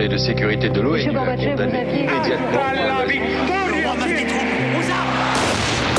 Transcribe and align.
Conseil 0.00 0.08
de 0.08 0.16
sécurité 0.16 0.70
de 0.70 0.80
l'ONU 0.80 1.14
a 1.14 1.36
condamné 1.36 1.82
immédiatement. 1.92 2.60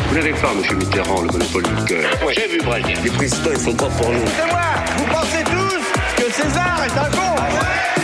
Vous 0.08 0.16
n'avez 0.16 0.32
pas, 0.32 0.54
monsieur 0.58 0.76
Mitterrand, 0.76 1.22
le 1.22 1.28
monopole 1.28 1.62
du 1.62 1.86
cœur. 1.86 2.10
J'ai 2.36 2.48
vu 2.48 2.64
Brazil. 2.64 2.98
Les 3.04 3.12
présidents, 3.12 3.52
ils 3.54 3.60
sont 3.60 3.76
pas 3.76 3.90
pour 3.90 4.10
nous. 4.10 4.26
C'est 4.26 4.50
moi 4.50 4.62
Vous 4.98 5.06
pensez 5.06 5.44
tous 5.44 6.24
que 6.24 6.32
César 6.32 6.84
est 6.84 6.98
un 6.98 7.12
con 7.12 7.36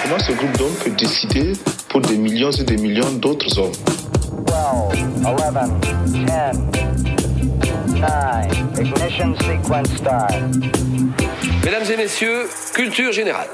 Comment 0.04 0.20
ce 0.20 0.32
groupe 0.34 0.56
d'hommes 0.60 0.76
peut 0.84 0.92
décider 0.92 1.54
pour 1.90 2.02
des 2.02 2.18
millions 2.18 2.52
et 2.52 2.64
des 2.64 2.78
millions 2.78 3.12
d'autres 3.14 3.58
hommes 3.58 3.72
12, 4.46 4.56
11, 5.26 5.40
10, 6.12 6.26
9, 6.28 6.58
ignition 8.80 9.36
sequence 9.40 9.98
start. 9.98 10.32
Mesdames 11.66 11.92
et 11.92 11.98
messieurs, 11.98 12.48
culture 12.76 13.12
générale. 13.12 13.48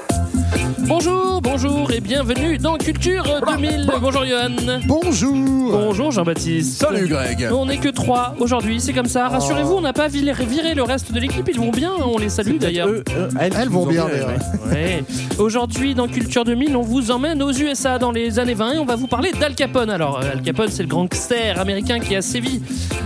Bonjour, 0.86 1.40
bonjour 1.40 1.90
et 1.92 2.00
bienvenue 2.00 2.58
dans 2.58 2.76
Culture 2.76 3.24
2000. 3.46 3.90
Bonjour 4.00 4.24
Johan. 4.24 4.80
Bonjour 4.86 5.34
Bonjour 5.70 6.10
Jean-Baptiste. 6.10 6.80
Salut 6.80 7.08
Greg 7.08 7.48
On 7.52 7.66
n'est 7.66 7.78
que 7.78 7.88
trois 7.88 8.34
aujourd'hui, 8.38 8.80
c'est 8.80 8.92
comme 8.92 9.06
ça. 9.06 9.28
Rassurez-vous, 9.28 9.74
on 9.74 9.80
n'a 9.80 9.92
pas 9.92 10.08
viré 10.08 10.74
le 10.74 10.82
reste 10.82 11.12
de 11.12 11.20
l'équipe, 11.20 11.48
ils 11.48 11.58
vont 11.58 11.70
bien, 11.70 11.92
on 12.04 12.18
les 12.18 12.28
salue 12.28 12.58
d'ailleurs. 12.58 12.88
Eux, 12.88 13.02
eux, 13.16 13.28
elles, 13.40 13.68
vont 13.68 13.86
bien, 13.86 14.06
d'ailleurs. 14.06 14.28
ouais. 14.28 14.72
Ouais. 14.72 15.04
Aujourd'hui, 15.38 15.94
dans 15.94 16.06
Culture 16.06 16.44
2000, 16.44 16.76
on 16.76 16.82
vous 16.82 17.10
emmène 17.10 17.42
aux 17.42 17.52
USA 17.52 17.98
dans 17.98 18.12
les 18.12 18.38
années 18.38 18.54
20 18.54 18.72
et 18.72 18.78
on 18.78 18.84
va 18.84 18.96
vous 18.96 19.06
parler 19.06 19.32
d'Al 19.32 19.54
Capone. 19.54 19.90
Alors, 19.90 20.18
Al 20.20 20.42
Capone, 20.42 20.68
c'est 20.68 20.82
le 20.82 20.88
gangster 20.88 21.58
américain 21.58 21.98
qui 21.98 22.14
a 22.14 22.22
sévi 22.22 22.60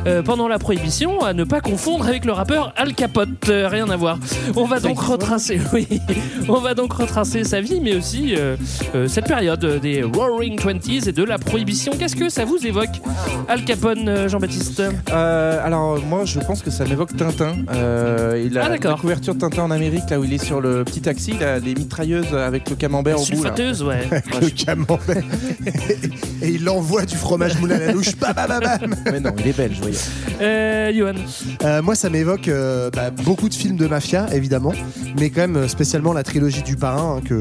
euh, 0.06 0.22
pendant 0.22 0.48
la 0.48 0.58
Prohibition, 0.58 1.22
à 1.22 1.32
ne 1.32 1.44
pas 1.44 1.60
confondre 1.60 2.06
avec 2.06 2.24
le 2.24 2.32
rappeur 2.32 2.72
Al 2.76 2.94
Capote. 2.94 3.48
Euh, 3.48 3.68
rien 3.68 3.88
à 3.90 3.96
voir. 3.96 4.18
On 4.56 4.64
va 4.64 4.80
donc 4.80 5.00
retracer, 5.00 5.60
oui, 5.72 5.86
on 6.48 6.60
va 6.60 6.74
donc 6.74 6.92
retracer 6.92 7.44
sa 7.44 7.60
vie, 7.60 7.67
mais 7.82 7.94
aussi 7.96 8.34
euh, 8.36 8.56
euh, 8.94 9.08
cette 9.08 9.26
période 9.26 9.64
des 9.80 10.02
Roaring 10.02 10.58
Twenties 10.58 11.08
et 11.08 11.12
de 11.12 11.24
la 11.24 11.38
Prohibition. 11.38 11.92
Qu'est-ce 11.98 12.16
que 12.16 12.28
ça 12.28 12.44
vous 12.44 12.58
évoque, 12.66 13.00
Al 13.48 13.64
Capone, 13.64 14.08
euh, 14.08 14.28
Jean-Baptiste 14.28 14.82
Euh, 15.12 15.64
alors 15.64 15.98
moi 16.04 16.24
je 16.24 16.38
pense 16.40 16.62
que 16.62 16.70
ça 16.70 16.84
m'évoque 16.84 17.16
Tintin. 17.16 17.52
Euh, 17.72 18.42
il 18.44 18.58
a 18.58 18.64
Ah, 18.66 18.68
la 18.70 18.78
couverture 18.94 19.34
de 19.34 19.40
Tintin 19.40 19.62
en 19.64 19.70
Amérique 19.70 20.08
là 20.10 20.18
où 20.20 20.24
il 20.24 20.32
est 20.32 20.42
sur 20.44 20.60
le 20.60 20.84
petit 20.84 21.00
taxi, 21.00 21.32
il 21.34 21.44
a 21.44 21.58
les 21.58 21.74
mitrailleuses 21.74 22.34
avec 22.34 22.68
le 22.70 22.76
camembert 22.76 23.20
au 23.20 23.24
bout. 23.24 23.44
là. 23.44 23.54
Ouais. 23.84 24.06
Le 24.40 24.50
camembert. 24.50 25.22
Et 26.42 26.48
il 26.50 26.68
envoie 26.68 27.04
du 27.04 27.16
fromage 27.16 27.58
moulin 27.60 27.76
à 27.76 27.78
la 27.78 27.92
louche. 27.92 28.16
Bam, 28.16 28.32
bam, 28.34 28.60
bam. 28.60 28.94
Mais 29.10 29.20
non, 29.20 29.32
il 29.38 29.48
est 29.48 29.56
belge, 29.56 29.78
voyez. 29.80 29.96
Euh, 30.40 30.92
Johan. 30.94 31.14
Euh, 31.64 31.82
moi, 31.82 31.94
ça 31.94 32.08
m'évoque 32.10 32.48
euh, 32.48 32.90
bah, 32.90 33.10
beaucoup 33.10 33.48
de 33.48 33.54
films 33.54 33.76
de 33.76 33.86
mafia, 33.86 34.26
évidemment, 34.32 34.72
mais 35.18 35.30
quand 35.30 35.46
même 35.48 35.68
spécialement 35.68 36.12
la 36.12 36.22
trilogie 36.22 36.62
du 36.62 36.76
parrain. 36.76 37.16
hein, 37.18 37.20
que 37.24 37.40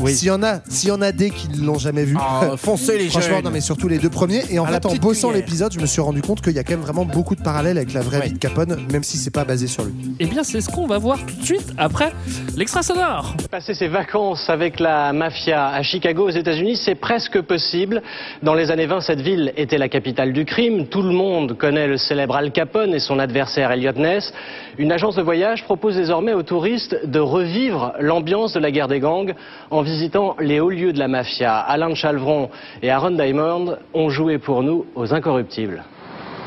Oui. 0.00 0.14
s'il 0.14 0.28
y 0.28 0.30
en 0.30 0.42
a, 0.42 0.60
s'il 0.68 0.88
y 0.88 0.92
en 0.92 1.00
a 1.02 1.12
des 1.12 1.30
qui 1.30 1.48
ne 1.48 1.64
l'ont 1.66 1.78
jamais 1.78 2.04
vu. 2.04 2.16
Ah, 2.18 2.50
foncez 2.56 2.98
les 2.98 3.08
Franchement, 3.08 3.36
jeunes. 3.36 3.44
non, 3.44 3.50
mais 3.50 3.60
surtout 3.60 3.88
les 3.88 3.98
deux 3.98 4.10
premiers. 4.10 4.42
Et 4.50 4.58
en 4.58 4.64
À 4.64 4.70
la 4.70 4.76
fait, 4.80 4.86
en 4.86 4.88
petite 4.90 5.02
bossant 5.02 5.28
cuillère. 5.28 5.44
l'épisode, 5.46 5.72
je 5.72 5.80
me 5.80 5.86
suis 5.86 6.00
rendu 6.00 6.22
compte 6.22 6.40
qu'il 6.40 6.52
y 6.54 6.58
a 6.58 6.64
quand 6.64 6.72
même 6.72 6.80
vraiment 6.80 7.04
beaucoup 7.04 7.34
de 7.36 7.42
parallèles 7.42 7.76
avec 7.78 7.92
la 7.92 8.00
vraie 8.00 8.18
Ouais. 8.18 8.26
vie 8.26 8.32
de 8.34 8.38
Capone, 8.38 8.76
même 8.92 9.02
si 9.04 9.16
c'est 9.18 9.30
pas 9.32 9.44
basé 9.44 9.66
sur 9.66 9.84
lui. 9.84 9.92
Eh 10.20 10.26
bien, 10.26 10.42
c'est 10.44 10.60
ce 10.60 10.68
qu'on 10.68 10.86
va 10.86 10.98
voir 10.98 11.18
tout 11.24 11.34
de 11.36 11.44
suite 11.44 11.72
après 11.78 12.12
l'extra 12.56 12.82
sonore. 12.82 13.34
Passer 13.50 13.74
ses 13.74 13.88
vacances 13.88 14.48
avec 14.50 14.80
la 14.80 15.12
mafia 15.12 15.68
à 15.68 15.82
Chicago 15.82 16.26
aux 16.28 16.30
États-Unis, 16.30 16.76
c'est 16.84 16.94
presque 16.94 17.40
possible. 17.42 18.02
Dans 18.42 18.54
les 18.54 18.70
années 18.70 18.86
20, 18.86 19.00
cette 19.00 19.20
ville 19.20 19.52
était 19.56 19.78
la 19.78 19.88
capitale 19.88 20.32
du 20.32 20.44
crime. 20.44 20.86
Tout 20.88 21.02
le 21.02 21.12
monde 21.12 21.56
connaît 21.56 21.86
le 21.86 21.96
célèbre 21.96 22.36
Al 22.36 22.52
Capone 22.52 22.94
et 22.94 22.98
son 23.00 23.18
adversaire 23.18 23.70
Elliot 23.70 23.92
Ness. 23.96 24.32
Une 24.78 24.92
agence 24.92 25.16
de 25.16 25.22
voyage 25.22 25.64
propose 25.64 25.96
désormais 25.96 26.34
aux 26.34 26.44
touristes 26.44 27.04
de 27.04 27.18
revivre 27.18 27.94
l'ambiance 27.98 28.52
de 28.52 28.60
la 28.60 28.70
guerre 28.70 28.86
des 28.86 29.00
gangs 29.00 29.34
en 29.72 29.82
visitant 29.82 30.36
les 30.38 30.60
hauts 30.60 30.70
lieux 30.70 30.92
de 30.92 31.00
la 31.00 31.08
mafia. 31.08 31.56
Alain 31.58 31.96
Chalvron 31.96 32.48
et 32.80 32.88
Aaron 32.88 33.10
Diamond 33.10 33.76
ont 33.92 34.08
joué 34.08 34.38
pour 34.38 34.62
nous 34.62 34.86
aux 34.94 35.12
Incorruptibles. 35.12 35.82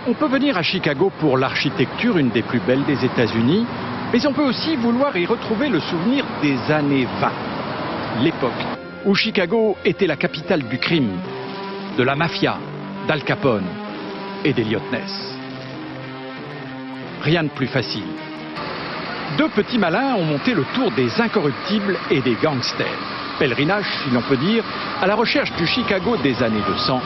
On 0.08 0.14
peut 0.14 0.30
venir 0.30 0.58
à 0.58 0.64
Chicago 0.64 1.12
pour 1.20 1.38
l'architecture, 1.38 2.18
une 2.18 2.30
des 2.30 2.41
plus 2.41 2.62
belles 2.62 2.86
des 2.86 3.03
États-Unis, 3.03 3.66
mais 4.14 4.25
on 4.25 4.31
peut 4.31 4.46
aussi 4.46 4.78
vouloir 4.78 5.16
y 5.18 5.25
retrouver 5.25 5.68
le 5.68 5.81
souvenir 5.81 6.25
des 6.41 6.58
années 6.72 7.08
20. 7.20 7.31
L'époque 8.24 8.52
où 9.06 9.14
Chicago 9.14 9.75
était 9.84 10.08
la 10.08 10.16
capitale 10.16 10.64
du 10.64 10.78
crime, 10.78 11.20
de 11.97 12.03
la 12.03 12.16
mafia, 12.16 12.58
d'Al 13.09 13.24
Capone 13.25 13.68
et 14.46 14.53
d'Eliot 14.53 14.80
Ness. 14.90 15.31
Rien 17.22 17.44
de 17.44 17.50
plus 17.50 17.68
facile. 17.68 18.04
Deux 19.38 19.50
petits 19.50 19.78
malins 19.78 20.16
ont 20.16 20.26
monté 20.26 20.54
le 20.54 20.66
tour 20.74 20.92
des 20.92 21.22
incorruptibles 21.22 21.98
et 22.09 22.22
des 22.22 22.36
gangsters. 22.36 22.88
Pèlerinage, 23.40 23.86
si 24.04 24.09
l'on 24.12 24.22
peut 24.22 24.38
dire, 24.38 24.64
à 25.02 25.08
la 25.08 25.16
recherche 25.16 25.52
du 25.54 25.66
Chicago 25.68 26.18
des 26.18 26.42
années 26.44 26.64
de 26.68 26.78
sang 26.78 27.02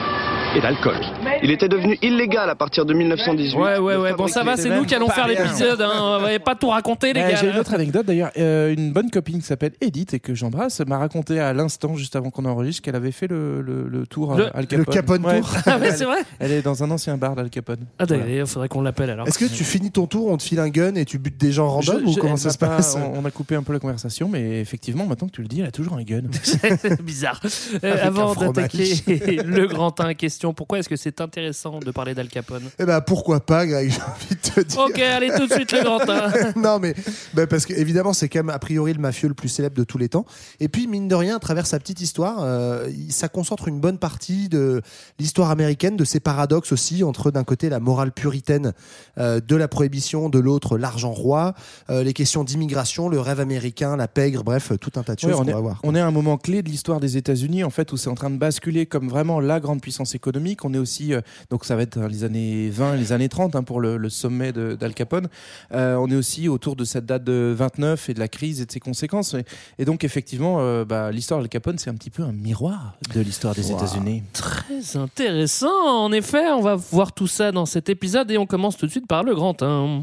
et 0.56 0.60
d'alcool. 0.60 0.96
Il 1.42 1.50
était 1.50 1.68
devenu 1.68 1.98
illégal 2.00 2.48
à 2.48 2.54
partir 2.54 2.86
de 2.86 2.94
1918. 2.94 3.58
Ouais, 3.58 3.78
ouais, 3.78 3.96
ouais. 3.96 4.14
Bon, 4.14 4.26
ça 4.26 4.42
va, 4.42 4.56
c'est 4.56 4.70
nous 4.74 4.84
qui 4.84 4.94
allons 4.94 5.08
faire 5.10 5.28
l'épisode. 5.28 5.82
Hein. 5.82 5.90
On 6.00 6.18
va 6.20 6.38
pas 6.38 6.54
tout 6.54 6.68
raconter, 6.68 7.12
les 7.12 7.20
gars. 7.20 7.34
J'ai 7.34 7.50
une 7.50 7.58
autre 7.58 7.74
anecdote 7.74 8.06
d'ailleurs. 8.06 8.30
Euh, 8.38 8.72
une 8.72 8.92
bonne 8.92 9.10
copine 9.10 9.40
qui 9.40 9.46
s'appelle 9.46 9.72
Edith 9.80 10.14
et 10.14 10.20
que 10.20 10.34
j'embrasse 10.34 10.80
m'a 10.86 10.98
raconté 10.98 11.38
à 11.40 11.52
l'instant, 11.52 11.94
juste 11.96 12.16
avant 12.16 12.30
qu'on 12.30 12.44
enregistre, 12.46 12.82
qu'elle 12.82 12.96
avait 12.96 13.12
fait 13.12 13.26
le, 13.28 13.60
le- 13.60 13.86
le 13.88 14.06
tour 14.06 14.34
Le- 14.34 14.56
Al 14.56 14.66
Capone. 14.66 14.84
le 14.88 14.92
Capone 14.92 15.26
Ouais. 15.26 15.40
Tour. 15.40 15.50
Ah 15.66 15.78
ouais, 15.78 15.90
c'est 15.92 16.04
vrai. 16.04 16.18
Elle 16.38 16.52
est 16.52 16.62
dans 16.62 16.82
un 16.82 16.90
ancien 16.90 17.16
bar 17.18 17.34
d'Al 17.34 17.50
Capone. 17.50 17.78
Ah, 17.98 18.04
Voilà. 18.08 18.24
d'ailleurs, 18.24 18.48
faudrait 18.48 18.68
qu'on 18.68 18.80
l'appelle 18.82 19.10
alors. 19.10 19.28
Est-ce 19.28 19.38
que 19.38 19.44
tu 19.44 19.64
finis 19.64 19.90
ton 19.90 20.06
tour, 20.06 20.28
on 20.30 20.36
te 20.38 20.42
file 20.42 20.60
un 20.60 20.68
gun 20.68 20.94
et 20.94 21.04
tu 21.04 21.18
butes 21.18 21.36
des 21.38 21.52
gens 21.52 21.68
random 21.68 22.00
Je- 22.00 22.06
ou 22.06 22.12
je- 22.14 22.20
comment 22.20 22.36
ça 22.36 22.50
se 22.50 22.58
pas- 22.58 22.68
passe 22.68 22.96
on, 22.96 23.20
on 23.20 23.24
a 23.24 23.30
coupé 23.30 23.56
un 23.56 23.62
peu 23.62 23.72
la 23.74 23.78
conversation, 23.78 24.28
mais 24.30 24.60
effectivement, 24.60 25.04
maintenant 25.06 25.26
que 25.28 25.32
tu 25.32 25.42
le 25.42 25.48
dis, 25.48 25.60
elle 25.60 25.66
a 25.66 25.70
toujours 25.72 25.94
un 25.98 26.02
gun. 26.02 26.22
c'est 26.42 27.02
bizarre. 27.02 27.40
Euh, 27.84 27.94
avant 28.06 28.34
d'attaquer 28.34 28.94
le 29.44 29.66
grand 29.66 30.00
1 30.00 30.14
question, 30.14 30.45
pourquoi 30.54 30.78
est-ce 30.78 30.88
que 30.88 30.96
c'est 30.96 31.20
intéressant 31.20 31.78
de 31.80 31.90
parler 31.90 32.14
d'Al 32.14 32.28
Capone? 32.28 32.64
Eh 32.78 32.84
ben 32.84 33.00
pourquoi 33.00 33.40
pas, 33.40 33.66
Greg, 33.66 33.90
j'ai 33.92 34.02
envie 34.02 34.34
de 34.34 34.50
te 34.50 34.60
dire. 34.60 34.80
Ok, 34.80 34.98
allez 34.98 35.30
tout 35.36 35.46
de 35.46 35.52
suite 35.52 35.72
le 35.72 35.82
grand 35.82 36.08
1. 36.08 36.52
non, 36.56 36.78
mais 36.78 36.94
bah, 37.34 37.46
parce 37.46 37.66
que 37.66 37.74
évidemment, 37.74 38.12
c'est 38.12 38.28
quand 38.28 38.40
même 38.40 38.50
a 38.50 38.58
priori 38.58 38.92
le 38.92 39.00
mafieux 39.00 39.28
le 39.28 39.34
plus 39.34 39.48
célèbre 39.48 39.76
de 39.76 39.84
tous 39.84 39.98
les 39.98 40.08
temps. 40.08 40.26
Et 40.60 40.68
puis, 40.68 40.86
mine 40.86 41.08
de 41.08 41.14
rien, 41.14 41.36
à 41.36 41.38
travers 41.38 41.66
sa 41.66 41.78
petite 41.78 42.00
histoire, 42.00 42.38
euh, 42.42 42.88
ça 43.10 43.28
concentre 43.28 43.68
une 43.68 43.80
bonne 43.80 43.98
partie 43.98 44.48
de 44.48 44.82
l'histoire 45.18 45.50
américaine, 45.50 45.96
de 45.96 46.04
ses 46.04 46.20
paradoxes 46.20 46.72
aussi, 46.72 47.04
entre 47.04 47.30
d'un 47.30 47.44
côté 47.44 47.68
la 47.68 47.80
morale 47.80 48.12
puritaine 48.12 48.72
euh, 49.18 49.40
de 49.40 49.56
la 49.56 49.68
prohibition, 49.68 50.28
de 50.28 50.38
l'autre 50.38 50.78
l'argent 50.78 51.12
roi, 51.12 51.54
euh, 51.90 52.02
les 52.02 52.12
questions 52.12 52.44
d'immigration, 52.44 53.08
le 53.08 53.20
rêve 53.20 53.40
américain, 53.40 53.96
la 53.96 54.08
pègre, 54.08 54.44
bref, 54.44 54.72
tout 54.80 54.92
un 54.96 55.02
tas 55.02 55.14
de 55.14 55.20
choses 55.20 55.32
qu'on 55.32 55.46
est, 55.46 55.52
va 55.52 55.60
voir. 55.60 55.80
on 55.82 55.94
est 55.94 56.00
à 56.00 56.06
un 56.06 56.10
moment 56.10 56.36
clé 56.38 56.62
de 56.62 56.68
l'histoire 56.68 57.00
des 57.00 57.16
États-Unis, 57.16 57.64
en 57.64 57.70
fait, 57.70 57.92
où 57.92 57.96
c'est 57.96 58.10
en 58.10 58.14
train 58.14 58.30
de 58.30 58.38
basculer 58.38 58.86
comme 58.86 59.08
vraiment 59.08 59.40
la 59.40 59.60
grande 59.60 59.80
puissance 59.80 60.14
économique. 60.14 60.35
On 60.64 60.74
est 60.74 60.78
aussi, 60.78 61.14
euh, 61.14 61.20
donc 61.50 61.64
ça 61.64 61.76
va 61.76 61.82
être 61.82 61.98
dans 61.98 62.06
les 62.08 62.24
années 62.24 62.68
20, 62.70 62.96
les 62.96 63.12
années 63.12 63.28
30 63.28 63.56
hein, 63.56 63.62
pour 63.62 63.80
le, 63.80 63.96
le 63.96 64.08
sommet 64.10 64.52
d'Al 64.52 64.94
Capone. 64.94 65.28
Euh, 65.72 65.94
on 65.96 66.08
est 66.10 66.14
aussi 66.16 66.48
autour 66.48 66.76
de 66.76 66.84
cette 66.84 67.06
date 67.06 67.24
de 67.24 67.54
29 67.56 68.08
et 68.10 68.14
de 68.14 68.18
la 68.20 68.28
crise 68.28 68.60
et 68.60 68.66
de 68.66 68.72
ses 68.72 68.80
conséquences. 68.80 69.34
Et, 69.34 69.44
et 69.78 69.84
donc, 69.84 70.04
effectivement, 70.04 70.56
euh, 70.60 70.84
bah, 70.84 71.10
l'histoire 71.10 71.40
d'Al 71.40 71.48
Capone, 71.48 71.78
c'est 71.78 71.90
un 71.90 71.94
petit 71.94 72.10
peu 72.10 72.22
un 72.22 72.32
miroir 72.32 72.94
de 73.14 73.20
l'histoire 73.20 73.54
des 73.54 73.66
Wow. 73.70 73.76
États-Unis. 73.78 74.22
Très 74.32 74.96
intéressant, 74.96 75.68
en 76.04 76.12
effet. 76.12 76.46
On 76.50 76.62
va 76.62 76.74
voir 76.76 77.12
tout 77.12 77.26
ça 77.26 77.52
dans 77.52 77.66
cet 77.66 77.88
épisode 77.88 78.30
et 78.30 78.38
on 78.38 78.46
commence 78.46 78.76
tout 78.76 78.86
de 78.86 78.90
suite 78.90 79.06
par 79.06 79.22
le 79.24 79.34
grand 79.34 79.62
1. 79.62 80.02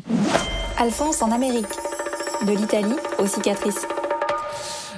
Alphonse 0.78 1.22
en 1.22 1.32
Amérique. 1.32 1.66
De 2.46 2.52
l'Italie 2.52 2.96
aux 3.20 3.28
cicatrices. 3.28 3.86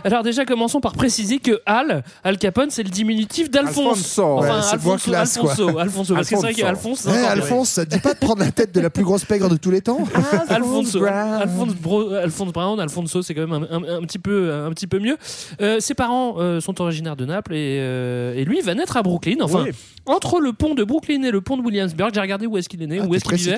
Alors 0.05 0.23
déjà, 0.23 0.45
commençons 0.45 0.79
par 0.79 0.93
préciser 0.93 1.39
que 1.39 1.59
Al, 1.65 2.03
Al 2.23 2.37
Capone, 2.37 2.69
c'est 2.69 2.83
le 2.83 2.89
diminutif 2.89 3.49
d'Alphonse. 3.49 3.97
Alfonso. 3.97 4.21
Ouais, 4.39 4.49
Enfin, 4.49 4.61
c'est 4.61 4.83
moins 4.83 4.93
Alfonso, 4.93 5.11
classe, 5.11 5.37
quoi. 5.37 5.51
Alfonso, 5.51 5.77
Alfonso, 5.79 6.13
parce 6.15 6.29
que 6.29 6.35
c'est 6.35 6.41
vrai 6.41 6.53
qu'Alphonse, 6.53 6.99
c'est 6.99 7.09
mieux. 7.09 7.25
Alphonse, 7.25 7.69
ça 7.69 7.85
te 7.85 7.89
dit 7.95 7.99
pas 7.99 8.13
de 8.13 8.19
prendre 8.19 8.39
la 8.41 8.51
tête 8.51 8.73
de 8.73 8.79
la 8.81 8.89
plus 8.89 9.03
grosse 9.03 9.25
pègre 9.25 9.49
de 9.49 9.57
tous 9.57 9.71
les 9.71 9.81
temps 9.81 9.99
Alfonso, 10.47 10.99
Brown. 10.99 11.41
Alphonse, 11.41 11.73
Bro- 11.75 12.13
Alphonse 12.13 12.53
Brown, 12.53 12.79
Alfonso, 12.79 13.21
c'est 13.21 13.33
quand 13.33 13.47
même 13.47 13.67
un, 13.69 13.75
un- 13.77 13.97
un 13.97 14.01
petit 14.03 14.19
peu, 14.19 14.53
un 14.53 14.69
petit 14.71 14.87
peu 14.87 14.99
mieux. 14.99 15.17
Euh, 15.61 15.79
ses 15.79 15.93
parents 15.95 16.35
euh, 16.37 16.61
sont 16.61 16.79
originaires 16.81 17.15
de 17.15 17.25
Naples 17.25 17.53
et, 17.55 17.77
euh, 17.81 18.35
et 18.35 18.45
lui 18.45 18.61
va 18.61 18.75
naître 18.75 18.97
à 18.97 19.03
Brooklyn. 19.03 19.37
Enfin, 19.41 19.63
Oui. 19.65 19.71
entre 20.05 20.39
le 20.39 20.53
pont 20.53 20.75
de 20.75 20.83
Brooklyn 20.83 21.23
et 21.23 21.31
le 21.31 21.41
pont 21.41 21.57
de 21.57 21.63
Williamsburg, 21.63 22.11
j'ai 22.13 22.21
regardé 22.21 22.45
où 22.45 22.57
est-ce 22.57 22.69
qu'il 22.69 22.81
est 22.83 22.87
né, 22.87 22.99
Ah, 23.01 23.05
où 23.07 23.15
est-ce 23.15 23.23
qu'il 23.25 23.35
vivait. 23.37 23.57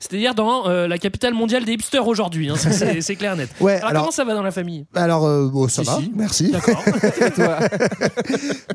C'est-à-dire 0.00 0.34
dans 0.34 0.68
euh, 0.68 0.86
la 0.88 0.98
capitale 0.98 1.34
mondiale 1.34 1.64
des 1.64 1.72
hipsters 1.72 2.06
aujourd'hui. 2.06 2.50
hein, 2.50 2.56
ça, 2.56 2.70
c'est 2.72 3.16
clair 3.16 3.36
net. 3.36 3.48
Ouais, 3.60 3.74
Alors, 3.76 3.88
alors, 3.88 4.02
comment 4.02 4.12
ça 4.12 4.24
va 4.24 4.34
dans 4.34 4.42
la 4.42 4.50
famille? 4.50 4.86
Alors 4.94 5.24
euh, 5.26 5.48
bon, 5.48 5.68
ça 5.68 5.82
Si, 5.82 5.90
va, 5.90 5.96
si. 6.00 6.12
merci. 6.14 6.50
D'accord. 6.50 6.82
Toi, 7.34 7.58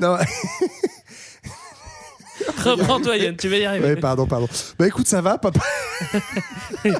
Non, 0.00 0.16
Reprends-toi 2.64 3.16
Yann, 3.16 3.36
tu 3.36 3.48
vas 3.48 3.56
y 3.58 3.64
arriver. 3.64 3.86
ouais, 3.86 3.96
pardon, 3.96 4.26
pardon. 4.26 4.48
Bah 4.78 4.86
écoute, 4.86 5.06
ça 5.06 5.20
va, 5.20 5.38
papa. 5.38 5.60
je 6.84 6.90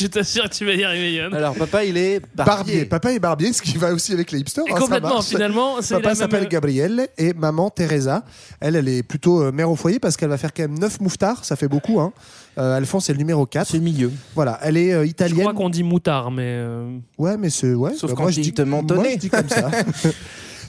je 0.00 0.06
t'assure 0.06 0.44
que 0.44 0.54
tu 0.54 0.64
vas 0.64 0.74
y 0.74 0.84
arriver 0.84 1.12
Yann. 1.14 1.34
alors 1.34 1.54
papa, 1.54 1.84
il 1.84 1.96
est 1.96 2.20
Barbier. 2.34 2.84
Papa 2.84 3.12
est 3.12 3.18
barbier, 3.18 3.52
ce 3.52 3.62
qui 3.62 3.76
va 3.78 3.92
aussi 3.92 4.12
avec 4.12 4.30
les 4.32 4.40
hipsters. 4.40 4.64
Et 4.68 4.72
hein, 4.72 4.76
complètement, 4.76 5.22
finalement, 5.22 5.76
Papa 5.88 6.14
s'appelle 6.14 6.40
même... 6.42 6.48
Gabriel 6.48 7.08
et 7.18 7.32
maman 7.32 7.70
Teresa. 7.70 8.24
Elle, 8.60 8.76
elle 8.76 8.88
est 8.88 9.02
plutôt 9.02 9.42
euh, 9.42 9.52
mère 9.52 9.70
au 9.70 9.76
foyer 9.76 9.98
parce 9.98 10.16
qu'elle 10.16 10.28
va 10.28 10.38
faire 10.38 10.52
quand 10.52 10.62
même 10.64 10.78
9 10.78 11.00
mouftards, 11.00 11.44
ça 11.44 11.56
fait 11.56 11.68
beaucoup. 11.68 12.00
Hein. 12.00 12.12
Euh, 12.58 12.76
Alphonse 12.76 13.08
est 13.10 13.12
le 13.12 13.18
numéro 13.18 13.46
4. 13.46 13.66
c'est 13.68 13.78
le 13.78 13.82
milieu. 13.82 14.12
Voilà, 14.34 14.58
elle 14.62 14.76
est 14.76 14.92
euh, 14.92 15.02
Je 15.04 15.08
italienne. 15.08 15.40
crois 15.40 15.54
qu'on 15.54 15.70
dit 15.70 15.82
moutard, 15.82 16.30
mais... 16.30 16.42
euh, 16.46 16.98
Ouais, 17.18 17.36
mais 17.36 17.50
c'est. 17.50 17.74
Ouais, 17.74 17.94
Sauf 17.94 18.10
bah, 18.10 18.16
quand 18.16 18.22
moi, 18.24 18.30
je 18.32 18.40
dis 18.40 18.52
te 18.52 18.62
Moi, 18.62 18.82
je 19.12 19.16
dis 19.18 19.30
comme 19.30 19.48
ça. 19.48 19.70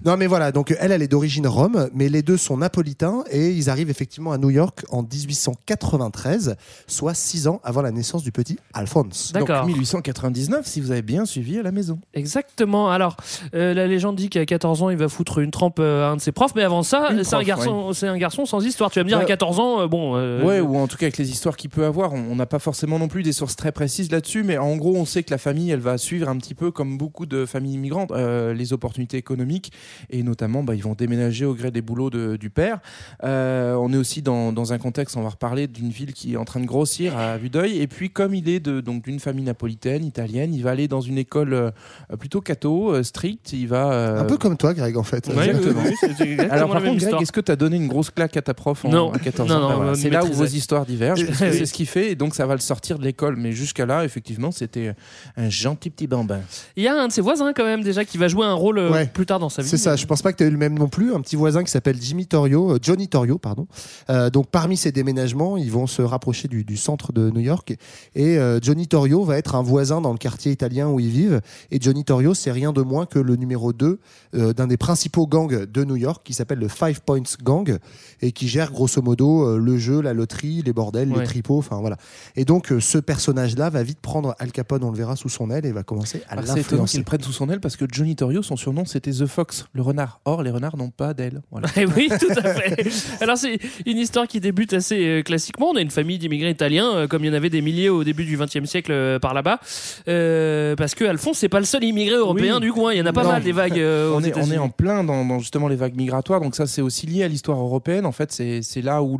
Non, 0.04 0.18
mais 0.18 0.28
voilà, 0.28 0.52
donc 0.52 0.76
elle, 0.80 0.92
elle 0.92 1.02
est 1.02 1.08
d'origine 1.08 1.48
rome, 1.48 1.90
mais 1.94 2.10
les 2.10 2.22
deux 2.22 2.38
sont 2.38 2.58
napolitains 2.58 3.24
et 3.32 3.50
ils 3.52 3.70
arrivent 3.70 3.90
effectivement 3.90 4.32
à 4.32 4.38
New 4.38 4.50
York 4.50 4.84
en 4.90 5.04
1893, 5.04 6.56
soit 6.88 7.14
six 7.14 7.48
ans 7.48 7.62
avant 7.64 7.82
la 7.82 7.92
naissance 7.92 8.24
du 8.24 8.32
petit 8.32 8.58
Alphonse. 8.74 9.32
Donc 9.34 9.48
D'accord. 9.48 9.66
1899, 9.68 10.66
si 10.66 10.82
vous 10.82 10.92
avez 10.92 11.02
bien 11.02 11.26
suivi 11.26 11.58
à 11.60 11.64
la 11.64 11.72
maison. 11.72 12.00
Exactement. 12.14 12.90
Alors, 12.90 13.16
euh, 13.54 13.74
la 13.74 13.88
légende 13.88 14.16
dit 14.16 14.30
qu'à 14.30 14.46
14 14.46 14.84
ans, 14.84 14.90
il 14.90 14.98
va 14.98 15.08
foutre 15.08 15.40
une 15.40 15.52
trempe 15.52 15.78
euh, 15.80 16.06
à 16.06 16.10
un 16.10 16.16
de 16.18 16.22
ses 16.22 16.32
profs, 16.32 16.54
mais 16.56 16.64
avant 16.64 16.84
ça, 16.84 17.10
Une 17.12 17.24
c'est 17.24 17.36
un 17.36 17.44
garçon, 17.44 17.94
c'est 17.94 18.08
un 18.08 18.18
garçon 18.18 18.46
sans 18.46 18.66
histoire. 18.66 18.92
Tu 18.92 19.00
vas 19.00 19.04
me 19.04 19.10
dire 19.10 19.20
à 19.20 19.26
14 19.26 19.60
ans, 19.60 19.82
euh, 19.82 19.88
bon. 19.88 20.14
euh, 20.16 20.44
Ouais, 20.44 20.60
ou 20.60 20.78
en 20.78 20.88
tout 20.88 20.98
cas 20.98 21.06
avec 21.06 21.18
les 21.18 21.30
histoires 21.32 21.56
qu'il 21.56 21.70
peut 21.70 21.86
avoir, 21.86 22.14
on 22.14 22.26
on 22.36 22.36
n'a 22.36 22.46
pas 22.48 22.60
forcément 22.60 23.00
non 23.00 23.08
plus 23.08 23.24
des 23.24 23.32
sources 23.32 23.56
très 23.56 23.72
précises 23.72 24.12
là-dessus, 24.12 24.44
mais 24.44 24.58
en 24.58 24.76
gros, 24.76 24.96
on 24.98 25.06
sait 25.06 25.24
que 25.24 25.32
la 25.32 25.38
famille, 25.38 25.72
elle 25.72 25.80
va 25.80 25.98
suivre 25.98 26.28
un 26.28 26.36
petit 26.38 26.54
peu 26.56 26.72
comme 26.72 26.98
beaucoup 26.98 27.26
de 27.26 27.46
familles 27.46 27.76
immigrantes, 27.76 28.12
euh, 28.12 28.54
les 28.54 28.74
opportunités 28.74 29.16
économiques, 29.16 29.72
et 30.10 30.24
notamment, 30.24 30.64
bah, 30.64 30.76
ils 30.76 30.84
vont 30.84 30.94
déménager 30.94 31.46
au 31.46 31.54
gré 31.54 31.72
des 31.72 31.82
boulots 31.82 32.10
de- 32.10 32.36
du 32.38 32.50
père. 32.50 32.80
Euh, 33.24 33.74
on 33.76 33.92
est 33.94 33.98
aussi 33.98 34.22
dans, 34.22 34.52
dans 34.52 34.74
un 34.74 34.78
contexte, 34.78 35.18
on 35.18 35.22
va 35.22 35.30
reparler 35.30 35.68
d'une 35.68 35.90
ville 35.90 36.14
qui 36.14 36.34
est 36.34 36.38
en 36.38 36.46
train 36.46 36.60
de 36.60 36.66
grossir 36.66 37.18
à 37.18 37.38
vue 37.38 37.50
d'œil, 37.50 37.80
et 37.82 37.88
puis 37.88 38.10
comme 38.10 38.34
il 38.34 38.48
est 38.50 38.60
de, 38.60 38.82
donc 38.82 39.04
d'une 39.04 39.20
famille 39.20 39.46
napolitaine, 39.46 40.04
italienne, 40.06 40.54
il 40.54 40.64
va 40.64 40.72
aller 40.72 40.88
dans 40.88 41.02
une 41.02 41.18
école 41.18 41.54
euh, 41.54 41.72
plutôt 42.20 42.42
catho, 42.42 42.94
euh, 42.94 43.04
stricte, 43.04 43.54
il 43.54 43.68
va... 43.68 43.92
euh, 43.92 44.22
Un 44.22 44.26
peu 44.26 44.38
comme 44.38 44.58
toi, 44.58 44.74
Greg, 44.74 44.98
en 44.98 45.04
fait. 45.04 45.28
Ouais, 45.28 45.50
Exactement. 45.50 45.82
oui, 45.86 45.90
oui, 45.90 45.96
c'est 46.18 46.24
exactement 46.28 46.54
Alors 46.54 46.72
par 46.72 46.84
contre, 46.84 46.98
Greg, 47.06 47.22
est-ce 47.22 47.32
que 47.32 47.42
tu 47.42 47.52
as 47.52 47.56
donné 47.56 47.76
une 47.78 47.88
grosse 47.88 48.10
claque 48.12 48.38
à 48.38 48.42
ta 48.42 48.54
prof 48.54 48.86
en, 48.86 48.90
Non. 48.90 49.12
à 49.14 49.20
14 49.20 49.50
Non, 49.50 49.56
ans 49.56 49.60
non, 49.62 49.68
Bah 49.70 49.76
voilà, 49.76 49.92
on 49.92 49.96
C'est 49.96 50.10
là 50.10 50.24
où 50.26 50.32
vos 50.32 50.46
histoires 50.46 50.86
divergent, 50.86 51.26
parce 51.28 51.40
que 51.40 51.46
Oui. 51.46 51.58
c'est 51.58 51.66
ce 51.66 51.74
qu'il 51.74 51.86
fait, 51.88 52.12
et 52.12 52.16
donc 52.16 52.36
ça 52.36 52.46
va 52.46 52.54
le 52.56 52.60
sortir 52.62 53.00
de 53.00 53.04
l'école. 53.04 53.36
Mais 53.38 53.52
jusqu'à 53.52 53.86
là, 53.86 54.04
effectivement, 54.06 54.52
c'était 54.52 54.94
un 55.38 55.50
gentil 55.50 55.90
petit 55.90 56.08
bambin. 56.08 56.42
Il 56.76 56.84
y 56.84 56.88
a 56.88 56.96
un 56.96 57.08
de 57.08 57.12
ses 57.12 57.22
voisins 57.22 57.54
quand 57.54 57.66
même 57.66 57.82
déjà 57.84 58.06
qui 58.06 58.18
va 58.18 58.28
jouer 58.28 58.46
un 58.46 58.54
rôle 58.54 58.80
Ouais. 58.80 59.06
plus 59.08 59.26
tard 59.26 59.40
dans 59.40 59.50
sa 59.50 59.62
vie. 59.62 59.70
C'est 59.78 59.84
ça, 59.84 59.96
je 59.96 60.06
pense 60.06 60.22
pas 60.22 60.32
que 60.32 60.38
tu 60.38 60.44
as 60.44 60.48
eu 60.48 60.52
le 60.52 60.58
même 60.58 60.78
non 60.78 60.88
plus. 60.88 61.14
Un 61.14 61.22
petit 61.22 61.36
voisin 61.36 61.64
qui 61.64 61.72
s'appelle 61.72 61.98
Jimmy 62.02 62.26
Torrio, 62.28 62.72
euh, 62.74 62.80
Johnny 62.82 63.08
Torrio, 63.08 63.38
pardon. 63.38 63.68
Euh, 64.10 64.30
donc 64.30 64.48
parmi 64.50 64.78
ces 64.78 64.92
déménagements, 64.92 65.58
ils 65.58 65.72
vont 65.72 65.88
se 65.88 66.02
rapprocher 66.02 66.48
du, 66.48 66.64
du 66.64 66.78
centre 66.78 67.12
de 67.14 67.30
New 67.30 67.40
York. 67.42 67.76
Et 68.16 68.38
euh, 68.38 68.60
Johnny 68.62 68.88
Torrio 68.88 69.24
va 69.24 69.38
être 69.38 69.56
un 69.56 69.62
voisin 69.62 70.02
dans 70.02 70.12
le 70.12 70.18
quartier 70.18 70.52
italien 70.52 70.90
où 70.90 71.00
ils 71.00 71.10
vivent. 71.10 71.42
Et 71.72 71.80
Johnny 71.82 72.04
Torrio, 72.04 72.34
c'est 72.34 72.52
rien 72.52 72.74
de 72.74 72.82
moins 72.82 73.06
que 73.06 73.20
le 73.20 73.36
numéro 73.36 73.74
2 73.74 74.00
euh, 74.36 74.54
d'un 74.54 74.68
des 74.68 74.78
principaux 74.78 75.28
gangs 75.28 75.66
de 75.66 75.84
New 75.84 75.96
York 75.96 76.22
qui 76.26 76.34
s'appelle 76.34 76.60
le 76.60 76.68
Five 76.68 77.02
Points 77.06 77.22
Gang 77.44 77.78
et 78.22 78.32
qui 78.32 78.48
gère 78.48 78.72
grosso 78.72 79.02
modo 79.02 79.58
le 79.58 79.78
jeu, 79.78 80.02
la 80.02 80.14
loterie, 80.14 80.62
les 80.66 80.74
bordels, 80.74 81.12
Ouais. 81.12 81.20
les 81.22 81.26
tripots, 81.26 81.58
enfin 81.60 81.80
voilà. 81.80 81.98
Et 82.36 82.46
donc 82.46 82.74
ce 82.80 82.98
personnage-là 82.98 83.70
va 83.70 83.84
vite 83.84 84.00
prendre 84.00 84.36
Al 84.40 84.52
Capone, 84.52 84.84
on 84.84 84.92
le 84.92 84.98
verra 84.98 85.16
sous 85.16 85.30
son 85.30 85.50
aile 85.52 85.66
et 85.66 85.72
va 85.72 85.84
commencer 85.84 86.22
à 86.28 86.34
Alors, 86.34 86.46
C'est 86.46 86.52
étonnant 86.52 86.84
l'influencer. 86.84 86.92
qu'il 86.92 87.00
le 87.02 87.06
prenne 87.06 87.22
sous 87.22 87.32
son 87.32 87.50
aile 87.50 87.60
parce 87.60 87.76
que 87.76 87.86
Johnny 87.92 88.16
Torrio, 88.16 88.42
son 88.44 88.56
surnom, 88.56 88.86
c'était 88.86 89.12
The 89.12 89.26
Fox, 89.26 89.65
le 89.74 89.82
renard. 89.82 90.20
Or, 90.26 90.44
les 90.44 90.52
renards 90.52 90.78
n'ont 90.78 90.90
pas 90.92 91.14
d'aile. 91.14 91.42
Voilà. 91.52 91.68
Eh 91.78 91.86
oui, 91.86 92.10
tout 92.20 92.28
à 92.36 92.54
fait. 92.54 92.88
Alors 93.22 93.38
c'est 93.38 93.58
une 93.86 93.98
histoire 93.98 94.28
qui 94.28 94.40
débute 94.40 94.74
assez 94.74 95.06
euh, 95.06 95.22
classiquement. 95.24 95.68
On 95.72 95.76
a 95.76 95.82
une 95.82 95.92
famille 95.92 96.18
d'immigrés 96.18 96.50
italiens, 96.52 96.90
euh, 96.96 97.08
comme 97.08 97.24
il 97.24 97.28
y 97.28 97.30
en 97.30 97.34
avait 97.34 97.50
des 97.50 97.62
milliers 97.62 97.90
au 97.90 98.04
début 98.04 98.24
du 98.26 98.38
XXe 98.38 98.66
siècle 98.66 98.92
euh, 98.92 99.20
par 99.20 99.34
là-bas, 99.34 99.60
Euh, 100.08 100.76
parce 100.76 100.96
que 100.96 101.04
Alphonse 101.06 101.38
c'est 101.40 101.50
pas 101.50 101.60
le 101.60 101.66
seul 101.66 101.84
immigré 101.84 102.16
européen 102.16 102.56
Oui. 102.56 102.62
du 102.62 102.72
coin. 102.72 102.94
Il 102.94 103.00
y 103.00 103.02
en 103.02 103.06
a 103.06 103.14
pas 103.14 103.24
Non. 103.24 103.30
mal 103.32 103.44
des 103.44 103.52
vagues. 103.52 103.80
euh, 103.80 104.12
on, 104.14 104.20
est, 104.20 104.24
on 104.24 104.24
est 104.24 104.30
États-Unis. 104.30 104.58
en 104.58 104.70
plein 104.70 105.04
dans, 105.04 105.26
dans 105.26 105.40
justement 105.40 105.68
les 105.68 105.76
vagues 105.76 105.96
migratoires, 105.96 106.42
donc 106.42 106.56
ça 106.56 106.68
c'est 106.68 106.82
aussi 106.82 107.06
lié 107.08 107.24
à 107.24 107.28
l'histoire 107.28 107.60
européenne. 107.60 108.06
En 108.06 108.12
fait, 108.12 108.32
c'est 108.32 108.82
là 108.82 109.02
où 109.04 109.18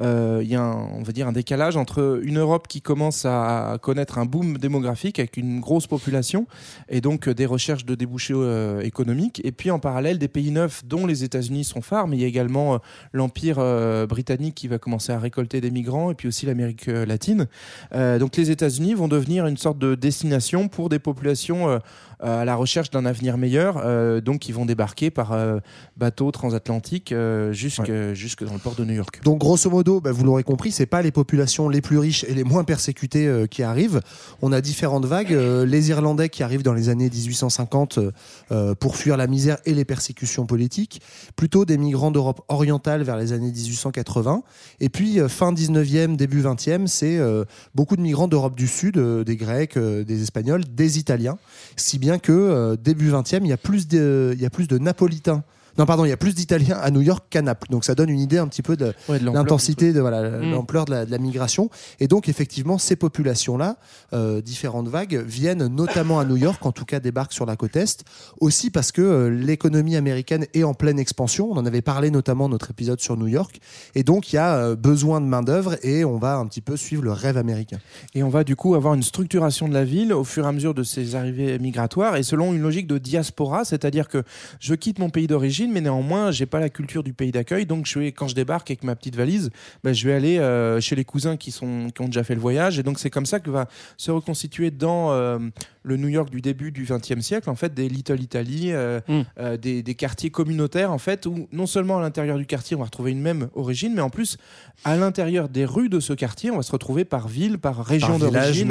euh, 0.00 0.40
il 0.42 0.48
y 0.48 0.54
a 0.56 0.60
un, 0.62 0.74
on 0.98 1.02
va 1.02 1.12
dire 1.12 1.28
un 1.28 1.32
décalage 1.32 1.76
entre 1.76 2.20
une 2.22 2.38
Europe 2.38 2.66
qui 2.68 2.80
commence 2.82 3.24
à 3.24 3.78
connaître 3.82 4.18
un 4.18 4.24
boom 4.26 4.58
démographique 4.58 5.18
avec 5.18 5.36
une 5.36 5.60
grosse 5.60 5.86
population 5.86 6.46
et 6.88 7.00
donc 7.00 7.28
des 7.28 7.46
recherches 7.46 7.84
de 7.84 7.94
débouchés 7.94 8.34
économiques, 8.82 9.40
et 9.44 9.52
puis 9.52 9.70
en 9.76 9.78
parallèle 9.78 10.18
des 10.18 10.28
pays 10.28 10.50
neufs 10.50 10.84
dont 10.84 11.06
les 11.06 11.22
États-Unis 11.22 11.64
sont 11.64 11.82
phares, 11.82 12.08
mais 12.08 12.16
il 12.16 12.20
y 12.20 12.24
a 12.24 12.28
également 12.28 12.74
euh, 12.74 12.78
l'empire 13.12 13.56
euh, 13.58 14.06
britannique 14.06 14.54
qui 14.54 14.68
va 14.68 14.78
commencer 14.78 15.12
à 15.12 15.18
récolter 15.18 15.60
des 15.60 15.70
migrants, 15.70 16.10
et 16.10 16.14
puis 16.14 16.28
aussi 16.28 16.46
l'Amérique 16.46 16.88
euh, 16.88 17.04
latine. 17.06 17.46
Donc 17.92 18.36
les 18.36 18.50
États-Unis 18.50 18.94
vont 18.94 19.08
devenir 19.08 19.46
une 19.46 19.56
sorte 19.56 19.78
de 19.78 19.94
destination 19.94 20.68
pour 20.68 20.88
des 20.88 20.98
populations 20.98 21.80
à 22.20 22.44
la 22.44 22.56
recherche 22.56 22.90
d'un 22.90 23.04
avenir 23.04 23.38
meilleur. 23.38 23.78
euh, 23.78 24.20
donc 24.20 24.48
ils 24.48 24.54
vont 24.54 24.66
débarquer 24.66 25.10
par 25.10 25.32
euh, 25.32 25.58
bateau 25.96 26.30
transatlantique 26.30 27.12
euh, 27.12 27.52
jusque, 27.52 27.92
jusque 28.12 28.44
dans 28.44 28.52
le 28.54 28.58
port 28.58 28.74
de 28.74 28.84
New 28.84 28.94
York. 28.94 29.20
Donc 29.24 29.38
grosso 29.38 29.68
modo, 29.70 30.00
bah, 30.00 30.12
vous 30.12 30.24
l'aurez 30.24 30.42
compris, 30.42 30.70
c'est 30.72 30.86
pas 30.86 31.02
les 31.02 31.10
populations 31.10 31.68
les 31.68 31.80
plus 31.80 31.98
riches 31.98 32.24
et 32.24 32.34
les 32.34 32.44
moins 32.44 32.64
persécutées 32.64 33.26
euh, 33.26 33.46
qui 33.46 33.62
arrivent. 33.62 34.00
On 34.42 34.52
a 34.52 34.60
différentes 34.60 35.04
vagues. 35.04 35.32
Euh, 35.32 35.66
les 35.66 35.90
Irlandais 35.90 36.28
qui 36.28 36.42
arrivent 36.42 36.62
dans 36.62 36.72
les 36.74 36.88
années 36.88 37.10
1850 37.10 37.98
euh, 37.98 38.12
euh, 38.52 38.74
pour 38.74 38.96
fuir 38.96 39.16
la 39.16 39.26
misère 39.26 39.58
et 39.64 39.74
les 39.74 39.84
persécutions 39.84 40.46
politiques. 40.46 41.00
Plutôt 41.34 41.64
des 41.64 41.78
migrants 41.78 42.10
d'Europe 42.10 42.42
orientale 42.48 43.02
vers 43.02 43.16
les 43.16 43.32
années 43.32 43.52
1880. 43.52 44.42
Et 44.80 44.88
puis 44.88 45.20
euh, 45.20 45.28
fin 45.28 45.52
19e, 45.52 46.16
début 46.16 46.42
20e, 46.42 46.86
c'est 46.86 47.18
euh, 47.18 47.44
beaucoup 47.74 47.96
de 47.96 48.02
migrants 48.02 48.28
d'Europe 48.28 48.56
du 48.56 48.66
Sud, 48.68 48.96
euh, 48.96 49.24
des 49.24 49.36
Grecs, 49.36 49.76
euh, 49.76 50.04
des 50.04 50.22
Espagnols, 50.22 50.64
des 50.64 50.98
Italiens. 50.98 51.38
Si 51.76 51.98
bien 51.98 52.05
que 52.18 52.32
euh, 52.32 52.76
début 52.76 53.10
20e, 53.10 53.40
il 53.42 53.48
y 53.48 53.52
a 53.52 53.56
plus 53.56 53.88
de, 53.88 54.32
il 54.34 54.40
y 54.40 54.46
a 54.46 54.50
plus 54.50 54.68
de 54.68 54.78
Napolitains. 54.78 55.42
Non, 55.78 55.86
pardon, 55.86 56.04
il 56.04 56.08
y 56.08 56.12
a 56.12 56.16
plus 56.16 56.34
d'Italiens 56.34 56.78
à 56.80 56.90
New 56.90 57.00
York 57.02 57.24
qu'à 57.30 57.42
Naples. 57.42 57.68
Donc 57.70 57.84
ça 57.84 57.94
donne 57.94 58.08
une 58.10 58.20
idée 58.20 58.38
un 58.38 58.48
petit 58.48 58.62
peu 58.62 58.76
de, 58.76 58.94
Ouais, 59.08 59.18
de 59.18 59.24
l'ampleur 59.24 59.42
l'intensité, 59.44 59.92
de 59.92 60.00
voilà, 60.00 60.22
Mm. 60.40 60.50
l'ampleur 60.50 60.84
de 60.86 60.90
la, 60.92 61.06
de 61.06 61.10
la 61.10 61.18
migration. 61.18 61.70
Et 62.00 62.08
donc 62.08 62.28
effectivement, 62.28 62.78
ces 62.78 62.96
populations-là, 62.96 63.76
euh, 64.12 64.40
différentes 64.40 64.88
vagues, 64.88 65.22
viennent 65.26 65.66
notamment 65.66 66.18
à 66.18 66.24
New 66.24 66.36
York, 66.36 66.64
en 66.64 66.72
tout 66.72 66.84
cas 66.84 67.00
débarquent 67.00 67.32
sur 67.32 67.46
la 67.46 67.56
côte 67.56 67.76
est, 67.76 68.04
aussi 68.40 68.70
parce 68.70 68.92
que 68.92 69.02
euh, 69.02 69.28
l'économie 69.30 69.96
américaine 69.96 70.46
est 70.54 70.62
en 70.64 70.74
pleine 70.74 70.98
expansion. 70.98 71.48
On 71.50 71.56
en 71.56 71.66
avait 71.66 71.82
parlé 71.82 72.10
notamment 72.10 72.44
dans 72.48 72.54
notre 72.56 72.70
épisode 72.70 73.00
sur 73.00 73.16
New 73.16 73.26
York. 73.26 73.60
Et 73.94 74.02
donc 74.02 74.32
il 74.32 74.36
y 74.36 74.38
a 74.38 74.56
euh, 74.56 74.76
besoin 74.76 75.20
de 75.20 75.26
main 75.26 75.42
d'œuvre 75.42 75.76
et 75.84 76.04
on 76.04 76.18
va 76.18 76.36
un 76.36 76.46
petit 76.46 76.60
peu 76.60 76.76
suivre 76.76 77.02
le 77.02 77.12
rêve 77.12 77.36
américain. 77.36 77.78
Et 78.14 78.22
on 78.22 78.28
va 78.28 78.44
du 78.44 78.56
coup 78.56 78.74
avoir 78.74 78.94
une 78.94 79.02
structuration 79.02 79.68
de 79.68 79.74
la 79.74 79.84
ville 79.84 80.12
au 80.12 80.24
fur 80.24 80.44
et 80.44 80.48
à 80.48 80.52
mesure 80.52 80.74
de 80.74 80.82
ces 80.82 81.14
arrivées 81.14 81.58
migratoires 81.58 82.16
et 82.16 82.22
selon 82.22 82.52
une 82.52 82.62
logique 82.62 82.86
de 82.86 82.98
diaspora, 82.98 83.64
c'est-à-dire 83.64 84.08
que 84.08 84.22
je 84.60 84.74
quitte 84.74 84.98
mon 84.98 85.10
pays 85.10 85.26
d'origine, 85.26 85.65
mais 85.72 85.80
néanmoins 85.80 86.30
j'ai 86.30 86.46
pas 86.46 86.60
la 86.60 86.68
culture 86.68 87.02
du 87.02 87.12
pays 87.12 87.32
d'accueil, 87.32 87.66
donc 87.66 87.86
je 87.86 87.98
vais, 87.98 88.12
quand 88.12 88.28
je 88.28 88.34
débarque 88.34 88.70
avec 88.70 88.84
ma 88.84 88.94
petite 88.96 89.16
valise, 89.16 89.50
ben, 89.84 89.92
je 89.92 90.06
vais 90.06 90.14
aller 90.14 90.38
euh, 90.38 90.80
chez 90.80 90.96
les 90.96 91.04
cousins 91.04 91.36
qui, 91.36 91.50
sont, 91.50 91.88
qui 91.94 92.02
ont 92.02 92.06
déjà 92.06 92.24
fait 92.24 92.34
le 92.34 92.40
voyage, 92.40 92.78
et 92.78 92.82
donc 92.82 92.98
c'est 92.98 93.10
comme 93.10 93.26
ça 93.26 93.40
que 93.40 93.50
va 93.50 93.68
se 93.96 94.10
reconstituer 94.10 94.70
dans 94.70 95.12
euh, 95.12 95.38
le 95.82 95.96
New 95.96 96.08
York 96.08 96.30
du 96.30 96.40
début 96.40 96.72
du 96.72 96.84
XXe 96.84 97.20
siècle, 97.20 97.48
en 97.50 97.54
fait, 97.54 97.72
des 97.74 97.88
Little 97.88 98.20
Italy, 98.20 98.72
euh, 98.72 99.00
Mm. 99.08 99.56
des, 99.56 99.82
des 99.82 99.94
quartiers 99.94 100.30
communautaires, 100.30 100.90
en 100.92 100.98
fait, 100.98 101.26
où 101.26 101.48
non 101.52 101.66
seulement 101.66 101.98
à 101.98 102.00
l'intérieur 102.00 102.38
du 102.38 102.46
quartier 102.46 102.76
on 102.76 102.80
va 102.80 102.86
retrouver 102.86 103.12
une 103.12 103.20
même 103.20 103.48
origine, 103.54 103.92
mais 103.94 104.00
en 104.00 104.10
plus 104.10 104.36
à 104.84 104.96
l'intérieur 104.96 105.48
des 105.48 105.64
rues 105.64 105.88
de 105.88 106.00
ce 106.00 106.12
quartier, 106.12 106.50
on 106.50 106.56
va 106.56 106.62
se 106.62 106.72
retrouver 106.72 107.04
par 107.04 107.28
ville, 107.28 107.58
par 107.58 107.84
région 107.84 108.18
d'origine. 108.18 108.70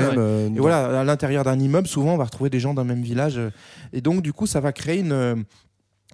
Et 0.55 0.59
voilà, 0.59 0.99
à 1.01 1.03
l'intérieur 1.03 1.43
d'un 1.43 1.59
immeuble, 1.59 1.87
souvent, 1.87 2.13
on 2.13 2.17
va 2.17 2.25
retrouver 2.25 2.49
des 2.49 2.59
gens 2.59 2.73
d'un 2.73 2.83
même 2.83 3.01
village. 3.01 3.39
Et 3.93 4.01
donc, 4.01 4.21
du 4.21 4.33
coup, 4.33 4.45
ça 4.47 4.59
va 4.59 4.71
créer 4.73 4.99
une. 4.99 5.45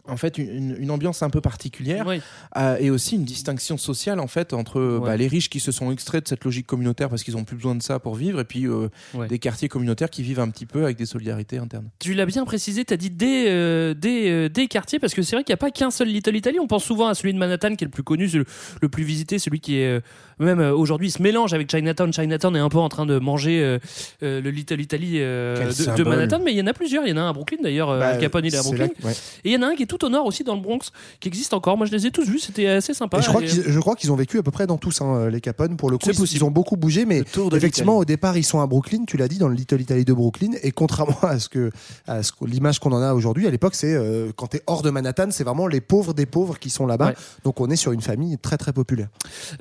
En 0.08 0.18
fait, 0.18 0.38
une, 0.38 0.76
une 0.80 0.90
ambiance 0.92 1.22
un 1.24 1.30
peu 1.30 1.42
particulière 1.42 2.06
Oui. 2.08 2.22
euh, 2.58 2.78
et 2.80 2.90
aussi 2.90 3.16
une 3.16 3.24
distinction 3.24 3.78
sociale 3.78 4.20
en 4.20 4.28
fait 4.28 4.54
entre 4.54 4.80
euh, 4.80 4.98
Ouais. 5.00 5.06
bah, 5.10 5.18
les 5.18 5.28
riches 5.28 5.50
qui 5.50 5.60
se 5.60 5.72
sont 5.72 5.92
extraits 5.92 6.24
de 6.24 6.28
cette 6.28 6.44
logique 6.44 6.66
communautaire 6.66 7.08
parce 7.10 7.24
qu'ils 7.24 7.38
ont 7.38 7.44
plus 7.44 7.56
besoin 7.56 7.76
de 7.76 7.84
ça 7.84 8.00
pour 8.00 8.16
vivre 8.16 8.40
et 8.40 8.44
puis 8.46 8.66
euh, 8.68 8.90
Ouais. 9.14 9.28
des 9.28 9.38
quartiers 9.40 9.70
communautaires 9.70 10.10
qui 10.10 10.24
vivent 10.24 10.40
un 10.40 10.50
petit 10.50 10.66
peu 10.66 10.84
avec 10.84 10.98
des 10.98 11.06
solidarités 11.06 11.58
internes. 11.60 11.90
Tu 12.00 12.14
l'as 12.16 12.26
bien 12.26 12.46
précisé, 12.46 12.84
tu 12.84 12.94
as 12.94 12.98
dit 12.98 13.12
des, 13.12 13.46
euh, 13.48 13.94
des, 13.94 14.50
des 14.50 14.68
quartiers, 14.68 15.00
parce 15.00 15.14
que 15.14 15.22
c'est 15.22 15.36
vrai 15.36 15.44
qu'il 15.44 15.52
n'y 15.54 15.56
a 15.56 15.58
pas 15.58 15.72
qu'un 15.72 15.92
seul 15.92 16.08
Little 16.08 16.36
Italy. 16.36 16.60
On 16.60 16.68
pense 16.68 16.84
souvent 16.84 17.08
à 17.08 17.14
celui 17.14 17.34
de 17.34 17.38
Manhattan, 17.40 17.76
qui 17.76 17.84
est 17.84 17.88
le 17.88 17.92
plus 17.92 18.04
connu, 18.04 18.28
le, 18.28 18.46
le 18.82 18.90
plus 18.90 19.04
visité, 19.04 19.38
celui 19.40 19.60
qui 19.60 19.76
est. 19.78 20.02
même 20.46 20.60
euh, 20.60 20.74
aujourd'hui, 20.74 21.08
il 21.08 21.12
se 21.12 21.22
mélange 21.22 21.54
avec 21.54 21.70
Chinatown. 21.70 22.12
Chinatown 22.14 22.56
est 22.56 22.60
un 22.60 22.70
peu 22.70 22.78
en 22.80 22.90
train 22.90 23.06
de 23.06 23.20
manger 23.20 23.62
euh, 23.64 23.80
euh, 24.24 24.42
le 24.42 24.50
Little 24.50 24.80
Italy 24.82 25.16
euh, 25.20 25.72
de. 25.98 26.04
Manhattan, 26.04 26.40
mais 26.44 26.52
il 26.54 26.58
y 26.58 26.62
en 26.62 26.68
a 26.68 26.74
plusieurs. 26.74 27.06
Il 27.06 27.10
y 27.10 27.14
en 27.14 27.18
a 27.18 27.22
un 27.22 27.30
à 27.30 27.34
Brooklyn 27.34 27.58
d'ailleurs, 27.64 27.98
Bah, 27.98 28.18
Capone 28.18 28.46
il 28.46 28.54
est 28.54 28.58
à 28.58 28.62
Brooklyn. 28.64 28.86
là 28.86 28.90
que- 28.90 29.06
ouais. 29.08 29.14
Et 29.44 29.50
il 29.50 29.54
y 29.54 29.58
en 29.58 29.62
a 29.62 29.68
un 29.68 29.76
qui 29.76 29.84
est 29.84 29.88
tout 29.88 30.04
au 30.06 30.10
nord 30.10 30.26
aussi, 30.26 30.44
dans 30.44 30.56
le 30.56 30.62
Bronx, 30.62 30.92
qui 31.20 31.28
existe 31.28 31.54
encore. 31.54 31.78
Moi, 31.78 31.86
je 31.88 31.92
les 31.92 32.06
ai 32.08 32.12
tous 32.12 32.28
vus, 32.28 32.40
c'était 32.40 32.68
assez 32.68 32.94
sympa. 32.94 33.20
Et 33.20 33.22
je 33.22 33.28
crois 33.30 33.42
Et- 33.42 33.46
qu'ils 33.46 33.64
je 33.68 33.80
crois 33.80 33.96
qu'ils 33.96 34.12
ont 34.12 34.16
vécu 34.16 34.38
à 34.40 34.44
peu 34.44 34.52
près 34.52 34.68
dans 34.68 34.78
tous 34.78 35.02
hein, 35.02 35.30
les 35.30 35.42
Capone. 35.42 35.78
Pour 35.78 35.90
le 35.90 35.98
coup, 35.98 36.06
C'est 36.06 36.12
ils, 36.14 36.18
possible. 36.20 36.38
ils 36.42 36.44
ont 36.46 36.52
beaucoup 36.52 36.78
bougé, 36.78 37.06
mais 37.06 37.24
effectivement, 37.54 37.98
au 37.98 38.06
départ, 38.06 38.38
ils 38.38 38.44
sont 38.44 38.60
à 38.62 38.68
Brooklyn. 38.68 39.04
Tu 39.08 39.18
l'as 39.18 39.28
dit 39.28 39.38
dans 39.38 39.48
le 39.48 39.56
Little 39.56 39.82
Italy 39.82 40.06
de 40.06 40.14
Brooklyn. 40.14 40.52
Et 40.64 40.72
contrairement 40.72 41.18
à 41.24 41.40
ce 41.40 41.50
que, 41.50 41.72
à 42.08 42.24
ce 42.24 42.32
que- 42.32 42.46
l'image 42.46 42.80
qu'on 42.80 42.92
en 42.92 43.02
a 43.02 43.14
aujourd'hui, 43.14 43.48
à 43.48 43.52
l'époque, 43.52 43.76
c'est 43.76 43.94
euh, 43.94 44.32
quand 44.36 44.48
tu 44.48 44.58
es 44.58 44.62
hors 44.68 44.82
de 44.82 44.90
Manhattan, 44.90 45.28
c'est 45.32 45.44
vraiment 45.44 45.68
les 45.68 45.82
pauvres 45.82 46.14
des 46.14 46.26
pauvres 46.26 46.58
qui 46.60 46.70
sont 46.70 46.86
là-bas. 46.88 47.08
Ouais. 47.08 47.16
Donc 47.44 47.60
on 47.62 47.70
est 47.70 47.76
sur 47.76 47.92
une 47.92 48.02
famille 48.02 48.38
très 48.38 48.58
très 48.58 48.74
populaire. 48.74 49.08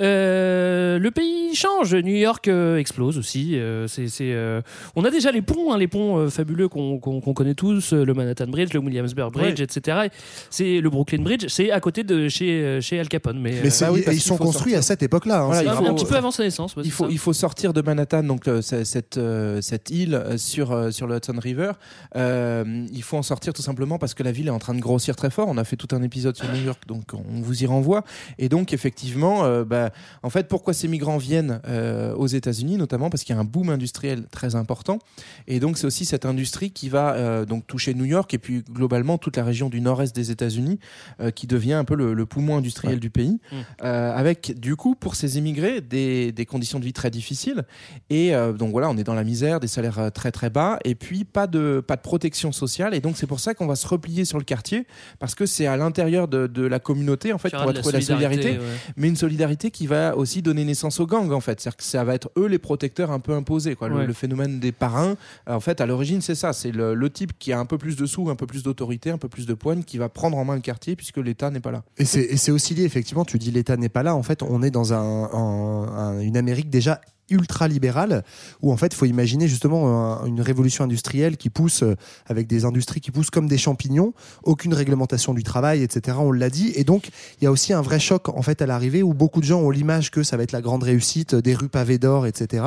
Euh, 0.01 0.70
le 0.99 1.11
pays 1.11 1.55
change. 1.55 1.95
New 1.95 2.15
York 2.15 2.49
euh, 2.49 2.77
explose 2.79 3.19
aussi. 3.19 3.59
Euh, 3.59 3.87
c'est, 3.89 4.09
c'est, 4.09 4.33
euh, 4.33 4.61
On 4.97 5.05
a 5.05 5.11
déjà 5.11 5.31
les 5.33 5.43
ponts, 5.43 5.73
hein, 5.73 5.79
les 5.79 5.89
ponts 5.89 6.19
euh, 6.19 6.29
fabuleux 6.29 6.69
qu'on, 6.69 6.99
qu'on- 6.99 7.21
qu'on 7.21 7.35
connaît 7.35 7.55
tous, 7.55 7.93
euh, 7.93 8.05
le 8.05 8.15
Manhattan 8.15 8.47
Bridge, 8.47 8.73
le 8.73 8.81
Williamsburg 8.81 9.33
Bridge, 9.33 9.61
etc. 9.61 10.09
c'est 10.51 10.81
le 10.81 10.91
Brooklyn 10.91 11.23
Bridge, 11.23 11.47
c'est 11.49 11.71
à 11.71 11.81
côté 11.81 12.05
de 12.05 12.29
chez 12.29 12.63
euh, 12.63 12.81
chez 12.81 12.99
Al 13.01 13.09
Capone. 13.09 13.39
Mais, 13.41 13.51
Mais 13.63 13.67
euh, 13.69 13.71
c'est- 13.71 13.85
bah 13.87 13.93
oui, 13.93 14.01
et 14.01 14.03
parce 14.03 14.17
ils 14.17 14.21
sont 14.21 14.37
construits 14.37 14.73
sortir. 14.73 14.79
à 14.79 14.83
cette 14.83 15.03
époque-là. 15.03 15.41
hein. 15.43 15.47
Voilà, 15.47 15.63
il 15.63 15.69
un- 15.69 15.75
faut- 15.75 15.87
un 15.87 15.95
petit 15.95 16.05
peu 16.07 16.17
avant 16.17 16.31
sa 16.31 16.43
naissance. 16.43 16.77
ouais, 16.77 16.83
il 16.85 16.91
faut, 16.91 17.05
ça. 17.05 17.11
il 17.11 17.19
faut 17.19 17.33
sortir 17.33 17.73
de 17.73 17.81
Manhattan, 17.83 18.23
donc 18.23 18.49
euh, 18.49 18.61
cette, 18.63 19.17
euh, 19.19 19.61
cette 19.61 19.91
île 19.91 20.15
euh, 20.15 20.37
sur, 20.39 20.73
euh, 20.73 20.91
sur 20.91 21.07
le 21.07 21.17
Hudson 21.17 21.39
River. 21.41 21.73
Euh, 22.17 22.87
il 22.93 23.03
faut 23.03 23.17
en 23.17 23.23
sortir 23.23 23.53
tout 23.53 23.63
simplement 23.63 23.99
parce 23.99 24.15
que 24.15 24.23
la 24.23 24.33
ville 24.33 24.49
est 24.49 24.51
en 24.53 24.59
train 24.59 24.75
de 24.75 24.81
grossir 24.81 25.17
très 25.17 25.31
fort. 25.31 25.49
On 25.49 25.57
a 25.59 25.65
fait 25.65 25.77
tout 25.77 25.89
un 25.95 26.03
épisode 26.03 26.37
sur 26.37 26.47
New 26.53 26.63
York, 26.65 26.83
donc 26.87 27.03
on 27.15 27.41
vous 27.41 27.63
y 27.63 27.67
renvoie. 27.67 28.05
Et 28.39 28.49
donc, 28.49 28.73
effectivement, 28.73 29.45
euh, 29.45 29.65
bah, 29.65 29.91
en 30.23 30.31
fait, 30.31 30.49
pourquoi 30.51 30.75
ces 30.75 30.89
migrants 30.89 31.17
viennent 31.17 31.61
euh, 31.69 32.13
aux 32.15 32.27
États-Unis, 32.27 32.77
notamment 32.77 33.09
parce 33.09 33.23
qu'il 33.23 33.35
y 33.35 33.39
a 33.39 33.41
un 33.41 33.45
boom 33.45 33.71
industriel 33.71 34.25
très 34.31 34.57
important. 34.57 34.99
Et 35.47 35.61
donc, 35.61 35.79
c'est 35.79 35.87
aussi 35.87 36.05
cette 36.05 36.27
industrie 36.27 36.73
qui 36.73 36.89
va 36.89 37.15
euh, 37.15 37.47
donc 37.47 37.67
toucher 37.69 37.95
New 37.95 38.05
York 38.05 38.35
et 38.35 38.39
puis 38.39 38.63
globalement 38.69 39.17
toute 39.17 39.37
la 39.37 39.45
région 39.45 39.71
du 39.71 39.81
nord-est 39.81 40.15
des 40.15 40.33
États-Unis, 40.33 40.81
euh, 41.21 41.31
qui 41.31 41.47
devient 41.47 41.75
un 41.75 41.85
peu 41.85 41.95
le, 41.95 42.13
le 42.15 42.27
poumon 42.27 42.57
industriel 42.57 42.99
du 42.99 43.11
pays, 43.11 43.39
Mm. 43.53 43.57
euh, 43.85 44.13
avec 44.13 44.59
du 44.59 44.75
coup 44.75 44.97
pour 44.97 45.15
ces 45.15 45.39
immigrés 45.39 45.81
des, 45.81 46.33
des 46.33 46.47
conditions 46.47 46.81
de 46.81 46.85
vie 46.85 46.93
très 46.93 47.11
difficiles. 47.11 47.63
Et 48.11 48.33
donc 48.59 48.73
voilà, 48.73 48.91
on 48.91 48.97
est 48.97 49.05
dans 49.05 49.15
la 49.15 49.23
misère, 49.25 49.61
des 49.61 49.69
salaires 49.69 50.11
très 50.13 50.33
très 50.33 50.51
bas, 50.51 50.79
et 50.85 50.97
puis 50.97 51.25
pas 51.25 51.47
de 51.47 51.81
pas 51.87 51.95
de 51.95 52.01
protection 52.01 52.51
sociale. 52.51 52.93
Et 52.95 53.01
donc 53.01 53.17
c'est 53.17 53.27
pour 53.29 53.39
ça 53.39 53.55
qu'on 53.55 53.67
va 53.69 53.77
se 53.77 53.87
replier 53.87 54.25
sur 54.25 54.39
le 54.39 54.45
quartier 54.45 54.87
parce 55.21 55.37
que 55.37 55.47
c'est 55.47 55.67
à 55.67 55.77
l'intérieur 55.77 56.27
de, 56.27 56.49
de 56.49 56.67
la 56.67 56.81
communauté 56.81 57.33
en 57.33 57.39
fait 57.39 57.51
qu'on 57.51 57.65
va 57.65 57.73
trouver 57.73 57.93
la 57.93 58.01
solidarité, 58.01 58.53
ouais. 58.59 58.65
mais 58.97 59.09
une 59.09 59.17
solidarité 59.17 59.71
qui 59.71 59.87
va 59.87 60.17
aussi 60.17 60.40
donner 60.43 60.65
naissance 60.65 61.01
aux 61.01 61.07
gangs 61.07 61.31
en 61.33 61.41
fait. 61.41 61.61
C'est-à-dire 61.61 61.77
que 61.77 61.83
ça 61.85 62.05
va 62.05 62.15
être 62.15 62.31
eux 62.37 62.47
les 62.47 62.59
protecteurs 62.59 63.11
un 63.11 63.21
peu 63.21 63.33
imposés. 63.35 63.75
Quoi. 63.77 63.89
Le, 63.89 63.97
Ouais. 63.97 64.07
le 64.07 64.13
phénomène 64.13 64.61
des 64.61 64.73
parrains, 64.73 65.17
euh, 65.49 65.55
en 65.55 65.61
fait, 65.61 65.81
à 65.81 65.87
l'origine 65.87 66.21
c'est 66.21 66.35
ça. 66.35 66.53
C'est 66.53 66.71
le, 66.73 66.95
le 66.95 67.11
type 67.11 67.33
qui 67.39 67.53
a 67.53 67.59
un 67.59 67.67
peu 67.67 67.79
plus 67.79 67.97
de 67.97 68.07
sous, 68.07 68.31
un 68.31 68.37
peu 68.37 68.47
plus 68.47 68.63
d'autorité, 68.63 69.11
un 69.11 69.19
peu 69.19 69.29
plus 69.29 69.47
de 69.47 69.55
poigne, 69.55 69.83
qui 69.83 69.99
va 69.99 70.09
prendre 70.09 70.37
en 70.39 70.45
main 70.45 70.55
le 70.55 70.61
quartier 70.61 70.97
puisque 70.97 71.19
l'État 71.19 71.51
n'est 71.51 71.61
pas 71.61 71.71
là. 71.71 71.83
Et 71.99 72.05
c'est 72.05 72.23
et 72.23 72.37
c'est 72.37 72.53
aussi 72.53 72.75
lié, 72.75 72.85
effectivement, 72.85 73.25
tu 73.25 73.39
dis 73.39 73.51
l'État 73.51 73.77
n'est 73.77 73.89
pas 73.89 74.03
là. 74.03 74.15
En 74.15 74.23
fait, 74.23 74.43
on 74.43 74.63
est 74.63 74.71
dans 74.71 74.93
un, 74.93 74.99
un- 75.33 75.89
un- 75.99 76.21
une 76.21 76.37
Amérique 76.37 76.71
déjà 76.71 77.01
ultra 77.31 77.69
libérale 77.69 78.25
où 78.63 78.73
en 78.73 78.77
fait 78.77 78.89
il 78.93 78.97
faut 78.97 79.07
imaginer 79.07 79.49
justement 79.49 79.89
un- 80.23 80.27
une 80.27 80.41
révolution 80.41 80.85
industrielle 80.85 81.37
qui 81.37 81.51
pousse 81.51 81.83
euh, 81.83 81.95
avec 82.27 82.47
des 82.47 82.65
industries 82.65 83.01
qui 83.01 83.11
poussent 83.11 83.31
comme 83.31 83.47
des 83.49 83.59
champignons 83.59 84.13
aucune 84.43 84.75
réglementation 84.75 85.35
du 85.35 85.43
travail 85.43 85.83
etc 85.83 86.17
on 86.21 86.33
l'a 86.33 86.51
dit. 86.51 86.73
Et 86.77 86.85
donc 86.85 87.09
il 87.41 87.45
y 87.45 87.47
a 87.47 87.51
aussi 87.51 87.73
un 87.73 87.83
vrai 87.83 87.99
choc 87.99 88.29
en 88.29 88.43
fait 88.43 88.63
à 88.63 88.67
l'arrivée 88.67 89.03
où 89.03 89.15
beaucoup 89.15 89.41
de 89.41 89.45
gens 89.47 89.61
ont 89.61 89.71
l'image 89.71 90.11
que 90.11 90.23
ça 90.23 90.37
va 90.37 90.43
être 90.43 90.53
la 90.53 90.61
grande 90.61 90.83
réussite 90.83 91.35
des 91.35 91.55
rues 91.55 91.69
pavées 91.69 91.99
d'or 91.99 92.27
etc 92.27 92.65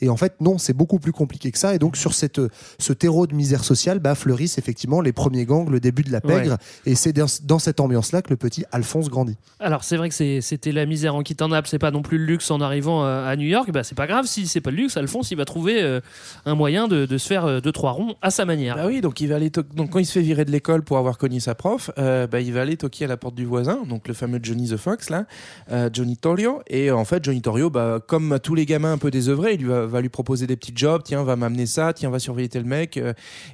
et 0.00 0.08
en 0.08 0.16
fait 0.16 0.34
non 0.40 0.58
c'est 0.58 0.72
beaucoup 0.72 0.98
plus 0.98 1.12
compliqué 1.12 1.50
que 1.50 1.58
ça. 1.58 1.74
Et 1.74 1.78
donc 1.78 1.96
sur 1.96 2.14
cette 2.14 2.40
ce 2.78 2.92
terreau 2.92 3.26
de 3.26 3.34
misère 3.34 3.64
sociale 3.64 3.98
bah, 3.98 4.14
fleurissent 4.14 4.58
effectivement 4.58 5.00
les 5.00 5.12
premiers 5.12 5.44
gangs 5.44 5.68
le 5.70 5.80
début 5.80 6.02
de 6.02 6.12
la 6.12 6.20
pègre. 6.20 6.52
Ouais. 6.52 6.92
et 6.92 6.94
c'est 6.94 7.12
dans, 7.12 7.26
dans 7.42 7.58
cette 7.58 7.80
ambiance 7.80 8.12
là 8.12 8.22
que 8.22 8.30
le 8.30 8.36
petit 8.36 8.64
Alphonse 8.72 9.08
grandit. 9.08 9.36
Alors 9.60 9.84
c'est 9.84 9.96
vrai 9.96 10.08
que 10.08 10.40
c'était 10.40 10.72
la 10.72 10.86
misère 10.86 11.14
en 11.14 11.22
quittant 11.22 11.48
Naples, 11.48 11.68
c'est 11.70 11.78
pas 11.78 11.90
non 11.90 12.02
plus 12.02 12.18
le 12.18 12.24
luxe 12.24 12.50
en 12.50 12.60
arrivant 12.60 13.04
euh, 13.04 13.26
à 13.30 13.36
New 13.36 13.46
York. 13.46 13.70
Bah 13.72 13.82
c'est 13.84 13.94
pas 13.94 14.03
grave 14.06 14.26
si 14.26 14.46
c'est 14.46 14.60
pas 14.60 14.70
le 14.70 14.76
luxe. 14.78 14.96
Alphonse 14.96 15.30
il 15.30 15.36
va 15.36 15.44
trouver 15.44 15.82
euh, 15.82 16.00
un 16.46 16.54
moyen 16.54 16.88
de, 16.88 17.06
de 17.06 17.18
se 17.18 17.26
faire 17.26 17.44
euh, 17.46 17.60
deux 17.60 17.72
trois 17.72 17.92
ronds 17.92 18.14
à 18.22 18.30
sa 18.30 18.44
manière. 18.44 18.76
Bah 18.76 18.84
oui, 18.86 19.00
donc 19.00 19.20
il 19.20 19.28
va 19.28 19.36
aller 19.36 19.50
to- 19.50 19.62
donc 19.74 19.90
quand 19.90 19.98
il 19.98 20.06
se 20.06 20.12
fait 20.12 20.20
virer 20.22 20.44
de 20.44 20.50
l'école 20.50 20.82
pour 20.82 20.98
avoir 20.98 21.18
cogné 21.18 21.40
sa 21.40 21.54
prof, 21.54 21.90
euh, 21.98 22.26
bah, 22.26 22.40
il 22.40 22.52
va 22.52 22.62
aller 22.62 22.76
toquer 22.76 23.04
à 23.04 23.08
la 23.08 23.16
porte 23.16 23.34
du 23.34 23.44
voisin, 23.44 23.80
donc 23.88 24.08
le 24.08 24.14
fameux 24.14 24.38
Johnny 24.42 24.68
the 24.68 24.76
Fox 24.76 25.10
là, 25.10 25.26
euh, 25.70 25.88
Johnny 25.92 26.16
Torrio. 26.16 26.60
Et 26.68 26.90
en 26.90 27.04
fait, 27.04 27.24
Johnny 27.24 27.40
Torrio, 27.42 27.70
bah, 27.70 28.00
comme 28.06 28.38
tous 28.42 28.54
les 28.54 28.66
gamins 28.66 28.92
un 28.92 28.98
peu 28.98 29.10
désœuvrés, 29.10 29.54
il 29.54 29.60
lui 29.60 29.68
va, 29.68 29.86
va 29.86 30.00
lui 30.00 30.08
proposer 30.08 30.46
des 30.46 30.56
petits 30.56 30.72
jobs. 30.74 31.02
Tiens, 31.04 31.22
va 31.22 31.36
m'amener 31.36 31.66
ça. 31.66 31.92
Tiens, 31.92 32.10
va 32.10 32.18
surveiller 32.18 32.48
tel 32.48 32.64
mec. 32.64 32.98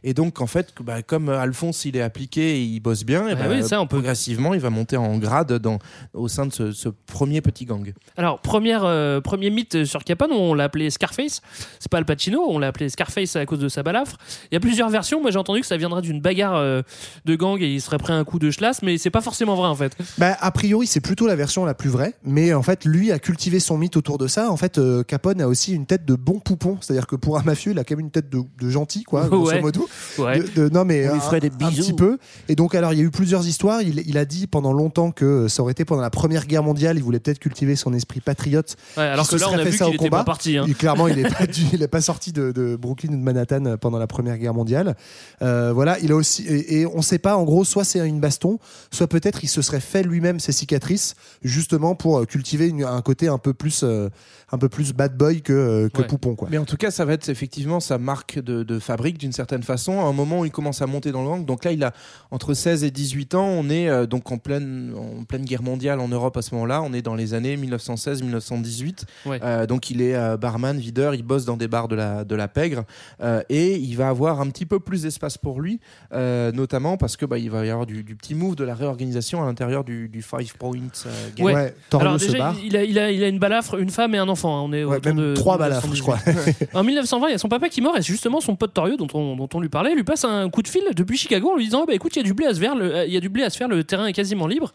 et 0.04 0.14
donc 0.14 0.40
en 0.40 0.47
fait, 0.47 0.73
bah, 0.83 1.02
comme 1.02 1.28
Alphonse, 1.28 1.85
il 1.85 1.97
est 1.97 2.02
appliqué 2.02 2.57
et 2.59 2.62
il 2.62 2.80
bosse 2.80 3.04
bien, 3.04 3.28
et 3.28 3.33
Ah 3.33 3.35
bah, 3.37 3.45
oui, 3.50 3.62
ça, 3.62 3.80
on 3.80 3.87
peut- 3.87 3.97
progressivement, 3.97 4.54
il 4.54 4.61
va 4.61 4.71
monter 4.71 4.97
en 4.97 5.19
grade 5.19 5.52
dans, 5.59 5.78
au 6.14 6.28
sein 6.28 6.47
de 6.47 6.52
ce, 6.52 6.73
ce 6.73 6.88
premier 6.88 7.40
petit 7.40 7.64
gang. 7.66 7.92
Alors 8.16 8.40
première 8.40 8.83
premier 9.23 9.50
mythe 9.50 9.85
sur 9.85 10.04
Capone, 10.04 10.33
on 10.40 10.54
l'a 10.54 10.64
appelé 10.64 10.90
Scarface. 10.90 11.40
C'est 11.78 11.90
pas 11.90 11.99
Al 11.99 12.04
Pacino, 12.04 12.44
on 12.49 12.59
l'a 12.59 12.68
appelé 12.68 12.88
Scarface 12.88 13.37
à 13.37 13.47
cause 13.47 13.59
de 13.59 13.68
sa 13.68 13.82
balafre. 13.82 14.16
Il 14.50 14.54
y 14.54 14.56
a 14.56 14.61
plusieurs 14.61 14.88
versions. 14.90 15.20
Moi 15.20 15.30
j'ai 15.30 15.38
entendu 15.38 15.61
que 15.61 15.66
ça 15.66 15.76
viendrait 15.76 16.02
d'une 16.02 16.20
bagarre 16.20 16.56
euh, 16.56 16.82
de 17.25 17.35
gang 17.37 17.61
et 17.61 17.73
il 17.75 17.80
serait 17.80 17.99
pris 17.99 18.12
un 18.12 18.25
coup 18.25 18.38
de 18.38 18.50
chlasse, 18.50 18.82
mais 18.82 18.99
c'est 18.99 19.11
pas 19.11 19.20
forcément 19.20 19.54
vrai 19.54 19.68
en 19.68 19.75
fait. 19.76 19.97
Bah, 20.18 20.37
a 20.40 20.50
priori, 20.50 20.87
c'est 20.87 21.00
plutôt 21.00 21.26
la 21.26 21.37
version 21.37 21.64
la 21.64 21.75
plus 21.75 21.90
vraie, 21.90 22.14
mais 22.25 22.52
en 22.54 22.62
fait, 22.62 22.85
lui 22.85 23.12
a 23.12 23.18
cultivé 23.18 23.61
son 23.61 23.78
mythe 23.78 23.97
autour 23.97 24.18
de 24.18 24.26
ça. 24.26 24.50
En 24.50 24.56
fait, 24.56 24.78
euh, 24.78 25.02
Capone 25.02 25.40
a 25.40 25.49
aussi 25.49 25.73
une 25.75 25.87
tête 25.87 26.04
de 26.04 26.14
bon 26.14 26.38
poupon, 26.40 26.78
c'est-à-dire 26.80 27.06
que 27.06 27.16
pour 27.16 27.38
un 27.38 27.42
mafieux, 27.42 27.73
il 27.73 27.78
a 27.78 27.85
quand 27.85 27.94
même 27.97 28.04
une 28.06 28.11
tête 28.11 28.28
de, 28.30 28.40
de 28.61 28.70
gentil, 28.70 29.04
quoi, 29.04 29.26
grosso 29.28 29.50
Ouais. 29.52 29.61
modo. 29.61 29.88
Ouais. 30.18 30.40
De- 30.40 30.68
de- 30.68 30.68
non, 30.68 30.85
mais 30.85 31.09
On 31.09 31.12
lui 31.12 31.18
un, 31.18 31.23
ferait 31.23 31.40
des 31.40 31.49
un 31.49 31.56
bisous. 31.68 31.82
petit 31.82 31.92
peu. 31.92 32.18
Et 32.49 32.54
donc, 32.54 32.75
alors, 32.75 32.92
il 32.92 32.99
y 32.99 33.02
a 33.02 33.04
eu 33.04 33.11
plusieurs 33.11 33.47
histoires. 33.47 33.82
Il, 33.82 34.02
il 34.06 34.18
a 34.18 34.25
dit 34.25 34.47
pendant 34.47 34.73
longtemps 34.73 35.11
que 35.11 35.49
ça 35.49 35.62
aurait 35.62 35.73
été 35.73 35.85
pendant 35.85 36.02
la 36.02 36.11
Première 36.11 36.47
Guerre 36.47 36.62
mondiale. 36.62 36.97
Il 36.97 37.02
voulait 37.02 37.20
peut-être 37.20 37.38
cultiver 37.38 37.76
son 37.76 37.92
esprit 37.92 38.20
patriote. 38.20 38.76
Ouais, 38.97 39.02
alors 39.04 39.28
que 39.28 39.37
là 39.37 39.47
on 39.50 39.54
a 39.54 39.59
fait 39.59 39.70
vu 39.70 39.76
ça 39.76 39.85
qu'il 39.87 39.92
au 39.92 39.97
était 39.97 40.04
combat. 40.04 40.18
pas 40.18 40.25
parti. 40.30 40.56
hein. 40.58 40.64
Il- 40.66 40.75
clairement, 40.76 41.08
il 41.08 41.16
n'est 41.16 41.28
pas, 41.28 41.46
du- 41.46 41.62
il 41.72 41.82
est 41.82 41.88
pas 41.88 42.00
sorti 42.00 42.32
de, 42.32 42.52
de 42.52 42.76
Brooklyn 42.76 43.10
ou 43.12 43.16
de 43.16 43.22
Manhattan 43.22 43.76
pendant 43.80 43.99
la 43.99 44.06
Première 44.06 44.38
Guerre 44.38 44.54
mondiale. 44.54 44.96
Euh, 45.42 45.72
voilà, 45.75 45.99
il 46.00 46.12
a 46.12 46.16
aussi 46.16 46.46
et, 46.46 46.80
et 46.80 46.87
on 46.87 46.99
ne 46.99 47.02
sait 47.02 47.18
pas. 47.18 47.37
En 47.37 47.44
gros, 47.44 47.64
soit 47.64 47.84
c'est 47.84 48.06
une 48.08 48.20
baston, 48.20 48.58
soit 48.90 49.06
peut-être 49.08 49.42
il 49.44 49.49
se 49.49 49.62
serait 49.62 49.80
fait 49.80 50.02
lui-même 50.02 50.40
ses 50.40 50.52
cicatrices, 50.52 51.14
justement 51.42 51.94
pour 51.94 52.18
euh, 52.18 52.25
cultiver 52.25 52.68
une- 52.68 52.84
un 52.84 53.02
côté 53.02 53.28
un 53.28 53.38
peu 53.38 53.52
plus, 53.54 53.82
euh, 53.84 54.08
un 54.52 54.58
peu 54.58 54.68
plus 54.68 54.92
bad 54.92 55.16
boy 55.16 55.42
que, 55.42 55.52
euh, 55.52 55.88
que 55.88 56.00
Ouais. 56.02 56.06
poupon, 56.06 56.34
quoi. 56.34 56.49
Mais 56.50 56.58
en 56.58 56.64
tout 56.64 56.76
cas, 56.76 56.90
ça 56.90 57.04
va 57.04 57.12
être 57.12 57.28
effectivement 57.28 57.80
sa 57.80 57.99
marque 57.99 58.38
de, 58.38 58.62
de 58.62 58.78
fabrique 58.78 59.18
d'une 59.18 59.32
certaine 59.32 59.62
façon. 59.62 60.00
À 60.00 60.04
un 60.04 60.12
moment 60.12 60.40
où 60.40 60.44
il 60.44 60.50
commence 60.50 60.82
à 60.82 60.87
monter 60.87 61.12
dans 61.12 61.22
le 61.22 61.28
gang, 61.28 61.44
donc 61.44 61.64
là, 61.64 61.72
il 61.72 61.82
a 61.84 61.92
entre 62.30 62.54
16 62.54 62.82
et 62.84 62.90
18 62.90 63.34
ans. 63.34 63.46
On 63.46 63.68
est 63.70 63.88
euh, 63.88 64.06
donc 64.06 64.30
en 64.32 64.38
pleine, 64.38 64.92
en 64.96 65.25
pleine 65.25 65.44
guerre 65.44 65.62
mondiale 65.62 66.00
en 66.00 66.08
Europe 66.08 66.37
à 66.37 66.42
ce 66.42 66.54
moment-là. 66.54 66.82
On 66.82 66.92
est 66.92 67.02
dans 67.02 67.14
les 67.14 67.34
années 67.34 67.56
1916-1918. 67.56 69.04
Ouais. 69.26 69.40
Euh, 69.42 69.66
donc 69.66 69.90
il 69.90 70.00
est 70.02 70.10
euh, 70.14 70.37
barman, 70.37 70.79
videur, 70.79 71.14
il 71.14 71.23
bosse 71.23 71.45
dans 71.45 71.57
des 71.57 71.69
bars 71.69 71.88
de 71.88 71.97
la, 71.97 72.25
de 72.25 72.35
la 72.35 72.49
pègre 72.49 72.85
euh, 73.23 73.43
et 73.49 73.76
il 73.76 73.95
va 73.97 74.09
avoir 74.09 74.40
un 74.40 74.49
petit 74.50 74.67
peu 74.67 74.81
plus 74.81 75.02
d'espace 75.02 75.38
pour 75.38 75.61
lui, 75.61 75.81
euh, 76.12 76.52
notamment 76.52 76.97
parce 76.97 77.17
que 77.17 77.25
bah, 77.26 77.38
il 77.38 77.50
va 77.50 77.64
y 77.67 77.71
avoir 77.71 77.87
du, 77.87 78.02
du 78.05 78.14
petit 78.17 78.35
move 78.35 78.57
de 78.57 78.64
la 78.64 78.75
réorganisation 78.75 79.43
à 79.43 79.47
l'intérieur 79.47 79.85
du, 79.85 80.09
du 80.09 80.23
Five 80.23 80.57
Points 80.59 80.73
euh, 81.07 81.11
Gang. 81.37 81.47
Ouais. 81.47 81.55
Ouais, 81.55 81.75
Torrio 81.90 82.09
Alors 82.09 82.21
se 82.21 82.26
déjà 82.26 82.38
barre. 82.38 82.57
il 82.62 82.76
a, 82.76 82.85
il, 82.85 82.99
a, 82.99 83.11
il 83.11 83.23
a 83.25 83.29
une 83.29 83.38
balafre, 83.38 83.79
une 83.79 83.90
femme 83.90 84.14
et 84.14 84.19
un 84.19 84.29
enfant. 84.29 84.59
hein. 84.59 84.62
On 84.64 84.73
est 84.73 84.85
Ouais, 84.85 84.99
même 85.05 85.17
de 85.17 85.35
trois 85.35 85.59
balafres, 85.59 85.95
je 85.95 86.02
crois. 86.02 86.19
1918. 86.26 86.69
En 86.75 86.85
1920, 86.85 87.29
il 87.29 87.33
y 87.33 87.35
a 87.35 87.38
son 87.38 87.49
papa 87.49 87.69
qui 87.69 87.81
meurt 87.81 87.97
et 87.99 88.02
c'est 88.02 88.09
justement 88.12 88.40
son 88.40 88.57
pote 88.57 88.73
Torio 88.75 88.97
dont 88.97 89.09
on, 89.14 89.37
dont 89.37 89.49
on 89.55 89.61
lui 89.61 89.69
parlait 89.69 89.95
lui 89.95 90.05
passe 90.05 90.25
un 90.25 90.49
coup 90.50 90.62
de 90.62 90.69
fil 90.69 90.83
depuis 90.95 91.17
Chicago 91.17 91.50
en 91.52 91.57
lui 91.57 91.64
disant 91.64 91.85
bah 91.87 91.95
écoute 91.95 92.14
il 92.17 92.19
y 92.19 92.21
a 92.21 92.25
du 92.25 92.35
blé 92.35 92.47
à 92.47 92.55
se 92.55 92.61
faire, 92.61 92.75
le, 92.76 93.07
il 93.07 93.12
y 93.12 93.17
a 93.17 93.21
du 93.21 93.29
blé 93.29 93.43
à 93.43 93.50
se 93.50 93.57
faire, 93.57 93.69
le 93.69 93.83
terrain 93.85 94.07
est 94.07 94.12
quasiment 94.12 94.47
libre 94.47 94.73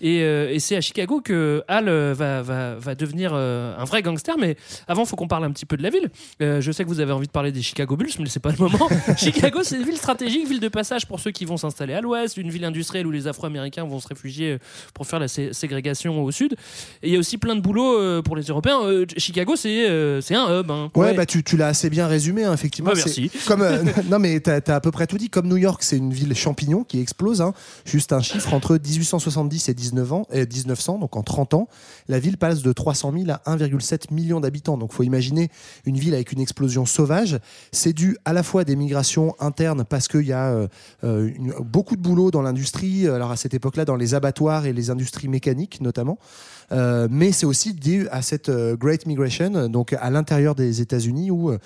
et, 0.00 0.22
euh, 0.22 0.50
et 0.52 0.58
c'est 0.58 0.76
à 0.76 0.80
Chicago 0.80 1.20
que 1.20 1.62
Al 1.68 1.88
euh, 1.88 2.14
va, 2.16 2.42
va, 2.42 2.74
va 2.76 2.94
devenir 2.94 3.32
euh, 3.34 3.74
un 3.78 3.84
vrai 3.84 4.02
gangster. 4.02 4.36
Mais 4.38 4.56
avant, 4.88 5.04
faut 5.04 5.16
qu'on 5.16 5.28
parle 5.28 5.44
un 5.44 5.50
petit 5.52 5.66
peu 5.66 5.76
de 5.76 5.82
la 5.82 5.90
ville. 5.90 6.10
Euh, 6.40 6.60
je 6.60 6.72
sais 6.72 6.84
que 6.84 6.88
vous 6.88 7.00
avez 7.00 7.12
envie 7.12 7.26
de 7.26 7.32
parler 7.32 7.52
des 7.52 7.62
Chicago 7.62 7.96
Bulls, 7.96 8.10
mais 8.18 8.26
c'est 8.28 8.40
pas 8.40 8.50
le 8.50 8.58
moment. 8.58 8.88
Chicago, 9.16 9.60
c'est 9.62 9.76
une 9.76 9.84
ville 9.84 9.96
stratégique, 9.96 10.48
ville 10.48 10.60
de 10.60 10.68
passage 10.68 11.06
pour 11.06 11.20
ceux 11.20 11.30
qui 11.30 11.44
vont 11.44 11.56
s'installer 11.56 11.94
à 11.94 12.00
l'ouest, 12.00 12.36
une 12.36 12.50
ville 12.50 12.64
industrielle 12.64 13.06
où 13.06 13.10
les 13.10 13.26
Afro-Américains 13.28 13.84
vont 13.84 14.00
se 14.00 14.08
réfugier 14.08 14.52
euh, 14.52 14.58
pour 14.94 15.06
faire 15.06 15.18
la 15.18 15.28
sé- 15.28 15.52
ségrégation 15.52 16.22
au 16.22 16.30
sud. 16.30 16.54
Et 17.02 17.08
il 17.08 17.12
y 17.12 17.16
a 17.16 17.18
aussi 17.18 17.38
plein 17.38 17.56
de 17.56 17.60
boulot 17.60 17.98
euh, 17.98 18.22
pour 18.22 18.36
les 18.36 18.42
Européens. 18.44 18.80
Euh, 18.84 19.06
Chicago, 19.16 19.56
c'est 19.56 19.88
euh, 19.88 20.20
c'est 20.20 20.34
un 20.34 20.60
hub. 20.60 20.70
hein. 20.70 20.90
Ouais, 20.94 21.14
bah 21.14 21.26
tu, 21.26 21.42
tu 21.42 21.56
l'as 21.56 21.68
assez 21.68 21.90
bien 21.90 22.06
résumé, 22.06 22.44
hein, 22.44 22.52
effectivement. 22.54 22.90
Ouais, 22.90 22.96
C'est 22.96 23.20
merci. 23.20 23.30
Comme, 23.46 23.62
euh, 23.62 23.82
non, 24.10 24.18
mais 24.18 24.40
t'as 24.40 24.60
as 24.66 24.74
à 24.74 24.80
peu 24.80 24.90
près 24.90 25.06
tout 25.06 25.18
dit. 25.18 25.30
Comme 25.30 25.48
New 25.48 25.56
York, 25.56 25.82
c'est 25.82 25.96
une 25.96 26.12
ville 26.12 26.34
champignon 26.34 26.84
qui 26.84 27.00
explose. 27.00 27.40
hein. 27.40 27.52
Juste 27.84 28.12
un 28.12 28.20
chiffre 28.22 28.52
entre 28.54 28.76
1870 28.78 29.68
et 29.68 29.74
19 29.74 30.12
ans, 30.12 30.26
et 30.32 30.46
1900, 30.46 30.98
donc 30.98 31.16
en 31.16 31.22
30 31.22 31.54
ans, 31.54 31.68
la 32.08 32.18
ville 32.18 32.36
passe 32.38 32.62
de 32.62 32.72
300 32.72 33.12
000 33.16 33.30
à 33.30 33.56
1,7 33.56 34.12
million 34.12 34.40
d'habitants. 34.40 34.61
Donc, 34.62 34.92
faut 34.92 35.02
imaginer 35.02 35.50
une 35.84 35.96
ville 35.96 36.14
avec 36.14 36.32
une 36.32 36.40
explosion 36.40 36.86
sauvage. 36.86 37.38
C'est 37.72 37.92
dû 37.92 38.16
à 38.24 38.32
la 38.32 38.42
fois 38.42 38.62
à 38.62 38.64
des 38.64 38.76
migrations 38.76 39.34
internes 39.40 39.84
parce 39.84 40.08
qu'il 40.08 40.26
y 40.26 40.32
a 40.32 40.50
euh, 40.50 40.68
euh, 41.04 41.30
beaucoup 41.60 41.96
de 41.96 42.02
boulot 42.02 42.30
dans 42.30 42.42
l'industrie. 42.42 43.08
Alors 43.08 43.30
à 43.30 43.36
cette 43.36 43.54
époque-là, 43.54 43.84
dans 43.84 43.96
les 43.96 44.14
abattoirs 44.14 44.66
et 44.66 44.72
les 44.72 44.90
industries 44.90 45.28
mécaniques 45.28 45.80
notamment. 45.80 46.18
Euh, 46.72 47.06
mais 47.10 47.32
c'est 47.32 47.46
aussi 47.46 47.74
dû 47.74 48.08
à 48.10 48.22
cette 48.22 48.48
euh, 48.48 48.76
Great 48.76 49.06
Migration, 49.06 49.68
donc 49.68 49.92
à 49.92 50.10
l'intérieur 50.10 50.54
des 50.54 50.80
États-Unis, 50.80 51.30
où 51.30 51.50
euh, 51.50 51.58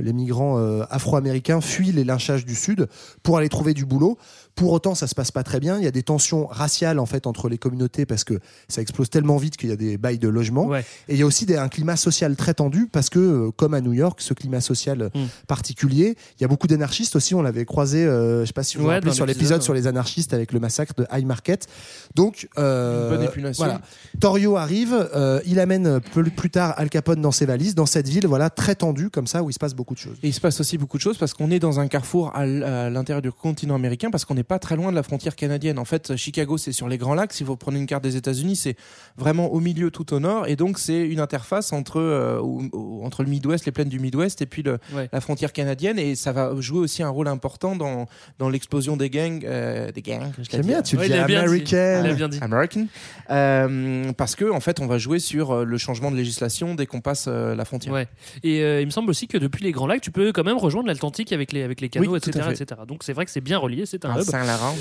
les 0.00 0.12
migrants 0.12 0.58
euh, 0.58 0.84
afro-américains 0.90 1.60
fuient 1.60 1.92
les 1.92 2.04
lynchages 2.04 2.44
du 2.46 2.54
Sud 2.54 2.88
pour 3.22 3.36
aller 3.38 3.48
trouver 3.48 3.74
du 3.74 3.84
boulot. 3.84 4.16
Pour 4.54 4.72
autant, 4.72 4.94
ça 4.94 5.08
se 5.08 5.16
passe 5.16 5.32
pas 5.32 5.42
très 5.42 5.58
bien. 5.58 5.78
Il 5.78 5.84
y 5.84 5.88
a 5.88 5.90
des 5.90 6.04
tensions 6.04 6.46
raciales 6.46 7.00
en 7.00 7.06
fait 7.06 7.26
entre 7.26 7.48
les 7.48 7.58
communautés 7.58 8.06
parce 8.06 8.22
que 8.22 8.34
ça 8.68 8.80
explose 8.80 9.10
tellement 9.10 9.36
vite 9.36 9.56
qu'il 9.56 9.68
y 9.68 9.72
a 9.72 9.76
des 9.76 9.98
bails 9.98 10.18
de 10.18 10.28
logement. 10.28 10.66
Ouais. 10.66 10.84
Et 11.08 11.14
il 11.14 11.18
y 11.18 11.22
a 11.22 11.26
aussi 11.26 11.44
des- 11.44 11.56
un 11.56 11.68
climat 11.68 11.96
social 11.96 12.36
très 12.36 12.54
tendu 12.54 12.86
parce 12.90 13.10
que, 13.10 13.50
comme 13.56 13.74
à 13.74 13.80
New 13.80 13.92
York, 13.92 14.20
ce 14.20 14.32
climat 14.32 14.60
social 14.60 15.02
euh, 15.02 15.08
Mm. 15.14 15.26
particulier, 15.48 16.16
il 16.38 16.42
y 16.42 16.44
a 16.44 16.48
beaucoup 16.48 16.68
d'anarchistes 16.68 17.16
aussi. 17.16 17.34
On 17.34 17.42
l'avait 17.42 17.64
croisé, 17.64 18.04
euh, 18.06 18.42
je 18.42 18.46
sais 18.46 18.52
pas 18.52 18.62
si 18.62 18.76
vous 18.76 18.84
vous 18.84 18.88
Ouais, 18.90 18.94
rappelez, 18.94 19.10
dans 19.10 19.14
sur 19.16 19.26
l'épisode, 19.26 19.58
ouais. 19.58 19.64
sur 19.64 19.74
les 19.74 19.88
anarchistes 19.88 20.32
avec 20.32 20.52
le 20.52 20.60
massacre 20.60 20.94
de 20.96 21.04
High 21.12 21.26
Market. 21.26 21.66
Donc, 22.14 22.48
euh, 22.56 23.10
Une 23.10 23.16
bonne 23.16 23.24
épulation. 23.26 23.64
voilà. 23.64 23.80
Torio 24.20 24.53
arrive, 24.56 25.08
euh, 25.14 25.40
il 25.46 25.58
amène 25.60 26.00
plus, 26.00 26.30
plus 26.30 26.50
tard 26.50 26.74
Al 26.76 26.88
Capone 26.90 27.20
dans 27.20 27.30
ses 27.32 27.46
valises, 27.46 27.74
dans 27.74 27.86
cette 27.86 28.08
ville, 28.08 28.26
voilà, 28.26 28.50
très 28.50 28.74
tendue 28.74 29.10
comme 29.10 29.26
ça, 29.26 29.42
où 29.42 29.50
il 29.50 29.52
se 29.52 29.58
passe 29.58 29.74
beaucoup 29.74 29.94
de 29.94 29.98
choses. 29.98 30.16
Et 30.22 30.28
il 30.28 30.32
se 30.32 30.40
passe 30.40 30.60
aussi 30.60 30.78
beaucoup 30.78 30.96
de 30.96 31.02
choses 31.02 31.18
parce 31.18 31.34
qu'on 31.34 31.50
est 31.50 31.58
dans 31.58 31.80
un 31.80 31.88
carrefour 31.88 32.32
à 32.34 32.46
l'intérieur 32.46 33.22
du 33.22 33.32
continent 33.32 33.74
américain 33.74 34.10
parce 34.10 34.24
qu'on 34.24 34.34
n'est 34.34 34.42
pas 34.44 34.58
très 34.58 34.76
loin 34.76 34.90
de 34.90 34.96
la 34.96 35.02
frontière 35.02 35.36
canadienne. 35.36 35.78
En 35.78 35.84
fait, 35.84 36.16
Chicago, 36.16 36.56
c'est 36.58 36.72
sur 36.72 36.88
les 36.88 36.98
Grands 36.98 37.14
Lacs. 37.14 37.32
Si 37.32 37.44
vous 37.44 37.56
prenez 37.56 37.78
une 37.78 37.86
carte 37.86 38.02
des 38.04 38.16
États-Unis, 38.16 38.56
c'est 38.56 38.76
vraiment 39.16 39.52
au 39.52 39.60
milieu, 39.60 39.90
tout 39.90 40.12
au 40.14 40.20
nord. 40.20 40.46
Et 40.48 40.56
donc, 40.56 40.78
c'est 40.78 41.06
une 41.06 41.20
interface 41.20 41.72
entre, 41.72 42.00
euh, 42.00 42.40
entre 43.02 43.22
le 43.22 43.28
Midwest, 43.30 43.66
les 43.66 43.72
plaines 43.72 43.88
du 43.88 43.98
Midwest 44.00 44.42
et 44.42 44.46
puis 44.46 44.62
le- 44.62 44.78
Ouais. 44.94 45.08
la 45.12 45.20
frontière 45.20 45.52
canadienne. 45.52 45.98
Et 45.98 46.14
ça 46.14 46.32
va 46.32 46.52
jouer 46.60 46.78
aussi 46.80 47.02
un 47.02 47.08
rôle 47.08 47.28
important 47.28 47.76
dans, 47.76 48.06
dans 48.38 48.48
l'explosion 48.48 48.96
des 48.96 49.10
gangs. 49.10 49.44
euh, 49.44 49.90
des 49.92 50.02
gangs 50.02 50.30
J'aime 50.50 50.66
bien, 50.66 50.82
tu 50.82 50.96
Ouais, 50.96 51.06
dis. 51.08 51.14
American. 51.14 52.14
Bien 52.14 52.28
dit. 52.28 52.38
American. 52.40 52.86
Euh, 53.30 54.12
parce 54.16 54.36
que, 54.36 54.43
en 54.52 54.60
fait, 54.60 54.80
on 54.80 54.86
va 54.86 54.98
jouer 54.98 55.18
sur 55.18 55.52
euh, 55.52 55.64
le 55.64 55.78
changement 55.78 56.10
de 56.10 56.16
législation 56.16 56.74
dès 56.74 56.86
qu'on 56.86 57.00
passe 57.00 57.26
euh, 57.28 57.54
la 57.54 57.64
frontière. 57.64 57.92
Ouais. 57.92 58.06
Et 58.42 58.62
euh, 58.62 58.80
il 58.80 58.86
me 58.86 58.90
semble 58.90 59.10
aussi 59.10 59.28
que 59.28 59.38
depuis 59.38 59.64
les 59.64 59.72
Grands 59.72 59.86
Lacs, 59.86 60.00
tu 60.00 60.10
peux 60.10 60.32
quand 60.32 60.44
même 60.44 60.56
rejoindre 60.56 60.88
l'Atlantique 60.88 61.32
avec 61.32 61.52
les, 61.52 61.62
avec 61.62 61.80
les 61.80 61.88
canaux, 61.88 62.10
Oui, 62.12 62.18
etc., 62.18 62.46
etc. 62.50 62.80
Donc 62.86 63.02
c'est 63.02 63.12
vrai 63.12 63.24
que 63.24 63.30
c'est 63.30 63.40
bien 63.40 63.58
relié, 63.58 63.86
c'est 63.86 64.04
un 64.04 64.10
Un 64.10 64.20
hub. 64.20 64.24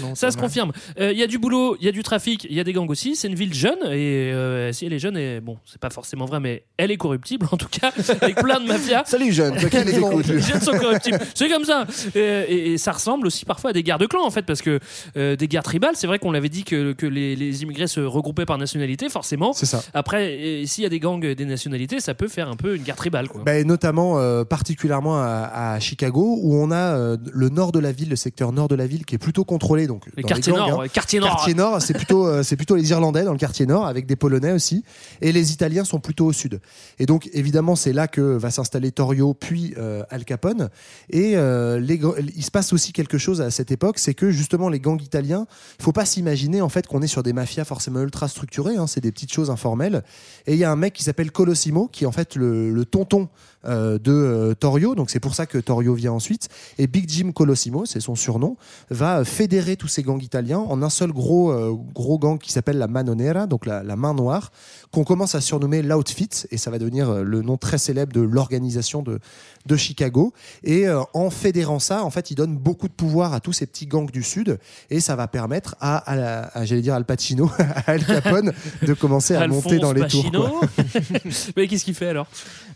Non, 0.01 0.15
Ça 0.15 0.32
se 0.32 0.38
mal. 0.38 0.46
confirme. 0.46 0.72
Euh, 1.00 1.12
Il 1.12 1.17
y 1.17 1.24
a 1.24 1.27
du 1.27 1.38
boulot, 1.38 1.77
il 1.79 1.86
y 1.86 1.89
a 1.89 1.91
du 1.91 2.03
trafic, 2.03 2.46
il 2.50 2.55
y 2.55 2.60
a 2.60 2.63
des 2.63 2.74
gangs 2.74 2.89
aussi. 2.89 3.15
C'est 3.15 3.27
une 3.27 3.36
ville 3.36 3.53
jeune 3.53 3.79
et 3.86 4.32
euh, 4.34 4.72
si 4.72 4.86
elle 4.86 4.93
est 4.93 5.00
jeune, 5.00 5.17
et, 5.17 5.39
bon, 5.39 5.58
c'est 5.65 5.79
pas 5.79 5.89
forcément 5.89 6.25
vrai, 6.25 6.39
mais 6.39 6.63
elle 6.77 6.91
est 6.91 6.98
corruptible 6.98 7.48
en 7.51 7.58
tout 7.58 7.67
cas, 7.70 7.91
avec 8.22 8.36
plein 8.38 8.60
de 8.60 8.67
mafias. 8.67 9.03
Salut 9.05 9.32
jeune, 9.32 9.55
toi 9.58 9.70
qui 9.70 9.77
les 9.84 10.41
jeunes 10.41 10.62
sont 10.62 10.77
corruptibles. 10.77 11.20
C'est 11.36 11.50
comme 11.50 11.65
ça. 11.65 11.86
Et, 12.15 12.20
et- 12.20 12.74
et 12.74 12.77
ça 12.77 12.91
ressemble 12.91 13.27
aussi 13.27 13.46
parfois 13.46 13.70
à 13.70 13.74
des 13.74 13.84
guerres 13.84 13.98
de 14.00 14.05
clans, 14.08 14.25
en 14.25 14.32
fait, 14.32 14.43
parce 14.43 14.62
que 14.62 14.79
euh, 15.17 15.36
des 15.36 15.48
guerres 15.48 15.63
tribales, 15.63 15.96
c'est 15.96 16.08
vrai 16.08 16.17
qu'on 16.20 16.32
l'avait 16.32 16.50
dit 16.50 16.63
que, 16.63 16.93
que 16.93 17.05
les, 17.05 17.36
les 17.36 17.63
immigrés 17.63 17.88
se 17.88 18.00
regroupaient 18.00 18.46
par 18.46 18.58
nationalité, 18.58 19.10
forcément. 19.10 19.53
C'est 19.56 19.66
ça. 19.66 19.84
Après, 19.94 20.64
s'il 20.66 20.84
y 20.84 20.86
a 20.86 20.90
des 20.90 21.00
gangs 21.00 21.20
des 21.20 21.46
nationalités, 21.46 22.00
ça 22.00 22.14
peut 22.14 22.28
faire 22.28 22.50
un 22.50 22.56
peu 22.56 22.76
une 22.76 22.84
guerre 22.84 22.96
tribale. 22.96 23.28
Quoi. 23.28 23.44
Ben, 23.44 23.66
notamment, 23.66 24.20
euh, 24.20 24.44
particulièrement 24.44 25.18
à, 25.18 25.74
à 25.74 25.80
Chicago, 25.80 26.40
où 26.42 26.56
on 26.56 26.72
a 26.72 26.76
euh, 26.76 27.18
le 27.32 27.50
nord 27.50 27.72
de 27.72 27.80
la 27.80 27.92
ville, 27.92 28.10
le 28.10 28.16
secteur 28.16 28.52
nord 28.52 28.68
de 28.68 28.76
la 28.76 28.88
ville, 28.88 29.06
qui 29.06 29.16
est 29.16 29.20
plutôt 29.20 29.44
contrôlé. 29.46 29.88
Donc, 29.88 30.06
Les 30.16 30.24
dans 30.24 30.30
quartiers 30.30 30.54
gangs, 30.54 30.70
nord, 30.70 30.82
hein. 30.84 30.88
quartier 30.88 31.20
nord. 31.20 31.30
Quartier 31.30 31.54
nord, 31.54 31.82
c'est 31.82 31.94
plutôt, 31.94 32.28
euh, 32.28 32.44
c'est 32.44 32.56
plutôt 32.56 32.76
les 32.76 32.90
Irlandais 32.92 33.24
dans 33.24 33.32
le 33.32 33.38
quartier 33.38 33.66
nord, 33.66 33.86
avec 33.86 34.06
des 34.06 34.16
Polonais 34.16 34.52
aussi. 34.52 34.84
Et 35.22 35.32
les 35.32 35.52
Italiens 35.52 35.84
sont 35.84 36.00
plutôt 36.00 36.26
au 36.26 36.34
sud. 36.34 36.60
Et 37.00 37.06
donc, 37.06 37.30
évidemment, 37.34 37.76
c'est 37.76 37.94
là 37.94 38.08
que 38.08 38.22
va 38.22 38.52
s'installer 38.52 38.92
Torrio, 38.92 39.34
puis 39.34 39.74
Al 40.10 40.26
Capone. 40.26 40.70
Et 41.10 41.36
les, 41.36 42.00
il 42.36 42.44
se 42.44 42.52
passe 42.52 42.74
aussi 42.74 42.94
quelque 42.94 43.18
chose 43.18 43.42
à 43.42 43.52
cette 43.52 43.72
époque, 43.72 44.00
c'est 44.00 44.14
que 44.14 44.32
justement, 44.32 44.70
les 44.70 44.80
gangs 44.80 45.02
italiens, 45.02 45.46
il 45.80 45.84
faut 45.84 45.92
pas 45.92 46.06
s'imaginer 46.06 46.62
en 46.62 46.70
fait 46.70 46.88
qu'on 46.88 47.02
est 47.02 47.08
sur 47.08 47.24
des 47.24 47.34
mafias 47.34 47.66
forcément 47.66 48.02
ultra 48.02 48.28
structurées. 48.28 48.78
hein, 48.78 48.88
c'est 48.88 49.02
des 49.02 49.12
petites 49.12 49.33
choses 49.34 49.50
informelles. 49.50 50.04
Et 50.46 50.54
il 50.54 50.60
y 50.60 50.63
a 50.63 50.72
un 50.72 50.75
mec 50.75 50.94
qui 50.94 51.04
s'appelle 51.04 51.32
Colosimo, 51.32 51.88
qui 51.88 52.04
est 52.04 52.08
en 52.08 52.12
fait 52.12 52.36
le, 52.36 52.84
tonton 52.86 53.30
de 53.65 54.12
euh, 54.12 54.53
Torrio. 54.53 54.96
Donc 54.96 55.10
c'est 55.10 55.20
pour 55.20 55.36
ça 55.36 55.46
que 55.46 55.58
Torrio 55.58 55.93
vient 55.93 56.12
ensuite. 56.13 56.50
Et 56.77 56.88
Big 56.88 57.10
Jim 57.10 57.32
Colosimo, 57.32 57.86
c'est 57.86 58.00
son 58.00 58.15
surnom, 58.15 58.58
va 58.89 59.20
euh, 59.20 59.24
fédérer 59.25 59.75
tous 59.77 59.88
ces 59.88 60.03
gangs 60.03 60.22
italiens 60.22 60.60
en 60.60 60.82
un 60.82 60.89
seul 60.89 61.12
gros, 61.12 61.51
euh, 61.51 61.74
gros 61.93 62.17
gang 62.20 62.38
qui 62.39 62.51
s'appelle 62.51 62.77
la 62.77 62.88
Mano 62.88 63.15
Nera, 63.15 63.48
donc 63.48 63.65
la, 63.65 63.84
la 63.84 63.96
main 63.96 64.13
noire, 64.13 64.51
qu'on 64.91 65.03
commence 65.03 65.36
à 65.36 65.41
surnommer 65.41 65.82
l'Outfit. 65.82 66.29
Et 66.51 66.58
ça 66.58 66.72
va 66.72 66.79
devenir 66.79 67.10
euh, 67.10 67.24
le 67.24 67.41
nom 67.41 67.58
très 67.58 67.77
célèbre 67.77 68.13
de 68.13 68.22
l'organisation 68.22 69.01
de, 69.01 69.20
de 69.65 69.75
Chicago. 69.77 70.34
Et 70.63 70.88
euh, 70.88 71.01
en 71.13 71.29
fédérant 71.29 71.79
ça, 71.79 72.03
en 72.03 72.10
fait, 72.10 72.32
il 72.32 72.36
donne 72.36 72.58
beaucoup 72.58 72.88
de 72.88 72.93
pouvoir 72.93 73.34
à 73.34 73.39
tous 73.39 73.53
ces 73.53 73.65
petits 73.65 73.88
gangs 73.88 74.10
du 74.12 74.24
Sud. 74.24 74.60
Et 74.89 75.00
ça 75.00 75.15
va 75.15 75.27
permettre 75.27 75.75
à, 75.79 75.98
à 75.98 76.15
la- 76.15 76.43
à, 76.53 76.65
j'allais 76.65 76.82
dire 76.82 76.93
Al 76.96 77.05
Pacino, 77.05 77.50
à 77.60 77.91
Al 77.91 78.05
Capone, 78.05 78.51
de 78.82 78.93
commencer 78.93 79.36
à 79.36 79.48
monter 79.48 79.79
dans 79.79 79.93
les 79.93 80.08
tours. 80.08 80.24
Pacino. 80.24 80.48
quoi. 80.48 80.67
Mais 81.58 81.67
qu'est-ce 81.67 81.86
qu'il 81.86 81.96
fait 81.96 82.08
alors? 82.10 82.27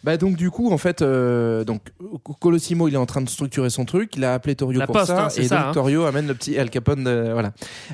Bah 0.04 0.16
donc 0.18 0.36
du 0.38 0.52
coup 0.52 0.70
en 0.78 0.80
fait 0.80 1.02
euh, 1.02 1.64
donc 1.64 1.82
Colosimo 2.40 2.88
il 2.88 2.94
est 2.94 2.98
en 2.98 3.08
train 3.08 3.22
de 3.22 3.30
structurer 3.30 3.72
son 3.72 3.84
truc. 3.86 4.16
Il 4.16 4.24
a 4.24 4.36
appelé 4.36 4.54
Torio 4.56 4.80
La 4.80 4.86
pour 4.86 4.94
poste, 4.94 5.08
ça. 5.08 5.26
hein, 5.26 5.30
c'est 5.30 5.42
et 5.44 5.48
ça, 5.48 5.56
donc 5.58 5.66
hein. 5.66 5.72
Torio 5.74 6.04
amène 6.06 6.28
le 6.28 6.36
petit 6.36 6.56
Al 6.60 6.70
Capone 6.70 7.08
euh, 7.08 7.34
voilà. 7.34 7.52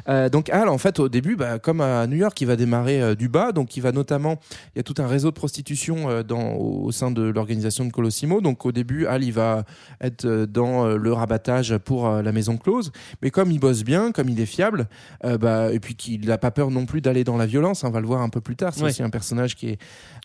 Euh, 0.10 0.28
donc 0.28 0.50
Al 0.50 0.68
en 0.68 0.78
fait 0.78 1.00
au 1.00 1.08
début 1.08 1.38
bah, 1.38 1.60
comme 1.60 1.80
à 1.80 2.06
New 2.08 2.18
York 2.18 2.40
il 2.42 2.48
va 2.48 2.58
démarrer 2.58 3.02
euh, 3.02 3.16
du 3.16 3.30
bas. 3.30 3.54
Donc 3.54 3.78
il 3.78 3.80
va 3.82 3.94
notamment 3.94 4.38
il 4.76 4.80
y 4.80 4.82
a 4.82 4.84
tout 4.84 4.96
un 5.02 5.08
réseau 5.08 5.30
de 5.30 5.36
prostitution 5.36 6.10
euh, 6.10 6.24
dans 6.24 6.54
au, 6.56 6.84
au 6.86 6.92
sein 6.92 7.10
de 7.12 7.22
l'organisation 7.24 7.86
de 7.86 7.92
Colosimo. 7.94 8.42
Donc 8.42 8.66
au 8.66 8.74
début 8.74 9.06
Al 9.06 9.24
il 9.24 9.32
va 9.32 9.64
être 10.02 10.26
euh, 10.26 10.46
dans 10.46 10.86
euh, 10.86 10.98
le 10.98 11.14
rabattage 11.14 11.78
pour 11.78 12.08
euh, 12.08 12.22
la 12.22 12.34
maison 12.34 12.58
close. 12.58 12.92
Mais 13.22 13.30
comme 13.32 13.50
il 13.52 13.60
bosse 13.60 13.84
bien 13.84 14.12
comme 14.12 14.28
il 14.28 14.40
est 14.42 14.46
fiable 14.46 14.88
euh, 15.24 15.38
bah, 15.38 15.72
et 15.72 15.80
puis 15.80 15.96
qu'il 15.96 16.26
n'a 16.28 16.38
pas 16.38 16.52
peur 16.52 16.70
non 16.72 16.86
plus 16.86 17.00
d'aller 17.02 17.24
dans 17.24 17.38
la 17.38 17.46
violence 17.46 17.84
hein, 17.84 17.88
on 17.88 17.92
va 17.92 18.02
le 18.02 18.08
voir 18.08 18.22
un 18.22 18.30
peu 18.30 18.42
plus 18.42 18.56
tard. 18.58 18.74
C'est 18.74 18.84
Ouais. 18.84 18.90
aussi 18.90 19.04
un 19.04 19.10
personnage 19.10 19.56
qui 19.56 19.70
est 19.70 19.78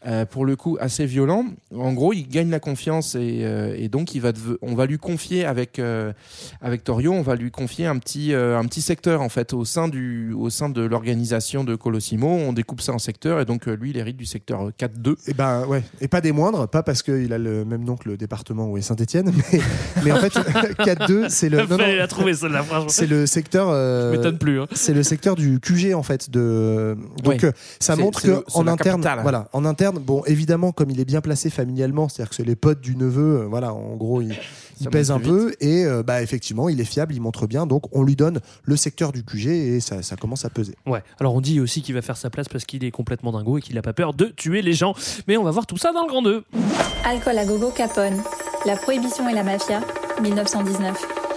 euh, 0.07 0.25
pour 0.25 0.45
le 0.45 0.57
coup 0.57 0.77
assez 0.81 1.07
violent. 1.07 1.45
En 1.77 1.93
gros, 1.93 2.13
il 2.13 2.27
gagne 2.29 2.48
la 2.51 2.61
confiance 2.61 3.15
et, 3.15 3.41
euh, 3.43 3.75
et 3.77 3.89
donc 3.89 4.15
il 4.15 4.21
va 4.21 4.33
on 4.63 4.75
va 4.75 4.87
lui 4.87 4.99
confier 4.99 5.45
avec 5.45 5.79
euh, 5.79 6.13
avec 6.61 6.85
Torio, 6.85 7.13
on 7.13 7.23
va 7.23 7.35
lui 7.37 7.51
confier 7.51 7.87
un 7.87 7.99
petit 7.99 8.33
euh, 8.35 8.59
un 8.59 8.65
petit 8.65 8.83
secteur 8.83 9.21
en 9.23 9.29
fait 9.29 9.53
au 9.53 9.65
sein 9.65 9.89
du 9.89 10.33
au 10.33 10.51
sein 10.51 10.69
de 10.69 10.83
l'organisation 10.83 11.65
de 11.65 11.75
Colosimo. 11.77 12.29
On 12.29 12.53
découpe 12.53 12.81
ça 12.81 12.93
en 12.93 12.99
secteurs 12.99 13.41
et 13.41 13.45
donc 13.45 13.69
euh, 13.69 13.75
lui 13.77 13.91
il 13.91 13.97
hérite 13.97 14.17
du 14.17 14.27
secteur 14.27 14.71
4-2. 14.79 15.15
Et 15.29 15.35
ben 15.35 15.67
ouais, 15.67 15.83
et 16.01 16.09
pas 16.09 16.21
des 16.21 16.33
moindres, 16.33 16.69
pas 16.69 16.83
parce 16.83 17.03
qu'il 17.03 17.33
a 17.33 17.39
le 17.39 17.65
même 17.65 17.85
nom 17.85 17.97
que 17.97 18.09
le 18.09 18.17
département 18.17 18.67
où 18.69 18.77
est 18.77 18.83
Saint-Etienne, 18.83 19.33
mais, 19.53 19.61
mais 20.05 20.13
en 20.13 20.17
fait 20.17 20.33
4-2 20.79 21.29
c'est 21.29 21.49
le 21.49 21.59
non, 21.59 21.77
non, 21.77 21.79
la 21.79 22.07
trouver 22.07 22.35
celle-là, 22.35 22.63
franchement. 22.63 22.89
c'est 22.89 23.07
le 23.07 23.27
secteur 23.27 23.69
euh, 23.71 24.13
Je 24.13 24.17
m'étonne 24.17 24.39
plus. 24.39 24.61
hein. 24.61 24.67
c'est 24.73 24.95
le 24.95 25.03
secteur 25.03 25.35
du 25.37 25.61
QG 25.61 25.95
en 25.95 26.03
fait 26.03 26.31
de 26.31 26.97
donc 27.23 27.41
Ouais. 27.43 27.53
ça 27.81 27.95
montre 27.97 28.23
que 28.23 28.29
le- 28.29 28.45
en 28.55 28.67
interne 28.67 29.03
capitale. 29.03 29.23
voilà 29.23 29.49
en 29.53 29.65
interne 29.65 29.99
bon 29.99 30.23
évidemment 30.27 30.73
comme 30.73 30.91
il 30.91 30.99
est 31.01 31.05
bien 31.05 31.21
placé 31.21 31.51
familialement 31.51 32.09
c'est-à-dire 32.09 32.31
que 32.31 32.37
c'est 32.39 32.45
les 32.45 32.55
potes 32.55 32.81
du 32.81 32.95
neveu 32.95 33.41
euh, 33.41 33.47
voilà 33.47 33.75
en 33.75 33.97
gros 33.97 34.23
il, 34.23 34.39
pèse 34.93 35.11
un 35.11 35.19
peu 35.19 35.53
et 35.59 35.85
euh, 35.85 36.05
bah 36.05 36.23
effectivement 36.23 36.69
il 36.69 36.81
est 36.81 36.85
fiable 36.85 37.13
il 37.13 37.21
montre 37.21 37.49
bien 37.49 37.67
donc 37.67 37.85
on 37.91 38.05
lui 38.05 38.15
donne 38.15 38.39
le 38.63 38.77
secteur 38.77 39.11
du 39.11 39.25
QG 39.25 39.49
et 39.49 39.81
ça, 39.81 40.03
ça 40.03 40.15
commence 40.15 40.45
à 40.45 40.51
peser 40.51 40.77
Ouais. 40.87 41.03
Alors 41.19 41.35
on 41.35 41.41
dit 41.41 41.59
aussi 41.59 41.83
qu'il 41.83 41.95
va 41.95 42.03
faire 42.03 42.17
sa 42.17 42.31
place 42.31 42.49
parce 42.49 42.65
qu'il 42.65 42.85
est 42.85 42.93
complètement 42.93 43.33
dingo 43.33 43.59
et 43.59 43.61
qu'il 43.61 43.75
n'a 43.75 43.83
pas 43.83 43.93
peur 43.93 44.15
de 44.15 44.27
tuer 44.27 44.63
les 44.63 44.73
gens. 44.73 44.95
Mais 45.27 45.37
on 45.37 45.43
va 45.43 45.51
voir 45.51 45.67
tout 45.67 45.77
ça 45.77 45.93
dans 45.93 46.03
le 46.03 46.09
grand 46.09 46.23
2. 46.23 46.45
Alcool 47.05 47.39
à 47.39 47.45
gogo 47.45 47.71
Capone. 47.71 48.23
La 48.65 48.77
prohibition 48.77 49.29
et 49.29 49.35
la 49.35 49.43
mafia, 49.43 49.81
1919. 50.23 51.28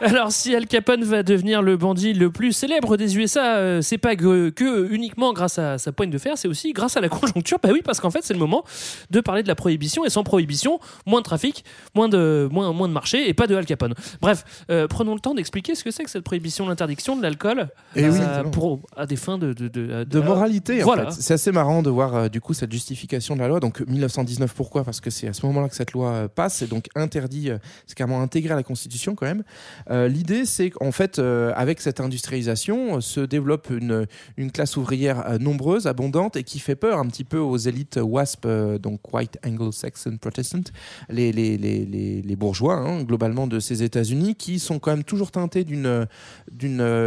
Alors 0.00 0.32
si 0.32 0.54
Al 0.54 0.66
Capone 0.66 1.04
va 1.04 1.22
devenir 1.22 1.62
le 1.62 1.76
bandit 1.76 2.14
le 2.14 2.30
plus 2.30 2.52
célèbre 2.52 2.96
des 2.96 3.18
USA, 3.18 3.56
euh, 3.56 3.82
c'est 3.82 3.98
pas 3.98 4.16
que, 4.16 4.50
que 4.50 4.90
uniquement 4.92 5.32
grâce 5.32 5.58
à 5.58 5.78
sa 5.78 5.92
poigne 5.92 6.10
de 6.10 6.18
fer, 6.18 6.38
c'est 6.38 6.48
aussi 6.48 6.72
grâce 6.72 6.96
à 6.96 7.00
la 7.00 7.08
conjoncture. 7.10 7.58
Bah 7.62 7.70
oui, 7.72 7.82
parce 7.84 8.00
qu'en 8.00 8.10
fait 8.10 8.20
c'est 8.22 8.32
le 8.32 8.38
moment 8.38 8.64
de 9.10 9.20
parler 9.20 9.42
de 9.42 9.48
la 9.48 9.54
prohibition 9.54 10.04
et 10.04 10.10
sans 10.10 10.24
prohibition, 10.24 10.80
moins 11.06 11.20
de 11.20 11.24
trafic, 11.24 11.64
moins 11.94 12.08
de 12.08 12.48
moins 12.50 12.72
moins 12.72 12.88
de 12.88 12.92
marché 12.94 13.28
et 13.28 13.34
pas 13.34 13.46
de 13.46 13.54
Al 13.54 13.66
Capone. 13.66 13.94
Bref, 14.20 14.44
euh, 14.70 14.86
prenons 14.88 15.14
le 15.14 15.20
temps 15.20 15.34
d'expliquer 15.34 15.74
ce 15.74 15.84
que 15.84 15.90
c'est 15.90 16.04
que 16.04 16.10
cette 16.10 16.24
prohibition, 16.24 16.68
l'interdiction 16.68 17.16
de 17.16 17.22
l'alcool 17.22 17.68
Eh 17.96 18.08
oui, 18.08 18.18
euh, 18.20 18.42
pour 18.44 18.80
à 18.96 19.06
des 19.06 19.16
fins 19.16 19.38
de 19.38 19.52
de, 19.52 19.68
de, 19.68 20.04
de 20.04 20.20
moralité. 20.20 20.82
en 20.82 20.92
fait. 20.94 21.12
C'est 21.12 21.34
assez 21.34 21.52
marrant 21.52 21.82
de 21.82 21.90
voir 21.90 22.14
euh, 22.14 22.28
du 22.28 22.40
coup 22.40 22.54
cette 22.54 22.72
justification 22.72 23.34
de 23.34 23.40
la 23.40 23.48
loi. 23.48 23.60
Donc 23.60 23.80
1919, 23.80 24.54
pourquoi? 24.54 24.84
Parce 24.84 25.00
que 25.00 25.10
c'est 25.10 25.28
à 25.28 25.32
ce 25.32 25.44
moment-là 25.46 25.68
que 25.68 25.74
cette 25.74 25.92
loi 25.92 26.10
euh, 26.12 26.28
passe 26.28 26.62
et 26.62 26.66
donc 26.66 26.86
interdit, 26.94 27.50
euh, 27.50 27.58
c'est 27.86 27.96
carrément 27.96 28.22
intégré 28.22 28.52
à 28.52 28.56
la 28.56 28.62
Constitution 28.62 29.14
quand 29.14 29.26
même. 29.26 29.42
Euh, 29.90 30.08
L'idée, 30.08 30.44
c'est 30.44 30.70
qu'en 30.70 30.92
fait, 30.92 31.18
euh, 31.18 31.52
avec 31.56 31.80
cette 31.80 32.00
industrialisation, 32.00 32.96
euh, 32.96 33.00
se 33.00 33.20
développe 33.20 33.70
une, 33.70 34.06
une 34.36 34.52
classe 34.52 34.76
ouvrière 34.76 35.38
nombreuse, 35.40 35.86
abondante 35.86 36.36
et 36.36 36.44
qui 36.44 36.58
fait 36.58 36.76
peur 36.76 36.98
un 36.98 37.06
petit 37.06 37.24
peu 37.24 37.38
aux 37.38 37.56
élites 37.56 37.98
WASP, 38.00 38.46
donc 38.80 39.12
White 39.12 39.38
Anglo-Saxon 39.44 40.18
Protestant, 40.18 40.62
les, 41.08 41.32
les, 41.32 41.56
les, 41.56 41.84
les, 42.22 42.36
bourgeois 42.36 42.74
hein, 42.74 43.02
globalement 43.02 43.46
de 43.46 43.58
ces 43.58 43.82
États-Unis, 43.82 44.34
qui 44.36 44.58
sont 44.58 44.78
quand 44.78 44.92
même 44.92 45.04
toujours 45.04 45.30
teintés 45.30 45.64
d'une 45.64 46.06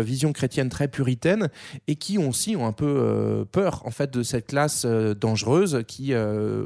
vision 0.01 0.33
chrétienne 0.33 0.69
très 0.69 0.87
puritaine 0.87 1.49
et 1.87 1.95
qui 1.95 2.17
aussi 2.17 2.55
ont 2.55 2.65
un 2.65 2.71
peu 2.71 3.45
peur 3.51 3.81
en 3.85 3.91
fait 3.91 4.11
de 4.11 4.23
cette 4.23 4.47
classe 4.47 4.85
dangereuse 4.85 5.83
qui 5.87 6.13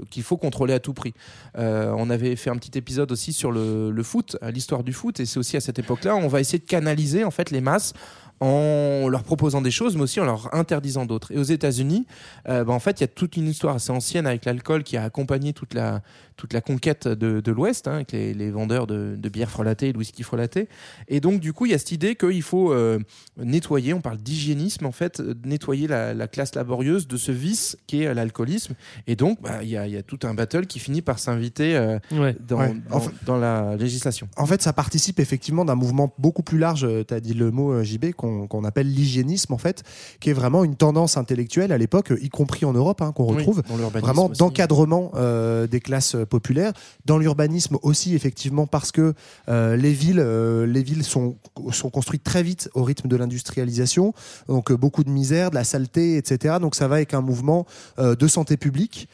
qu'il 0.10 0.24
faut 0.24 0.38
contrôler 0.38 0.74
à 0.74 0.80
tout 0.80 0.94
prix. 0.94 1.14
On 1.56 2.10
avait 2.10 2.36
fait 2.36 2.50
un 2.50 2.58
petit 2.58 2.78
épisode 2.78 3.12
aussi 3.12 3.34
sur 3.34 3.52
le, 3.52 3.92
le 3.92 4.04
foot, 4.04 4.38
l'histoire 4.52 4.84
du 4.84 4.94
foot 4.94 5.20
et 5.20 5.26
c'est 5.26 5.40
aussi 5.40 5.58
à 5.58 5.62
cette 5.62 5.80
époque-là 5.80 6.07
on 6.16 6.28
va 6.28 6.40
essayer 6.40 6.60
de 6.60 6.66
canaliser 6.66 7.24
en 7.24 7.32
fait 7.32 7.52
les 7.52 7.62
masses 7.62 7.94
en 8.40 9.08
leur 9.10 9.24
proposant 9.24 9.62
des 9.62 9.72
choses, 9.72 9.96
mais 9.96 10.04
aussi 10.04 10.20
en 10.20 10.26
leur 10.26 10.54
interdisant 10.54 11.06
d'autres. 11.06 11.32
Et 11.32 11.38
aux 11.38 11.44
États-Unis, 11.44 12.06
euh, 12.48 12.64
bah, 12.64 12.74
en 12.74 12.80
fait, 12.80 13.00
il 13.00 13.02
y 13.02 13.06
a 13.06 13.08
toute 13.08 13.36
une 13.36 13.48
histoire 13.48 13.76
assez 13.76 13.92
ancienne 13.92 14.28
avec 14.28 14.46
l'alcool 14.46 14.84
qui 14.84 14.96
a 14.96 15.04
accompagné 15.04 15.54
toute 15.54 15.74
la, 15.74 16.02
toute 16.38 16.54
la 16.54 16.62
conquête 16.62 17.08
de, 17.08 17.42
de 17.42 17.52
l'Ouest, 17.52 17.88
hein, 17.88 17.96
avec 17.96 18.12
les, 18.12 18.34
les 18.34 18.52
vendeurs 18.52 18.88
de, 18.88 19.16
de 19.18 19.30
bière 19.30 19.50
frelatée 19.50 19.90
et 19.90 19.94
de 19.94 19.98
whisky 19.98 20.24
frelaté. 20.24 20.70
Et 21.08 21.20
donc, 21.20 21.40
du 21.40 21.52
coup, 21.52 21.66
il 21.66 21.72
y 21.72 21.76
a 21.76 21.78
cette 21.80 21.92
idée 21.92 22.16
qu'il 22.16 22.42
faut 22.44 22.72
euh, 22.72 23.00
nettoyer, 23.38 23.94
on 23.94 24.02
parle 24.02 24.18
d'hygiénisme, 24.18 24.86
en 24.86 24.92
fait, 24.92 25.20
euh, 25.20 25.34
nettoyer 25.46 25.88
la, 25.88 26.14
la 26.14 26.28
classe 26.28 26.56
laborieuse 26.56 27.08
de 27.08 27.18
ce 27.18 27.32
vice 27.32 27.78
qui 27.88 28.04
est 28.04 28.08
euh, 28.08 28.14
l'alcoolisme. 28.14 28.76
Et 29.08 29.16
donc, 29.16 29.42
bah, 29.42 29.60
il 29.64 29.70
y, 29.70 29.78
a, 29.78 29.88
il 29.88 29.94
y 29.94 29.98
a 29.98 30.04
tout 30.04 30.20
un 30.24 30.34
battle 30.34 30.68
qui 30.68 30.80
finit 30.80 31.02
par 31.02 31.20
s'inviter 31.20 31.76
euh, 31.76 32.00
Ouais. 32.12 32.36
dans, 32.48 32.60
Ouais. 32.60 32.74
dans- 32.90 32.96
En 32.98 33.00
fait- 33.02 33.12
dans 33.26 33.38
la 33.38 33.76
législation. 33.76 34.30
En 34.38 34.46
fait, 34.46 34.62
ça 34.62 34.74
participe 34.74 35.20
effectivement 35.20 35.66
d'un 35.66 35.76
mouvement 35.76 36.14
beaucoup 36.20 36.44
plus 36.44 36.60
large, 36.60 36.88
tu 37.08 37.14
as 37.14 37.20
dit 37.20 37.34
le 37.34 37.52
mot 37.52 37.72
euh, 37.74 37.84
JB, 37.84 38.12
qu'on 38.14 38.64
appelle 38.64 38.88
l'hygiénisme, 38.94 39.54
en 39.54 39.58
fait, 39.58 39.84
qui 40.20 40.30
est 40.30 40.34
vraiment 40.34 40.64
une 40.64 40.76
tendance 40.76 41.18
intellectuelle 41.18 41.72
à 41.72 41.78
l'époque, 41.78 42.14
y 42.22 42.30
compris 42.30 42.66
en 42.66 42.74
Europe, 42.74 43.02
hein, 43.02 43.12
qu'on 43.12 43.28
Oui, 43.32 43.38
retrouve, 43.38 43.64
dans 43.68 43.90
vraiment 44.00 44.30
d'encadrement 44.30 45.12
euh, 45.16 45.66
des 45.68 45.80
classes 45.80 46.16
populaires. 46.28 46.74
Dans 47.06 47.18
l'urbanisme 47.18 47.78
aussi, 47.82 48.16
effectivement, 48.16 48.68
parce 48.68 48.92
que 48.92 49.14
euh, 49.50 49.76
les 49.76 49.94
villes, 49.94 50.20
euh, 50.20 50.66
les 50.68 50.84
villes 50.84 51.04
sont, 51.04 51.38
sont 51.72 51.90
construites 51.90 52.24
très 52.24 52.44
vite 52.44 52.70
au 52.74 52.84
rythme 52.84 53.08
de 53.08 53.16
l'industrialisation, 53.16 54.14
donc 54.48 54.72
euh, 54.72 54.78
beaucoup 54.78 55.04
de 55.04 55.10
misère, 55.10 55.50
de 55.50 55.56
la 55.56 55.64
saleté, 55.64 56.18
etc. 56.18 56.56
Donc 56.62 56.76
ça 56.76 56.88
va 56.88 56.96
avec 56.96 57.14
un 57.14 57.22
mouvement 57.22 57.66
de 57.98 58.28
santé 58.28 58.58
publique, 58.58 59.08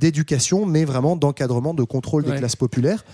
d'éducation, 0.00 0.66
mais 0.66 0.84
vraiment 0.84 1.16
d'encadrement, 1.16 1.74
de 1.74 1.84
contrôle 1.84 2.24
des 2.24 2.30
Ouais. 2.30 2.38
classes 2.38 2.56
populaires. 2.56 3.04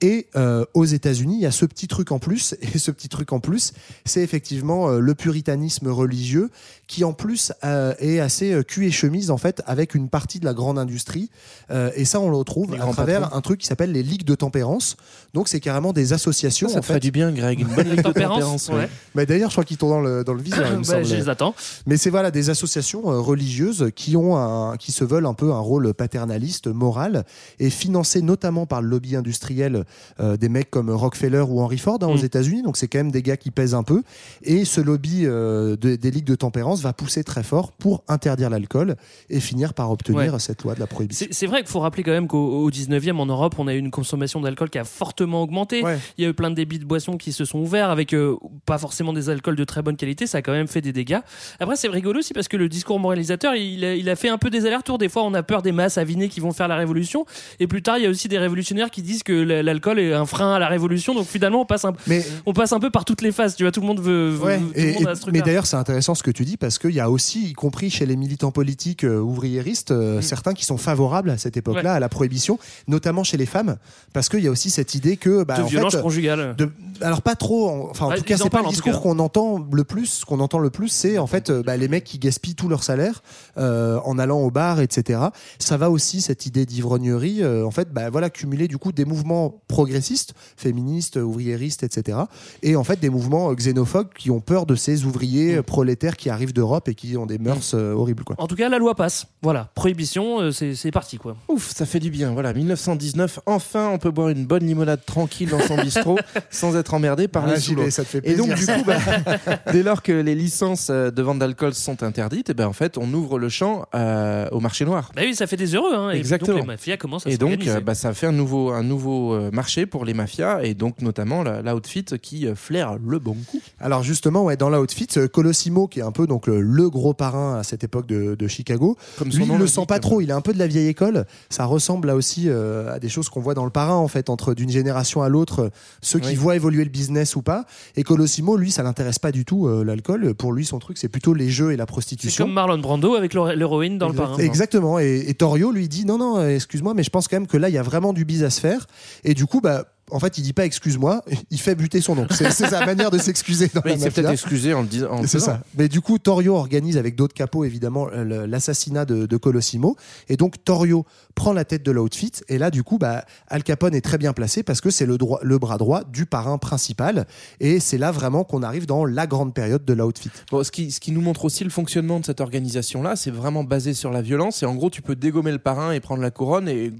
Et 0.00 0.28
euh, 0.36 0.64
aux 0.74 0.84
États-Unis, 0.84 1.36
il 1.36 1.40
y 1.42 1.46
a 1.46 1.50
ce 1.50 1.64
petit 1.66 1.88
truc 1.88 2.12
en 2.12 2.18
plus. 2.18 2.54
Et 2.74 2.78
ce 2.78 2.90
petit 2.90 3.08
truc 3.08 3.32
en 3.32 3.40
plus, 3.40 3.72
c'est 4.04 4.20
effectivement 4.22 4.88
euh, 4.90 5.00
le 5.00 5.14
puritanisme 5.14 5.88
religieux 5.88 6.50
qui, 6.86 7.04
en 7.04 7.12
plus, 7.12 7.52
euh, 7.64 7.94
est 7.98 8.18
assez 8.20 8.52
euh, 8.52 8.62
cul 8.62 8.86
et 8.86 8.90
chemise, 8.90 9.30
en 9.30 9.36
fait, 9.36 9.60
avec 9.66 9.94
une 9.94 10.08
partie 10.08 10.40
de 10.40 10.44
la 10.46 10.54
grande 10.54 10.78
industrie. 10.78 11.30
Euh, 11.70 11.90
et 11.96 12.04
ça, 12.04 12.18
on 12.20 12.30
le 12.30 12.36
retrouve 12.36 12.72
Les 12.74 12.80
à 12.80 12.86
travers 12.92 13.20
patrons. 13.22 13.36
un 13.36 13.40
truc 13.42 13.60
qui 13.60 13.66
s'appelle 13.66 13.92
les 13.92 14.02
ligues 14.02 14.24
de 14.24 14.34
tempérance. 14.34 14.96
Donc, 15.34 15.48
c'est 15.48 15.60
carrément 15.60 15.92
des 15.92 16.12
associations. 16.14 16.68
Ça, 16.68 16.74
ça 16.74 16.78
en 16.78 16.80
te 16.82 16.86
fait. 16.86 16.92
ferait 16.94 17.00
du 17.00 17.10
bien, 17.10 17.30
Greg. 17.32 17.60
Une 17.60 17.66
bonne 17.68 17.86
ligue 17.90 17.98
de 17.98 18.02
Tempérance, 18.02 18.68
ouais. 18.68 18.88
Mais 19.14 19.26
d'ailleurs, 19.26 19.50
je 19.50 19.54
crois 19.56 19.64
qu'ils 19.64 19.76
tournent 19.76 19.90
dans 19.90 20.00
le, 20.00 20.24
dans 20.24 20.32
le 20.34 20.42
viseur, 20.42 20.66
il 20.72 20.78
me 20.78 20.84
Bah, 20.84 20.84
semble. 20.84 21.04
je 21.04 21.14
les 21.16 21.28
attends. 21.28 21.54
Mais 21.86 21.96
c'est 21.98 22.10
voilà 22.10 22.30
des 22.30 22.48
associations 22.50 23.10
euh, 23.10 23.18
religieuses 23.20 23.90
qui 23.94 24.16
ont 24.16 24.36
un, 24.36 24.76
qui 24.78 24.92
se 24.92 25.04
veulent 25.04 25.26
un 25.26 25.34
peu 25.34 25.52
un 25.52 25.58
rôle 25.58 25.92
paternaliste, 25.92 26.68
moral, 26.68 27.24
et 27.58 27.68
financées 27.68 28.22
notamment 28.22 28.64
par 28.66 28.80
le 28.80 28.88
lobby 28.88 29.16
industriel 29.16 29.84
euh, 30.20 30.36
des 30.36 30.48
mecs 30.48 30.70
comme 30.70 30.90
Rockefeller 30.90 31.44
ou 31.48 31.60
Henry 31.60 31.78
Ford 31.78 31.98
hein, 32.02 32.06
aux 32.06 32.18
Mm. 32.18 32.24
États-Unis. 32.24 32.62
Donc 32.62 32.76
c'est 32.76 32.88
quand 32.88 32.98
même 32.98 33.10
des 33.10 33.22
gars 33.22 33.36
qui 33.36 33.50
pèsent 33.50 33.74
un 33.74 33.82
peu. 33.82 34.02
Et 34.42 34.64
ce 34.64 34.80
lobby 34.80 35.22
euh, 35.24 35.76
de- 35.76 35.96
des 35.96 36.10
ligues 36.10 36.24
de 36.26 36.34
tempérance 36.34 36.80
va 36.82 36.92
pousser 36.92 37.24
très 37.24 37.42
fort 37.42 37.72
pour 37.72 38.02
interdire 38.08 38.50
l'alcool 38.50 38.96
et 39.30 39.40
finir 39.40 39.74
par 39.74 39.90
obtenir 39.90 40.32
Ouais. 40.34 40.38
cette 40.38 40.62
loi 40.64 40.74
de 40.74 40.80
la 40.80 40.86
prohibition. 40.86 41.26
C'est 41.30 41.46
vrai 41.46 41.58
qu'il 41.60 41.68
faut 41.68 41.80
rappeler 41.80 42.02
quand 42.02 42.10
même 42.12 42.28
qu'au 42.28 42.38
au 42.64 42.70
19e 42.70 43.18
en 43.20 43.26
Europe, 43.26 43.54
on 43.58 43.68
a 43.68 43.74
eu 43.74 43.78
une 43.78 43.90
consommation 43.90 44.40
d'alcool 44.40 44.70
qui 44.70 44.78
a 44.78 44.84
fortement 44.84 45.42
augmenté. 45.42 45.82
Ouais. 45.82 45.98
Il 46.16 46.24
y 46.24 46.26
a 46.26 46.30
eu 46.30 46.34
plein 46.34 46.50
de 46.50 46.54
débits 46.54 46.78
de 46.78 46.84
boissons 46.84 47.16
qui 47.16 47.32
se 47.32 47.44
sont 47.44 47.58
ouverts 47.60 47.90
avec 47.90 48.14
euh, 48.14 48.36
pas 48.66 48.78
forcément 48.78 49.12
des 49.12 49.28
alcools 49.30 49.56
de 49.56 49.64
très 49.64 49.82
bonne 49.82 49.96
qualité. 49.96 50.26
Ça 50.26 50.38
a 50.38 50.42
quand 50.42 50.52
même 50.52 50.68
fait 50.68 50.80
des 50.80 50.92
dégâts. 50.92 51.18
Après, 51.60 51.76
c'est 51.76 51.88
rigolo 51.88 52.18
aussi 52.20 52.32
parce 52.32 52.48
que 52.48 52.56
le 52.56 52.68
discours 52.68 52.98
moralisateur, 53.00 53.54
il 53.54 53.84
a, 53.84 53.94
il 53.94 54.08
a 54.08 54.16
fait 54.16 54.28
un 54.28 54.38
peu 54.38 54.50
des 54.50 54.66
allers-retours. 54.66 54.98
Des 54.98 55.08
fois, 55.08 55.22
on 55.24 55.34
a 55.34 55.42
peur 55.42 55.62
des 55.62 55.72
masses 55.72 55.98
avinées 55.98 56.28
qui 56.28 56.40
vont 56.40 56.52
faire 56.52 56.68
la 56.68 56.76
révolution. 56.76 57.24
Et 57.60 57.66
plus 57.66 57.82
tard, 57.82 57.98
il 57.98 58.04
y 58.04 58.06
a 58.06 58.10
aussi 58.10 58.28
des 58.28 58.38
révolutionnaires 58.38 58.90
qui 58.90 59.02
disent 59.02 59.22
que 59.22 59.32
l- 59.42 59.64
l'alcool 59.78 59.98
est 59.98 60.12
un 60.12 60.26
frein 60.26 60.54
à 60.54 60.58
la 60.58 60.68
révolution. 60.68 61.14
Donc 61.14 61.26
finalement, 61.26 61.62
on 61.62 61.66
passe 61.66 61.84
un, 61.84 61.92
Mais 62.06 62.24
on 62.46 62.52
passe 62.52 62.72
un 62.72 62.80
peu 62.80 62.90
par 62.90 63.04
toutes 63.04 63.22
les 63.22 63.32
phases. 63.32 63.56
Tu 63.56 63.62
vois, 63.64 63.72
tout 63.72 63.80
le 63.80 63.86
monde 63.86 64.00
veut. 64.00 64.30
veut- 64.30 64.44
Ouais, 64.44 64.58
tout 64.58 64.64
le 64.74 64.78
et- 64.80 64.92
monde 64.94 65.02
et- 65.02 65.06
a 65.06 65.14
ce 65.14 65.20
mais 65.20 65.20
truc-là. 65.22 65.40
d'ailleurs, 65.42 65.66
c'est 65.66 65.76
intéressant 65.76 66.14
ce 66.14 66.22
que 66.22 66.30
tu 66.30 66.44
dis 66.44 66.56
parce 66.56 66.78
qu'il 66.78 66.90
y 66.92 67.00
a 67.00 67.10
aussi, 67.10 67.48
y 67.50 67.52
compris 67.52 67.90
chez 67.90 68.06
les 68.06 68.16
militants 68.16 68.50
politiques 68.50 69.04
euh, 69.04 69.18
ouvriéristes, 69.20 69.90
euh, 69.90 70.20
certains 70.20 70.54
qui 70.54 70.64
sont 70.64 70.76
favorables 70.78 71.30
à 71.30 71.38
cette 71.38 71.56
époque-là, 71.56 71.82
Mm. 71.82 71.86
Ouais. 71.86 71.96
à 71.96 72.00
la 72.00 72.08
prohibition, 72.08 72.58
notamment 72.88 73.24
chez 73.24 73.36
les 73.36 73.46
femmes, 73.46 73.76
parce 74.12 74.28
qu'il 74.28 74.40
y 74.40 74.48
a 74.48 74.50
aussi 74.50 74.70
cette 74.70 74.94
idée 74.94 75.16
que. 75.16 75.44
Bah, 75.44 75.56
de 75.58 75.62
en 75.62 75.66
violence 75.66 75.94
fait, 75.96 76.02
conjugale. 76.02 76.54
de- 76.56 76.70
alors 77.00 77.22
pas 77.22 77.34
trop, 77.36 77.68
en- 77.68 77.90
enfin 77.90 78.06
en 78.06 78.08
Ouais, 78.10 78.16
tout 78.18 78.24
cas 78.24 78.36
c'est 78.36 78.50
pas 78.50 78.62
le 78.62 78.68
discours 78.68 79.00
qu'on 79.00 79.18
entend 79.18 79.64
le 79.72 79.84
plus. 79.84 80.06
Ce 80.06 80.24
qu'on 80.24 80.40
entend 80.40 80.58
le 80.58 80.70
plus, 80.70 80.88
c'est 80.88 81.18
en 81.18 81.26
fait 81.26 81.50
euh, 81.50 81.62
bah, 81.62 81.76
les 81.76 81.88
mecs 81.88 82.04
qui 82.04 82.18
gaspillent 82.18 82.54
tout 82.54 82.68
leur 82.68 82.82
salaire 82.82 83.22
euh, 83.56 83.98
en 84.04 84.18
allant 84.18 84.40
au 84.40 84.50
bar, 84.50 84.80
etc. 84.80 85.20
Ça 85.58 85.76
va 85.76 85.90
aussi 85.90 86.20
cette 86.20 86.46
idée 86.46 86.66
d'ivrognerie, 86.66 87.44
en 87.44 87.70
fait, 87.70 87.92
bah, 87.92 88.10
voilà, 88.10 88.30
cumuler 88.30 88.68
du 88.68 88.78
coup 88.78 88.92
des 88.92 89.04
mouvements 89.04 89.60
progressistes, 89.68 90.34
féministes, 90.56 91.16
ouvriéristes, 91.16 91.82
etc. 91.82 92.18
Et 92.62 92.74
en 92.76 92.84
fait 92.84 92.98
des 93.00 93.10
mouvements 93.10 93.50
euh, 93.50 93.54
xénophobes 93.54 94.08
qui 94.16 94.30
ont 94.30 94.40
peur 94.40 94.66
de 94.66 94.74
ces 94.74 95.04
ouvriers 95.04 95.54
Mm. 95.56 95.58
euh, 95.58 95.62
prolétaires 95.62 96.16
qui 96.16 96.30
arrivent 96.30 96.52
d'Europe 96.52 96.88
et 96.88 96.94
qui 96.94 97.16
ont 97.16 97.26
des 97.26 97.38
mœurs 97.38 97.72
euh, 97.74 97.92
horribles, 97.92 98.24
quoi. 98.24 98.34
En 98.38 98.46
tout 98.46 98.56
cas, 98.56 98.68
la 98.68 98.78
loi 98.78 98.94
passe. 98.94 99.26
Voilà, 99.42 99.70
prohibition, 99.74 100.40
euh, 100.40 100.50
c'est 100.50 100.90
parti 100.90 101.16
quoi. 101.18 101.36
Ouf, 101.48 101.70
ça 101.74 101.86
fait 101.86 102.00
du 102.00 102.10
bien. 102.10 102.32
Voilà, 102.32 102.52
1919, 102.52 103.40
enfin, 103.46 103.90
on 103.92 103.98
peut 103.98 104.10
boire 104.10 104.30
une 104.30 104.46
bonne 104.46 104.66
limonade 104.66 105.04
tranquille 105.04 105.48
dans 105.50 105.60
son 105.60 105.76
bistrot 105.82 106.18
sans 106.50 106.76
être 106.76 106.94
emmerdé 106.94 107.28
par 107.28 107.44
Ah, 107.46 107.54
les 107.54 107.74
vais, 107.74 107.90
ça 107.90 108.02
te 108.04 108.08
fait 108.08 108.18
Et 108.18 108.34
plaisir. 108.34 108.46
donc, 108.46 108.54
du 108.56 108.66
coup, 108.66 108.84
bah, 108.86 108.96
dès 109.72 109.82
lors 109.82 110.02
que 110.02 110.12
les 110.12 110.34
licences 110.34 110.88
de 110.90 111.22
vente 111.22 111.38
d'alcool 111.38 111.74
sont 111.74 112.02
interdites, 112.02 112.50
et 112.50 112.54
ben, 112.54 112.66
en 112.66 112.72
fait, 112.72 112.98
on 112.98 113.12
ouvre 113.12 113.38
le 113.38 113.48
champ 113.48 113.86
euh, 113.94 114.48
au 114.50 114.60
marché 114.60 114.84
noir. 114.84 115.10
Bah 115.14 115.22
oui, 115.24 115.34
ça 115.34 115.46
fait 115.46 115.56
des 115.56 115.74
heureux. 115.74 115.94
Hein, 115.94 116.10
et 116.10 116.16
Exactement. 116.16 116.54
donc 116.58 116.62
les 116.62 116.66
mafias 116.66 116.96
commencent 116.96 117.26
à 117.26 117.30
Et 117.30 117.36
donc, 117.36 117.50
s'organiser. 117.50 117.76
euh, 117.76 117.80
bah, 117.80 117.94
ça 117.94 118.12
fait 118.14 118.26
un 118.26 118.32
nouveau, 118.32 118.70
un 118.70 118.82
nouveau 118.82 119.34
euh, 119.34 119.50
marché 119.58 119.86
pour 119.86 120.04
les 120.04 120.14
mafias, 120.14 120.62
et 120.62 120.74
donc 120.74 121.02
notamment 121.02 121.42
la, 121.42 121.62
la 121.62 121.74
outfit 121.74 122.04
qui 122.22 122.46
euh, 122.46 122.54
flaire 122.54 122.96
le 123.04 123.18
bon 123.18 123.36
coup. 123.48 123.60
Alors 123.80 124.02
justement, 124.04 124.44
ouais, 124.44 124.56
dans 124.56 124.70
l'outfit, 124.70 125.08
euh, 125.16 125.26
Colosimo, 125.26 125.88
qui 125.88 125.98
est 125.98 126.02
un 126.04 126.12
peu 126.12 126.26
donc 126.26 126.46
le, 126.46 126.60
le 126.60 126.88
gros 126.90 127.12
parrain 127.14 127.58
à 127.58 127.62
cette 127.64 127.82
époque 127.82 128.06
de, 128.06 128.34
de 128.36 128.46
Chicago, 128.48 128.96
Comme 129.18 129.28
lui, 129.28 129.34
il 129.42 129.48
le 129.48 129.52
l'indique, 129.54 129.68
sent 129.68 129.86
pas 129.88 129.98
trop. 129.98 130.20
Il 130.20 130.30
est 130.30 130.32
un 130.32 130.40
peu 130.40 130.52
de 130.52 130.58
la 130.58 130.66
vieille 130.68 130.88
école. 130.88 131.24
Ça 131.50 131.64
ressemble 131.64 132.06
là 132.08 132.14
aussi 132.14 132.44
euh, 132.48 132.94
à 132.94 132.98
des 133.00 133.08
choses 133.08 133.28
qu'on 133.28 133.40
voit 133.40 133.54
dans 133.54 133.64
le 133.64 133.70
parrain, 133.70 133.96
en 133.96 134.08
fait, 134.08 134.30
entre 134.30 134.54
d'une 134.54 134.70
génération 134.70 135.22
à 135.22 135.28
l'autre, 135.28 135.70
ceux 136.02 136.20
qui 136.20 136.28
Oui. 136.30 136.34
voient 136.36 136.56
évoluer 136.56 136.84
le 136.84 136.90
business 136.90 137.34
ou 137.36 137.42
pas. 137.42 137.64
Et 137.96 138.04
Colosimo, 138.04 138.56
lui, 138.56 138.70
ça 138.70 138.82
l'intéresse 138.84 139.18
pas 139.18 139.32
du 139.32 139.44
tout 139.44 139.66
euh, 139.66 139.82
l'alcool. 139.84 140.34
Pour 140.34 140.52
lui, 140.52 140.64
son 140.64 140.78
truc, 140.78 140.98
c'est 140.98 141.08
plutôt 141.08 141.34
les 141.34 141.50
jeux 141.50 141.72
et 141.72 141.76
la 141.76 141.82
C'est 141.82 141.86
prostitution. 141.88 142.44
comme 142.44 142.54
Marlon 142.54 142.78
Brando 142.78 143.14
avec 143.16 143.34
l'héro- 143.34 143.52
l'héroïne 143.54 143.98
dans 143.98 144.08
le 144.08 144.14
parrain. 144.14 144.38
Exactement. 144.38 144.98
Et, 145.00 145.24
et 145.28 145.34
Torio 145.34 145.72
lui 145.72 145.88
dit 145.88 146.04
non, 146.04 146.18
non, 146.18 146.46
excuse-moi, 146.46 146.94
mais 146.94 147.02
je 147.02 147.10
pense 147.10 147.26
quand 147.28 147.36
même 147.36 147.46
que 147.48 147.56
là, 147.56 147.68
il 147.68 147.74
y 147.74 147.78
a 147.78 147.82
vraiment 147.82 148.12
du 148.12 148.24
biz 148.24 148.44
à 148.44 148.50
se 148.50 148.60
faire. 148.60 148.86
Et 149.24 149.34
du 149.34 149.46
coup, 149.48 149.60
bah. 149.60 149.84
En 150.10 150.18
fait, 150.20 150.38
il 150.38 150.42
dit 150.42 150.52
pas 150.52 150.64
excuse-moi, 150.64 151.22
il 151.50 151.60
fait 151.60 151.74
buter 151.74 152.00
son 152.00 152.18
oncle. 152.18 152.34
C'est 152.34 152.50
sa 152.50 152.84
manière 152.86 153.10
de 153.10 153.18
s'excuser 153.18 153.70
il 153.86 154.00
s'est 154.00 154.10
peut-être 154.10 154.30
excusé 154.30 154.74
en 154.74 154.82
le 154.82 154.86
disant. 154.88 155.22
C'est 155.26 155.40
ça. 155.40 155.60
Mais 155.76 155.88
du 155.88 156.00
coup, 156.00 156.18
Torio 156.18 156.54
organise 156.56 156.96
avec 156.96 157.16
d'autres 157.16 157.34
capots, 157.34 157.64
évidemment, 157.64 158.08
euh, 158.12 158.46
l'assassinat 158.46 159.04
de, 159.04 159.26
de 159.26 159.36
Colosimo. 159.36 159.96
Et 160.28 160.36
donc, 160.36 160.62
Torio 160.64 161.04
prend 161.34 161.52
la 161.52 161.64
tête 161.64 161.82
de 161.84 161.92
l'outfit. 161.92 162.32
Et 162.48 162.58
là, 162.58 162.70
du 162.70 162.82
coup, 162.82 162.98
bah, 162.98 163.24
Al 163.48 163.62
Capone 163.62 163.94
est 163.94 164.00
très 164.00 164.18
bien 164.18 164.32
placé 164.32 164.62
parce 164.62 164.80
que 164.80 164.90
c'est 164.90 165.06
le, 165.06 165.16
bras 165.16 165.78
droit 165.78 166.04
du 166.04 166.26
parrain 166.26 166.58
principal. 166.58 167.26
Et 167.60 167.80
c'est 167.80 167.98
là 167.98 168.10
vraiment 168.10 168.44
qu'on 168.44 168.62
arrive 168.62 168.86
dans 168.86 169.04
la 169.04 169.26
grande 169.26 169.54
période 169.54 169.84
de 169.84 169.92
l'outfit. 169.92 170.30
Bon, 170.50 170.62
ce, 170.64 170.70
qui, 170.70 170.90
ce 170.90 171.00
qui 171.00 171.12
nous 171.12 171.20
montre 171.20 171.44
aussi 171.44 171.64
le 171.64 171.70
fonctionnement 171.70 172.20
de 172.20 172.24
cette 172.26 172.40
organisation-là, 172.40 173.16
c'est 173.16 173.30
vraiment 173.30 173.64
basé 173.64 173.94
sur 173.94 174.10
la 174.10 174.22
violence. 174.22 174.62
Et 174.62 174.66
en 174.66 174.74
gros, 174.74 174.90
tu 174.90 175.02
peux 175.02 175.16
dégommer 175.16 175.52
le 175.52 175.58
parrain 175.58 175.92
et 175.92 176.00
prendre 176.00 176.22
la 176.22 176.30
couronne, 176.30 176.68
et 176.68 176.92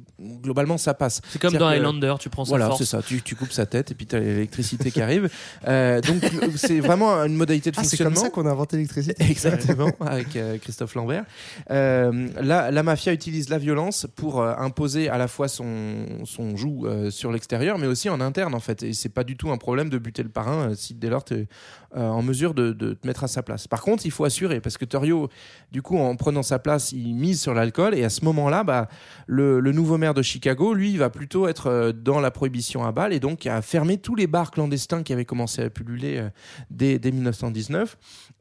globalement, 0.42 0.78
ça 0.78 0.94
passe. 0.94 1.20
C'est 1.30 1.40
comme 1.40 1.52
dans 1.54 1.58
que- 1.70 1.74
Highlander, 1.76 2.14
tu 2.20 2.30
prends 2.30 2.44
sa 2.44 2.50
Voilà, 2.50 2.66
force. 2.68 2.78
c'est 2.78 2.86
ça. 3.02 3.06
Tu, 3.08 3.22
tu 3.22 3.34
coupes 3.36 3.52
sa 3.52 3.66
tête 3.66 3.90
et 3.90 3.94
puis 3.94 4.06
tu 4.06 4.16
as 4.16 4.20
l'électricité 4.20 4.90
qui 4.90 5.00
arrive. 5.00 5.28
Euh, 5.66 6.00
donc, 6.00 6.22
c'est 6.56 6.80
vraiment 6.80 7.12
une 7.24 7.34
modalité 7.34 7.70
de 7.70 7.76
Ah, 7.78 7.82
c'est 7.84 7.90
fonctionnement. 7.90 8.14
comme 8.14 8.24
ça 8.24 8.30
qu'on 8.30 8.46
a 8.46 8.50
inventé 8.50 8.76
l'électricité. 8.76 9.14
Exactement, 9.22 9.90
avec 10.00 10.36
euh, 10.36 10.58
Christophe 10.58 10.94
Lambert. 10.94 11.24
Euh, 11.70 12.28
là, 12.40 12.70
la 12.70 12.82
mafia 12.82 13.12
utilise 13.12 13.48
la 13.48 13.58
violence 13.58 14.06
pour 14.16 14.42
imposer 14.42 15.08
à 15.08 15.18
la 15.18 15.28
fois 15.28 15.48
son, 15.48 16.04
son 16.24 16.56
joug 16.56 16.86
sur 17.10 17.32
l'extérieur, 17.32 17.78
mais 17.78 17.86
aussi 17.86 18.08
en 18.08 18.20
interne, 18.20 18.54
en 18.54 18.60
fait. 18.60 18.82
Et 18.82 18.92
c'est 18.92 19.08
pas 19.08 19.24
du 19.24 19.36
tout 19.36 19.50
un 19.50 19.56
problème 19.58 19.88
de 19.90 19.98
buter 19.98 20.22
le 20.22 20.28
parrain 20.28 20.74
si 20.74 20.94
dès 20.94 21.08
lors 21.08 21.24
tu 21.24 21.34
es 21.34 21.46
en 21.94 22.22
mesure 22.22 22.52
de, 22.52 22.72
de 22.72 22.92
te 22.92 23.06
mettre 23.06 23.24
à 23.24 23.28
sa 23.28 23.42
place. 23.42 23.66
Par 23.66 23.80
contre, 23.80 24.04
il 24.04 24.10
faut 24.10 24.24
assurer, 24.24 24.60
parce 24.60 24.76
que 24.76 24.84
Torio, 24.84 25.28
du 25.72 25.80
coup, 25.80 25.96
en 25.98 26.16
prenant 26.16 26.42
sa 26.42 26.58
place, 26.58 26.92
il 26.92 27.14
mise 27.14 27.40
sur 27.40 27.54
l'alcool, 27.54 27.94
et 27.94 28.04
à 28.04 28.10
ce 28.10 28.24
moment-là, 28.26 28.62
bah, 28.62 28.88
le, 29.26 29.60
le 29.60 29.72
nouveau 29.72 29.96
maire 29.96 30.12
de 30.14 30.22
Chicago, 30.22 30.74
lui, 30.74 30.90
il 30.90 30.98
va 30.98 31.08
plutôt 31.08 31.48
être 31.48 31.92
dans 31.92 32.20
la 32.20 32.30
prohibition 32.30 32.84
et 33.12 33.20
donc 33.20 33.46
a 33.46 33.62
fermé 33.62 33.98
tous 33.98 34.14
les 34.14 34.26
bars 34.26 34.50
clandestins 34.50 35.02
qui 35.02 35.12
avaient 35.12 35.24
commencé 35.24 35.62
à 35.62 35.70
pulluler 35.70 36.18
euh, 36.18 36.28
dès, 36.70 36.98
dès 36.98 37.10
1919. 37.10 37.96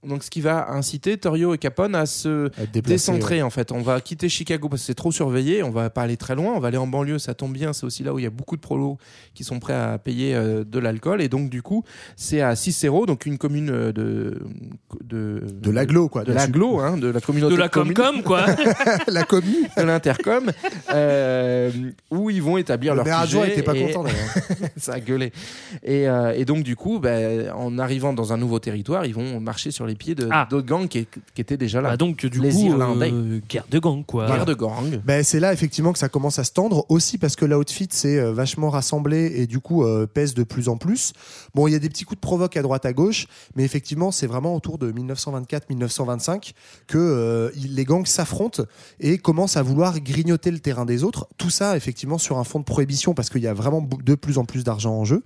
Donc, 0.06 0.24
ce 0.24 0.30
qui 0.30 0.42
va 0.42 0.70
inciter 0.72 1.18
Torio 1.18 1.54
et 1.54 1.58
Capone 1.58 1.96
à 1.96 2.06
se 2.06 2.50
déplacer, 2.72 2.82
décentrer, 2.82 3.36
ouais. 3.38 3.42
en 3.42 3.50
fait. 3.50 3.72
On 3.72 3.82
va 3.82 4.00
quitter 4.00 4.30
Chicago 4.30 4.70
parce 4.70 4.84
que 4.84 4.86
c'est 4.86 4.94
trop 4.94 5.12
surveillé, 5.12 5.64
on 5.64 5.72
va 5.72 5.90
pas 5.90 6.04
aller 6.04 6.18
très 6.18 6.36
loin, 6.36 6.54
on 6.56 6.60
va 6.60 6.68
aller 6.68 6.78
en 6.78 6.86
banlieue, 6.88 7.18
ça 7.20 7.34
tombe 7.34 7.52
bien, 7.52 7.74
c'est 7.74 7.86
aussi 7.86 8.04
là 8.04 8.14
où 8.14 8.20
il 8.20 8.24
y 8.24 8.28
a 8.28 8.30
beaucoup 8.30 8.56
de 8.56 8.62
prolos 8.62 8.98
qui 9.34 9.44
sont 9.44 9.60
prêts 9.60 9.74
à 9.74 9.98
payer 9.98 10.36
euh, 10.36 10.64
de 10.64 10.80
l'alcool, 10.80 11.22
et 11.22 11.30
donc, 11.30 11.50
du 11.50 11.62
coup, 11.64 11.84
c'est 12.16 12.42
à 12.42 12.56
Cicero, 12.56 13.06
donc 13.08 13.26
une 13.26 13.38
commune 13.40 13.70
euh, 13.72 13.92
de. 13.92 14.40
De, 15.04 15.42
De 15.52 15.72
l'agglo, 15.72 16.10
quoi, 16.10 16.24
De 16.24 16.32
sûr. 16.38 16.82
hein, 16.84 16.98
de 16.98 17.08
la 17.08 17.20
communauté 17.20 17.56
De 17.56 17.60
la. 17.60 17.68
Comcom, 17.68 18.22
quoi. 18.24 18.46
la 19.08 19.24
commune. 19.24 19.68
de 19.78 19.82
l'intercom, 19.82 20.52
euh, 20.94 21.72
où 22.12 22.30
ils 22.30 22.42
vont 22.42 22.58
établir 22.58 22.94
Le 22.94 22.98
leur 22.98 23.06
maire 23.06 23.20
adjoint 23.20 23.46
était 23.46 23.64
pas 23.64 23.76
et- 23.76 23.88
content, 23.88 24.04
d'ailleurs. 24.04 24.20
ça 24.78 24.94
a 24.94 25.00
gueulé. 25.00 25.32
Et, 25.84 26.08
euh, 26.08 26.34
et 26.36 26.46
donc, 26.46 26.64
du 26.64 26.76
coup, 26.76 27.00
ben, 27.00 27.50
en 27.52 27.78
arrivant 27.80 28.14
dans 28.14 28.32
un 28.32 28.38
nouveau 28.38 28.60
territoire, 28.60 29.06
ils 29.06 29.14
vont 29.16 29.40
marcher 29.40 29.72
sur 29.72 29.87
les 29.88 29.96
pieds 29.96 30.14
de- 30.16 30.30
Ah. 30.32 30.48
d'autres 30.50 30.68
gangs 30.68 30.88
qui, 30.88 31.08
qui 31.34 31.42
étaient 31.42 31.58
déjà 31.58 31.82
là. 31.82 31.90
Bah 31.90 31.98
donc, 31.98 32.26
du 32.26 32.40
les 32.40 32.52
coup, 32.52 32.66
Irlandais. 32.68 33.12
euh, 33.12 33.40
guerre 33.50 33.66
de 33.70 33.80
gang, 33.80 34.06
quoi. 34.06 34.28
Guerre 34.28 34.46
de 34.46 34.54
gang. 34.54 35.00
Ben, 35.06 35.24
c'est 35.24 35.40
là 35.40 35.54
effectivement 35.54 35.94
que 35.94 36.00
ça 36.00 36.10
commence 36.10 36.38
à 36.40 36.44
se 36.44 36.52
tendre 36.52 36.86
aussi 36.90 37.18
parce 37.18 37.36
que 37.36 37.46
l'outfit 37.46 37.88
s'est 37.92 38.20
euh, 38.20 38.32
vachement 38.32 38.70
rassemblé 38.70 39.32
et 39.36 39.48
du 39.48 39.60
coup 39.60 39.84
euh, 39.84 40.06
pèse 40.06 40.34
de 40.34 40.44
plus 40.44 40.70
en 40.70 40.78
plus. 40.78 41.14
Bon, 41.56 41.68
il 41.68 41.72
y 41.72 41.76
a 41.76 41.80
des 41.80 41.90
petits 41.90 42.04
coups 42.04 42.18
de 42.18 42.22
provoque 42.22 42.56
à 42.58 42.62
droite 42.62 42.86
à 42.86 42.94
gauche, 42.94 43.28
mais 43.56 43.64
effectivement 43.64 44.12
c'est 44.12 44.28
vraiment 44.28 44.56
autour 44.56 44.78
de 44.78 44.92
1924-1925 44.92 46.54
que 46.88 46.98
euh, 46.98 47.50
il- 47.56 47.76
les 47.76 47.86
gangs 47.86 48.06
s'affrontent 48.06 48.64
et 49.00 49.18
commencent 49.18 49.58
à 49.58 49.64
vouloir 49.64 50.00
grignoter 50.00 50.52
le 50.52 50.60
terrain 50.60 50.86
des 50.86 51.04
autres. 51.04 51.28
Tout 51.38 51.50
ça 51.50 51.76
effectivement 51.78 52.18
sur 52.18 52.38
un 52.38 52.44
fond 52.44 52.60
de 52.60 52.66
prohibition 52.66 53.14
parce 53.14 53.30
qu'il 53.30 53.42
y 53.42 53.48
a 53.48 53.54
vraiment 53.54 53.88
de 54.04 54.16
plus 54.16 54.38
en 54.38 54.46
plus 54.46 54.64
d'argent 54.64 54.94
en 54.94 55.06
jeu. 55.06 55.24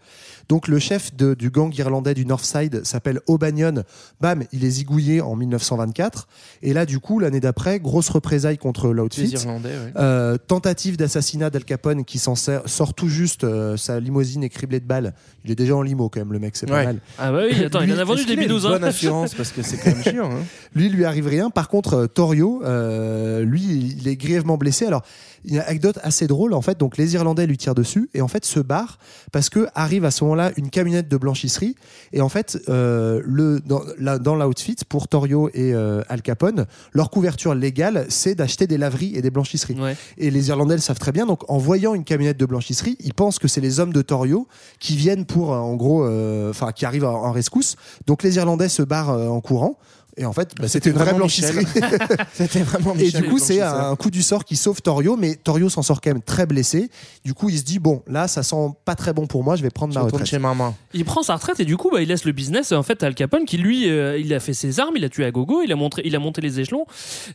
Donc 0.50 0.68
le 0.68 0.80
chef 0.80 1.16
de- 1.16 1.34
du 1.34 1.50
gang 1.50 1.74
irlandais 1.76 2.14
du 2.14 2.26
Northside 2.26 2.84
s'appelle 2.86 3.22
O'Banion. 3.28 3.84
Bam, 4.20 4.44
il 4.54 4.66
est 4.66 4.70
zigouillé 4.70 5.22
en 5.22 5.36
1924 5.36 6.28
et 6.64 6.74
là 6.74 6.86
du 6.86 7.00
coup 7.00 7.20
l'année 7.20 7.40
d'après 7.40 7.80
grosse 7.80 8.10
représailles 8.10 8.58
contre 8.58 8.90
l'outfit. 8.90 9.22
Les 9.24 9.34
Irlandais, 9.34 9.70
ouais. 9.70 9.94
Euh, 9.98 10.38
tentative 10.38 10.98
d'assassinat 10.98 11.50
d'Al 11.50 11.64
Capone 11.64 12.06
qui 12.06 12.20
s'en 12.20 12.36
sort 12.36 12.94
tout 12.94 13.10
juste, 13.10 13.44
euh, 13.44 13.78
sa 13.78 14.00
limousine 14.00 14.44
est 14.44 14.50
criblée 14.50 14.80
de 14.80 14.86
balles. 14.86 15.14
Il 15.44 15.52
est 15.52 15.56
déjà 15.56 15.76
en 15.76 15.82
limo 15.82 16.10
quand 16.10 16.20
même, 16.20 16.34
le 16.34 16.40
mec, 16.40 16.56
c'est 16.56 16.68
pas 16.68 16.84
mal. 16.84 17.00
Ah 17.18 17.32
bah 17.32 17.44
oui, 17.50 17.64
attends, 17.64 17.82
il 17.82 17.94
en 17.94 17.98
a 17.98 18.04
vendu 18.04 18.26
des 18.26 18.34
hein. 18.34 18.48
bonne 18.48 18.84
assurance 18.84 19.34
parce 19.34 19.52
que 19.52 19.62
c'est 19.62 19.78
quand 19.78 19.92
même 19.92 20.04
chiant. 20.04 20.32
hein. 20.32 20.44
Lui, 20.76 20.86
il 20.86 20.94
lui 20.94 21.06
arrive 21.06 21.28
rien. 21.28 21.50
Par 21.50 21.68
contre, 21.68 21.94
euh, 21.96 22.08
Torio, 22.08 22.62
euh, 22.64 23.44
lui, 23.44 23.62
il 24.00 24.08
est 24.08 24.16
grièvement 24.16 24.58
blessé. 24.58 24.86
Alors, 24.86 25.04
une 25.46 25.60
anecdote 25.60 26.00
assez 26.04 26.28
drôle. 26.28 26.54
En 26.54 26.62
fait, 26.62 26.78
donc 26.78 26.98
les 26.98 27.14
Irlandais 27.14 27.48
lui 27.48 27.58
tirent 27.58 27.76
dessus 27.76 28.10
et 28.14 28.22
en 28.22 28.28
fait 28.28 28.46
se 28.46 28.60
barrent 28.60 28.98
parce 29.32 29.50
que 29.50 29.68
arrive 29.76 30.06
à 30.06 30.12
ce 30.12 30.24
moment-là 30.24 30.52
une 30.58 30.70
camionnette 30.70 31.08
de 31.08 31.18
blanchisserie 31.18 31.76
et 32.14 32.22
en 32.22 32.30
fait, 32.30 32.58
euh, 32.70 33.22
le 33.26 33.60
dans, 33.60 33.82
la- 34.00 34.20
dans 34.20 34.36
l'outfit 34.36 34.76
pour 34.88 35.08
Torio 35.08 35.50
et 35.54 35.74
euh, 35.74 36.02
Al 36.10 36.22
Capone, 36.22 36.66
leur 36.94 37.10
couverture 37.10 37.56
légale, 37.56 38.06
c'est 38.10 38.36
d'acheter 38.36 38.68
des 38.68 38.78
laveries 38.78 39.16
et 39.16 39.22
des 39.22 39.30
blanchisseries. 39.32 39.80
Ouais. 39.80 39.96
Et 40.18 40.32
les 40.32 40.50
Irlandais 40.50 40.76
le 40.76 40.82
savent 40.82 41.00
très 41.00 41.12
bien. 41.12 41.26
Donc, 41.26 41.50
en 41.50 41.58
voyant 41.58 41.94
une 41.94 42.04
camionnette 42.04 42.38
de 42.38 42.46
blanchisserie, 42.46 42.98
ils 43.00 43.14
pensent 43.14 43.40
que 43.40 43.48
c'est 43.48 43.62
les 43.62 43.80
hommes 43.80 43.94
de 43.94 44.02
Torio 44.02 44.48
qui 44.80 44.96
viennent 44.96 45.26
pour, 45.26 45.54
euh, 45.54 45.58
en 45.58 45.76
gros, 45.76 46.04
euh, 46.06 46.50
enfin, 46.50 46.72
qui 46.72 46.86
arrivent 46.86 47.06
en, 47.06 47.32
rescousse. 47.32 47.76
Donc, 48.08 48.24
les 48.24 48.36
Irlandais 48.38 48.70
se 48.70 48.82
barrent 48.84 49.10
en 49.10 49.42
courant. 49.42 49.78
Et 50.22 50.26
en 50.26 50.34
fait, 50.34 50.54
bah, 50.60 50.68
c'était 50.68 50.92
une 50.92 50.98
vraie 50.98 51.14
blanchisserie. 51.16 51.66
C'était 52.34 52.62
vraiment 52.62 52.94
Et 52.94 53.06
Michel, 53.06 53.24
du 53.24 53.28
coup, 53.30 53.40
c'est 53.40 53.60
un 53.60 53.96
coup 53.96 54.12
du 54.12 54.22
sort 54.22 54.46
qui 54.46 54.56
sauve 54.56 54.80
Torio, 54.82 55.18
mais 55.18 55.34
Torio 55.36 55.68
s'en 55.68 55.82
sort 55.82 56.00
quand 56.00 56.12
même 56.12 56.22
très 56.22 56.46
blessé. 56.46 56.92
Du 57.26 57.34
coup, 57.34 57.50
il 57.50 57.58
se 57.58 57.64
dit 57.64 57.80
bon, 57.80 58.04
là, 58.08 58.28
ça 58.28 58.44
sent 58.44 58.56
pas 58.86 58.94
très 58.94 59.14
bon 59.14 59.26
pour 59.26 59.44
moi, 59.44 59.56
je 59.56 59.64
vais 59.64 59.72
prendre 59.72 59.94
Je 59.94 60.00
ma 60.00 60.06
retraite. 60.06 60.28
chez 60.28 60.38
maman. 60.38 60.76
Il 60.94 61.06
prend 61.06 61.24
sa 61.24 61.36
retraite 61.36 61.60
et 61.60 61.66
du 61.66 61.76
coup, 61.76 61.90
bah, 61.92 62.02
il 62.04 62.08
laisse 62.08 62.24
le 62.26 62.34
business 62.34 62.72
en 62.72 62.84
fait 62.84 63.02
à 63.02 63.08
Al 63.08 63.16
Capone 63.16 63.46
qui 63.46 63.58
lui, 63.58 63.90
euh, 63.90 64.18
il 64.20 64.32
a 64.34 64.40
fait 64.40 64.54
ses 64.54 64.80
armes, 64.80 64.94
il 64.96 65.04
a 65.04 65.10
tué 65.10 65.26
à 65.26 65.32
gogo, 65.32 65.62
il 65.64 65.72
a 65.72 65.76
montré, 65.76 66.04
il 66.06 66.16
a 66.16 66.20
monté 66.20 66.40
les 66.42 66.60
échelons, 66.60 66.86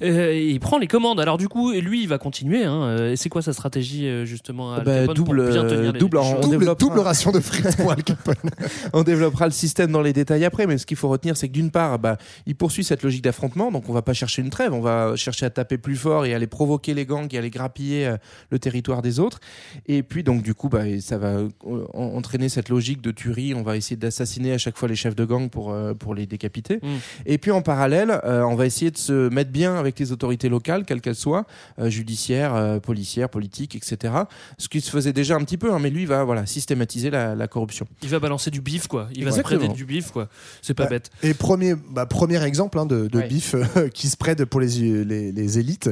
euh, 0.02 0.30
et 0.32 0.46
il 0.48 0.60
prend 0.60 0.78
les 0.78 0.86
commandes. 0.86 1.18
Alors 1.18 1.38
du 1.38 1.48
coup, 1.48 1.72
lui, 1.72 2.02
il 2.02 2.08
va 2.08 2.18
continuer. 2.18 2.64
Hein, 2.64 2.82
euh, 2.84 3.12
et 3.12 3.16
c'est 3.16 3.28
quoi 3.28 3.42
sa 3.42 3.52
stratégie 3.52 4.08
justement 4.24 4.74
à 4.74 4.76
Al 4.78 4.84
Bah, 4.84 5.00
Capone 5.00 5.14
double, 5.16 5.42
pour 5.44 5.52
bien 5.52 5.64
tenir 5.64 5.92
les- 5.92 5.98
double 5.98 6.18
les 6.18 6.24
on 6.24 6.40
Double, 6.40 6.74
double 6.78 7.00
ration 7.00 7.32
de 7.32 7.40
frites 7.40 7.76
pour 7.76 7.90
Al 7.90 8.04
Capone. 8.04 8.34
On 8.92 9.02
développera 9.02 9.46
le 9.46 9.52
système 9.52 9.90
dans 9.90 10.02
les 10.02 10.12
détails 10.12 10.44
après, 10.44 10.66
mais 10.66 10.78
ce 10.78 10.86
qu'il 10.86 10.96
faut 10.96 11.08
retenir, 11.08 11.36
c'est 11.36 11.48
que 11.48 11.52
d'une 11.52 11.70
part, 11.70 11.98
bah, 11.98 12.16
il 12.46 12.54
poursuit 12.54 12.75
cette 12.84 13.02
logique 13.02 13.22
d'affrontement, 13.22 13.70
donc 13.70 13.88
on 13.88 13.92
va 13.92 14.02
pas 14.02 14.12
chercher 14.12 14.42
une 14.42 14.50
trêve, 14.50 14.72
on 14.72 14.80
va 14.80 15.14
chercher 15.16 15.46
à 15.46 15.50
taper 15.50 15.78
plus 15.78 15.96
fort 15.96 16.24
et 16.26 16.32
à 16.32 16.36
aller 16.36 16.46
provoquer 16.46 16.94
les 16.94 17.06
gangs 17.06 17.28
et 17.32 17.36
à 17.36 17.40
aller 17.40 17.50
grappiller 17.50 18.06
euh, 18.06 18.16
le 18.50 18.58
territoire 18.58 19.02
des 19.02 19.20
autres. 19.20 19.40
Et 19.86 20.02
puis 20.02 20.22
donc 20.22 20.42
du 20.42 20.54
coup, 20.54 20.68
bah, 20.68 20.82
ça 21.00 21.18
va 21.18 21.28
euh, 21.36 21.48
en- 21.64 22.16
entraîner 22.16 22.48
cette 22.48 22.68
logique 22.68 23.00
de 23.00 23.10
tuerie. 23.10 23.54
On 23.54 23.62
va 23.62 23.76
essayer 23.76 23.96
d'assassiner 23.96 24.52
à 24.52 24.58
chaque 24.58 24.76
fois 24.76 24.88
les 24.88 24.96
chefs 24.96 25.16
de 25.16 25.24
gang 25.24 25.48
pour 25.50 25.72
euh, 25.72 25.94
pour 25.94 26.14
les 26.14 26.26
décapiter. 26.26 26.76
Mm. 26.82 26.86
Et 27.26 27.38
puis 27.38 27.50
en 27.50 27.62
parallèle, 27.62 28.20
euh, 28.24 28.42
on 28.42 28.54
va 28.54 28.66
essayer 28.66 28.90
de 28.90 28.98
se 28.98 29.28
mettre 29.28 29.50
bien 29.50 29.76
avec 29.76 29.98
les 29.98 30.12
autorités 30.12 30.48
locales, 30.48 30.84
quelles 30.84 31.00
qu'elles 31.00 31.14
soient, 31.14 31.46
euh, 31.78 31.88
judiciaires, 31.90 32.54
euh, 32.54 32.78
policières, 32.80 33.28
politiques, 33.28 33.76
etc. 33.76 34.14
Ce 34.58 34.68
qui 34.68 34.80
se 34.80 34.90
faisait 34.90 35.12
déjà 35.12 35.34
un 35.36 35.44
petit 35.44 35.56
peu, 35.58 35.72
hein, 35.72 35.78
mais 35.78 35.90
lui 35.90 36.02
il 36.02 36.08
va 36.08 36.24
voilà 36.24 36.46
systématiser 36.46 37.10
la, 37.10 37.34
la 37.34 37.48
corruption. 37.48 37.86
Il 38.02 38.08
va 38.08 38.18
balancer 38.18 38.50
du 38.50 38.60
bif 38.60 38.86
quoi. 38.86 39.08
Il 39.14 39.24
va 39.24 39.30
se 39.32 39.40
prêter 39.40 39.68
du 39.68 39.84
bif 39.84 40.10
quoi. 40.10 40.28
C'est 40.62 40.74
pas 40.74 40.84
Bah, 40.84 40.90
bête. 40.90 41.10
Et 41.22 41.34
premier, 41.34 41.74
bah, 41.74 42.06
premier 42.06 42.42
exemple 42.42 42.55
hein, 42.60 42.86
de, 42.86 43.06
de 43.06 43.22
bif 43.22 43.54
euh, 43.54 43.88
qui 43.88 44.08
se 44.08 44.16
prête 44.16 44.44
pour 44.44 44.60
les, 44.60 45.04
les, 45.04 45.32
les 45.32 45.58
élites, 45.58 45.90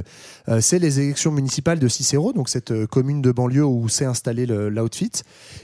euh, 0.48 0.60
c'est 0.60 0.78
les 0.78 1.00
élections 1.00 1.32
municipales 1.32 1.78
de 1.78 1.88
Cicero, 1.88 2.32
donc 2.32 2.48
cette 2.48 2.70
euh, 2.70 2.86
commune 2.86 3.22
de 3.22 3.32
banlieue 3.32 3.64
où 3.64 3.88
s'est 3.88 4.04
installé 4.04 4.46
l'outfit. 4.46 5.10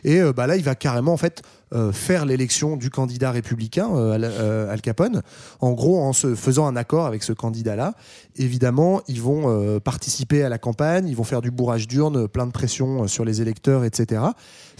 Et 0.04 0.20
euh, 0.20 0.32
bah, 0.32 0.46
là, 0.46 0.56
il 0.56 0.62
va 0.62 0.74
carrément 0.74 1.12
en 1.12 1.16
fait 1.16 1.42
euh, 1.72 1.92
faire 1.92 2.26
l'élection 2.26 2.76
du 2.76 2.90
candidat 2.90 3.30
républicain 3.30 3.88
euh, 3.94 4.72
Al, 4.72 4.80
Capone. 4.80 5.22
En 5.60 5.70
gros, 5.70 6.00
en 6.00 6.12
se 6.12 6.34
faisant 6.34 6.66
un 6.66 6.74
accord 6.74 7.06
avec 7.06 7.22
ce 7.22 7.32
candidat-là, 7.32 7.94
évidemment, 8.34 9.02
ils 9.06 9.22
vont 9.22 9.44
euh, 9.46 9.78
participer 9.78 10.42
à 10.42 10.48
la 10.48 10.58
campagne, 10.58 11.06
ils 11.06 11.14
vont 11.14 11.22
faire 11.22 11.42
du 11.42 11.52
bourrage 11.52 11.86
d'urne, 11.86 12.26
plein 12.26 12.46
de 12.46 12.50
pression 12.52 13.06
sur 13.06 13.24
les 13.24 13.40
électeurs, 13.40 13.84
etc. 13.84 14.22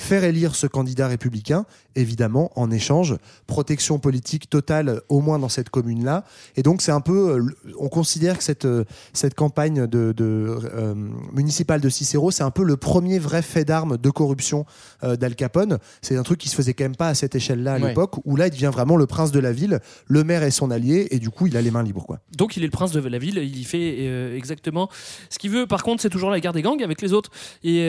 Faire 0.01 0.25
élire 0.25 0.55
ce 0.55 0.67
candidat 0.67 1.09
républicain, 1.09 1.67
évidemment, 1.95 2.51
en 2.57 2.71
échange, 2.71 3.17
protection 3.47 3.99
politique 3.99 4.49
totale, 4.49 5.03
au 5.11 5.21
moins 5.21 5.39
dans 5.39 5.51
cette 5.51 5.69
commune-là. 5.69 6.25
Et 6.57 6.63
donc, 6.63 6.81
c'est 6.81 6.91
un 6.91 7.03
peu. 7.03 7.37
euh, 7.37 7.45
On 7.79 7.89
considère 7.89 8.39
que 8.39 8.43
cette, 8.45 8.65
euh, 8.65 8.85
cette 9.13 9.35
campagne 9.35 9.87
de, 9.87 10.13
de, 10.13 10.59
euh, 10.75 10.95
municipale 11.35 11.83
de 11.83 11.89
Cicero, 11.91 12.31
c'est 12.31 12.43
un 12.43 12.51
peu 12.51 12.65
le 12.65 12.79
premier 12.79 13.19
vrai 13.19 13.43
fait 13.43 13.65
d'armes 13.67 13.99
de 13.99 14.11
corruption 14.11 14.65
euh, 15.05 15.17
d'Al 15.17 15.35
Capone. 15.35 15.77
C'est 16.01 16.17
un 16.17 16.23
truc 16.23 16.39
qui 16.41 16.49
se 16.49 16.55
faisait 16.57 16.73
quand 16.73 16.85
même 16.85 16.97
pas 16.97 17.09
à 17.09 17.15
cette 17.15 17.35
échelle-là 17.35 17.75
à 17.75 17.79
Ouais. 17.79 17.89
l'époque, 17.89 18.17
où 18.25 18.37
là, 18.37 18.47
il 18.47 18.51
devient 18.53 18.71
vraiment 18.73 18.97
le 18.97 19.07
prince 19.07 19.33
de 19.33 19.39
la 19.41 19.53
ville, 19.53 19.81
le 20.07 20.25
maire 20.25 20.43
est 20.43 20.51
son 20.51 20.71
allié, 20.71 21.09
et 21.11 21.19
du 21.19 21.29
coup, 21.29 21.47
il 21.47 21.57
a 21.59 21.63
les 21.63 21.71
mains 21.71 21.83
libres. 21.83 22.07
Quoi. 22.07 22.21
Donc 22.37 22.57
il 22.57 22.63
est 22.63 22.67
le 22.67 22.73
prince 22.73 22.93
de 22.93 23.01
la 23.07 23.19
ville, 23.19 23.37
il 23.39 23.59
y 23.59 23.65
fait 23.65 23.97
euh, 24.01 24.35
exactement 24.37 24.89
ce 25.29 25.39
qu'il 25.39 25.51
veut. 25.51 25.67
Par 25.67 25.83
contre, 25.83 26.01
c'est 26.01 26.09
toujours 26.11 26.31
la 26.31 26.41
guerre 26.41 26.55
des 26.55 26.63
gangs 26.63 26.83
avec 26.83 27.03
les 27.03 27.13
autres 27.13 27.31
et 27.63 27.85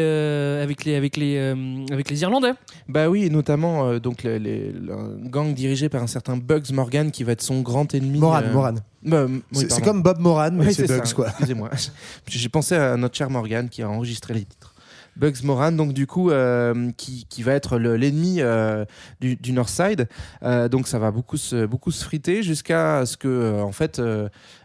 avec 0.62 0.84
les 0.86 0.96
avec 0.96 1.16
les 1.18 1.54
avec 2.02 2.10
les 2.10 2.22
Irlandais. 2.24 2.52
Bah 2.90 3.10
oui, 3.10 3.24
et 3.26 3.30
notamment 3.30 3.88
euh, 3.88 4.00
donc 4.00 4.24
les, 4.24 4.40
les- 4.40 4.72
le- 4.72 4.94
un 4.94 5.16
gang 5.30 5.54
dirigé 5.54 5.88
par 5.90 6.02
un 6.04 6.08
certain 6.08 6.36
Bugs 6.38 6.72
Morgan 6.74 7.12
qui 7.12 7.24
va 7.24 7.32
être 7.34 7.42
son 7.42 7.62
grand 7.62 7.94
ennemi. 7.94 8.20
Moran, 8.20 8.42
euh, 8.44 8.54
Moran. 8.54 8.74
bah, 9.04 9.26
oui, 9.28 9.66
C'est 9.70 9.82
comme 9.84 10.02
Bob 10.02 10.20
Moran, 10.20 10.50
mais 10.54 10.68
Oui, 10.68 10.74
c'est 10.74 10.88
Bugs, 10.88 11.06
ça, 11.06 11.14
quoi. 11.14 11.28
Excusez-moi. 11.30 11.70
J'ai 12.28 12.50
pensé 12.50 12.76
à 12.76 12.98
notre 12.98 13.16
cher 13.16 13.30
Morgan 13.30 13.70
qui 13.70 13.82
a 13.84 13.90
enregistré 13.90 14.34
les 14.34 14.46
titres. 14.46 14.74
Bugs 15.18 15.44
Moran, 15.44 15.74
donc 15.74 15.92
du 15.92 16.08
coup, 16.08 16.32
euh, 16.32 16.90
qui, 16.96 17.26
qui 17.30 17.44
va 17.44 17.52
être 17.52 17.78
le- 17.78 17.98
l'ennemi 17.98 18.38
euh, 18.40 18.86
du, 19.20 19.36
du 19.36 19.52
Northside. 19.52 20.08
Euh, 20.42 20.70
donc 20.70 20.88
ça 20.88 21.00
va 21.00 21.12
beaucoup 21.12 21.36
se, 21.36 21.66
beaucoup 21.66 21.92
se 21.92 22.02
friter 22.06 22.42
jusqu'à 22.44 23.06
ce 23.06 23.18
que, 23.18 23.28
euh, 23.28 23.62
en 23.62 23.74
fait, 23.74 24.00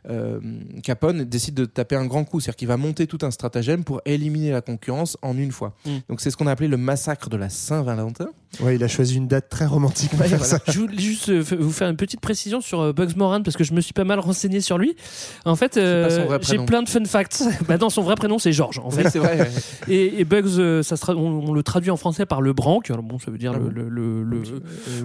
euh, 0.08 0.38
Capone 0.82 1.24
décide 1.24 1.54
de 1.54 1.64
taper 1.64 1.96
un 1.96 2.06
grand 2.06 2.24
coup. 2.24 2.40
C'est-à-dire 2.40 2.56
qu'il 2.56 2.68
va 2.68 2.76
monter 2.76 3.06
tout 3.06 3.18
un 3.22 3.30
stratagème 3.30 3.84
pour 3.84 4.00
éliminer 4.04 4.50
la 4.52 4.60
concurrence 4.60 5.16
en 5.22 5.36
une 5.36 5.52
fois. 5.52 5.74
Mm. 5.84 5.90
Donc 6.08 6.20
c'est 6.20 6.30
ce 6.30 6.36
qu'on 6.36 6.46
a 6.46 6.52
appelé 6.52 6.68
le 6.68 6.76
massacre 6.76 7.28
de 7.28 7.36
la 7.36 7.48
Saint-Valentin. 7.48 8.28
Ouais, 8.60 8.76
il 8.76 8.84
a 8.84 8.88
choisi 8.88 9.16
une 9.16 9.28
date 9.28 9.48
très 9.50 9.66
romantique 9.66 10.10
pour 10.10 10.20
Ouais, 10.20 10.28
faire 10.28 10.38
voilà. 10.38 10.58
ça. 10.64 10.72
Je 10.72 10.78
voulais 10.78 10.96
juste 10.98 11.28
euh, 11.28 11.42
vous 11.58 11.72
faire 11.72 11.88
une 11.90 11.96
petite 11.96 12.20
précision 12.20 12.60
sur 12.60 12.80
euh, 12.80 12.92
Bugs 12.92 13.14
Moran 13.16 13.42
parce 13.42 13.56
que 13.56 13.64
je 13.64 13.72
me 13.74 13.80
suis 13.80 13.92
pas 13.92 14.04
mal 14.04 14.18
renseigné 14.18 14.60
sur 14.60 14.78
lui. 14.78 14.96
En 15.44 15.56
fait, 15.56 15.76
euh, 15.76 16.38
j'ai 16.40 16.58
plein 16.58 16.82
de 16.82 16.88
fun 16.88 17.04
facts. 17.04 17.42
bah 17.68 17.76
non, 17.76 17.90
son 17.90 18.02
vrai 18.02 18.14
prénom 18.14 18.38
c'est 18.38 18.52
Georges 18.52 18.78
en 18.78 18.88
Oui, 18.88 18.94
fait. 19.02 19.10
c'est 19.10 19.18
vrai. 19.18 19.40
ouais. 19.40 19.50
Et, 19.88 20.20
et 20.20 20.24
Bugs, 20.24 20.58
euh, 20.58 20.82
ça 20.82 20.96
sera, 20.96 21.14
on, 21.14 21.48
on 21.48 21.52
le 21.52 21.62
traduit 21.62 21.90
en 21.90 21.96
français 21.96 22.24
par 22.26 22.40
le 22.40 22.52
branque. 22.52 22.90
Alors 22.90 23.02
bon, 23.02 23.18
ça 23.18 23.30
veut 23.30 23.38
dire 23.38 23.52
Ah 23.54 23.58
le, 23.58 23.64
bon 23.64 23.70
le, 23.74 23.88
le, 23.88 24.22
le- 24.24 24.40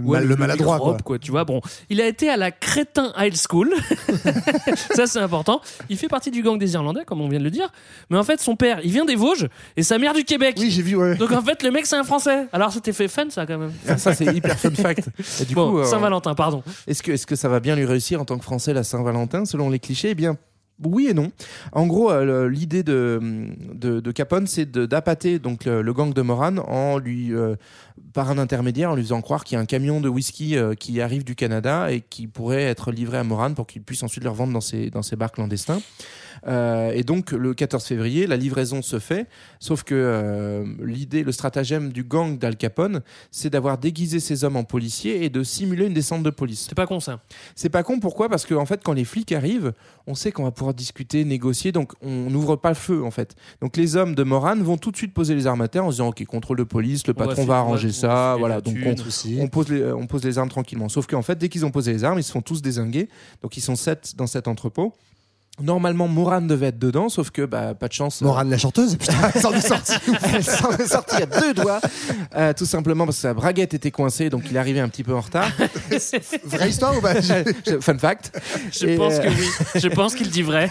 ouais, 0.04 0.20
mal- 0.20 0.28
le 0.28 0.36
maladroit, 0.38 0.98
quoi. 1.04 1.20
Tu 1.20 1.32
vois, 1.32 1.44
bon, 1.44 1.60
il 1.90 2.00
a 2.02 2.08
été 2.08 2.30
à 2.30 2.38
la 2.38 2.52
Crétin 2.52 3.12
High 3.18 3.36
School. 3.36 3.74
ça, 4.96 5.08
c'est 5.08 5.20
important. 5.20 5.62
Il 5.90 5.98
fait 5.98 6.08
partie 6.08 6.32
du 6.32 6.42
gang 6.42 6.58
des 6.58 6.74
Irlandais, 6.74 7.04
comme 7.06 7.22
on 7.22 7.30
vient 7.30 7.40
de 7.40 7.44
le 7.44 7.52
dire. 7.52 7.70
Mais 8.10 8.18
en 8.18 8.24
fait, 8.24 8.40
son 8.40 8.56
père, 8.56 8.80
il 8.84 8.92
vient 8.92 9.06
des 9.06 9.16
Vosges 9.16 9.48
et 9.78 9.84
sa 9.84 9.98
mère 9.98 10.14
du 10.14 10.24
Québec. 10.24 10.56
Oui, 10.60 10.72
j'ai 10.72 10.82
vu, 10.82 10.96
ouais. 10.96 11.16
Donc 11.16 11.32
en 11.32 11.42
fait, 11.42 11.64
le 11.64 11.72
mec, 11.72 11.86
c'est 11.86 11.96
un 11.96 12.04
Français. 12.04 12.48
Alors 12.52 12.72
c'était 12.72 12.94
fait 12.94 13.08
fun, 13.08 13.30
ça, 13.30 13.46
quand 13.46 13.58
même. 13.58 13.74
Ah, 13.88 13.98
ça, 13.98 14.14
c'est 14.14 14.26
hyper 14.26 14.58
fun 14.58 14.72
fact. 14.72 15.10
Et 15.42 15.46
du 15.46 15.56
bon, 15.56 15.72
coup, 15.72 15.80
euh, 15.80 15.86
Saint-Valentin, 15.86 16.36
pardon. 16.36 16.64
Est-ce 16.88 17.04
que, 17.04 17.12
est 17.12 17.26
que 17.26 17.36
ça 17.36 17.50
va 17.50 17.60
bien 17.60 17.76
lui 17.76 17.86
réussir 17.86 18.22
en 18.22 18.26
tant 18.26 18.38
que 18.38 18.44
Français 18.44 18.74
la 18.74 18.84
Saint-Valentin 18.84 19.46
selon 19.46 19.70
les 19.70 19.80
clichés? 19.80 20.12
Eh 20.12 20.16
bien, 20.16 20.38
oui 20.84 21.08
et 21.10 21.14
non. 21.14 21.32
En 21.72 21.88
gros, 21.88 22.12
euh, 22.12 22.50
l'idée 22.50 22.84
de, 22.84 23.20
de, 23.74 24.00
de 24.00 24.12
Capone, 24.12 24.48
c'est 24.48 24.70
d'appâter 24.72 25.40
donc 25.40 25.66
le, 25.66 25.82
le 25.82 25.94
gang 25.94 26.14
de 26.14 26.22
Moran 26.22 26.58
en 26.58 26.98
lui, 26.98 27.34
euh, 27.34 27.56
par 28.14 28.30
un 28.30 28.38
intermédiaire, 28.38 28.92
en 28.92 28.96
lui 28.96 29.04
faisant 29.04 29.22
croire 29.22 29.44
qu'il 29.44 29.56
y 29.56 29.60
a 29.60 29.62
un 29.62 29.66
camion 29.66 30.02
de 30.02 30.10
whisky 30.10 30.58
euh, 30.58 30.74
qui 30.74 31.02
arrive 31.02 31.24
du 31.24 31.36
Canada 31.36 31.92
et 31.92 32.02
qui 32.02 32.28
pourrait 32.28 32.64
être 32.64 32.92
livré 32.92 33.18
à 33.18 33.24
Moran 33.24 33.54
pour 33.54 33.68
qu'il 33.68 33.84
puisse 33.84 34.04
ensuite 34.04 34.24
le 34.24 34.30
revendre 34.30 34.54
dans 34.54 34.62
ses, 34.62 34.90
dans 34.90 35.02
ses 35.02 35.16
bars 35.16 35.32
clandestins. 35.32 35.82
Et 36.48 37.04
donc 37.04 37.34
le 37.34 37.54
14 37.54 37.84
février, 37.84 38.26
la 38.26 38.36
livraison 38.36 38.82
se 38.82 38.98
fait, 38.98 39.28
sauf 39.60 39.84
que 39.84 40.64
l'idée, 40.82 41.22
le 41.24 41.32
stratagème 41.32 41.92
du 41.92 42.04
gang 42.04 42.40
d'Al 42.40 42.56
Capone, 42.56 43.02
c'est 43.30 43.52
d'avoir 43.52 43.78
déguisé 43.78 44.20
ces 44.20 44.44
hommes 44.44 44.56
en 44.56 44.64
policiers 44.64 45.24
et 45.24 45.30
de 45.30 45.44
simuler 45.44 45.86
une 45.86 45.94
descente 45.94 46.24
de 46.24 46.32
police. 46.32 46.66
C'est 46.68 46.74
pas 46.74 46.88
con, 46.88 47.00
ça. 47.00 47.20
C'est 47.56 47.70
pas 47.70 47.84
con, 47.84 48.00
pourquoi? 48.00 48.28
Parce 48.28 48.48
qu'en 48.48 48.62
en 48.62 48.66
fait, 48.66 48.82
quand 48.84 48.94
les 48.94 49.06
flics 49.06 49.32
arrivent, 49.32 49.74
on 50.08 50.16
sait 50.16 50.32
qu'on 50.32 50.44
va 50.44 50.52
pouvoir 50.52 50.71
discuter, 50.74 51.26
négocier. 51.26 51.72
Donc 51.72 51.94
on 52.02 52.30
n'ouvre 52.30 52.56
pas 52.56 52.70
le 52.70 52.76
feu 52.76 53.04
en 53.04 53.12
fait. 53.12 53.36
Donc 53.62 53.78
les 53.78 53.96
hommes 53.96 54.16
de 54.16 54.24
Moran 54.24 54.58
vont 54.58 54.78
tout 54.78 54.92
de 54.92 54.98
suite 54.98 55.14
poser 55.14 55.36
les 55.36 55.48
armes 55.48 55.62
à 55.62 55.68
terre 55.68 55.86
en 55.86 55.92
se 55.92 55.96
disant 55.96 56.10
ok 56.10 56.24
contrôle 56.26 56.58
de 56.58 56.64
police, 56.64 57.06
le 57.08 57.14
On 57.14 57.18
patron 57.18 57.46
va 57.46 57.58
arranger 57.58 57.90
on 57.90 57.94
ça, 57.94 58.36
voilà. 58.38 58.62
Donc 58.62 58.78
on 59.40 59.48
pose 59.48 59.70
les, 59.70 59.92
on 59.92 60.08
pose 60.08 60.24
les 60.24 60.38
armes 60.38 60.50
tranquillement. 60.50 60.90
Sauf 60.90 61.08
qu'en 61.08 61.22
fait 61.22 61.38
dès 61.38 61.50
qu'ils 61.50 61.66
ont 61.66 61.72
posé 61.72 61.94
les 61.94 62.04
armes, 62.04 62.20
ils 62.20 62.24
se 62.24 62.32
font 62.32 62.42
tous 62.42 62.62
désinguer. 62.62 63.10
Donc 63.42 63.58
ils 63.58 63.62
sont 63.62 63.76
sept 63.76 64.16
dans 64.16 64.28
cet 64.28 64.48
entrepôt. 64.48 64.94
Normalement, 65.62 66.08
Moran 66.08 66.42
devait 66.42 66.68
être 66.68 66.80
dedans, 66.80 67.10
sauf 67.10 67.30
que 67.30 67.46
bah, 67.46 67.74
pas 67.76 67.88
de 67.88 67.94
chance. 67.94 68.22
Moran 68.22 68.44
la 68.46 68.58
chanteuse, 68.58 68.96
putain, 68.96 69.14
elle 69.36 69.42
s'en 69.42 69.52
est 69.54 69.60
sortie. 69.62 69.94
Elle 70.34 70.44
s'en 70.44 70.72
est 70.72 70.88
sortie 70.88 71.22
à 71.22 71.26
deux 71.26 71.54
doigts, 71.54 71.82
Euh, 72.36 72.54
tout 72.54 72.66
simplement 72.66 73.06
parce 73.06 73.18
que 73.18 73.22
sa 73.24 73.34
braguette 73.34 73.74
était 73.74 73.92
coincée, 73.92 74.30
donc 74.30 74.44
il 74.50 74.56
est 74.56 74.60
arrivé 74.60 74.80
un 74.80 74.88
petit 74.90 75.04
peu 75.04 75.14
en 75.14 75.20
retard. 75.20 75.52
Vraie 76.46 76.70
histoire 76.70 76.98
ou 76.98 77.02
pas? 77.02 77.16
Fun 77.82 77.98
fact. 78.00 78.40
Je 78.72 78.88
Et, 78.88 78.96
pense 78.96 79.14
euh, 79.16 79.20
que 79.24 79.28
oui. 79.28 79.48
Je 79.76 79.88
pense 79.90 80.16
qu'il 80.16 80.30
dit 80.30 80.42
vrai. 80.42 80.70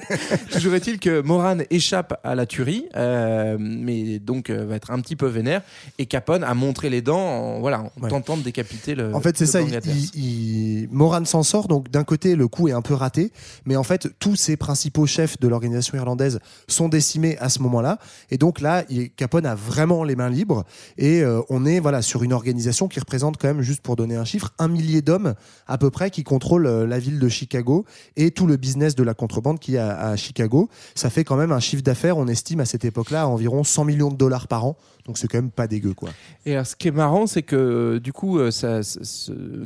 Toujours 0.52 0.74
est-il 0.74 0.98
que 1.00 1.20
Moran 1.20 1.58
échappe 1.68 2.18
à 2.24 2.34
la 2.34 2.46
tuerie, 2.46 2.86
euh, 2.96 3.56
mais 3.58 4.20
donc 4.20 4.48
euh, 4.48 4.64
va 4.64 4.76
être 4.76 4.90
un 4.92 5.00
petit 5.00 5.16
peu 5.16 5.26
vénère. 5.26 5.60
Et 5.98 6.06
Capone 6.06 6.44
a 6.44 6.54
montré 6.54 6.88
les 6.88 7.02
dents 7.02 7.18
en, 7.20 7.60
voilà, 7.60 7.80
en 7.80 7.90
Ouais. 8.02 8.08
tentant 8.08 8.36
de 8.36 8.42
décapiter 8.42 8.94
le. 8.94 9.14
En 9.14 9.20
fait, 9.20 9.36
c'est 9.36 9.46
ça. 9.46 9.60
Il, 9.60 9.74
adverse. 9.74 9.98
il- 10.14 10.82
il- 10.84 10.88
Moran 10.92 11.24
s'en 11.24 11.42
sort. 11.42 11.66
Donc, 11.68 11.90
d'un 11.90 12.04
côté, 12.04 12.36
le 12.36 12.48
coup 12.48 12.68
est 12.68 12.72
un 12.72 12.82
peu 12.82 12.94
raté, 12.94 13.32
mais 13.66 13.76
en 13.76 13.82
fait, 13.82 14.08
tous 14.20 14.36
ses 14.36 14.56
principaux 14.56 15.06
chefs 15.06 15.40
de 15.40 15.48
l'organisation 15.48 15.96
irlandaise 15.96 16.38
sont 16.68 16.88
décimés 16.88 17.36
à 17.38 17.48
ce 17.48 17.60
moment-là. 17.62 17.98
Et 18.30 18.38
donc 18.38 18.60
là, 18.60 18.84
Capone 19.16 19.46
a 19.46 19.54
vraiment 19.54 20.04
les 20.04 20.14
mains 20.14 20.28
libres. 20.28 20.64
Et 20.98 21.22
euh, 21.22 21.40
on 21.48 21.64
est 21.64 21.80
voilà 21.80 22.02
sur 22.02 22.22
une 22.22 22.32
organisation 22.32 22.86
qui 22.86 23.00
représente 23.00 23.38
quand 23.38 23.48
même, 23.48 23.62
juste 23.62 23.80
pour 23.80 23.96
donner 23.96 24.16
un 24.16 24.24
chiffre, 24.24 24.52
un 24.58 24.68
millier 24.68 25.02
d'hommes 25.02 25.34
à 25.66 25.78
peu 25.78 25.90
près 25.90 26.10
qui 26.10 26.22
contrôlent 26.22 26.66
euh, 26.66 26.86
la 26.86 26.98
ville 26.98 27.18
de 27.18 27.28
Chicago 27.28 27.86
et 28.16 28.30
tout 28.30 28.46
le 28.46 28.56
business 28.56 28.94
de 28.94 29.02
la 29.02 29.14
contrebande 29.14 29.58
qui 29.58 29.78
à, 29.78 29.98
à 29.98 30.16
Chicago. 30.16 30.68
Ça 30.94 31.08
fait 31.08 31.24
quand 31.24 31.36
même 31.36 31.52
un 31.52 31.60
chiffre 31.60 31.82
d'affaires, 31.82 32.18
on 32.18 32.28
estime 32.28 32.60
à 32.60 32.66
cette 32.66 32.84
époque-là, 32.84 33.22
à 33.22 33.26
environ 33.26 33.64
100 33.64 33.84
millions 33.84 34.10
de 34.10 34.16
dollars 34.16 34.46
par 34.46 34.66
an. 34.66 34.76
Donc 35.10 35.18
c'est 35.18 35.26
quand 35.26 35.38
même 35.38 35.50
pas 35.50 35.66
dégueu, 35.66 35.92
quoi. 35.92 36.10
Et 36.46 36.52
alors, 36.54 36.64
ce 36.66 36.76
qui 36.76 36.86
est 36.86 36.92
marrant, 36.92 37.26
c'est 37.26 37.42
que 37.42 37.56
euh, 37.56 37.98
du 37.98 38.12
coup, 38.12 38.38
euh, 38.38 38.52
ça, 38.52 38.80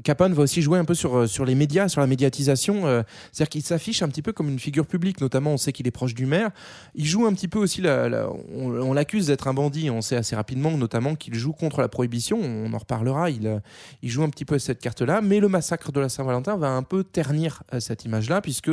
Capone 0.03 0.33
va 0.33 0.43
aussi 0.43 0.63
jouer 0.63 0.79
un 0.79 0.87
peu 0.87 0.95
sur, 0.95 1.15
euh, 1.19 1.27
sur 1.27 1.45
les 1.45 1.55
médias, 1.55 1.89
sur 1.89 2.01
la 2.01 2.07
médiatisation. 2.07 2.87
euh, 2.87 3.03
C'est-à-dire 3.31 3.51
qu'il 3.51 3.63
s'affiche 3.63 4.03
un 4.03 4.09
petit 4.09 4.23
peu 4.23 4.33
comme 4.33 4.49
une 4.49 4.59
figure 4.59 4.87
publique, 4.87 5.21
notamment 5.21 5.51
on 5.53 5.57
sait 5.59 5.73
qu'il 5.73 5.87
est 5.87 5.91
proche 5.91 6.15
du 6.15 6.25
maire. 6.25 6.49
Il 6.95 7.05
joue 7.05 7.27
un 7.27 7.35
petit 7.35 7.47
peu 7.49 7.59
aussi, 7.59 7.83
la, 7.83 8.09
la- 8.09 8.31
on, 8.31 8.71
on 8.71 8.93
l'accuse 8.95 9.27
d'être 9.27 9.47
un 9.49 9.53
bandit. 9.53 9.91
On 9.91 10.01
sait 10.01 10.17
assez 10.17 10.35
rapidement, 10.35 10.71
notamment, 10.79 11.15
qu'il 11.15 11.35
joue 11.35 11.53
contre 11.53 11.83
la 11.83 11.89
prohibition. 11.89 12.39
On 12.41 12.73
en 12.73 12.79
reparlera. 12.79 13.29
Il, 13.29 13.61
il 14.03 14.09
joue 14.09 14.23
un 14.23 14.31
petit 14.31 14.47
peu 14.47 14.59
cette 14.59 14.81
carte-là. 14.81 15.21
Mais 15.21 15.41
le 15.41 15.49
massacre 15.49 15.93
de 15.93 16.01
la 16.01 16.09
Saint-Valentin 16.09 16.57
va 16.57 16.71
un 16.71 16.83
peu 16.83 17.05
ternir 17.05 17.63
cette 17.81 18.07
image-là, 18.07 18.41
puisque 18.41 18.71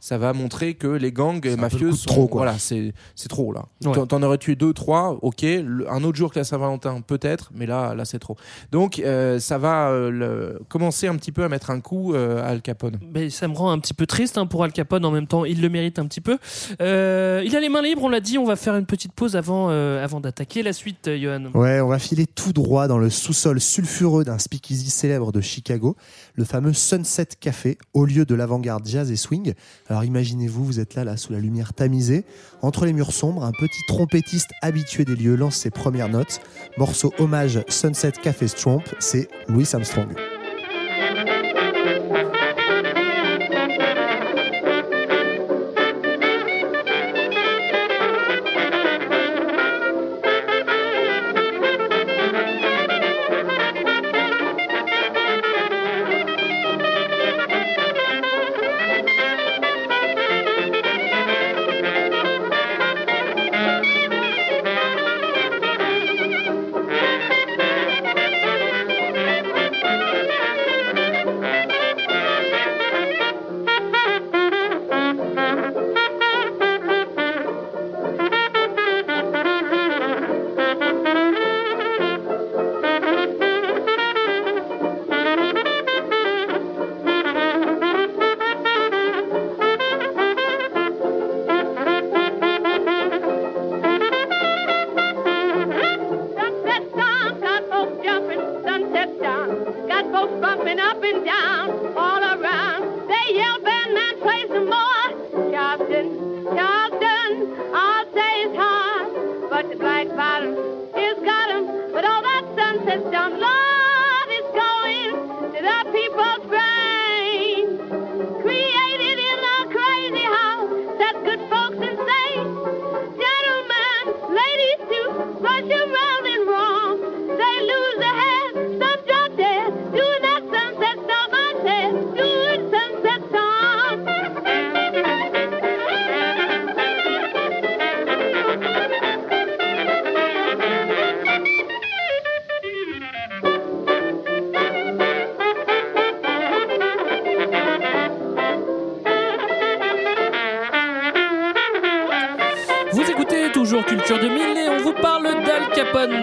ça 0.00 0.16
va 0.16 0.32
montrer 0.32 0.74
que 0.74 0.86
les 0.86 1.12
gangs 1.12 1.40
de 1.40 1.90
sont. 1.92 2.06
trop, 2.06 2.26
quoi. 2.26 2.42
Voilà, 2.44 2.58
c'est 2.58 2.94
c'est 3.14 3.28
trop 3.28 3.52
là. 3.52 3.66
Ouais. 3.84 3.92
T'en- 3.92 4.06
T'en 4.06 4.22
aurais 4.22 4.38
tué 4.38 4.54
deux, 4.56 4.72
trois, 4.72 5.18
ok. 5.22 5.42
Le- 5.42 5.84
un 5.90 6.02
autre 6.04 6.05
jour 6.14 6.32
que 6.32 6.38
la 6.38 6.44
Saint-Valentin, 6.44 7.00
peut-être, 7.00 7.50
mais 7.54 7.66
là, 7.66 7.94
là 7.94 8.04
c'est 8.04 8.18
trop. 8.18 8.36
Donc 8.72 8.98
euh, 8.98 9.38
ça 9.38 9.58
va 9.58 9.88
euh, 9.88 10.10
le- 10.10 10.60
commencer 10.68 11.08
un 11.08 11.16
petit 11.16 11.32
peu 11.32 11.44
à 11.44 11.48
mettre 11.48 11.70
un 11.70 11.80
coup 11.80 12.14
euh, 12.14 12.42
à 12.42 12.46
Al 12.46 12.62
Capone. 12.62 12.98
Ben, 13.02 13.28
ça 13.30 13.48
me 13.48 13.54
rend 13.54 13.70
un 13.70 13.78
petit 13.78 13.94
peu 13.94 14.06
triste 14.06 14.38
hein, 14.38 14.46
pour 14.46 14.62
Al 14.62 14.72
Capone. 14.72 15.04
En 15.04 15.10
même 15.10 15.26
temps, 15.26 15.44
il 15.44 15.60
le 15.60 15.68
mérite 15.68 15.98
un 15.98 16.06
petit 16.06 16.20
peu. 16.20 16.38
Euh, 16.80 17.42
il 17.44 17.56
a 17.56 17.60
les 17.60 17.68
mains 17.68 17.82
libres, 17.82 18.04
on 18.04 18.08
l'a 18.08 18.20
dit. 18.20 18.38
On 18.38 18.44
va 18.44 18.56
faire 18.56 18.76
une 18.76 18.86
petite 18.86 19.12
pause 19.12 19.36
avant, 19.36 19.68
euh, 19.70 20.02
avant 20.04 20.20
d'attaquer 20.20 20.62
la 20.62 20.72
suite, 20.72 21.08
euh, 21.08 21.18
Johan. 21.18 21.50
Ouais, 21.54 21.80
on 21.80 21.88
va 21.88 21.98
filer 21.98 22.26
tout 22.26 22.52
droit 22.52 22.86
dans 22.88 22.98
le 22.98 23.10
sous-sol 23.10 23.60
sulfureux 23.60 24.24
d'un 24.24 24.38
speakeasy 24.38 24.90
célèbre 24.90 25.32
de 25.32 25.40
Chicago, 25.40 25.96
le 26.34 26.44
fameux 26.44 26.72
Sunset 26.72 27.28
Café, 27.40 27.78
au 27.94 28.04
lieu 28.04 28.24
de 28.24 28.34
l'avant-garde 28.34 28.86
jazz 28.86 29.10
et 29.10 29.16
swing. 29.16 29.54
Alors 29.88 30.04
imaginez-vous, 30.04 30.64
vous 30.64 30.80
êtes 30.80 30.94
là, 30.94 31.04
là, 31.04 31.16
sous 31.16 31.32
la 31.32 31.38
lumière 31.38 31.72
tamisée, 31.72 32.24
entre 32.62 32.84
les 32.86 32.92
murs 32.92 33.12
sombres, 33.12 33.44
un 33.44 33.52
petit 33.52 33.80
trompettiste 33.88 34.50
habitué 34.62 35.04
des 35.04 35.14
lieux 35.16 35.36
lance 35.36 35.56
ses 35.56 35.70
premières 35.86 36.08
notes. 36.08 36.40
Morceau 36.78 37.12
hommage 37.20 37.60
Sunset 37.68 38.10
Café 38.20 38.48
Stromp, 38.48 38.82
c'est 38.98 39.28
Louis 39.46 39.68
Armstrong. 39.72 40.08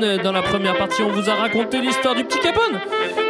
Capone. 0.03 0.23
Dans 0.23 0.31
la 0.31 0.41
première 0.41 0.77
partie, 0.77 1.01
on 1.01 1.09
vous 1.09 1.29
a 1.29 1.35
raconté 1.35 1.79
l'histoire 1.81 2.15
du 2.15 2.23
petit 2.23 2.39
Capone 2.39 2.79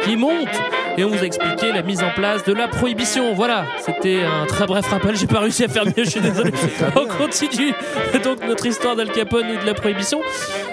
qui 0.04 0.16
monte 0.16 0.48
et 0.96 1.04
on 1.04 1.08
vous 1.08 1.18
a 1.22 1.26
expliqué 1.26 1.72
la 1.72 1.82
mise 1.82 2.02
en 2.02 2.10
place 2.10 2.44
de 2.44 2.52
la 2.52 2.68
prohibition. 2.68 3.34
Voilà, 3.34 3.64
c'était 3.78 4.22
un 4.24 4.46
très 4.46 4.66
bref 4.66 4.86
rappel. 4.86 5.16
J'ai 5.16 5.26
pas 5.26 5.40
réussi 5.40 5.64
à 5.64 5.68
faire 5.68 5.84
mieux, 5.86 6.04
je 6.04 6.10
suis 6.10 6.20
désolé. 6.20 6.52
On 6.96 7.06
continue 7.06 7.72
donc 8.22 8.44
notre 8.46 8.66
histoire 8.66 8.96
d'Al 8.96 9.10
Capone 9.10 9.46
et 9.46 9.56
de 9.58 9.66
la 9.66 9.74
prohibition. 9.74 10.20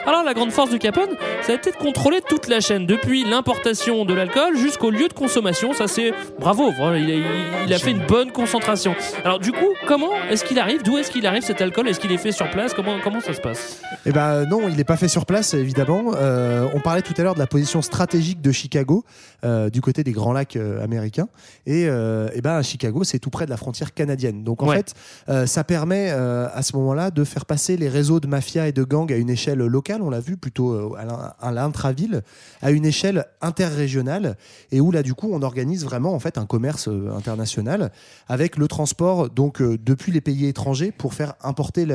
Alors, 0.05 0.23
la 0.23 0.33
grande 0.33 0.51
force 0.51 0.71
de 0.71 0.77
Capone, 0.77 1.09
ça 1.43 1.51
a 1.53 1.55
été 1.55 1.71
de 1.71 1.75
contrôler 1.75 2.19
toute 2.27 2.47
la 2.47 2.59
chaîne, 2.59 2.85
depuis 2.85 3.23
l'importation 3.29 4.05
de 4.05 4.13
l'alcool 4.13 4.57
jusqu'au 4.57 4.89
lieu 4.91 5.07
de 5.07 5.13
consommation. 5.13 5.73
Ça, 5.73 5.87
c'est 5.87 6.13
bravo. 6.39 6.71
Voilà, 6.77 6.97
il, 6.97 7.09
a, 7.11 7.15
il- 7.15 7.23
il 7.67 7.73
a 7.73 7.77
fait 7.79 7.91
une 7.91 8.05
bonne 8.05 8.31
concentration. 8.31 8.95
Alors, 9.23 9.39
du 9.39 9.51
coup, 9.51 9.67
comment 9.87 10.11
est-ce 10.29 10.43
qu'il 10.43 10.59
arrive? 10.59 10.83
D'où 10.83 10.97
est-ce 10.97 11.11
qu'il 11.11 11.25
arrive 11.25 11.43
cet 11.43 11.61
alcool? 11.61 11.87
Est-ce 11.87 11.99
qu'il 11.99 12.11
est 12.11 12.17
fait 12.17 12.31
sur 12.31 12.49
place? 12.49 12.73
Comment, 12.73 12.97
comment 13.03 13.21
ça 13.21 13.33
se 13.33 13.41
passe? 13.41 13.81
Eh 14.05 14.11
ben 14.11 14.45
non, 14.45 14.67
il 14.69 14.75
n'est 14.75 14.83
pas 14.83 14.97
fait 14.97 15.07
sur 15.07 15.25
place, 15.25 15.53
évidemment. 15.53 16.13
Euh, 16.15 16.67
on 16.73 16.79
parlait 16.79 17.01
tout 17.01 17.13
à 17.17 17.21
l'heure 17.23 17.35
de 17.35 17.39
la 17.39 17.47
position 17.47 17.81
stratégique 17.81 18.41
de 18.41 18.51
Chicago, 18.51 19.03
euh, 19.45 19.69
du 19.69 19.81
côté 19.81 20.03
des 20.03 20.11
grands 20.11 20.33
lacs 20.33 20.55
euh, 20.55 20.83
américains. 20.83 21.27
Et, 21.65 21.83
et 21.83 22.41
ben 22.41 22.61
Chicago, 22.61 23.03
c'est 23.03 23.19
tout 23.19 23.29
près 23.29 23.45
de 23.45 23.49
la 23.51 23.57
frontière 23.57 23.93
canadienne. 23.93 24.43
Donc 24.43 24.63
en 24.63 24.67
Ouais. 24.67 24.77
fait, 24.77 25.47
ça 25.47 25.63
permet 25.63 26.09
à 26.11 26.61
ce 26.61 26.75
moment-là 26.77 27.11
de 27.11 27.23
faire 27.23 27.45
passer 27.45 27.77
les 27.77 27.89
réseaux 27.89 28.19
de 28.19 28.27
mafia 28.27 28.67
et 28.67 28.71
de 28.71 28.83
gangs 28.83 29.11
à 29.11 29.15
une 29.15 29.29
échelle 29.29 29.59
locale, 29.59 30.01
on 30.01 30.09
l'a 30.09 30.19
vu 30.19 30.37
plutôt 30.37 30.95
à 30.95 31.30
à 31.39 31.51
l'intra-ville, 31.51 32.21
à 32.61 32.71
une 32.71 32.85
échelle 32.85 33.25
interrégionale, 33.41 34.37
et 34.71 34.81
où 34.81 34.91
là 34.91 35.03
du 35.03 35.13
coup 35.13 35.29
on 35.31 35.41
organise 35.41 35.83
vraiment 35.83 36.13
en 36.13 36.19
fait 36.19 36.37
un 36.37 36.45
commerce 36.45 36.87
euh, 36.87 37.11
international 37.15 37.91
avec 38.27 38.57
le 38.57 38.67
transport 38.67 39.29
donc 39.29 39.61
euh, 39.61 39.77
depuis 39.83 40.11
les 40.11 40.21
pays 40.21 40.47
étrangers 40.47 40.91
pour 40.91 41.13
faire 41.13 41.33
importer 41.43 41.85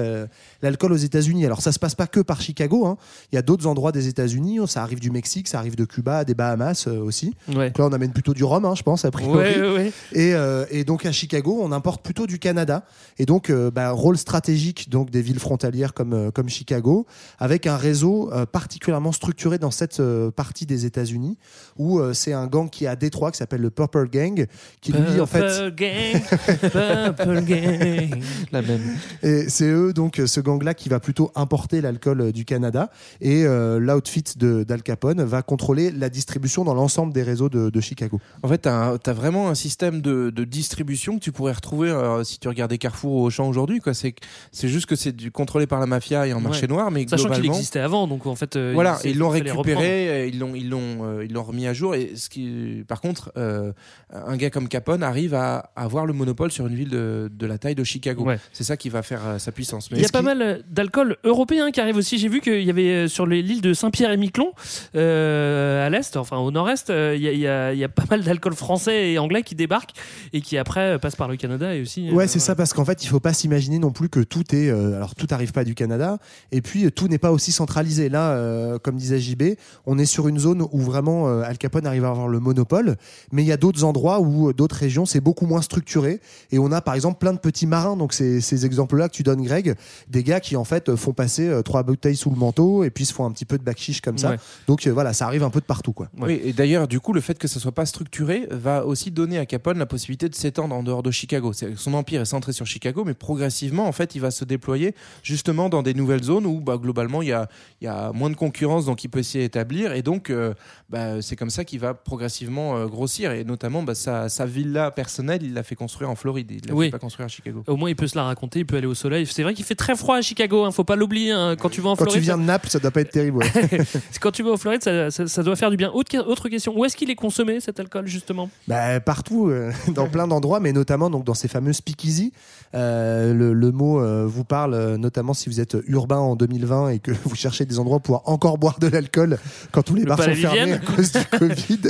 l'alcool 0.63 0.93
aux 0.93 0.97
États-Unis. 0.97 1.47
Alors 1.47 1.61
ça 1.61 1.73
se 1.73 1.79
passe 1.79 1.95
pas 1.95 2.07
que 2.07 2.21
par 2.21 2.41
Chicago, 2.41 2.87
hein. 2.87 2.97
il 3.33 3.37
y 3.37 3.39
a 3.39 3.43
d'autres 3.43 3.67
endroits 3.67 3.93
des 3.93 4.09
États-Unis, 4.09 4.59
ça 4.67 4.83
arrive 4.83 5.01
du 5.01 5.11
Mexique, 5.11 5.49
ça 5.49 5.59
arrive 5.59 5.77
de 5.77 5.85
Cuba, 5.85 6.25
des 6.25 6.35
Bahamas 6.35 6.87
euh, 6.87 7.01
aussi. 7.01 7.35
Ouais. 7.49 7.69
Donc 7.71 7.79
là 7.79 7.87
on 7.87 7.93
amène 7.93 8.13
plutôt 8.13 8.35
du 8.35 8.45
rhum, 8.45 8.65
hein, 8.65 8.75
je 8.75 8.83
pense 8.83 9.05
a 9.05 9.11
priori. 9.11 9.61
Ouais. 9.61 9.93
Et, 10.13 10.35
euh, 10.35 10.65
et 10.71 10.85
donc 10.85 11.07
à 11.07 11.13
Chicago, 11.13 11.59
on 11.61 11.73
importe 11.73 12.03
plutôt 12.03 12.27
du 12.27 12.39
Canada. 12.39 12.85
Et 13.19 13.27
donc, 13.27 13.51
euh, 13.51 13.71
bah, 13.71 13.91
rôle 13.91 14.19
stratégique 14.19 14.89
donc 14.91 15.11
des 15.11 15.23
villes 15.23 15.39
frontalières 15.39 15.95
comme, 15.95 16.31
comme 16.33 16.49
Chicago, 16.49 17.07
avec 17.39 17.67
un 17.67 17.77
réseau 17.77 18.33
euh, 18.33 18.47
particulièrement 18.47 19.13
structuré 19.13 19.26
dans 19.61 19.71
cette 19.71 20.01
euh, 20.01 20.31
partie 20.31 20.67
des 20.67 20.87
États-Unis, 20.87 21.37
où 21.77 21.99
euh, 21.99 22.13
c'est 22.13 22.33
un 22.33 22.47
gang 22.47 22.69
qui 22.71 22.85
est 22.85 22.89
à 22.89 22.97
Détroit 22.97 23.31
qui 23.33 23.39
s'appelle 23.39 23.61
le 23.61 23.71
Purple 23.71 24.09
Gang, 24.09 24.47
qui 24.81 24.93
lui 24.93 25.21
en 25.21 25.27
fait. 25.27 25.41
Purple 25.41 25.75
Gang, 25.75 27.15
Purple 27.17 27.41
Gang. 27.45 28.21
La 28.53 28.63
même. 28.63 28.81
Et 29.23 29.49
c'est 29.49 29.69
eux, 29.71 29.93
donc, 29.93 30.21
ce 30.25 30.41
gang-là 30.41 30.75
qui 30.75 30.89
va 30.89 31.01
plutôt 31.01 31.31
importer 31.35 31.81
l'alcool 31.81 32.21
euh, 32.21 32.33
du 32.33 32.45
Canada. 32.45 32.91
Et 33.21 33.45
euh, 33.45 33.79
l'outfit 33.79 34.25
de- 34.37 34.65
d'Al 34.65 34.83
Capone 34.83 35.23
va 35.23 35.43
contrôler 35.43 35.91
la 35.91 36.09
distribution 36.09 36.65
dans 36.65 36.75
l'ensemble 36.75 37.13
des 37.13 37.23
réseaux 37.23 37.49
de, 37.49 37.71
de 37.71 37.81
Chicago. 37.81 38.21
En 38.43 38.49
fait, 38.49 38.63
tu 38.63 38.69
as, 38.69 39.13
vraiment 39.13 39.49
un 39.49 39.55
système 39.55 40.01
de, 40.01 40.31
de 40.31 40.45
distribution 40.45 41.17
que 41.19 41.23
tu 41.25 41.33
pourrais 41.33 41.53
retrouver 41.53 41.91
euh, 41.91 42.23
si 42.25 42.39
tu 42.39 42.49
regardais 42.49 42.79
Carrefour 42.79 43.13
ou 43.13 43.25
Auchan 43.27 43.49
aujourd'hui. 43.49 43.81
quoi. 43.81 43.95
C'est 43.95 44.15
c'est 44.53 44.69
juste 44.69 44.87
que 44.87 44.97
c'est 44.97 45.13
du- 45.13 45.31
contrôlé 45.31 45.67
par 45.67 45.81
la 45.81 45.87
mafia 45.87 46.27
et 46.27 46.33
en 46.33 46.41
marché 46.41 46.63
Ouais. 46.63 46.69
noir, 46.69 46.91
mais 46.91 47.07
Sachant 47.09 47.31
qu'il 47.31 47.47
existait 47.47 47.81
avant, 47.81 48.07
donc 48.09 48.27
en 48.27 48.35
fait. 48.35 48.57
euh, 48.57 48.73
voilà, 48.75 48.99
il- 49.05 49.16
ils 49.17 49.21
l'ont 49.21 49.29
récupéré, 49.29 50.09
euh, 50.09 50.27
ils 50.27 50.39
l'ont, 50.39 50.55
ils 50.55 50.69
l'ont, 50.69 50.99
euh, 51.05 51.25
ils 51.25 51.33
l'ont 51.33 51.43
remis 51.43 51.67
à 51.67 51.73
jour. 51.73 51.95
Et 51.95 52.13
ce 52.17 52.29
qui, 52.29 52.85
par 52.87 53.01
contre, 53.01 53.33
euh, 53.37 53.73
un 54.13 54.37
gars 54.37 54.51
comme 54.51 54.69
Capone 54.69 55.03
arrive 55.03 55.35
à 55.35 55.71
avoir 55.77 56.07
le 56.07 56.13
monopole 56.13 56.51
sur 56.53 56.67
une 56.67 56.75
ville 56.75 56.91
de, 56.91 57.31
de 57.33 57.47
la 57.47 57.59
taille 57.59 57.75
de 57.75 57.85
Chicago. 57.85 58.25
Ouais. 58.25 58.39
C'est 58.53 58.65
ça 58.65 58.77
qui 58.77 58.89
va 58.89 59.03
faire 59.03 59.23
sa 59.39 59.53
puissance. 59.53 59.91
Mais 59.91 59.99
Il 59.99 60.03
y 60.03 60.07
a 60.07 60.09
pas 60.09 60.23
mal 60.23 60.63
d'alcool 60.71 61.17
européen 61.25 61.71
qui 61.71 61.81
arrive 61.81 61.97
aussi. 61.97 62.19
J'ai 62.19 62.29
vu 62.29 62.41
qu'il 62.41 62.63
y 62.63 62.71
avait 62.71 63.09
sur 63.09 63.27
l'île 63.27 63.61
de 63.61 63.73
Saint-Pierre 63.75 64.11
et 64.13 64.17
Miquelon, 64.17 64.53
euh, 64.95 65.87
à 65.87 65.91
l'est, 65.91 66.17
enfin 66.17 66.39
au 66.39 66.51
nord-est, 66.51 66.89
il 66.91 67.21
y, 67.21 67.29
a- 67.29 67.33
il 67.33 67.39
y 67.39 67.47
a- 67.47 67.73
il 67.73 67.79
y 67.79 67.85
a 67.85 67.89
pas 67.89 68.05
mal 68.11 68.23
d'alcool 68.23 68.55
français 68.55 69.11
et 69.13 69.19
anglais 69.19 69.43
qui 69.43 69.55
débarquent 69.55 69.93
et 70.33 70.41
qui 70.41 70.57
après 70.59 70.99
passent 70.99 71.17
par 71.17 71.29
le 71.29 71.37
Canada 71.37 71.75
et 71.75 71.81
aussi. 71.83 72.09
euh, 72.09 72.13
Ouais, 72.13 72.27
c'est 72.27 72.39
ça, 72.39 72.55
parce 72.55 72.73
qu'en 72.73 72.85
fait, 72.85 73.05
il 73.05 73.09
faut 73.09 73.21
pas 73.21 73.33
s'imaginer 73.33 73.79
non 73.79 73.91
plus 73.93 74.09
que 74.09 74.21
tout 74.21 74.55
est. 74.55 74.69
euh, 74.71 74.97
alors, 74.97 75.15
tout 75.15 75.27
arrive 75.31 75.53
pas 75.53 75.65
du 75.65 75.75
Canada, 75.75 76.19
et 76.53 76.63
puis 76.63 76.91
tout 76.93 77.09
n'est 77.09 77.19
pas 77.19 77.33
aussi 77.33 77.53
centralisé. 77.53 78.09
Là, 78.09 78.33
euh, 78.33 78.79
comme 78.79 78.97
disait 78.97 79.06
JB, 79.19 79.57
on 79.87 79.99
est 79.99 80.07
sur 80.07 80.29
une 80.29 80.39
zone 80.39 80.67
où 80.71 80.81
vraiment 80.81 81.29
euh, 81.29 81.43
Al 81.43 81.59
Capone 81.59 81.87
arrive 81.87 82.05
à 82.05 82.11
avoir 82.11 82.29
le 82.29 82.41
monopole, 82.41 82.97
mais 83.33 83.43
il 83.43 83.47
y 83.47 83.53
a 83.53 83.57
d'autres 83.57 83.85
endroits 83.85 84.21
où 84.21 84.49
euh, 84.49 84.53
d'autres 84.53 84.77
régions, 84.77 85.07
c'est 85.07 85.21
beaucoup 85.21 85.47
moins 85.47 85.63
structuré, 85.63 86.21
et 86.51 86.59
on 86.59 86.73
a 86.73 86.81
par 86.81 86.95
exemple 86.95 87.19
plein 87.19 87.33
de 87.33 87.39
petits 87.39 87.67
marins. 87.67 87.97
Donc, 87.97 88.13
ces, 88.13 88.41
ces 88.41 88.67
exemples-là 88.67 89.09
que 89.09 89.15
tu 89.15 89.23
donnes, 89.23 89.43
Greg, 89.43 89.75
des 90.09 90.23
gars 90.23 90.41
qui 90.41 90.57
en 90.57 90.65
fait 90.65 90.89
euh, 90.89 90.97
font 90.97 91.13
passer 91.13 91.49
euh, 91.49 91.63
trois 91.63 91.83
bouteilles 91.83 92.17
sous 92.17 92.31
le 92.31 92.37
manteau, 92.37 92.85
et 92.85 92.91
puis 92.91 93.05
se 93.05 93.13
font 93.13 93.25
un 93.25 93.33
petit 93.33 93.45
peu 93.45 93.59
de 93.59 93.63
backchiche 93.63 94.01
comme 94.01 94.19
ça. 94.19 94.31
Ouais. 94.31 94.37
Donc, 94.67 94.87
euh, 94.87 94.93
voilà, 94.93 95.13
ça 95.13 95.27
arrive 95.27 95.43
un 95.43 95.51
peu 95.51 95.61
de 95.61 95.67
partout, 95.67 95.93
quoi. 95.93 96.09
Oui, 96.19 96.41
et 96.45 96.53
d'ailleurs, 96.53 96.89
du 96.89 97.01
coup, 97.01 97.13
le 97.13 97.21
fait 97.21 97.39
que 97.39 97.49
ça 97.49 97.61
soit 97.61 97.73
pas 97.73 97.87
structuré 97.87 98.47
va 98.51 98.87
aussi 98.87 99.11
donner 99.11 99.39
à 99.39 99.47
Capone 99.47 99.79
la 99.79 99.87
possibilité 99.87 100.29
de 100.29 100.35
s'étendre 100.35 100.75
en 100.75 100.83
dehors 100.83 101.03
de 101.03 101.11
Chicago. 101.11 101.53
Son 101.53 101.95
empire 101.95 102.21
est 102.23 102.27
centré 102.27 102.53
sur 102.53 102.67
Chicago, 102.67 103.05
mais 103.05 103.15
progressivement, 103.15 103.87
en 103.87 103.93
fait, 103.93 104.15
il 104.15 104.21
va 104.21 104.31
se 104.31 104.45
déployer 104.45 104.95
justement 105.23 105.69
dans 105.69 105.83
des 105.83 105.95
nouvelles 105.95 106.23
zones 106.23 106.47
où, 106.47 106.61
bah, 106.61 106.79
globalement, 106.79 107.23
il 107.23 107.29
y 107.29 107.33
a, 107.33 107.49
il 107.81 107.85
y 107.85 107.89
a 107.89 108.13
moins 108.13 108.31
de 108.31 108.37
concurrence, 108.37 108.87
donc 108.87 108.96
il 109.05 109.09
peut 109.09 109.23
s'y 109.23 109.41
établir. 109.41 109.93
Et 109.93 110.03
donc, 110.03 110.31
euh, 110.31 110.55
bah, 110.89 111.21
c'est 111.21 111.35
comme 111.37 111.51
ça 111.51 111.65
qu'il 111.65 111.81
va 111.81 111.95
progressivement 111.95 112.77
euh, 112.77 112.87
grossir. 112.87 113.33
Et 113.33 113.45
notamment, 113.45 113.83
bah, 113.83 113.95
sa, 113.95 114.29
sa 114.29 114.47
villa 114.47 114.91
personnelle, 114.91 115.43
il 115.43 115.53
l'a 115.55 115.63
fait 115.63 115.75
construire 115.75 116.11
en 116.11 116.15
Floride. 116.15 116.51
Il 116.53 116.69
l'a 116.69 116.75
Oui. 116.75 116.87
fait 116.87 116.91
pas 116.93 116.99
construire 116.99 117.27
à 117.27 117.29
Chicago. 117.29 117.65
Au 117.67 117.77
moins, 117.77 117.91
il 117.91 117.97
peut 117.97 118.07
se 118.07 118.17
la 118.17 118.25
raconter, 118.25 118.61
il 118.61 118.67
peut 118.67 118.77
aller 118.77 118.87
au 118.87 118.95
soleil. 118.95 119.27
C'est 119.27 119.43
vrai 119.43 119.55
qu'il 119.55 119.65
fait 119.65 119.75
très 119.75 119.97
froid 119.97 120.17
à 120.17 120.23
Chicago, 120.23 120.65
hein, 120.65 120.71
faut 120.71 120.85
pas 120.85 120.97
l'oublier. 120.97 121.33
hein. 121.33 121.57
Quand 121.59 121.71
tu 121.71 121.81
vas 121.81 121.91
en 121.91 121.97
Quand 121.97 122.05
Floride, 122.05 122.21
tu 122.21 122.25
viens 122.25 122.39
de 122.39 122.43
Naples, 122.45 122.69
ça 122.71 122.79
doit 122.79 122.91
pas 122.93 123.01
être 123.01 123.11
terrible. 123.11 123.39
ouais. 123.39 123.81
quand 124.21 124.31
tu 124.31 124.43
vas 124.45 124.51
en 124.53 124.57
Floride, 124.57 124.83
ça, 124.83 125.11
ça- 125.11 125.27
ça 125.27 125.43
doit 125.43 125.57
faire 125.57 125.71
du 125.71 125.77
bien. 125.77 125.91
Autre, 125.91 126.17
autre 126.19 126.49
question, 126.49 126.73
où 126.79 126.85
est-ce 126.85 126.97
qu'il 126.97 127.11
est 127.11 127.15
consommé 127.17 127.59
cet 127.61 127.81
alcool 127.81 128.07
justement? 128.07 128.49
Bah, 128.69 129.01
partout, 129.01 129.49
euh, 129.49 129.73
dans 129.95 130.09
plein 130.09 130.29
d'endroits, 130.29 130.61
mais 130.61 130.73
notamment 130.73 131.11
donc, 131.11 131.25
dans 131.25 131.35
ces 131.35 131.49
fameux 131.49 131.73
speakeasy. 131.73 132.33
Euh, 132.75 133.33
le, 133.33 133.53
le 133.55 133.73
mot 133.73 134.01
euh, 134.01 134.27
vous 134.27 134.45
parle, 134.45 134.75
euh, 134.75 134.97
notamment 134.99 135.33
si 135.35 135.49
vous 135.49 135.61
êtes 135.61 135.77
urbain 135.87 136.19
en 136.19 136.37
2020 136.37 136.91
et 136.91 136.99
que 136.99 137.11
vous 137.25 137.35
cherchez 137.35 137.65
des 137.65 137.79
endroits 137.79 137.99
pour 138.01 138.21
pouvoir 138.21 138.23
encore 138.33 138.59
boire 138.59 138.79
de 138.79 138.87
l'alcool 138.89 139.39
quand 139.73 139.83
tous 139.83 139.95
les 139.95 140.03
Le 140.03 140.09
bars 140.09 140.23
sont 140.23 140.35
fermés 140.35 140.76
à 140.77 140.79
cause 140.79 141.13
du 141.13 141.25
Covid. 141.25 141.81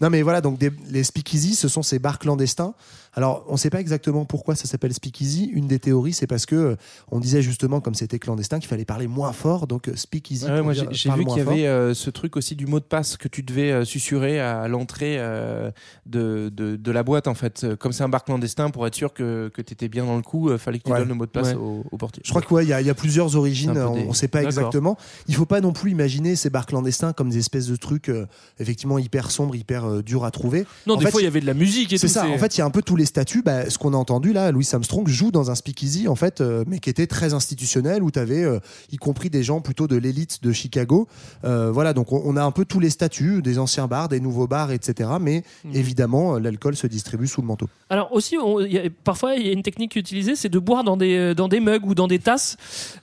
non, 0.00 0.10
mais 0.10 0.22
voilà, 0.22 0.40
donc 0.40 0.60
les 0.88 1.04
speakeasy, 1.04 1.54
ce 1.54 1.68
sont 1.68 1.82
ces 1.82 1.98
bars 1.98 2.18
clandestins. 2.18 2.74
Alors, 3.14 3.44
on 3.48 3.52
ne 3.52 3.58
sait 3.58 3.70
pas 3.70 3.80
exactement 3.80 4.24
pourquoi 4.24 4.54
ça 4.54 4.66
s'appelle 4.66 4.94
speakeasy. 4.94 5.46
Une 5.52 5.66
des 5.66 5.78
théories, 5.80 6.12
c'est 6.12 6.26
parce 6.28 6.46
que 6.46 6.54
euh, 6.54 6.76
on 7.10 7.18
disait 7.18 7.42
justement, 7.42 7.80
comme 7.80 7.94
c'était 7.94 8.18
clandestin, 8.20 8.58
qu'il 8.60 8.68
fallait 8.68 8.84
parler 8.84 9.08
moins 9.08 9.32
fort. 9.32 9.66
Donc, 9.66 9.88
euh, 9.88 9.96
speakeasy. 9.96 10.44
Ouais, 10.44 10.56
pour 10.56 10.64
moi, 10.64 10.72
j'ai 10.72 11.08
parle 11.08 11.20
vu 11.20 11.26
qu'il 11.26 11.36
y 11.38 11.40
avait 11.40 11.66
euh, 11.66 11.92
ce 11.94 12.08
truc 12.10 12.36
aussi 12.36 12.54
du 12.54 12.66
mot 12.66 12.78
de 12.78 12.84
passe 12.84 13.16
que 13.16 13.26
tu 13.28 13.42
devais 13.42 13.72
euh, 13.72 13.84
susurrer 13.84 14.38
à 14.40 14.68
l'entrée 14.68 15.16
euh, 15.18 15.70
de, 16.06 16.50
de, 16.54 16.76
de 16.76 16.90
la 16.92 17.02
boîte 17.02 17.26
en 17.26 17.34
fait. 17.34 17.64
Euh, 17.64 17.76
Comme 17.76 17.92
c'est 17.92 18.04
un 18.04 18.08
bar 18.08 18.24
clandestin, 18.24 18.70
pour 18.70 18.86
être 18.86 18.94
sûr 18.94 19.12
que, 19.12 19.50
que 19.52 19.60
tu 19.62 19.72
étais 19.72 19.88
bien 19.88 20.04
dans 20.04 20.16
le 20.16 20.22
coup, 20.22 20.48
euh, 20.48 20.58
fallait 20.58 20.78
que 20.78 20.84
tu 20.84 20.92
Ouais. 20.92 20.98
donnes 20.98 21.08
le 21.08 21.14
mot 21.14 21.26
de 21.26 21.30
passe 21.30 21.48
Ouais. 21.48 21.54
au, 21.54 21.84
au 21.90 21.96
portier. 21.96 22.22
Je 22.24 22.30
crois 22.30 22.42
qu'il 22.42 22.68
y, 22.68 22.72
a- 22.72 22.80
il 22.80 22.86
y 22.86 22.90
a 22.90 22.94
plusieurs 22.94 23.34
origines, 23.36 23.72
C'est 23.74 23.82
on 23.82 24.08
ne 24.08 24.14
sait 24.14 24.28
pas 24.28 24.42
exactement. 24.44 24.96
Il 25.28 25.34
faut 25.34 25.46
pas 25.46 25.60
non 25.60 25.72
plus 25.72 25.90
imaginer 25.90 26.36
ces 26.36 26.48
bars 26.50 26.66
clandestins 26.66 27.12
comme 27.12 27.30
des 27.30 27.38
espèces 27.38 27.66
de 27.66 27.76
trucs 27.76 28.08
euh, 28.08 28.26
effectivement 28.60 28.98
hyper 28.98 29.30
sombres, 29.32 29.56
hyper 29.56 29.84
euh, 29.84 30.02
durs 30.02 30.24
à 30.24 30.30
trouver. 30.30 30.64
Non, 30.86 30.94
En 30.94 30.96
des 30.98 31.06
fait, 31.06 31.10
fois, 31.10 31.20
il 31.20 31.24
y 31.24 31.26
avait 31.26 31.40
de 31.40 31.46
la 31.46 31.54
musique 31.54 31.92
et 31.92 31.98
C'est 31.98 32.06
tout. 32.06 32.12
ça, 32.12 32.26
en 32.28 32.38
fait, 32.38 32.56
il 32.56 32.60
y 32.60 32.62
a 32.62 32.66
un 32.66 32.70
peu 32.70 32.82
tous 32.82 32.96
les 32.96 32.99
statuts. 33.04 33.42
Bah, 33.42 33.68
ce 33.70 33.78
qu'on 33.78 33.94
a 33.94 33.96
entendu 33.96 34.32
là, 34.32 34.50
Louis 34.52 34.68
Armstrong 34.72 35.06
joue 35.08 35.30
dans 35.30 35.50
un 35.50 35.54
speakeasy, 35.54 36.08
en 36.08 36.14
fait, 36.14 36.40
euh, 36.40 36.64
mais 36.66 36.78
qui 36.78 36.90
était 36.90 37.06
très 37.06 37.34
institutionnel, 37.34 38.02
où 38.02 38.10
tu 38.10 38.18
avais 38.18 38.44
y 38.92 38.96
compris 38.96 39.30
des 39.30 39.42
gens 39.42 39.60
plutôt 39.60 39.86
de 39.86 39.96
l'élite 39.96 40.42
de 40.42 40.52
Chicago. 40.52 41.08
Euh, 41.44 41.70
voilà, 41.70 41.92
donc 41.92 42.12
on, 42.12 42.22
on 42.24 42.36
a 42.36 42.42
un 42.42 42.50
peu 42.50 42.64
tous 42.64 42.80
les 42.80 42.90
statuts, 42.90 43.42
des 43.42 43.58
anciens 43.58 43.86
bars, 43.86 44.08
des 44.08 44.20
nouveaux 44.20 44.46
bars, 44.46 44.70
etc. 44.72 45.10
Mais 45.20 45.42
Mhm. 45.64 45.74
évidemment, 45.74 46.34
euh, 46.36 46.38
l'alcool 46.40 46.76
se 46.76 46.86
distribue 46.86 47.26
sous 47.26 47.40
le 47.40 47.46
manteau. 47.46 47.68
Alors 47.88 48.12
aussi, 48.12 48.36
on- 48.38 48.60
il 48.60 48.72
y 48.72 48.78
a- 48.78 48.82
parfois 49.04 49.34
il 49.36 49.46
y 49.46 49.50
a 49.50 49.52
une 49.52 49.62
technique 49.62 49.96
utilisée, 49.96 50.36
c'est 50.36 50.48
de 50.48 50.58
boire 50.58 50.84
dans 50.84 50.96
des 50.96 51.16
euh, 51.16 51.34
dans 51.34 51.48
des 51.48 51.60
mugs 51.60 51.84
ou 51.86 51.94
dans 51.94 52.08
des 52.08 52.18
tasses 52.18 52.56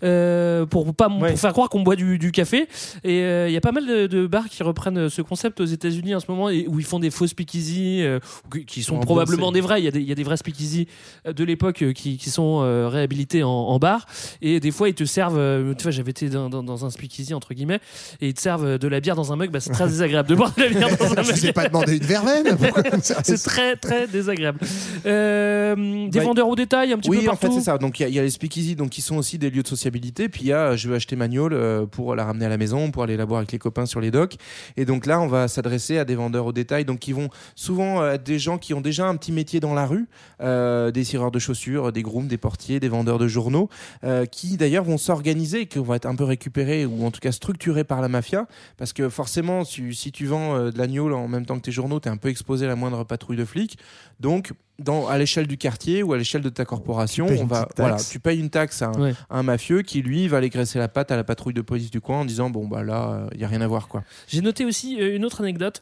euh, 0.03 0.65
pour 0.65 0.93
pas 0.93 1.09
pour 1.09 1.27
faire 1.39 1.51
croire 1.53 1.69
qu'on 1.69 1.81
boit 1.81 1.95
du, 1.95 2.17
du 2.17 2.31
café. 2.31 2.67
Et 3.03 3.21
euh, 3.21 3.47
il 3.49 3.53
y 3.53 3.57
a 3.57 3.61
pas 3.61 3.71
mal 3.71 3.85
de, 3.87 4.07
de 4.07 4.27
bars 4.27 4.47
qui 4.49 4.63
reprennent 4.63 5.09
ce 5.09 5.21
concept 5.21 5.59
aux 5.61 5.65
États-Unis 5.65 6.15
en 6.15 6.19
ce 6.19 6.25
moment 6.29 6.49
et 6.49 6.67
où 6.67 6.79
ils 6.79 6.85
font 6.85 6.99
des 6.99 7.09
faux 7.11 7.27
speakeasy 7.27 8.01
euh, 8.01 8.19
qui- 8.67 8.83
sont 8.83 8.99
probablement 8.99 9.51
des 9.51 9.61
vrais. 9.61 9.81
Il 9.87 9.93
y 9.93 9.97
a 9.97 9.99
des 9.99 10.01
y 10.01 10.11
a 10.11 10.15
des 10.15 10.23
vrais 10.23 10.37
speakeasy 10.37 10.87
euh, 11.25 11.33
de 11.33 11.43
l'époque 11.43 11.81
euh, 11.81 11.93
qui, 11.93 12.17
qui 12.17 12.29
sont 12.29 12.59
euh, 12.61 12.87
réhabilités 12.87 13.43
en, 13.43 13.49
en 13.49 13.79
bar 13.79 14.05
et 14.41 14.59
des 14.59 14.71
fois 14.71 14.89
ils 14.89 14.95
te 14.95 15.03
servent. 15.05 15.37
euh, 15.37 15.73
tu 15.75 15.83
vois, 15.83 15.91
j'avais 15.91 16.11
été 16.11 16.29
dans, 16.29 16.49
dans, 16.49 16.63
dans 16.63 16.85
un 16.85 16.89
speakeasy 16.89 17.33
entre 17.33 17.53
guillemets 17.53 17.79
et 18.21 18.27
ils 18.29 18.33
te 18.33 18.41
servent 18.41 18.77
de 18.77 18.87
la 18.87 18.99
bière 18.99 19.15
dans 19.15 19.31
un 19.33 19.35
mug. 19.35 19.51
Bah, 19.51 19.59
c'est 19.59 19.71
très 19.71 19.87
désagréable 19.87 20.29
de 20.29 20.35
boire 20.35 20.53
de 20.55 20.63
la 20.63 20.69
bière 20.69 20.97
dans 20.97 21.05
un 21.05 21.09
Je 21.23 21.27
mug. 21.27 21.35
vous 21.37 21.45
ai 21.45 21.53
pas 21.53 21.67
demandé 21.67 21.97
une 21.97 22.03
verveine. 22.03 22.57
C'est 23.23 23.37
très 23.43 23.75
très 23.75 24.07
désagréable. 24.07 24.59
Euh, 25.05 25.75
des 26.09 26.19
Bah, 26.19 26.25
vendeurs 26.25 26.47
au 26.49 26.55
détail 26.55 26.93
un 26.93 26.97
petit 26.97 27.09
oui, 27.09 27.17
peu 27.23 27.29
en 27.29 27.35
partout. 27.35 27.47
fait, 27.47 27.59
c'est 27.59 27.65
ça. 27.65 27.77
Donc, 27.77 27.99
il 27.99 28.03
y, 28.03 28.05
a- 28.05 28.09
il 28.09 28.15
y 28.15 28.19
a 28.19 28.23
les 28.23 28.29
speakeasy, 28.29 28.75
donc 28.75 28.89
qui 28.89 29.01
sont 29.01 29.17
aussi 29.17 29.37
des 29.37 29.49
lieux 29.49 29.63
de 29.63 29.67
sociabilité. 29.67 30.29
Puis 30.29 30.43
il 30.43 30.47
y 30.47 30.53
a, 30.53 30.75
je 30.75 30.87
veux 30.89 30.95
acheter 30.95 31.15
ma 31.15 31.27
gnôle 31.27 31.53
euh, 31.53 31.85
pour 31.85 32.15
la 32.15 32.25
ramener 32.25 32.45
à 32.45 32.49
la 32.49 32.57
maison, 32.57 32.91
pour 32.91 33.03
aller 33.03 33.17
la 33.17 33.25
boire 33.25 33.39
avec 33.39 33.51
les 33.51 33.59
copains 33.59 33.85
sur 33.85 34.01
les 34.01 34.11
docks. 34.11 34.35
Et 34.75 34.85
donc 34.85 35.05
là, 35.05 35.19
on 35.21 35.27
va 35.27 35.47
s'adresser 35.47 35.97
à 35.97 36.05
des 36.05 36.15
vendeurs 36.15 36.45
au 36.45 36.51
détail, 36.53 36.85
donc 36.85 36.99
qui 36.99 37.13
vont 37.13 37.29
souvent 37.55 38.05
être 38.05 38.23
des 38.23 38.39
gens 38.39 38.57
qui 38.57 38.73
ont 38.73 38.81
déjà 38.81 39.07
un 39.07 39.15
petit 39.15 39.31
métier 39.31 39.59
dans 39.59 39.73
la 39.77 39.85
rue, 39.85 40.07
euh, 40.41 40.91
des 40.91 41.03
cireurs 41.03 41.31
de 41.31 41.39
chaussures, 41.39 41.91
des 41.91 42.01
grooms, 42.01 42.27
des 42.27 42.37
portiers, 42.37 42.79
des 42.79 42.89
vendeurs 42.89 43.19
de 43.19 43.27
journaux, 43.27 43.69
euh, 44.03 44.25
qui 44.25 44.57
d'ailleurs 44.57 44.83
vont 44.83 44.97
s'organiser, 44.97 45.67
qui 45.67 45.79
vont 45.79 45.93
être 45.93 46.05
un 46.05 46.15
peu 46.15 46.25
récupérés 46.25 46.85
ou 46.85 47.05
en 47.05 47.11
tout 47.11 47.21
cas 47.21 47.31
structurés 47.31 47.83
par 47.83 48.01
la 48.01 48.09
mafia, 48.09 48.47
parce 48.77 48.91
que 48.91 49.07
forcément, 49.09 49.63
si, 49.63 50.11
tu 50.11 50.25
vends 50.25 50.55
euh, 50.55 50.71
de 50.71 50.77
la 50.77 50.87
gnôle 50.87 51.13
en 51.13 51.27
même 51.27 51.45
temps 51.45 51.55
que 51.55 51.63
tes 51.63 51.71
journaux, 51.71 51.99
tu 51.99 52.09
es 52.09 52.11
un 52.11 52.17
peu 52.17 52.29
exposé 52.29 52.65
à 52.65 52.67
la 52.67 52.75
moindre 52.75 53.03
patrouille 53.03 53.37
de 53.37 53.45
flics. 53.45 53.77
Donc 54.19 54.53
dans, 54.79 55.07
à 55.07 55.17
l'échelle 55.17 55.47
du 55.47 55.57
quartier 55.57 56.03
ou 56.03 56.13
à 56.13 56.17
l'échelle 56.17 56.41
de 56.41 56.49
ta 56.49 56.65
corporation, 56.65 57.25
Tu 57.25 57.31
payes 57.33 57.39
on 57.39 57.43
une 57.43 57.49
va, 57.49 57.67
voilà, 57.77 57.97
tu 57.97 58.19
payes 58.19 58.39
une 58.39 58.49
taxe 58.49 58.81
à 58.81 58.87
un, 58.87 59.01
Ouais. 59.01 59.13
à 59.29 59.39
un 59.39 59.43
mafieux 59.43 59.81
qui 59.81 60.01
lui 60.01 60.27
va 60.27 60.37
aller 60.37 60.49
graisser 60.49 60.79
la 60.79 60.87
patte 60.87 61.11
à 61.11 61.15
la 61.15 61.23
patrouille 61.23 61.53
de 61.53 61.61
police 61.61 61.89
du 61.91 62.01
coin 62.01 62.19
en 62.21 62.25
disant 62.25 62.49
bon 62.49 62.67
bah 62.67 62.83
là 62.83 63.27
il 63.33 63.41
y 63.41 63.43
a 63.43 63.47
rien 63.47 63.61
à 63.61 63.67
voir 63.67 63.87
quoi. 63.87 64.03
J'ai 64.27 64.41
noté 64.41 64.65
aussi 64.65 64.97
euh, 65.01 65.15
une 65.15 65.25
autre 65.25 65.41
anecdote. 65.41 65.81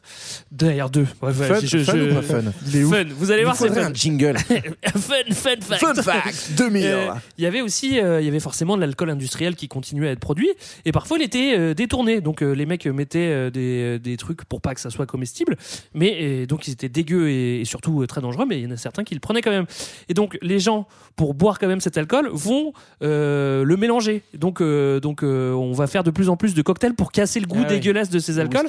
D'ailleurs, 0.52 0.90
deux. 0.90 1.04
Fun- 1.04 1.32
je- 1.62 1.78
fun 1.78 1.92
je- 1.96 2.10
ou 2.10 2.14
pas 2.14 2.22
fun 2.22 2.42
Il 2.66 2.76
est 2.76 2.84
où 2.84 2.90
Fun. 2.90 3.04
Vous 3.16 3.30
allez 3.30 3.42
Il 3.42 3.44
voir, 3.44 3.56
c'est 3.56 3.68
fun. 3.68 3.90
un 3.90 3.94
jingle. 3.94 4.36
fun, 4.94 5.14
fun 5.30 5.60
fact. 5.60 5.74
Fun 5.80 5.94
fact 6.02 6.52
2000. 6.56 6.84
Euh, 6.86 7.08
Il 7.38 7.44
y 7.44 7.46
avait 7.46 7.60
aussi, 7.60 7.98
euh, 8.00 8.20
il 8.20 8.24
y 8.24 8.28
avait 8.28 8.40
forcément 8.40 8.76
de 8.76 8.80
l'alcool 8.80 9.10
industriel 9.10 9.56
qui 9.56 9.68
continuait 9.68 10.08
à 10.08 10.12
être 10.12 10.20
produit 10.20 10.50
et 10.84 10.92
parfois 10.92 11.18
il 11.18 11.22
était 11.24 11.54
euh, 11.58 11.74
détourné. 11.74 12.20
Donc 12.20 12.42
euh, 12.42 12.52
les 12.52 12.66
mecs 12.66 12.86
mettaient 12.86 13.18
euh, 13.32 13.50
des, 13.50 13.98
des 13.98 14.16
trucs 14.16 14.44
pour 14.44 14.60
pas 14.60 14.74
que 14.74 14.80
ça 14.80 14.90
soit 14.90 15.06
comestible, 15.06 15.56
mais 15.94 16.16
euh, 16.20 16.46
donc 16.46 16.66
ils 16.68 16.72
étaient 16.72 16.88
dégueux 16.88 17.28
et, 17.28 17.60
et 17.60 17.64
surtout 17.64 18.02
euh, 18.02 18.06
très 18.06 18.20
dangereux. 18.20 18.46
Mais 18.48 18.58
il 18.60 18.64
y 18.64 18.66
en 18.66 18.70
a 18.70 18.76
certains 18.86 19.04
qui 19.04 19.14
le 19.14 19.20
prenaient 19.20 19.42
quand 19.42 19.50
même. 19.50 19.66
Et 20.08 20.14
donc 20.14 20.38
les 20.42 20.60
gens, 20.60 20.86
pour 21.16 21.34
boire 21.34 21.58
quand 21.58 21.66
même 21.66 21.80
cet 21.80 21.98
alcool, 21.98 22.28
vont 22.32 22.72
euh, 23.02 23.64
le 23.64 23.76
mélanger. 23.76 24.22
Donc 24.34 24.60
euh, 24.60 25.00
donc 25.00 25.22
euh, 25.22 25.52
on 25.52 25.72
va 25.72 25.86
faire 25.86 26.04
de 26.04 26.10
plus 26.12 26.28
en 26.28 26.36
plus 26.36 26.54
de 26.54 26.62
cocktails 26.62 26.94
pour 26.94 27.10
casser 27.12 27.40
le 27.40 27.46
goût 27.46 27.62
Ah 27.64 27.68
dégueulasse 27.68 28.10
de 28.10 28.18
ces 28.18 28.38
alcools. 28.38 28.66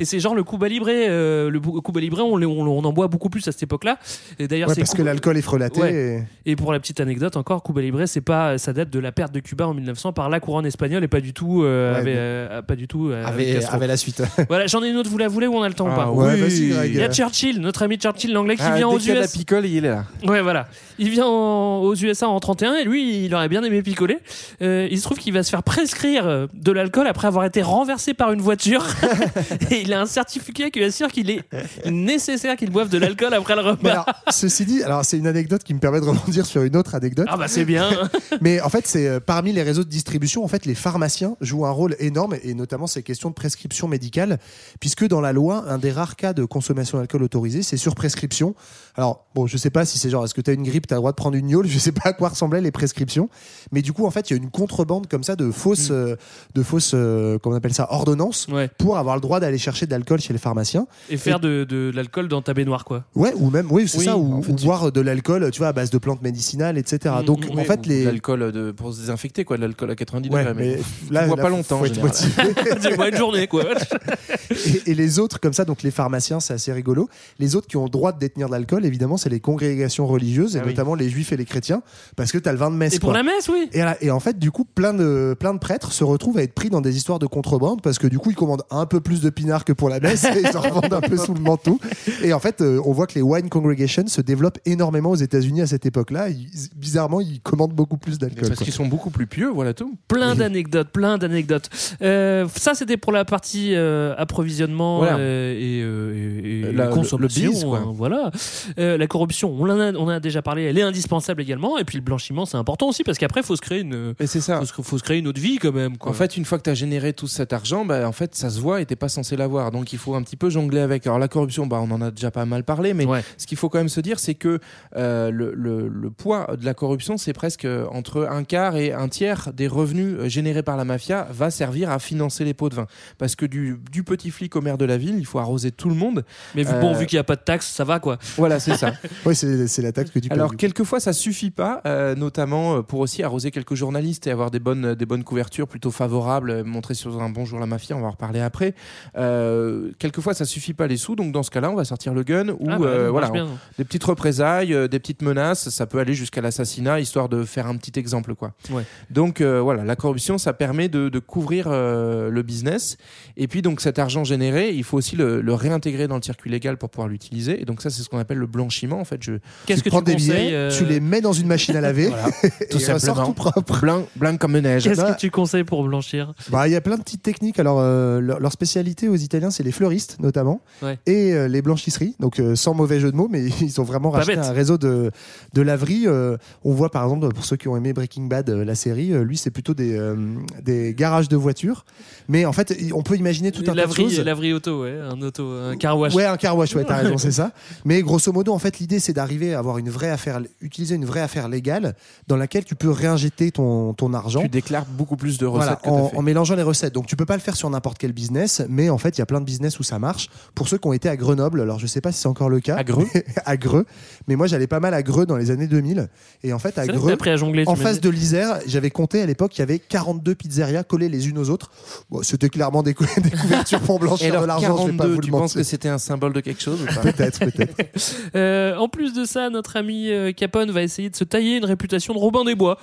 Et 0.00 0.04
c'est 0.04 0.18
genre 0.20 0.34
le 0.34 0.42
Cuba 0.44 0.68
Libre, 0.68 0.86
euh, 0.90 1.50
le 1.50 1.60
Cuba 1.60 2.00
Libre, 2.00 2.18
on, 2.20 2.40
on, 2.42 2.66
on 2.66 2.84
en 2.84 2.92
boit 2.92 3.08
beaucoup 3.08 3.30
plus 3.30 3.46
à 3.48 3.52
cette 3.52 3.62
époque-là. 3.62 3.98
Et 4.38 4.48
d'ailleurs, 4.48 4.68
Ouais, 4.70 4.74
parce 4.76 4.94
que 4.94 5.02
l'alcool 5.02 5.36
est 5.36 5.42
frelaté. 5.42 5.80
Ouais. 5.80 6.24
et- 6.46 6.50
et 6.52 6.56
pour 6.56 6.72
la 6.72 6.80
petite 6.80 7.00
anecdote 7.00 7.36
encore, 7.36 7.62
Cuba 7.62 7.80
Libre, 7.80 8.04
c'est 8.06 8.20
pas, 8.22 8.58
ça 8.58 8.72
date 8.72 8.90
de 8.90 8.98
la 8.98 9.12
perte 9.12 9.32
de 9.32 9.40
Cuba 9.40 9.68
en 9.68 9.74
1900 9.74 10.12
par 10.12 10.28
la 10.30 10.40
couronne 10.40 10.66
espagnole 10.66 11.04
et 11.04 11.08
pas 11.08 11.20
du 11.20 11.32
tout, 11.32 11.62
euh, 11.62 11.94
Ouais, 12.02 12.04
euh, 12.16 12.62
pas 12.62 12.76
du 12.76 12.88
tout 12.88 13.10
Avait, 13.24 13.64
avait 13.64 13.86
la 13.86 13.96
suite. 13.96 14.22
Voilà, 14.48 14.66
j'en 14.66 14.82
ai 14.82 14.88
une 14.90 14.96
autre. 14.96 15.10
Vous 15.10 15.18
la 15.18 15.28
voulez 15.28 15.46
ou 15.46 15.54
on 15.54 15.62
a 15.62 15.68
le 15.68 15.74
temps 15.74 15.86
ou 15.86 15.90
Ah 15.92 15.96
pas 15.96 16.10
Ouais, 16.10 16.34
oui. 16.42 16.72
Il 16.86 16.94
y 16.96 17.02
a 17.02 17.10
Churchill, 17.12 17.60
notre 17.60 17.82
ami 17.82 17.96
Churchill, 17.96 18.32
l'anglais, 18.32 18.56
qui 18.56 18.62
Ah, 18.64 18.76
vient 18.76 18.88
aux 18.88 18.96
qu'il 18.98 19.08
y 19.08 19.10
a 19.12 19.14
de 19.14 19.18
la 19.20 19.26
US. 19.26 19.32
Picole, 19.60 19.76
il 19.78 19.84
est 19.84 19.88
là. 19.90 20.04
Ouais, 20.26 20.40
voilà. 20.42 20.68
Il 20.98 21.10
vient 21.10 21.26
en- 21.26 21.78
aux 21.80 21.94
USA 21.94 22.28
en 22.28 22.38
31 22.40 22.74
et 22.74 22.84
lui, 22.84 23.24
il 23.24 23.34
aurait 23.34 23.48
bien 23.48 23.62
aimé 23.62 23.82
picoler. 23.82 24.18
Euh, 24.62 24.86
il 24.90 24.98
se 24.98 25.04
trouve 25.04 25.18
qu'il 25.18 25.32
va 25.32 25.42
se 25.42 25.50
faire 25.50 25.62
prescrire 25.62 26.26
euh, 26.26 26.46
de 26.54 26.72
l'alcool 26.72 27.06
après 27.06 27.26
avoir 27.26 27.44
été 27.44 27.62
renversé 27.62 28.12
par 28.14 28.32
une 28.32 28.40
voiture. 28.40 28.84
et 29.70 29.80
il 29.82 29.92
a 29.92 30.00
un 30.00 30.06
certificat 30.06 30.70
qui 30.70 30.82
assure 30.82 31.08
qu'il 31.08 31.30
est 31.30 31.42
nécessaire 31.86 32.56
qu'il 32.56 32.70
boive 32.70 32.88
de 32.88 32.98
l'alcool 32.98 33.32
après 33.34 33.56
le 33.56 33.62
Mais 33.62 33.68
repas. 33.70 33.90
alors, 33.90 34.06
ceci 34.30 34.64
dit, 34.66 34.82
alors 34.82 35.04
c'est 35.04 35.16
une 35.18 35.26
anecdote 35.26 35.62
qui 35.64 35.74
me 35.74 35.78
permet 35.80 36.00
de 36.00 36.04
rebondir 36.06 36.44
sur 36.46 36.62
une 36.62 36.76
autre 36.76 36.94
anecdote. 36.94 37.26
Ah 37.30 37.36
bah 37.36 37.48
c'est 37.48 37.64
bien. 37.64 37.88
Mais 38.40 38.60
en 38.60 38.68
fait, 38.68 38.86
c'est 38.86 39.06
euh, 39.08 39.20
parmi 39.20 39.52
les 39.52 39.62
réseaux 39.62 39.84
de 39.84 39.88
distribution, 39.88 40.44
en 40.44 40.48
fait, 40.48 40.66
les 40.66 40.74
pharmaciens 40.74 41.36
jouent 41.40 41.66
un 41.66 41.70
rôle 41.70 41.96
énorme 41.98 42.36
et 42.42 42.54
notamment 42.54 42.86
ces 42.86 43.02
questions 43.02 43.30
de 43.30 43.34
prescription 43.34 43.88
médicale, 43.88 44.38
puisque 44.80 45.06
dans 45.06 45.20
la 45.20 45.32
loi, 45.32 45.64
un 45.68 45.78
des 45.78 45.92
rares 45.92 46.16
cas 46.16 46.32
de 46.32 46.44
consommation 46.44 46.98
d'alcool 46.98 47.22
autorisé, 47.22 47.62
c'est 47.62 47.76
sur 47.76 47.94
prescription. 47.94 48.54
Alors, 48.96 49.26
bon, 49.34 49.46
je 49.50 49.56
sais 49.56 49.70
pas 49.70 49.84
si 49.84 49.98
c'est 49.98 50.08
genre, 50.10 50.24
est-ce 50.24 50.34
que 50.34 50.40
tu 50.40 50.50
as 50.50 50.54
une 50.54 50.62
grippe, 50.62 50.86
tu 50.86 50.94
as 50.94 50.96
le 50.96 51.00
droit 51.00 51.10
de 51.10 51.16
prendre 51.16 51.36
une 51.36 51.46
gnôle, 51.48 51.66
je 51.68 51.78
sais 51.78 51.92
pas 51.92 52.10
à 52.10 52.12
quoi 52.12 52.28
ressemblaient 52.28 52.60
les 52.60 52.70
prescriptions, 52.70 53.28
mais 53.72 53.82
du 53.82 53.92
coup, 53.92 54.06
en 54.06 54.10
fait, 54.10 54.30
il 54.30 54.36
y 54.36 54.38
a 54.38 54.42
une 54.42 54.50
contrebande 54.50 55.08
comme 55.08 55.22
ça 55.24 55.34
de 55.36 55.50
fausses, 55.50 55.88
euh, 55.90 56.16
de 56.54 56.62
fausses, 56.62 56.92
euh, 56.94 57.38
comment 57.42 57.54
on 57.54 57.58
appelle 57.58 57.74
ça, 57.74 57.88
ordonnances 57.92 58.46
Ouais. 58.50 58.68
pour 58.78 58.96
avoir 58.98 59.16
le 59.16 59.20
droit 59.20 59.40
d'aller 59.40 59.58
chercher 59.58 59.86
de 59.86 59.90
l'alcool 59.90 60.20
chez 60.20 60.32
les 60.32 60.38
pharmaciens. 60.38 60.86
Et 61.10 61.16
faire 61.16 61.40
de, 61.40 61.64
de 61.64 61.90
l'alcool 61.94 62.28
dans 62.28 62.42
ta 62.42 62.54
baignoire, 62.54 62.84
quoi. 62.84 63.04
Ouais, 63.14 63.32
ou 63.36 63.50
même, 63.50 63.66
oui, 63.70 63.88
c'est 63.88 63.98
Oui, 63.98 64.04
ça, 64.04 64.16
ou, 64.16 64.34
en 64.34 64.42
fait, 64.42 64.52
ou 64.52 64.56
tu- 64.56 64.64
boire 64.64 64.92
de 64.92 65.00
l'alcool, 65.00 65.50
tu 65.50 65.58
vois, 65.58 65.68
à 65.68 65.72
base 65.72 65.90
de 65.90 65.98
plantes 65.98 66.22
médicinales, 66.22 66.78
etc. 66.78 67.14
Mm, 67.22 67.24
Donc, 67.24 67.52
mm, 67.52 67.58
en 67.58 67.64
fait, 67.64 67.86
les. 67.86 68.00
de 68.02 68.06
l'alcool 68.10 68.52
de- 68.52 68.70
pour 68.70 68.92
se 68.94 69.00
désinfecter 69.00 69.44
quoi, 69.44 69.56
de 69.56 69.62
l'alcool 69.62 69.90
à 69.90 69.96
90 69.96 70.30
Ouais, 70.30 70.44
degrés. 70.44 70.54
mais 70.76 70.80
tu 71.08 71.12
là, 71.12 71.26
pas 71.36 71.48
longtemps. 71.48 71.78
faut 71.78 71.82
en 71.82 71.86
être 71.86 71.94
général. 71.94 72.12
motivé. 72.12 72.80
Dis-moi 72.90 73.08
une 73.08 73.16
journée, 73.16 73.46
quoi. 73.46 73.64
et, 74.50 74.90
et 74.90 74.94
les 74.94 75.18
autres, 75.18 75.40
comme 75.40 75.52
ça, 75.52 75.64
donc 75.64 75.82
les 75.82 75.90
pharmaciens, 75.90 76.40
c'est 76.40 76.54
assez 76.54 76.72
rigolo. 76.72 77.08
Les 77.38 77.56
autres 77.56 77.66
qui 77.66 77.76
ont 77.76 77.84
le 77.84 77.90
droit 77.90 78.12
de 78.12 78.18
détenir 78.18 78.46
de 78.48 78.52
l'alcool, 78.52 78.84
évidemment, 78.84 79.16
c'est 79.16 79.28
les 79.28 79.39
congrégations 79.40 80.06
religieuses, 80.06 80.56
et 80.56 80.60
Ah 80.60 80.62
oui. 80.64 80.70
notamment 80.70 80.94
les 80.94 81.08
juifs 81.08 81.32
et 81.32 81.36
les 81.36 81.44
chrétiens, 81.44 81.82
parce 82.16 82.30
que 82.32 82.38
tu 82.38 82.48
as 82.48 82.52
le 82.52 82.58
vin 82.58 82.70
de 82.70 82.76
messe. 82.76 82.94
Et 82.94 82.98
pour 82.98 83.10
quoi. 83.10 83.18
la 83.18 83.24
messe, 83.24 83.48
oui. 83.48 83.68
Et, 84.00 84.10
en 84.10 84.20
fait, 84.20 84.38
du 84.38 84.50
coup, 84.50 84.64
plein 84.64 84.94
de, 84.94 85.34
plein 85.38 85.54
de 85.54 85.58
prêtres 85.58 85.92
se 85.92 86.04
retrouvent 86.04 86.38
à 86.38 86.42
être 86.42 86.54
pris 86.54 86.70
dans 86.70 86.80
des 86.80 86.96
histoires 86.96 87.18
de 87.18 87.26
contrebande 87.26 87.82
parce 87.82 87.98
que 87.98 88.06
du 88.06 88.18
coup, 88.18 88.30
ils 88.30 88.36
commandent 88.36 88.62
un 88.70 88.86
peu 88.86 89.00
plus 89.00 89.20
de 89.20 89.30
pinard 89.30 89.64
que 89.64 89.72
pour 89.72 89.88
la 89.88 90.00
messe 90.00 90.24
et 90.36 90.42
ils 90.48 90.56
en 90.56 90.60
revendent 90.60 90.92
un 90.94 91.00
peu 91.00 91.16
sous 91.16 91.34
le 91.34 91.40
manteau. 91.40 91.78
Et 92.22 92.32
en 92.32 92.40
fait, 92.40 92.60
euh, 92.60 92.80
on 92.84 92.92
voit 92.92 93.06
que 93.06 93.14
les 93.14 93.22
wine 93.22 93.48
congregations 93.48 94.06
se 94.06 94.20
développent 94.20 94.58
énormément 94.66 95.10
aux 95.10 95.16
États-Unis 95.16 95.62
à 95.62 95.66
cette 95.66 95.86
époque-là. 95.86 96.28
Bizarrement, 96.76 97.20
ils 97.20 97.40
commandent 97.40 97.72
beaucoup 97.74 97.96
plus 97.96 98.18
d'alcool. 98.18 98.48
Parce 98.48 98.60
qu'ils 98.60 98.72
sont 98.72 98.86
beaucoup 98.86 99.10
plus 99.10 99.26
pieux, 99.26 99.48
voilà 99.48 99.74
tout. 99.74 99.96
Plein 100.08 100.34
d'anecdotes, 100.36 100.88
plein 100.90 101.18
d'anecdotes. 101.18 101.68
Euh, 102.02 102.46
ça, 102.56 102.74
c'était 102.74 102.96
pour 102.96 103.12
la 103.12 103.24
partie 103.24 103.74
euh, 103.74 104.14
approvisionnement 104.18 104.98
Voilà. 104.98 105.16
euh, 105.18 105.52
et, 105.58 105.82
euh, 105.82 106.40
et- 106.44 106.60
et 106.70 106.72
La- 106.72 106.86
le- 106.86 106.92
consommation. 106.92 107.52
le 107.52 107.66
quoi. 107.66 107.78
hein, 107.78 107.92
voilà. 107.94 108.30
Euh, 108.78 108.96
la 108.98 109.06
corruption, 109.20 109.54
on 109.58 109.68
en, 109.68 109.78
a, 109.78 109.92
on 109.92 110.04
en 110.04 110.08
a 110.08 110.18
déjà 110.20 110.40
parlé, 110.40 110.62
elle 110.64 110.78
est 110.78 110.82
indispensable 110.82 111.42
également. 111.42 111.76
Et 111.78 111.84
puis 111.84 111.98
le 111.98 112.02
blanchiment, 112.02 112.46
c'est 112.46 112.56
important 112.56 112.88
aussi 112.88 113.04
parce 113.04 113.18
qu'après, 113.18 113.40
il 113.40 113.46
faut 113.46 113.54
se 113.56 113.60
créer 113.60 113.80
une. 113.80 114.14
Et 114.18 114.26
c'est 114.26 114.40
ça. 114.40 114.58
Faut 114.60 114.64
se, 114.64 114.72
faut 114.82 114.98
se 114.98 115.02
créer 115.02 115.18
une 115.18 115.28
autre 115.28 115.40
vie 115.40 115.58
quand 115.58 115.72
même. 115.72 115.98
Quoi. 115.98 116.10
En 116.10 116.14
fait, 116.14 116.38
une 116.38 116.44
fois 116.46 116.56
que 116.56 116.62
tu 116.62 116.70
as 116.70 116.74
généré 116.74 117.12
tout 117.12 117.26
cet 117.26 117.52
argent, 117.52 117.84
bah, 117.84 118.08
en 118.08 118.12
fait, 118.12 118.34
ça 118.34 118.48
se 118.48 118.58
voit 118.60 118.80
et 118.80 118.86
t'es 118.86 118.96
pas 118.96 119.10
censé 119.10 119.36
l'avoir. 119.36 119.70
Donc, 119.72 119.92
il 119.92 119.98
faut 119.98 120.14
un 120.14 120.22
petit 120.22 120.36
peu 120.36 120.48
jongler 120.48 120.80
avec. 120.80 121.06
Alors, 121.06 121.18
la 121.18 121.28
corruption, 121.28 121.66
bah, 121.66 121.80
on 121.82 121.90
en 121.90 122.00
a 122.00 122.10
déjà 122.10 122.30
pas 122.30 122.46
mal 122.46 122.64
parlé, 122.64 122.94
mais 122.94 123.04
Ouais. 123.04 123.22
ce 123.36 123.46
qu'il 123.46 123.58
faut 123.58 123.68
quand 123.68 123.78
même 123.78 123.88
se 123.90 124.00
dire, 124.00 124.18
c'est 124.18 124.34
que 124.34 124.58
euh, 124.96 125.30
le, 125.30 125.52
le- 125.54 125.88
le 125.88 126.10
poids 126.10 126.56
de 126.58 126.64
la 126.64 126.72
corruption, 126.74 127.18
c'est 127.18 127.32
presque 127.34 127.64
euh, 127.66 127.86
entre 127.92 128.26
un 128.30 128.44
quart 128.44 128.76
et 128.76 128.92
un 128.94 129.08
tiers 129.08 129.52
des 129.52 129.66
revenus 129.68 130.16
euh, 130.18 130.28
générés 130.28 130.62
par 130.62 130.76
la 130.78 130.84
mafia 130.86 131.26
va 131.30 131.50
servir 131.50 131.90
à 131.90 131.98
financer 131.98 132.44
les 132.44 132.54
pots 132.54 132.68
de 132.70 132.74
vin. 132.76 132.86
Parce 133.18 133.36
que 133.36 133.44
du, 133.44 133.78
du 133.92 134.02
petit 134.02 134.30
flic 134.30 134.56
au 134.56 134.60
maire 134.62 134.78
de 134.78 134.84
la 134.86 134.96
ville, 134.96 135.16
il 135.18 135.26
faut 135.26 135.38
arroser 135.40 135.70
tout 135.72 135.88
le 135.90 135.94
monde. 135.94 136.24
Mais 136.54 136.64
bon, 136.64 136.94
vu 136.94 137.04
qu'il 137.06 137.16
n'y 137.16 137.20
a 137.20 137.24
pas 137.24 137.36
de 137.36 137.42
taxes, 137.42 137.68
ça 137.68 137.84
va 137.84 137.98
quoi. 138.00 138.18
Voilà, 138.38 138.58
c'est 138.60 138.76
ça. 138.76 138.92
Oui, 139.26 139.34
c'est 139.34 139.82
la 139.82 139.92
taxe 139.92 140.10
que 140.10 140.18
tu 140.18 140.28
payes. 140.28 140.36
Alors 140.38 140.56
quelquefois 140.56 141.00
ça 141.00 141.12
suffit 141.12 141.50
pas, 141.50 141.80
euh, 141.86 142.14
notamment 142.14 142.76
euh, 142.76 142.82
pour 142.82 143.00
aussi 143.00 143.22
arroser 143.22 143.50
quelques 143.50 143.74
journalistes 143.74 144.26
et 144.26 144.30
avoir 144.30 144.50
des 144.50 144.58
bonnes 144.60 144.94
des 144.94 145.06
bonnes 145.06 145.24
couvertures 145.24 145.68
plutôt 145.68 145.90
favorables, 145.90 146.50
euh, 146.50 146.64
montrer 146.64 146.94
sur 146.94 147.20
un 147.22 147.28
bonjour 147.30 147.58
la 147.60 147.66
mafia, 147.66 147.96
on 147.96 148.00
va 148.00 148.08
en 148.08 148.10
reparler 148.12 148.40
après. 148.40 148.74
Euh, 149.16 149.90
quelquefois 149.98 150.34
ça 150.34 150.44
suffit 150.44 150.74
pas 150.74 150.86
les 150.86 150.96
sous, 150.96 151.16
donc 151.16 151.32
dans 151.32 151.42
ce 151.42 151.50
cas-là 151.50 151.70
on 151.70 151.74
va 151.74 151.84
sortir 151.84 152.14
le 152.14 152.22
gun 152.22 152.48
ou 152.50 152.66
Ah 152.68 152.78
bah, 152.78 152.86
euh, 152.86 153.10
voilà 153.10 153.30
on- 153.32 153.48
des 153.78 153.84
petites 153.84 154.04
représailles, 154.04 154.72
euh, 154.74 154.88
des 154.88 154.98
petites 154.98 155.22
menaces, 155.22 155.68
ça 155.68 155.86
peut 155.86 155.98
aller 155.98 156.14
jusqu'à 156.14 156.40
l'assassinat 156.40 157.00
histoire 157.00 157.28
de 157.28 157.44
faire 157.44 157.66
un 157.66 157.76
petit 157.76 157.98
exemple 157.98 158.34
quoi. 158.34 158.52
Ouais. 158.70 158.84
Donc 159.10 159.40
euh, 159.40 159.60
voilà 159.60 159.84
la 159.84 159.96
corruption 159.96 160.38
ça 160.38 160.52
permet 160.52 160.88
de, 160.88 161.08
de 161.08 161.18
couvrir 161.18 161.66
euh, 161.68 162.30
le 162.30 162.42
business 162.42 162.96
et 163.36 163.48
puis 163.48 163.62
donc 163.62 163.80
cet 163.80 163.98
argent 163.98 164.24
généré 164.24 164.70
il 164.74 164.84
faut 164.84 164.96
aussi 164.96 165.16
le, 165.16 165.40
le 165.40 165.54
réintégrer 165.54 166.08
dans 166.08 166.16
le 166.16 166.22
circuit 166.22 166.50
légal 166.50 166.76
pour 166.78 166.90
pouvoir 166.90 167.08
l'utiliser 167.08 167.60
et 167.60 167.64
donc 167.64 167.82
ça 167.82 167.90
c'est 167.90 168.02
ce 168.02 168.08
qu'on 168.08 168.18
appelle 168.18 168.38
le 168.38 168.46
blanchiment 168.46 168.99
en 169.00 169.04
fait 169.04 169.22
je 169.22 169.32
Qu'est-ce 169.66 169.82
que 169.82 169.88
prends 169.88 169.98
tu 170.00 170.04
des 170.06 170.12
conseilles 170.14 170.46
billets, 170.46 170.54
euh, 170.54 170.70
tu 170.70 170.84
les 170.84 171.00
mets 171.00 171.20
dans 171.20 171.32
une 171.32 171.46
machine 171.46 171.76
à 171.76 171.80
laver, 171.80 172.08
Voilà, 172.10 172.28
et 172.60 172.66
tout 172.68 172.78
ressort 172.78 173.00
simplement. 173.00 173.26
tout 173.26 173.32
propre. 173.34 173.80
blanc 173.80 174.06
blanc 174.16 174.36
comme 174.36 174.58
neige. 174.58 174.84
Qu'est-ce 174.84 175.00
Bah, 175.00 175.12
que 175.14 175.18
tu 175.20 175.30
conseilles 175.30 175.64
pour 175.64 175.82
blanchir 175.84 176.32
Bah, 176.50 176.68
il 176.68 176.72
y 176.72 176.76
a 176.76 176.80
plein 176.80 176.96
de 176.96 177.02
petites 177.02 177.22
techniques. 177.22 177.58
Alors, 177.58 177.78
euh, 177.80 178.20
leur, 178.20 178.40
leur 178.40 178.52
spécialité 178.52 179.08
aux 179.08 179.16
Italiens, 179.16 179.50
c'est 179.50 179.62
les 179.62 179.72
fleuristes, 179.72 180.16
notamment, 180.20 180.60
Ouais. 180.82 180.98
et 181.06 181.32
euh, 181.32 181.48
les 181.48 181.62
blanchisseries. 181.62 182.14
Donc, 182.20 182.38
euh, 182.40 182.54
sans 182.56 182.74
mauvais 182.74 183.00
jeu 183.00 183.10
de 183.10 183.16
mots, 183.16 183.28
mais 183.30 183.44
ils 183.60 183.80
ont 183.80 183.84
vraiment 183.84 184.10
Pas 184.10 184.18
racheté 184.18 184.36
bête. 184.36 184.44
un 184.44 184.52
réseau 184.52 184.78
de, 184.78 185.10
de 185.54 185.62
laverie. 185.62 186.04
Euh, 186.06 186.36
on 186.64 186.72
voit, 186.72 186.90
par 186.90 187.04
exemple, 187.04 187.28
pour 187.34 187.44
ceux 187.44 187.56
qui 187.56 187.68
ont 187.68 187.76
aimé 187.76 187.92
Breaking 187.92 188.24
Bad, 188.24 188.50
euh, 188.50 188.64
la 188.64 188.74
série, 188.74 189.12
euh, 189.12 189.22
lui, 189.24 189.36
c'est 189.36 189.50
plutôt 189.50 189.74
des, 189.74 189.96
euh, 189.96 190.16
des 190.62 190.94
garages 190.94 191.28
de 191.28 191.36
voitures. 191.36 191.84
Mais 192.28 192.44
en 192.44 192.52
fait, 192.52 192.76
on 192.94 193.02
peut 193.02 193.16
imaginer 193.16 193.52
tout 193.52 193.62
un 193.62 193.66
tas 193.66 193.72
de 193.72 193.76
laverie, 193.78 194.02
choses. 194.02 194.20
laverie 194.20 194.52
auto, 194.52 194.82
ouais, 194.82 194.98
un 195.00 195.20
auto, 195.22 195.48
un 195.50 195.76
car 195.76 195.98
wash. 195.98 196.14
Ouais, 196.14 196.24
un 196.24 196.36
car 196.36 196.56
wash, 196.56 196.74
ouais, 196.74 196.84
t'as 196.84 196.96
raison, 196.96 197.18
c'est 197.18 197.30
ça. 197.32 197.52
Mais 197.84 198.02
grosso 198.02 198.32
modo, 198.32 198.52
en 198.52 198.58
fait, 198.58 198.78
l'idée, 198.78 198.89
c'est 198.98 199.12
d'arriver 199.12 199.54
à 199.54 199.58
avoir 199.58 199.78
une 199.78 199.88
vraie 199.90 200.10
affaire, 200.10 200.40
utiliser 200.60 200.94
une 200.94 201.04
vraie 201.04 201.20
affaire 201.20 201.48
légale 201.48 201.94
dans 202.26 202.36
laquelle 202.36 202.64
tu 202.64 202.74
peux 202.74 202.90
réinjecter 202.90 203.50
ton, 203.52 203.94
ton 203.94 204.12
argent. 204.14 204.40
Tu 204.42 204.48
déclares 204.48 204.86
beaucoup 204.86 205.16
plus 205.16 205.38
de 205.38 205.46
recettes 205.46 205.64
Voilà, 205.64 205.76
que 205.76 205.82
t'as 205.84 205.90
en, 205.90 206.08
fait. 206.08 206.16
en 206.16 206.22
mélangeant 206.22 206.54
les 206.56 206.62
recettes. 206.62 206.94
Donc 206.94 207.06
tu 207.06 207.16
peux 207.16 207.26
pas 207.26 207.34
le 207.36 207.40
faire 207.42 207.56
sur 207.56 207.70
n'importe 207.70 207.98
quel 207.98 208.12
business, 208.12 208.62
mais 208.68 208.90
en 208.90 208.98
fait 208.98 209.16
il 209.16 209.20
y 209.20 209.22
a 209.22 209.26
plein 209.26 209.40
de 209.40 209.44
business 209.44 209.78
où 209.78 209.82
ça 209.82 209.98
marche. 209.98 210.28
Pour 210.54 210.68
ceux 210.68 210.78
qui 210.78 210.88
ont 210.88 210.92
été 210.92 211.08
à 211.08 211.16
Grenoble, 211.16 211.60
alors 211.60 211.78
je 211.78 211.86
sais 211.86 212.00
pas 212.00 212.12
si 212.12 212.20
c'est 212.20 212.28
encore 212.28 212.48
le 212.50 212.60
cas. 212.60 212.76
À 212.76 212.84
Greux 212.84 213.06
à 213.44 213.56
Greux, 213.56 213.86
mais 214.26 214.36
moi 214.36 214.46
j'allais 214.46 214.66
pas 214.66 214.80
mal 214.80 214.94
à 214.94 215.02
Greux 215.02 215.26
dans 215.26 215.36
les 215.36 215.50
années 215.50 215.66
2000. 215.66 216.08
Et 216.42 216.52
en 216.52 216.58
fait 216.58 216.78
à 216.78 216.86
Greux, 216.86 217.16
à 217.26 217.36
jongler. 217.36 217.64
en 217.66 217.76
face 217.76 218.00
de 218.00 218.08
l'Isère, 218.08 218.58
j'avais 218.66 218.90
compté 218.90 219.20
à 219.22 219.26
l'époque, 219.26 219.56
il 219.58 219.60
y 219.60 219.62
avait 219.62 219.78
42 219.78 220.34
pizzerias 220.34 220.82
collées 220.84 221.08
les 221.08 221.28
unes 221.28 221.38
aux 221.38 221.50
autres. 221.50 221.70
Bon, 222.10 222.22
C'était 222.22 222.48
clairement 222.48 222.82
des, 222.82 222.94
cou- 222.94 223.04
des 223.22 223.30
couvertures 223.30 223.80
pour 223.80 223.96
Et 223.96 224.00
blanchir 224.00 224.30
alors 224.30 224.42
de 224.42 224.46
l'argent, 224.46 224.76
je 224.86 224.90
vais 224.92 224.96
pas 224.96 225.04
42, 225.04 225.14
vous 225.14 225.20
tu 225.20 225.30
penses 225.30 225.54
que 225.54 225.62
c'était 225.62 225.88
un 225.88 225.98
symbole 225.98 226.32
de 226.32 226.40
quelque 226.40 226.62
chose 226.62 226.80
Peut-être, 227.02 227.38
peut-être. 227.40 227.76
Euh, 228.34 228.76
en 228.80 228.88
plus 228.88 229.12
de 229.12 229.24
ça, 229.24 229.50
notre 229.50 229.76
ami 229.76 230.10
euh, 230.10 230.32
Capone 230.32 230.70
va 230.70 230.82
essayer 230.82 231.10
de 231.10 231.16
se 231.16 231.24
tailler 231.24 231.56
une 231.58 231.64
réputation 231.64 232.14
de 232.14 232.18
Robin 232.18 232.44
des 232.44 232.54
Bois 232.54 232.78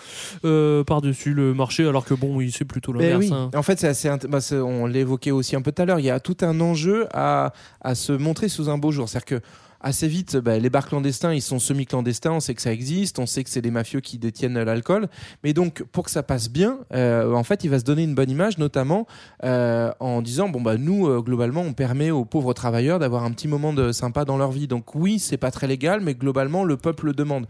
euh, 0.45 0.84
par-dessus 0.84 1.34
le 1.34 1.54
marché, 1.54 1.88
alors 1.88 2.06
que 2.06 2.14
bon, 2.14 2.39
il 2.39 2.52
c'est 2.52 2.66
plutôt 2.66 2.93
Mais 2.93 3.10
l'inverse. 3.10 3.32
oui. 3.32 3.34
hein. 3.34 3.50
En 3.56 3.64
fait, 3.64 3.80
c'est 3.80 3.88
assez. 3.88 4.10
bah, 4.30 4.39
on 4.54 4.86
l'évoquait 4.86 5.32
aussi 5.32 5.56
un 5.56 5.62
peu 5.62 5.72
tout 5.72 5.82
à 5.82 5.86
l'heure. 5.86 6.00
Il 6.00 6.06
y 6.06 6.10
a 6.10 6.20
tout 6.20 6.38
un 6.41 6.60
enjeu 6.62 7.08
à, 7.14 7.52
à 7.82 7.95
se 7.95 8.14
montrer 8.14 8.48
sous 8.50 8.70
un 8.70 8.78
beau 8.78 8.91
jour. 8.91 9.10
C'est-à-dire 9.10 9.39
que 9.41 9.45
assez 9.82 10.07
vite, 10.07 10.38
bah, 10.38 10.57
les 10.57 10.69
bars 10.69 10.88
clandestins, 10.88 11.34
ils 11.34 11.41
sont 11.41 11.59
semi-clandestins, 11.59 12.32
on 12.32 12.39
sait 12.39 12.55
que 12.55 12.61
ça 12.61 12.71
existe, 12.71 13.19
on 13.19 13.25
sait 13.25 13.43
que 13.43 13.49
c'est 13.49 13.61
des 13.61 13.71
mafieux 13.71 13.99
qui 13.99 14.17
détiennent 14.17 14.61
l'alcool. 14.61 15.07
Mais 15.43 15.53
donc, 15.53 15.84
pour 15.91 16.03
que 16.05 16.11
ça 16.11 16.23
passe 16.23 16.49
bien, 16.49 16.80
euh, 16.93 17.34
en 17.34 17.43
fait, 17.43 17.63
il 17.63 17.69
va 17.69 17.80
se 17.80 17.84
donner 17.84 18.03
une 18.03 18.15
bonne 18.15 18.30
image, 18.30 18.57
notamment 18.57 19.07
euh, 19.43 19.91
en 19.99 20.21
disant, 20.21 20.49
bon, 20.49 20.61
bah, 20.61 20.78
nous, 20.78 21.07
euh, 21.07 21.21
globalement, 21.21 21.61
on 21.61 21.73
permet 21.73 22.11
aux 22.11 22.25
pauvres 22.25 22.53
travailleurs 22.53 22.99
d'avoir 22.99 23.23
un 23.23 23.32
petit 23.32 23.47
moment 23.47 23.73
de 23.73 23.91
sympa 23.91 24.25
dans 24.25 24.38
leur 24.38 24.51
vie. 24.51 24.67
Donc 24.67 24.95
oui, 24.95 25.19
c'est 25.19 25.38
pas 25.38 25.51
très 25.51 25.67
légal, 25.67 26.01
mais 26.01 26.15
globalement, 26.15 26.63
le 26.63 26.78
peuple 26.78 27.07
le 27.07 27.13
demande. 27.13 27.45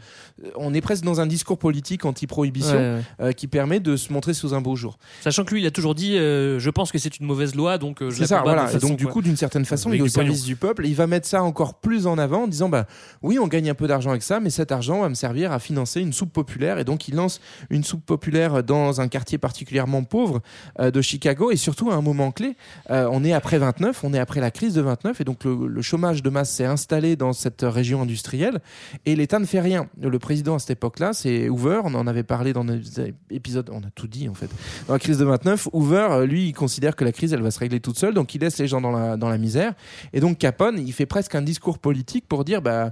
On 0.56 0.74
est 0.74 0.82
presque 0.82 1.04
dans 1.04 1.22
un 1.22 1.28
discours 1.28 1.58
politique 1.58 2.06
anti-prohibition 2.06 2.68
Ouais, 2.78 3.02
ouais. 3.20 3.34
qui 3.34 3.48
permet 3.48 3.80
de 3.80 3.96
se 3.96 4.12
montrer 4.12 4.34
sous 4.34 4.54
un 4.54 4.62
beau 4.62 4.76
jour. 4.76 4.98
Sachant 5.22 5.46
que 5.46 5.54
lui, 5.54 5.62
il 5.62 5.68
a 5.68 5.72
toujours 5.72 5.96
dit 5.96 6.14
Je 6.18 6.70
pense 6.70 6.92
que 6.92 6.98
c'est 6.98 7.20
une 7.20 7.26
mauvaise 7.26 7.56
loi, 7.56 7.78
donc 7.78 7.98
je 8.02 8.20
la 8.20 8.28
ça, 8.28 8.42
voilà. 8.42 8.72
Et 8.74 8.78
donc, 8.78 8.98
du 8.98 9.08
coup, 9.08 9.22
d'une 9.22 9.38
certaine 9.38 9.66
façon, 9.66 9.90
Avec 9.90 10.00
il 10.00 10.04
est 10.04 10.06
au 10.06 10.10
service 10.10 10.44
du 10.44 10.56
peuple. 10.56 10.86
Et 10.86 10.90
il 10.90 10.96
va 10.96 11.08
mettre 11.08 11.28
ça 11.28 11.44
encore 11.44 11.76
plus 11.76 12.08
en 12.08 12.17
avant 12.18 12.44
en 12.44 12.48
disant 12.48 12.70
bah, 12.70 12.86
oui, 13.22 13.40
on 13.40 13.48
gagne 13.48 13.70
un 13.70 13.76
peu 13.76 13.88
d'argent 13.88 14.12
avec 14.12 14.24
ça, 14.24 14.40
mais 14.40 14.50
cet 14.50 14.72
argent 14.72 15.02
va 15.02 15.10
me 15.10 15.14
servir 15.14 15.52
à 15.52 15.60
financer 15.60 16.02
une 16.02 16.14
soupe 16.14 16.34
populaire. 16.34 16.80
Et 16.80 16.84
donc, 16.84 17.08
il 17.08 17.16
lance 17.16 17.40
une 17.70 17.84
soupe 17.84 18.06
populaire 18.06 18.64
dans 18.64 19.02
un 19.02 19.08
quartier 19.08 19.38
particulièrement 19.38 20.04
pauvre 20.04 20.42
euh, 20.80 20.92
de 20.92 21.02
Chicago. 21.02 21.52
Et 21.52 21.58
surtout, 21.58 21.92
à 21.92 21.96
un 21.96 22.02
moment 22.02 22.32
clé, 22.32 22.56
euh, 22.90 23.08
on 23.12 23.24
est 23.24 23.34
après 23.34 23.58
29, 23.58 24.04
on 24.04 24.14
est 24.14 24.20
après 24.20 24.42
la 24.42 24.52
crise 24.52 24.74
de 24.74 24.82
29. 24.82 25.22
Et 25.22 25.24
donc, 25.24 25.44
le, 25.44 25.82
chômage 25.82 26.24
de 26.24 26.30
masse 26.30 26.52
s'est 26.52 26.66
installé 26.66 27.16
dans 27.16 27.34
cette 27.34 27.62
région 27.62 28.02
industrielle. 28.02 28.60
Et 29.06 29.16
l'État 29.16 29.40
ne 29.40 29.46
fait 29.46 29.62
rien. 29.62 29.88
Le 30.02 30.20
président 30.20 30.56
à 30.56 30.60
cette 30.60 30.72
époque-là, 30.72 31.14
c'est 31.14 31.50
Hoover. 31.50 31.82
On 31.84 31.94
en 31.94 32.08
avait 32.08 32.24
parlé 32.24 32.54
dans 32.54 32.66
des 32.66 32.82
épisodes. 33.30 33.70
On 33.72 33.80
a 33.80 33.90
tout 33.94 34.08
dit, 34.08 34.28
en 34.28 34.34
fait. 34.34 34.50
Dans 34.88 34.94
la 34.94 35.00
crise 35.00 35.18
de 35.18 35.26
29, 35.26 35.70
Hoover, 35.74 36.08
euh, 36.10 36.26
lui, 36.26 36.48
il 36.48 36.54
considère 36.54 36.96
que 36.96 37.06
la 37.06 37.12
crise, 37.12 37.34
elle 37.34 37.42
va 37.42 37.52
se 37.52 37.60
régler 37.60 37.80
toute 37.80 37.98
seule. 37.98 38.14
Donc, 38.14 38.34
il 38.36 38.42
laisse 38.42 38.58
les 38.58 38.68
gens 38.68 38.82
dans 38.82 39.30
la 39.30 39.38
misère. 39.38 39.74
Et 40.14 40.20
donc, 40.20 40.38
Capone, 40.38 40.80
il 40.80 40.94
fait 40.94 41.06
presque 41.06 41.36
un 41.36 41.42
discours 41.42 41.80
politique 41.80 42.07
pour 42.28 42.44
dire, 42.44 42.62
bah, 42.62 42.92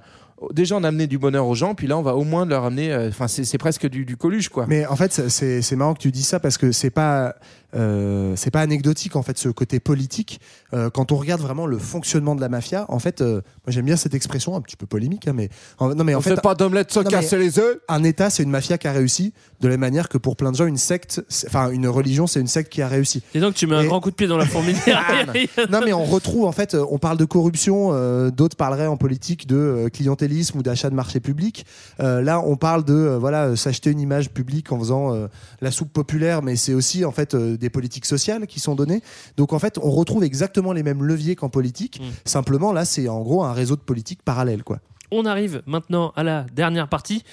déjà, 0.51 0.75
on 0.75 0.83
a 0.83 0.87
amené 0.87 1.07
du 1.07 1.17
bonheur 1.17 1.47
aux 1.47 1.55
gens, 1.55 1.75
puis 1.75 1.87
là, 1.87 1.97
on 1.97 2.01
va 2.01 2.15
au 2.15 2.23
moins 2.23 2.45
leur 2.45 2.65
amener. 2.65 2.91
euh, 2.91 3.09
Enfin, 3.09 3.27
c'est 3.27 3.57
presque 3.57 3.87
du, 3.87 4.17
coluche, 4.17 4.49
quoi. 4.49 4.65
Mais 4.67 4.85
en 4.85 4.95
fait, 4.95 5.29
c'est 5.29 5.75
marrant 5.75 5.93
que 5.93 5.99
tu 6.01 6.11
dis 6.11 6.23
ça 6.23 6.39
parce 6.39 6.57
que 6.57 6.71
c'est 6.71 6.89
pas 6.89 7.35
euh, 7.75 8.33
c'est 8.35 8.51
pas 8.51 8.61
anecdotique 8.61 9.15
en 9.15 9.21
fait 9.23 9.37
ce 9.37 9.49
côté 9.49 9.79
politique. 9.79 10.39
Euh, 10.73 10.89
quand 10.89 11.11
on 11.11 11.15
regarde 11.17 11.41
vraiment 11.41 11.65
le 11.65 11.77
fonctionnement 11.77 12.35
de 12.35 12.41
la 12.41 12.49
mafia, 12.49 12.85
en 12.89 12.99
fait, 12.99 13.21
euh, 13.21 13.35
moi 13.65 13.69
j'aime 13.69 13.85
bien 13.85 13.95
cette 13.95 14.13
expression 14.13 14.55
un 14.55 14.61
petit 14.61 14.75
peu 14.77 14.85
polémique, 14.85 15.27
hein, 15.27 15.33
mais 15.35 15.49
en, 15.79 15.93
non 15.95 16.03
mais 16.03 16.15
en 16.15 16.19
on 16.19 16.21
fait 16.21 16.35
fait 16.35 16.41
pas 16.41 16.55
d'omelette 16.55 16.91
sans 16.91 17.03
casser 17.03 17.37
les 17.37 17.59
œufs. 17.59 17.77
Un 17.87 18.03
État, 18.03 18.29
c'est 18.29 18.43
une 18.43 18.49
mafia 18.49 18.77
qui 18.77 18.87
a 18.87 18.91
réussi, 18.91 19.33
de 19.61 19.67
la 19.67 19.77
manière 19.77 20.09
que 20.09 20.17
pour 20.17 20.35
plein 20.35 20.51
de 20.51 20.57
gens, 20.57 20.65
une 20.65 20.77
secte, 20.77 21.21
enfin 21.47 21.69
une 21.71 21.87
religion, 21.87 22.27
c'est 22.27 22.39
une 22.39 22.47
secte 22.47 22.71
qui 22.71 22.81
a 22.81 22.87
réussi. 22.87 23.23
Et 23.33 23.39
donc, 23.39 23.53
tu 23.55 23.67
mets 23.67 23.75
un 23.75 23.81
Et- 23.83 23.87
grand 23.87 23.99
coup 24.01 24.11
de 24.11 24.15
pied 24.15 24.27
dans 24.27 24.37
la 24.37 24.45
fourmilière. 24.45 25.33
non 25.69 25.81
mais 25.83 25.93
on 25.93 26.03
retrouve 26.05 26.45
en 26.45 26.51
fait, 26.51 26.75
on 26.75 26.97
parle 26.97 27.17
de 27.17 27.25
corruption, 27.25 27.89
euh, 27.93 28.31
d'autres 28.31 28.57
parleraient 28.57 28.87
en 28.87 28.97
politique 28.97 29.47
de 29.47 29.89
clientélisme 29.93 30.59
ou 30.59 30.63
d'achat 30.63 30.89
de 30.89 30.95
marché 30.95 31.19
public. 31.19 31.65
Euh, 31.99 32.21
là, 32.21 32.41
on 32.45 32.55
parle 32.55 32.83
de 32.85 32.93
euh, 32.93 33.17
voilà 33.19 33.55
s'acheter 33.55 33.91
une 33.91 33.99
image 33.99 34.29
publique 34.29 34.71
en 34.71 34.79
faisant 34.79 35.13
euh, 35.13 35.27
la 35.61 35.71
soupe 35.71 35.91
populaire, 35.93 36.41
mais 36.41 36.55
c'est 36.55 36.73
aussi 36.73 37.05
en 37.05 37.11
fait 37.11 37.33
euh, 37.35 37.57
des 37.65 37.71
politiques 37.71 38.05
sociales 38.05 38.45
qui 38.47 38.59
sont 38.59 38.75
données. 38.75 39.01
Donc 39.37 39.51
en 39.53 39.59
fait, 39.59 39.79
on 39.81 39.89
retrouve 39.91 40.23
exactement 40.23 40.71
les 40.71 40.83
mêmes 40.83 41.03
leviers 41.03 41.35
qu'en 41.35 41.49
politique. 41.49 41.99
Simplement 42.23 42.71
là, 42.71 42.85
c'est 42.85 43.07
en 43.09 43.21
gros 43.21 43.43
un 43.43 43.53
réseau 43.53 43.75
de 43.75 43.81
politique 43.81 44.19
parallèle 44.23 44.63
quoi. 44.63 44.79
On 45.11 45.25
arrive 45.25 45.61
maintenant 45.67 46.11
à 46.15 46.23
la 46.23 46.45
dernière 46.53 46.87
partie. 46.87 47.23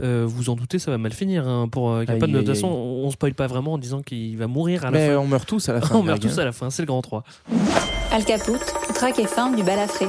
Euh, 0.00 0.24
vous 0.26 0.50
en 0.50 0.56
doutez, 0.56 0.78
ça 0.80 0.90
va 0.90 0.98
mal 0.98 1.12
finir 1.12 1.46
hein, 1.48 1.68
pour 1.70 1.90
euh, 1.92 2.04
Capone. 2.04 2.24
Aïe, 2.24 2.32
De 2.32 2.38
aïe, 2.38 2.44
toute 2.44 2.54
façon, 2.54 2.68
aïe. 2.68 3.04
on, 3.04 3.10
spoil 3.10 3.34
pas 3.34 3.46
vraiment 3.46 3.74
en 3.74 3.78
disant 3.78 4.02
qu'il 4.02 4.36
va 4.36 4.46
mourir 4.48 4.82
à 4.84 4.90
la 4.90 4.98
Mais 4.98 5.08
fin. 5.10 5.16
on 5.18 5.26
meurt 5.26 5.48
tous 5.48 5.68
à 5.68 5.72
la 5.74 5.80
fin. 5.80 5.94
on 5.98 6.02
meurt 6.02 6.20
tous 6.20 6.38
hein. 6.38 6.42
à 6.42 6.44
la 6.46 6.52
fin, 6.52 6.70
c'est 6.70 6.82
le 6.82 6.86
grand 6.86 7.02
3. 7.02 7.22
Al 8.12 8.24
Caput, 8.24 8.58
traque 8.94 9.18
et 9.20 9.26
fin 9.26 9.52
du 9.52 9.62
balafré. 9.62 10.06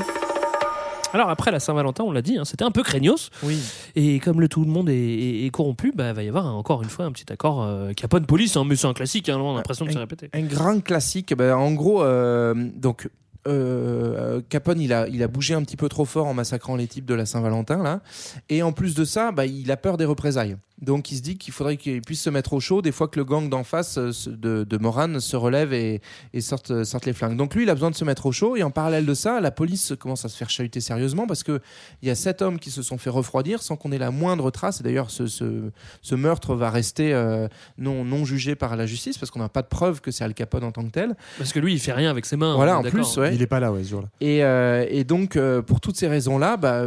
Alors 1.14 1.30
après 1.30 1.51
la 1.51 1.59
Saint-Valentin, 1.59 2.03
on 2.05 2.12
l'a 2.12 2.22
dit, 2.22 2.38
hein, 2.38 2.45
c'était 2.45 2.64
un 2.64 2.72
peu 2.72 2.84
craignos. 2.84 3.30
Oui. 3.43 3.59
Et 3.95 4.20
comme 4.20 4.39
le 4.41 4.47
tout 4.47 4.62
le 4.64 4.72
monde 4.72 4.89
est, 4.89 4.95
est- 4.95 5.45
est 5.45 5.49
corrompu, 5.49 5.91
bah, 5.95 6.09
il 6.09 6.14
va 6.16 6.24
y 6.24 6.28
avoir 6.30 6.55
encore 6.55 6.84
une 6.84 6.89
fois 6.89 7.05
un 7.05 7.12
petit 7.12 7.32
accord 7.32 7.64
euh, 7.64 7.93
Capone-Police. 7.93 8.55
hein, 8.57 8.64
mais 8.66 8.76
c'est 8.76 8.88
un 8.88 8.93
classique, 8.93 9.30
hein, 9.30 9.38
on 9.39 9.53
a 9.53 9.57
l'impression 9.57 9.86
de 9.86 9.91
se 9.91 9.97
répéter. 9.97 10.30
Un 10.34 10.41
grand 10.43 10.82
classique. 10.82 11.34
Ben, 11.36 11.53
en 11.55 11.72
gros, 11.74 12.03
euh, 12.03 12.53
donc. 12.76 13.09
euh, 13.47 14.41
Capone, 14.49 14.80
il 14.80 14.93
a, 14.93 15.07
il 15.07 15.24
a 15.24 15.28
bougé 15.28 15.53
un 15.55 15.64
petit 15.64 15.78
peu 15.78 15.89
trop 15.89 16.05
fort 16.05 16.28
en 16.28 16.34
massacrant 16.34 16.76
les 16.76 16.88
types 16.88 17.05
de 17.05 17.14
la 17.16 17.26
Saint-Valentin 17.26 17.82
là, 17.82 18.01
et 18.49 18.62
en 18.64 18.72
plus 18.72 18.93
de 18.95 19.03
ça, 19.03 19.32
bah, 19.32 19.45
il 19.45 19.72
a 19.72 19.78
peur 19.78 19.97
des 19.97 20.05
représailles. 20.05 20.57
Donc 20.82 21.11
il 21.11 21.17
se 21.17 21.21
dit 21.21 21.38
qu'il 21.38 21.53
faudrait 21.53 21.77
qu'il 21.77 22.01
puisse 22.01 22.21
se 22.21 22.29
mettre 22.29 22.53
au 22.53 22.59
chaud 22.59 22.82
des 22.82 22.91
fois 22.91 23.07
que 23.07 23.19
le 23.19 23.25
gang 23.25 23.49
d'en 23.49 23.63
face 23.63 23.97
euh, 23.97 24.11
de, 24.27 24.63
de 24.63 24.77
Moran 24.77 25.19
se 25.19 25.36
relève 25.36 25.73
et, 25.73 26.01
et 26.34 26.41
sorte, 26.41 26.71
euh, 26.71 26.84
sorte 26.84 27.05
les 27.05 27.13
flingues. 27.13 27.38
Donc 27.38 27.53
lui, 27.55 27.63
il 27.63 27.69
a 27.69 27.73
besoin 27.73 27.91
de 27.91 27.95
se 27.95 28.03
mettre 28.03 28.25
au 28.25 28.32
chaud 28.32 28.55
et 28.55 28.63
en 28.63 28.71
parallèle 28.71 29.05
de 29.05 29.13
ça, 29.13 29.39
la 29.39 29.51
police 29.51 29.93
commence 29.99 30.25
à 30.25 30.29
se 30.29 30.38
faire 30.38 30.49
chahuter 30.49 30.79
sérieusement 30.82 31.27
parce 31.27 31.43
que 31.43 31.59
il 32.01 32.07
y 32.07 32.11
a 32.11 32.15
sept 32.15 32.41
hommes 32.41 32.59
qui 32.59 32.71
se 32.71 32.82
sont 32.82 32.97
fait 32.97 33.09
refroidir 33.09 33.61
sans 33.61 33.75
qu'on 33.75 33.91
ait 33.91 33.97
la 33.97 34.11
moindre 34.11 34.49
trace. 34.51 34.79
Et 34.82 34.84
d'ailleurs, 34.84 35.11
ce, 35.11 35.27
ce, 35.27 35.69
ce 36.01 36.15
meurtre 36.15 36.55
va 36.55 36.69
rester 36.69 37.13
euh, 37.13 37.47
non, 37.77 38.03
non 38.03 38.25
jugé 38.25 38.55
par 38.55 38.75
la 38.75 38.86
justice 38.86 39.17
parce 39.17 39.32
qu'on 39.32 39.39
n'a 39.39 39.49
pas 39.49 39.61
de 39.61 39.67
preuve 39.67 40.01
que 40.01 40.11
c'est 40.11 40.23
Al 40.23 40.34
Capone 40.34 40.63
en 40.63 40.71
tant 40.71 40.84
que 40.84 40.91
tel. 40.91 41.15
Parce 41.38 41.53
que 41.53 41.59
lui, 41.59 41.73
il 41.73 41.79
fait 41.79 41.93
rien 41.93 42.09
avec 42.09 42.25
ses 42.25 42.38
mains. 42.38 42.55
Voilà, 42.55 42.79
en 42.79 42.84
plus, 42.84 43.17
ouais. 43.17 43.36
Il 43.36 43.41
est 43.41 43.47
pas 43.47 43.59
là, 43.59 43.71
ouais, 43.71 43.84
ce 43.84 43.89
jour-là. 43.89 44.07
Et, 44.19 44.43
euh, 44.43 44.86
et 44.89 45.03
donc, 45.03 45.36
euh, 45.36 45.61
pour 45.61 45.79
toutes 45.79 45.97
ces 45.97 46.07
raisons-là, 46.07 46.57
bah, 46.57 46.86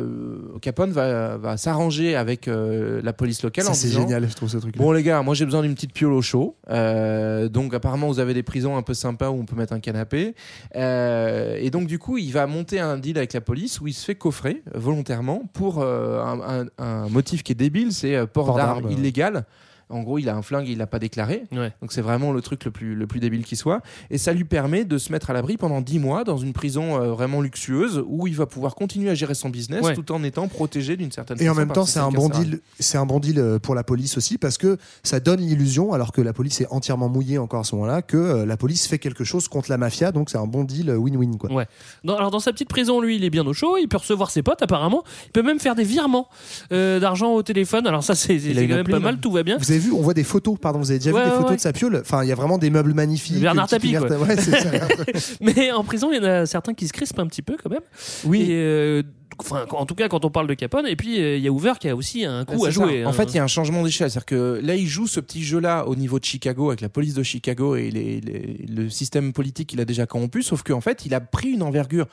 Capone 0.60 0.90
va, 0.90 1.36
va 1.36 1.56
s'arranger 1.56 2.16
avec 2.16 2.48
euh, 2.48 3.00
la 3.02 3.12
police 3.12 3.42
locale 3.42 3.64
Ça, 3.64 3.70
en 3.70 3.74
c'est 3.88 3.94
génial, 3.94 4.28
je 4.28 4.34
trouve 4.34 4.48
ce 4.48 4.56
truc. 4.58 4.76
Bon, 4.76 4.92
les 4.92 5.02
gars, 5.02 5.22
moi 5.22 5.34
j'ai 5.34 5.44
besoin 5.44 5.62
d'une 5.62 5.74
petite 5.74 5.92
piole 5.92 6.12
au 6.12 6.22
chaud. 6.22 6.56
Euh, 6.70 7.48
donc, 7.48 7.74
apparemment, 7.74 8.08
vous 8.08 8.18
avez 8.20 8.34
des 8.34 8.42
prisons 8.42 8.76
un 8.76 8.82
peu 8.82 8.94
sympas 8.94 9.30
où 9.30 9.34
on 9.40 9.44
peut 9.44 9.56
mettre 9.56 9.72
un 9.72 9.80
canapé. 9.80 10.34
Euh, 10.76 11.56
et 11.60 11.70
donc, 11.70 11.86
du 11.86 11.98
coup, 11.98 12.18
il 12.18 12.32
va 12.32 12.46
monter 12.46 12.80
un 12.80 12.96
deal 12.98 13.16
avec 13.18 13.32
la 13.32 13.40
police 13.40 13.80
où 13.80 13.86
il 13.86 13.92
se 13.94 14.04
fait 14.04 14.14
coffrer 14.14 14.62
volontairement 14.74 15.42
pour 15.52 15.80
euh, 15.80 16.20
un, 16.22 16.62
un- 16.62 16.66
un 16.78 17.08
motif 17.08 17.42
qui 17.42 17.52
est 17.52 17.56
débile 17.56 17.92
c'est 17.92 18.26
port, 18.26 18.46
Port 18.46 18.56
d'armes 18.56 18.90
illégal. 18.90 19.44
En 19.90 20.02
gros, 20.02 20.18
il 20.18 20.28
a 20.28 20.36
un 20.36 20.42
flingue, 20.42 20.68
il 20.68 20.78
l'a 20.78 20.86
pas 20.86 20.98
déclaré. 20.98 21.44
Ouais. 21.52 21.72
Donc 21.80 21.92
c'est 21.92 22.00
vraiment 22.00 22.32
le 22.32 22.40
truc 22.42 22.64
le 22.64 22.70
plus, 22.70 22.94
le 22.94 23.06
plus 23.06 23.20
débile 23.20 23.44
qui 23.44 23.56
soit. 23.56 23.80
Et 24.10 24.18
ça 24.18 24.32
lui 24.32 24.44
permet 24.44 24.84
de 24.84 24.98
se 24.98 25.12
mettre 25.12 25.30
à 25.30 25.32
l'abri 25.32 25.56
pendant 25.56 25.80
10 25.80 25.98
mois 25.98 26.24
dans 26.24 26.36
une 26.38 26.52
prison 26.52 27.00
euh, 27.00 27.12
vraiment 27.12 27.40
luxueuse 27.40 28.02
où 28.06 28.26
il 28.26 28.34
va 28.34 28.46
pouvoir 28.46 28.74
continuer 28.74 29.10
à 29.10 29.14
gérer 29.14 29.34
son 29.34 29.50
business 29.50 29.82
Ouais. 29.84 29.94
tout 29.94 30.12
en 30.12 30.22
étant 30.22 30.48
protégé 30.48 30.96
d'une 30.96 31.12
certaine 31.12 31.40
Et 31.40 31.48
en 31.48 31.52
façon 31.54 31.58
même 31.66 31.72
temps, 31.72 31.84
c'est 31.86 31.98
un 31.98 32.10
bon 32.10 32.28
deal. 32.28 32.60
C'est 32.78 32.98
un 32.98 33.06
bon 33.06 33.20
deal 33.20 33.38
euh, 33.38 33.58
pour 33.58 33.74
la 33.74 33.84
police 33.84 34.16
aussi 34.16 34.38
parce 34.38 34.56
que 34.58 34.78
ça 35.02 35.20
donne 35.20 35.40
l'illusion, 35.40 35.92
alors 35.92 36.12
que 36.12 36.20
la 36.20 36.32
police 36.32 36.60
est 36.60 36.66
entièrement 36.70 37.08
mouillée 37.08 37.38
encore 37.38 37.60
à 37.60 37.64
ce 37.64 37.74
moment-là, 37.74 38.02
que 38.02 38.16
euh, 38.16 38.46
la 38.46 38.56
police 38.56 38.86
fait 38.86 38.98
quelque 38.98 39.24
chose 39.24 39.48
contre 39.48 39.70
la 39.70 39.78
mafia. 39.78 40.12
Donc 40.12 40.30
c'est 40.30 40.38
un 40.38 40.46
bon 40.46 40.64
deal 40.64 40.90
win-win 40.90 41.36
quoi. 41.36 41.52
Ouais. 41.52 41.66
Alors 42.08 42.30
dans 42.30 42.40
sa 42.40 42.52
petite 42.52 42.68
prison, 42.68 43.00
lui, 43.00 43.16
il 43.16 43.24
est 43.24 43.30
bien 43.30 43.46
au 43.46 43.52
chaud. 43.52 43.76
Il 43.76 43.88
peut 43.88 43.96
recevoir 43.96 44.30
ses 44.30 44.42
potes 44.42 44.62
apparemment. 44.62 45.04
Il 45.26 45.32
peut 45.32 45.42
même 45.42 45.60
faire 45.60 45.74
des 45.74 45.84
virements 45.84 46.28
euh, 46.72 47.00
d'argent 47.00 47.32
au 47.34 47.42
téléphone. 47.42 47.86
Alors 47.86 48.02
ça, 48.04 48.14
c'est 48.14 48.38
quand 48.38 48.54
même 48.54 48.72
appli, 48.80 48.92
pas 48.92 48.98
mal. 49.00 49.18
Tout 49.18 49.30
va 49.32 49.42
bien. 49.42 49.56
Vous 49.58 49.70
avez 49.70 49.78
vu, 49.84 49.92
on 49.92 50.00
voit 50.00 50.14
des 50.14 50.24
photos. 50.24 50.56
Pardon, 50.60 50.78
vous 50.78 50.90
avez 50.90 50.98
déjà 50.98 51.12
Ouais, 51.12 51.24
vu 51.24 51.30
des 51.30 51.36
photos 51.36 51.56
de 51.56 51.60
sa 51.60 51.72
piole? 51.72 51.98
Enfin, 52.00 52.22
il 52.24 52.28
y 52.28 52.32
a 52.32 52.34
vraiment 52.34 52.58
des 52.58 52.70
meubles 52.70 52.94
magnifiques. 52.94 53.40
Bernard 53.40 53.68
Tapie. 53.68 53.94
Mais 55.40 55.70
en 55.72 55.84
prison, 55.84 56.10
il 56.12 56.16
y 56.16 56.20
en 56.20 56.24
a 56.24 56.46
certains 56.46 56.74
qui 56.74 56.86
se 56.88 56.92
crispent 56.92 57.18
un 57.18 57.26
petit 57.26 57.42
peu 57.42 57.56
quand 57.62 57.70
même. 57.70 57.80
Oui. 58.24 58.42
Et, 58.42 58.48
euh, 58.52 59.02
enfin, 59.38 59.66
en 59.70 59.86
tout 59.86 59.94
cas, 59.94 60.08
quand 60.08 60.24
on 60.24 60.30
parle 60.30 60.46
de 60.46 60.54
Capone, 60.54 60.86
et 60.86 60.96
puis 60.96 61.20
euh, 61.20 61.36
il 61.36 61.42
y 61.42 61.48
a 61.48 61.52
Hoover 61.52 61.72
qui 61.80 61.88
a 61.88 61.96
aussi 61.96 62.24
un 62.24 62.44
coup 62.44 62.64
à 62.64 62.68
ça. 62.68 62.70
jouer. 62.70 63.04
En 63.04 63.10
hein. 63.10 63.12
fait, 63.12 63.24
il 63.24 63.36
y 63.36 63.38
a 63.38 63.44
un 63.44 63.48
changement 63.48 63.82
d'échelle. 63.82 64.10
C'est-à-dire 64.10 64.26
que 64.26 64.60
là, 64.62 64.74
il 64.76 64.86
joue 64.86 65.06
ce 65.06 65.20
petit 65.20 65.42
jeu-là 65.42 65.86
au 65.86 65.96
niveau 65.96 66.18
de 66.18 66.24
Chicago, 66.24 66.68
avec 66.68 66.80
la 66.80 66.88
police 66.88 67.14
de 67.14 67.22
Chicago 67.22 67.76
et 67.76 67.90
les- 67.90 68.20
les- 68.20 68.66
le 68.68 68.88
système 68.90 69.32
politique 69.32 69.68
qu'il 69.70 69.80
a 69.80 69.84
déjà 69.84 70.06
corrompu. 70.06 70.42
Sauf 70.42 70.62
qu'en 70.62 70.80
fait, 70.80 71.04
il 71.06 71.14
a 71.14 71.20
pris 71.20 71.50
une 71.50 71.62
envergure. 71.62 72.06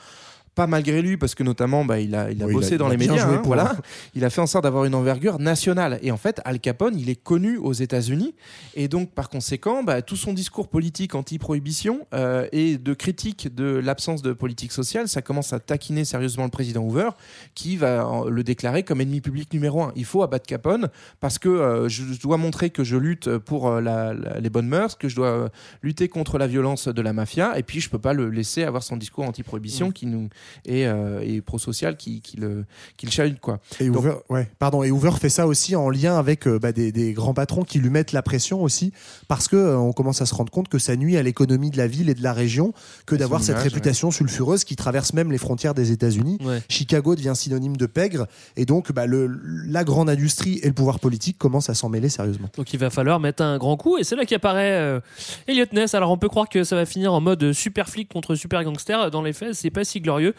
Pas 0.53 0.67
malgré 0.67 1.01
lui, 1.01 1.15
parce 1.15 1.33
que 1.33 1.43
notamment, 1.43 1.85
bah, 1.85 1.99
il 2.01 2.13
a, 2.13 2.29
il 2.29 2.43
a 2.43 2.45
Oui, 2.45 2.51
il 2.51 2.55
bossé 2.55 2.73
a- 2.75 2.77
dans 2.77 2.87
il 2.87 2.95
a 2.95 2.97
les 2.97 3.07
médias. 3.07 3.25
hein, 3.25 3.41
voilà. 3.45 3.73
Il 4.15 4.25
a 4.25 4.29
fait 4.29 4.41
en 4.41 4.47
sorte 4.47 4.65
d'avoir 4.65 4.83
une 4.83 4.95
envergure 4.95 5.39
nationale. 5.39 5.97
Et 6.01 6.11
en 6.11 6.17
fait, 6.17 6.41
Al 6.43 6.59
Capone, 6.59 6.99
il 6.99 7.09
est 7.09 7.15
connu 7.15 7.55
aux 7.57 7.71
États-Unis. 7.71 8.35
Et 8.75 8.89
donc, 8.89 9.11
par 9.11 9.29
conséquent, 9.29 9.81
bah, 9.83 10.01
tout 10.01 10.17
son 10.17 10.33
discours 10.33 10.67
politique 10.67 11.15
anti-prohibition 11.15 12.05
euh, 12.13 12.47
et 12.51 12.77
de 12.77 12.93
critique 12.93 13.55
de 13.55 13.63
l'absence 13.77 14.21
de 14.21 14.33
politique 14.33 14.73
sociale, 14.73 15.07
ça 15.07 15.21
commence 15.21 15.53
à 15.53 15.59
taquiner 15.61 16.03
sérieusement 16.03 16.43
le 16.43 16.49
président 16.49 16.83
Hoover, 16.83 17.11
qui 17.55 17.77
va 17.77 18.05
le 18.29 18.43
déclarer 18.43 18.83
comme 18.83 18.99
ennemi 18.99 19.21
public 19.21 19.53
numéro 19.53 19.81
un. 19.83 19.93
Il 19.95 20.03
faut 20.05 20.21
abattre 20.21 20.45
Capone 20.45 20.89
parce 21.21 21.39
que 21.39 21.47
euh, 21.47 21.87
je, 21.87 22.03
dois 22.21 22.35
montrer 22.37 22.69
que 22.71 22.83
je 22.83 22.97
lutte 22.97 23.37
pour 23.37 23.69
euh, 23.69 23.79
la- 23.79 24.13
la- 24.13 24.39
les 24.41 24.49
bonnes 24.49 24.67
mœurs, 24.67 24.97
que 24.97 25.07
je 25.07 25.15
dois 25.15 25.27
euh, 25.27 25.49
lutter 25.81 26.09
contre 26.09 26.37
la 26.37 26.47
violence 26.47 26.89
de 26.89 27.01
la 27.01 27.13
mafia, 27.13 27.57
et 27.57 27.63
puis 27.63 27.79
je 27.79 27.89
peux 27.89 27.99
pas 27.99 28.11
le 28.13 28.29
laisser 28.29 28.63
avoir 28.63 28.83
son 28.83 28.97
discours 28.97 29.23
anti-prohibition 29.25 29.89
Mm. 29.89 29.93
qui 29.93 30.05
nous 30.07 30.27
et, 30.65 30.87
euh, 30.87 31.21
et 31.23 31.41
pro-social 31.41 31.97
qui, 31.97 32.21
qui 32.21 32.37
le 32.37 32.65
qui 32.97 33.05
le 33.05 33.11
chahute 33.11 33.39
quoi. 33.39 33.59
Et 33.79 33.87
Donc- 33.87 33.97
Hoover, 33.97 34.15
ouais, 34.29 34.49
pardon. 34.59 34.83
Et 34.83 34.91
Hoover 34.91 35.11
fait 35.19 35.29
ça 35.29 35.47
aussi 35.47 35.75
en 35.75 35.89
lien 35.89 36.17
avec 36.17 36.47
euh, 36.47 36.59
bah, 36.59 36.71
des, 36.71 36.91
des 36.91 37.13
grands 37.13 37.33
patrons 37.33 37.63
qui 37.63 37.79
lui 37.79 37.89
mettent 37.89 38.11
la 38.11 38.21
pression 38.21 38.61
aussi, 38.63 38.93
parce 39.27 39.47
que 39.47 39.55
euh, 39.55 39.77
on 39.77 39.93
commence 39.93 40.21
à 40.21 40.25
se 40.25 40.33
rendre 40.35 40.51
compte 40.51 40.67
que 40.69 40.79
ça 40.79 40.95
nuit 40.95 41.17
à 41.17 41.23
l'économie 41.23 41.69
de 41.71 41.77
la 41.77 41.87
ville 41.87 42.09
et 42.09 42.13
de 42.15 42.23
la 42.23 42.33
région 42.33 42.73
que 43.05 43.15
d'avoir 43.15 43.43
cette 43.43 43.57
réputation 43.57 44.11
sulfureuse 44.11 44.63
qui 44.63 44.75
traverse 44.75 45.13
même 45.13 45.31
les 45.31 45.37
frontières 45.37 45.73
des 45.73 45.91
États-Unis. 45.91 46.37
Ouais. 46.43 46.61
Chicago 46.69 47.15
devient 47.15 47.33
synonyme 47.35 47.77
de 47.77 47.85
pègre, 47.85 48.27
et 48.55 48.65
donc 48.65 48.91
bah, 48.91 49.05
le, 49.05 49.27
la 49.67 49.83
grande 49.83 50.09
industrie 50.09 50.59
et 50.63 50.67
le 50.67 50.73
pouvoir 50.73 50.99
politique 50.99 51.37
commencent 51.37 51.69
à 51.69 51.73
s'en 51.73 51.89
mêler 51.89 52.09
sérieusement. 52.09 52.49
Donc 52.57 52.73
il 52.73 52.79
va 52.79 52.89
falloir 52.89 53.19
mettre 53.19 53.43
un 53.43 53.57
grand 53.57 53.77
coup 53.77 53.97
et 53.97 54.03
c'est 54.03 54.15
là 54.15 54.25
qu'apparaît 54.25 54.71
euh, 54.73 54.99
Elliot 55.47 55.65
Ness. 55.73 55.93
Alors 55.95 56.11
on 56.11 56.17
peut 56.17 56.29
croire 56.29 56.49
que 56.49 56.63
ça 56.63 56.75
va 56.75 56.85
finir 56.85 57.13
en 57.13 57.21
mode 57.21 57.53
super 57.53 57.89
flic 57.89 58.09
contre 58.09 58.35
super 58.35 58.63
gangster. 58.63 59.11
Dans 59.11 59.21
les 59.21 59.33
faits, 59.33 59.53
c'est 59.53 59.69
pas 59.69 59.83
si 59.83 60.01
glorieux. 60.01 60.30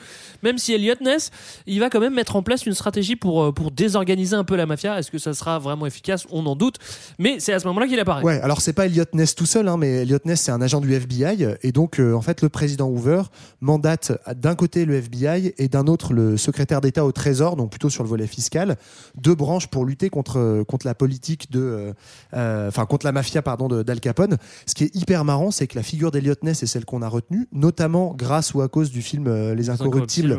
Même 0.42 0.58
si 0.58 0.72
Elliot 0.72 0.94
Ness, 1.00 1.30
il 1.66 1.80
va 1.80 1.90
quand 1.90 2.00
même 2.00 2.14
mettre 2.14 2.36
en 2.36 2.42
place 2.42 2.66
une 2.66 2.74
stratégie 2.74 3.16
pour, 3.16 3.42
euh, 3.42 3.52
pour 3.52 3.70
désorganiser 3.70 4.36
un 4.36 4.44
peu 4.44 4.56
la 4.56 4.66
mafia. 4.66 4.98
Est-ce 4.98 5.10
que 5.10 5.18
ça 5.18 5.34
sera 5.34 5.58
vraiment 5.58 5.86
efficace? 5.86 6.26
On 6.30 6.44
en 6.46 6.56
doute. 6.56 6.78
Mais 7.18 7.40
c'est 7.40 7.52
à 7.52 7.58
ce 7.58 7.66
moment-là 7.68 7.86
qu'il 7.86 8.00
apparaît. 8.00 8.22
Ouais, 8.22 8.40
alors 8.40 8.60
c'est 8.60 8.72
pas 8.72 8.86
Elliot 8.86 9.04
Ness 9.12 9.34
tout 9.34 9.46
seul, 9.46 9.68
hein, 9.68 9.76
mais 9.76 10.02
Elliot 10.02 10.18
Ness 10.24 10.42
c'est 10.42 10.52
un 10.52 10.60
agent 10.60 10.80
du 10.80 10.92
FBI 10.94 11.46
et 11.62 11.72
donc 11.72 11.98
euh, 11.98 12.14
en 12.14 12.22
fait 12.22 12.42
le 12.42 12.48
président 12.48 12.88
Hoover 12.88 13.22
mandate 13.60 14.12
d'un 14.36 14.54
côté 14.54 14.84
le 14.84 14.96
FBI 14.96 15.54
et 15.58 15.68
d'un 15.68 15.86
autre 15.86 16.12
le 16.12 16.36
secrétaire 16.36 16.80
d'État 16.80 17.04
au 17.04 17.12
Trésor, 17.12 17.56
donc 17.56 17.70
plutôt 17.70 17.90
sur 17.90 18.02
le 18.02 18.08
volet 18.08 18.26
fiscal, 18.26 18.76
deux 19.16 19.34
branches 19.34 19.68
pour 19.68 19.84
lutter 19.84 20.10
contre 20.10 20.64
contre 20.66 20.86
la 20.86 20.94
politique 20.94 21.50
de, 21.50 21.60
euh, 21.60 21.92
euh, 22.34 22.68
enfin 22.68 22.86
contre 22.86 23.06
la 23.06 23.12
mafia 23.12 23.42
pardon 23.42 23.68
d'Al 23.68 24.00
Capone. 24.00 24.36
Ce 24.66 24.74
qui 24.74 24.84
est 24.84 24.94
hyper 24.96 25.24
marrant, 25.24 25.50
c'est 25.50 25.66
que 25.66 25.76
la 25.76 25.82
figure 25.82 26.10
d'Elliot 26.10 26.34
Ness 26.42 26.62
est 26.62 26.66
celle 26.66 26.84
qu'on 26.84 27.02
a 27.02 27.08
retenue, 27.08 27.48
notamment 27.52 28.14
grâce 28.16 28.54
ou 28.54 28.62
à 28.62 28.68
cause 28.68 28.90
du 28.90 29.02
film 29.02 29.26
euh, 29.26 29.54
Les 29.54 29.70
Incorruptibles 29.70 29.81
Incorruptibles, 29.88 30.32
ouais. 30.32 30.38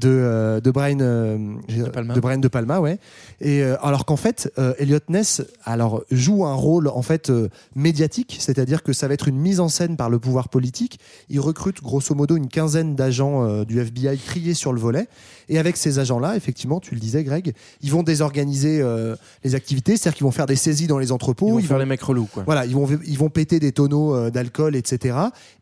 de, 0.00 0.08
euh, 0.08 0.60
de 0.60 0.70
Brian 0.70 0.98
euh, 1.00 1.38
j'ai- 1.68 1.82
Palma. 1.84 2.14
de 2.14 2.20
Brian 2.20 2.38
de 2.38 2.48
Palma, 2.48 2.80
ouais. 2.80 2.98
Et 3.40 3.62
euh, 3.62 3.76
alors 3.82 4.04
qu'en 4.04 4.16
fait, 4.16 4.52
euh, 4.58 4.74
Elliot 4.78 4.98
Ness 5.08 5.42
alors 5.64 6.02
joue 6.10 6.44
un 6.44 6.54
rôle 6.54 6.88
en 6.88 7.02
fait 7.02 7.30
euh, 7.30 7.48
médiatique, 7.74 8.36
c'est-à-dire 8.38 8.82
que 8.82 8.92
ça 8.92 9.08
va 9.08 9.14
être 9.14 9.28
une 9.28 9.38
mise 9.38 9.60
en 9.60 9.68
scène 9.68 9.96
par 9.96 10.10
le 10.10 10.18
pouvoir 10.18 10.48
politique. 10.48 10.98
Il 11.28 11.40
recrute 11.40 11.82
grosso 11.82 12.14
modo 12.14 12.36
une 12.36 12.48
quinzaine 12.48 12.94
d'agents 12.94 13.44
euh, 13.46 13.64
du 13.64 13.80
FBI 13.80 14.16
triés 14.18 14.54
sur 14.54 14.72
le 14.72 14.80
volet. 14.80 15.08
Et 15.48 15.58
avec 15.58 15.76
ces 15.76 15.98
agents-là, 15.98 16.36
effectivement, 16.36 16.80
tu 16.80 16.94
le 16.94 17.00
disais, 17.00 17.24
Greg, 17.24 17.52
ils 17.82 17.90
vont 17.90 18.02
désorganiser 18.02 18.80
euh, 18.80 19.16
les 19.44 19.54
activités, 19.54 19.96
c'est-à-dire 19.96 20.16
qu'ils 20.16 20.24
vont 20.24 20.30
faire 20.30 20.46
des 20.46 20.56
saisies 20.56 20.86
dans 20.86 20.98
les 20.98 21.12
entrepôts. 21.12 21.58
Ils 21.58 21.62
vont 21.62 21.68
faire 21.68 21.78
les 21.78 21.84
mecs 21.84 22.00
relous, 22.02 22.28
quoi. 22.32 22.42
Voilà, 22.46 22.64
ils 22.64 22.74
vont 22.74 22.88
ils 23.06 23.18
vont 23.18 23.28
péter 23.28 23.58
des 23.60 23.72
tonneaux 23.72 24.14
euh, 24.14 24.30
d'alcool, 24.30 24.76
etc. 24.76 25.16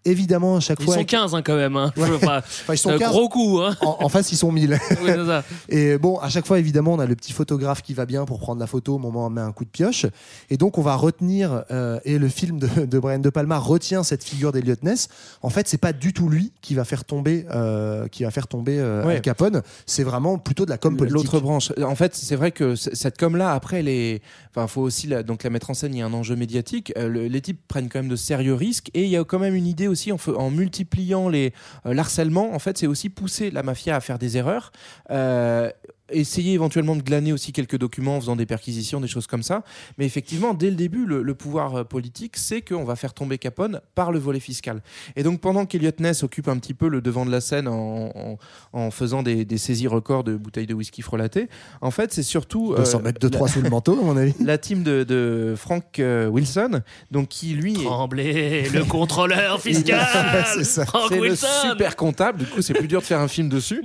Évidemment, 0.04 0.56
à 0.56 0.60
chaque 0.60 0.78
Ils 0.80 0.84
fois. 0.84 0.94
sont 0.96 1.04
15 1.04 1.34
hein, 1.34 1.42
quand 1.42 1.56
même. 1.56 1.76
Hein. 1.76 1.92
Ouais. 1.96 2.04
Enfin, 2.14 2.38
Enfin, 2.38 2.74
ils 2.74 2.78
sont 2.78 2.90
euh, 2.90 2.98
15. 2.98 3.12
Gros 3.20 3.28
coup. 3.28 3.58
Hein. 3.60 3.76
En, 3.82 3.98
en 4.00 4.08
face, 4.08 4.32
ils 4.32 4.36
sont 4.36 4.52
1000. 4.52 4.78
Oui, 5.02 5.10
c'est 5.14 5.26
ça. 5.26 5.44
Et 5.68 5.98
bon, 5.98 6.18
à 6.18 6.28
chaque 6.28 6.46
fois, 6.46 6.58
évidemment, 6.58 6.92
on 6.94 6.98
a 6.98 7.06
le 7.06 7.14
petit 7.14 7.32
photographe 7.32 7.82
qui 7.82 7.94
va 7.94 8.06
bien 8.06 8.24
pour 8.24 8.38
prendre 8.40 8.60
la 8.60 8.66
photo 8.66 8.94
au 8.94 8.98
moment 8.98 9.24
où 9.24 9.26
on 9.26 9.30
met 9.30 9.40
un 9.40 9.52
coup 9.52 9.64
de 9.64 9.70
pioche. 9.70 10.06
Et 10.50 10.56
donc, 10.56 10.78
on 10.78 10.82
va 10.82 10.94
retenir, 10.96 11.64
euh, 11.70 11.98
et 12.04 12.18
le 12.18 12.28
film 12.28 12.58
de, 12.58 12.84
de 12.86 12.98
Brian 12.98 13.18
De 13.18 13.30
Palma 13.30 13.58
retient 13.58 14.02
cette 14.02 14.24
figure 14.24 14.52
d'Eliot 14.52 14.74
Ness. 14.82 15.08
En 15.42 15.50
fait, 15.50 15.68
c'est 15.68 15.78
pas 15.78 15.92
du 15.92 16.12
tout 16.12 16.28
lui 16.28 16.52
qui 16.60 16.74
va 16.74 16.84
faire 16.84 17.04
tomber, 17.04 17.46
euh, 17.52 18.08
qui 18.08 18.24
va 18.24 18.30
faire 18.30 18.46
tomber 18.46 18.78
euh, 18.78 19.04
Ouais. 19.04 19.16
Al 19.16 19.20
Capone. 19.22 19.62
C'est 19.86 20.04
vraiment 20.04 20.38
plutôt 20.38 20.64
de 20.64 20.70
la 20.70 20.78
com 20.78 20.96
politique. 20.96 21.16
L'autre 21.16 21.40
branche. 21.40 21.72
En 21.82 21.94
fait, 21.94 22.14
c'est 22.14 22.36
vrai 22.36 22.50
que 22.52 22.74
cette 22.74 23.18
com-là, 23.18 23.52
après, 23.52 23.82
les... 23.82 24.20
enfin, 24.50 24.66
faut 24.66 24.80
aussi 24.82 25.06
la... 25.06 25.22
donc 25.22 25.42
la 25.44 25.50
mettre 25.50 25.70
en 25.70 25.74
scène. 25.74 25.94
Il 25.94 25.98
y 25.98 26.02
a 26.02 26.06
un 26.06 26.12
enjeu 26.12 26.36
médiatique. 26.36 26.92
Euh, 26.96 27.08
le- 27.08 27.26
les 27.28 27.40
types 27.40 27.60
prennent 27.68 27.88
quand 27.88 27.98
même 27.98 28.08
de 28.08 28.16
sérieux 28.16 28.54
risques 28.54 28.90
et 28.94 29.04
il 29.04 29.10
y 29.10 29.16
a 29.16 29.24
quand 29.24 29.38
même 29.38 29.54
une 29.54 29.66
idée 29.66 29.88
aussi 29.88 30.10
en, 30.12 30.50
multipliant 30.50 31.28
les 31.28 31.52
euh, 31.86 31.94
l'harcèlement. 31.94 32.54
En 32.54 32.58
fait, 32.58 32.78
c'est 32.78 32.86
aussi 32.86 33.08
pousser 33.10 33.50
la 33.50 33.62
mafia 33.62 33.96
à 33.96 34.00
faire 34.00 34.18
des 34.18 34.36
erreurs. 34.36 34.72
Euh, 35.10 35.70
essayer 36.12 36.52
éventuellement 36.54 36.96
de 36.96 37.02
glaner 37.02 37.32
aussi 37.32 37.52
quelques 37.52 37.78
documents 37.78 38.16
en 38.16 38.20
faisant 38.20 38.36
des 38.36 38.46
perquisitions, 38.46 39.00
des 39.00 39.08
choses 39.08 39.26
comme 39.26 39.42
ça. 39.42 39.62
Mais 39.98 40.06
effectivement, 40.06 40.54
dès 40.54 40.70
le 40.70 40.76
début, 40.76 41.06
le, 41.06 41.22
le 41.22 41.34
pouvoir 41.34 41.74
euh, 41.76 41.84
politique, 41.84 42.36
c'est 42.36 42.60
qu'on 42.62 42.84
va 42.84 42.96
faire 42.96 43.14
tomber 43.14 43.38
Capone 43.38 43.80
par 43.94 44.12
le 44.12 44.18
volet 44.18 44.40
fiscal. 44.40 44.82
Et 45.16 45.22
donc, 45.22 45.40
pendant 45.40 45.66
qu'Eliot 45.66 45.90
Ness 45.98 46.22
occupe 46.22 46.48
un 46.48 46.58
petit 46.58 46.74
peu 46.74 46.88
le 46.88 47.00
devant 47.00 47.24
de 47.26 47.30
la 47.30 47.40
scène 47.40 47.68
en, 47.68 48.10
en- 48.14 48.38
en 48.72 48.90
faisant 48.90 49.22
des, 49.22 49.44
des 49.44 49.58
saisies 49.58 49.88
records 49.88 50.24
de 50.24 50.36
bouteilles 50.36 50.66
de 50.66 50.74
whisky 50.74 51.02
frelatées, 51.02 51.48
en 51.80 51.90
fait, 51.90 52.12
c'est 52.12 52.22
surtout... 52.22 52.72
On 52.72 52.76
peut 52.76 52.84
s'en 52.84 53.00
mettre 53.00 53.20
deux, 53.20 53.30
trois 53.30 53.48
sous 53.48 53.62
le 53.62 53.70
manteau, 53.70 53.98
à 54.00 54.04
mon 54.04 54.16
avis. 54.16 54.34
La 54.44 54.58
team 54.58 54.82
de, 54.82 55.04
de 55.04 55.54
Frank 55.56 55.98
euh, 55.98 56.26
Wilson, 56.28 56.80
donc 57.10 57.28
qui 57.28 57.54
lui... 57.54 57.72
est- 57.74 57.84
Tremblay, 57.84 58.68
le 58.72 58.84
contrôleur 58.84 59.60
fiscal. 59.62 60.44
C'est 60.54 60.64
ça. 60.64 60.84
Frank 60.86 61.04
c'est 61.08 61.20
le 61.20 61.34
super 61.36 61.96
comptable, 61.96 62.38
du 62.40 62.46
coup 62.46 62.62
c'est 62.62 62.74
plus 62.74 62.88
dur 62.88 63.00
de 63.00 63.06
faire 63.06 63.20
un 63.20 63.28
film 63.28 63.48
dessus, 63.48 63.82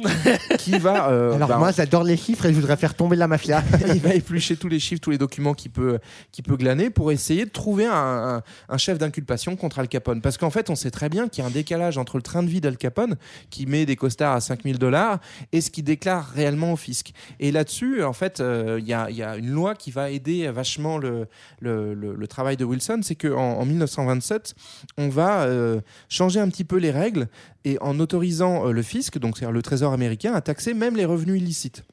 qui 0.60 0.78
va... 0.78 1.10
euh, 1.10 1.34
Alors, 1.34 1.48
bah, 1.50 1.58
moi, 1.58 1.72
j'adore 1.72 2.04
les 2.04 2.15
chiffres 2.18 2.46
et 2.46 2.50
je 2.50 2.56
voudrais 2.56 2.78
faire 2.78 2.94
tomber 2.94 3.16
la 3.16 3.28
mafia. 3.28 3.64
il 3.94 4.02
va 4.02 4.14
éplucher 4.14 4.56
tous 4.56 4.68
les 4.68 4.80
chiffres, 4.80 5.02
tous 5.02 5.12
les 5.12 5.18
documents 5.18 5.54
qu'il 5.54 5.72
peut, 5.72 6.00
peut 6.44 6.56
glaner 6.56 6.90
pour 6.90 7.12
essayer 7.12 7.46
de 7.46 7.50
trouver 7.50 7.86
un, 7.86 8.42
chef 8.78 8.98
d'inculpation 8.98 9.56
contre 9.56 9.80
Al 9.80 9.88
Capone. 9.88 10.22
Parce 10.22 10.38
qu'en 10.38 10.50
fait, 10.50 10.70
on 10.70 10.76
sait 10.76 10.92
très 10.92 11.10
bien 11.10 11.28
qu'il 11.28 11.44
y 11.44 11.46
a 11.46 11.50
un 11.50 11.54
décalage 11.54 11.98
entre 11.98 12.18
le 12.18 12.24
train 12.24 12.44
de 12.44 12.50
vie 12.50 12.62
d'Al 12.62 12.78
Capone, 12.78 13.16
qui 13.50 13.66
met 13.66 13.86
des 13.86 13.96
costards 13.96 14.34
à 14.34 14.42
5000 14.42 14.78
dollars, 14.78 15.20
et 15.52 15.62
ce 15.62 15.70
qu'il 15.70 15.84
déclare 15.84 16.30
réellement 16.30 16.74
au 16.74 16.78
fisc. 16.78 17.14
Et 17.40 17.52
là-dessus, 17.52 18.04
en 18.04 18.14
fait, 18.14 18.40
euh, 18.40 18.78
il 18.80 18.88
y, 18.88 18.94
a, 18.94 19.10
il 19.10 19.16
y 19.16 19.24
a 19.24 19.38
une 19.38 19.50
loi 19.50 19.76
qui 19.76 19.92
va 19.92 20.10
aider 20.12 20.50
vachement 20.50 20.98
le- 20.98 21.28
le 21.62 22.28
travail 22.28 22.58
de 22.58 22.66
Wilson, 22.66 23.00
c'est 23.04 23.16
qu'en 23.16 23.60
en 23.60 23.66
1927, 23.66 24.56
on 24.98 25.10
va 25.10 25.44
euh, 25.44 25.82
changer 26.10 26.40
un 26.40 26.50
petit 26.50 26.64
peu 26.64 26.78
les 26.78 26.92
règles 26.92 27.28
et 27.64 27.78
en 27.82 28.00
autorisant 28.00 28.68
euh, 28.68 28.72
le 28.72 28.82
fisc, 28.82 29.18
donc 29.18 29.38
c'est-à-dire 29.38 29.54
le 29.54 29.62
Trésor 29.62 29.94
américain, 29.94 30.34
à 30.34 30.42
taxer 30.42 30.74
même 30.74 30.96
les 30.96 31.06
revenus 31.06 31.42
illicites. 31.42 31.84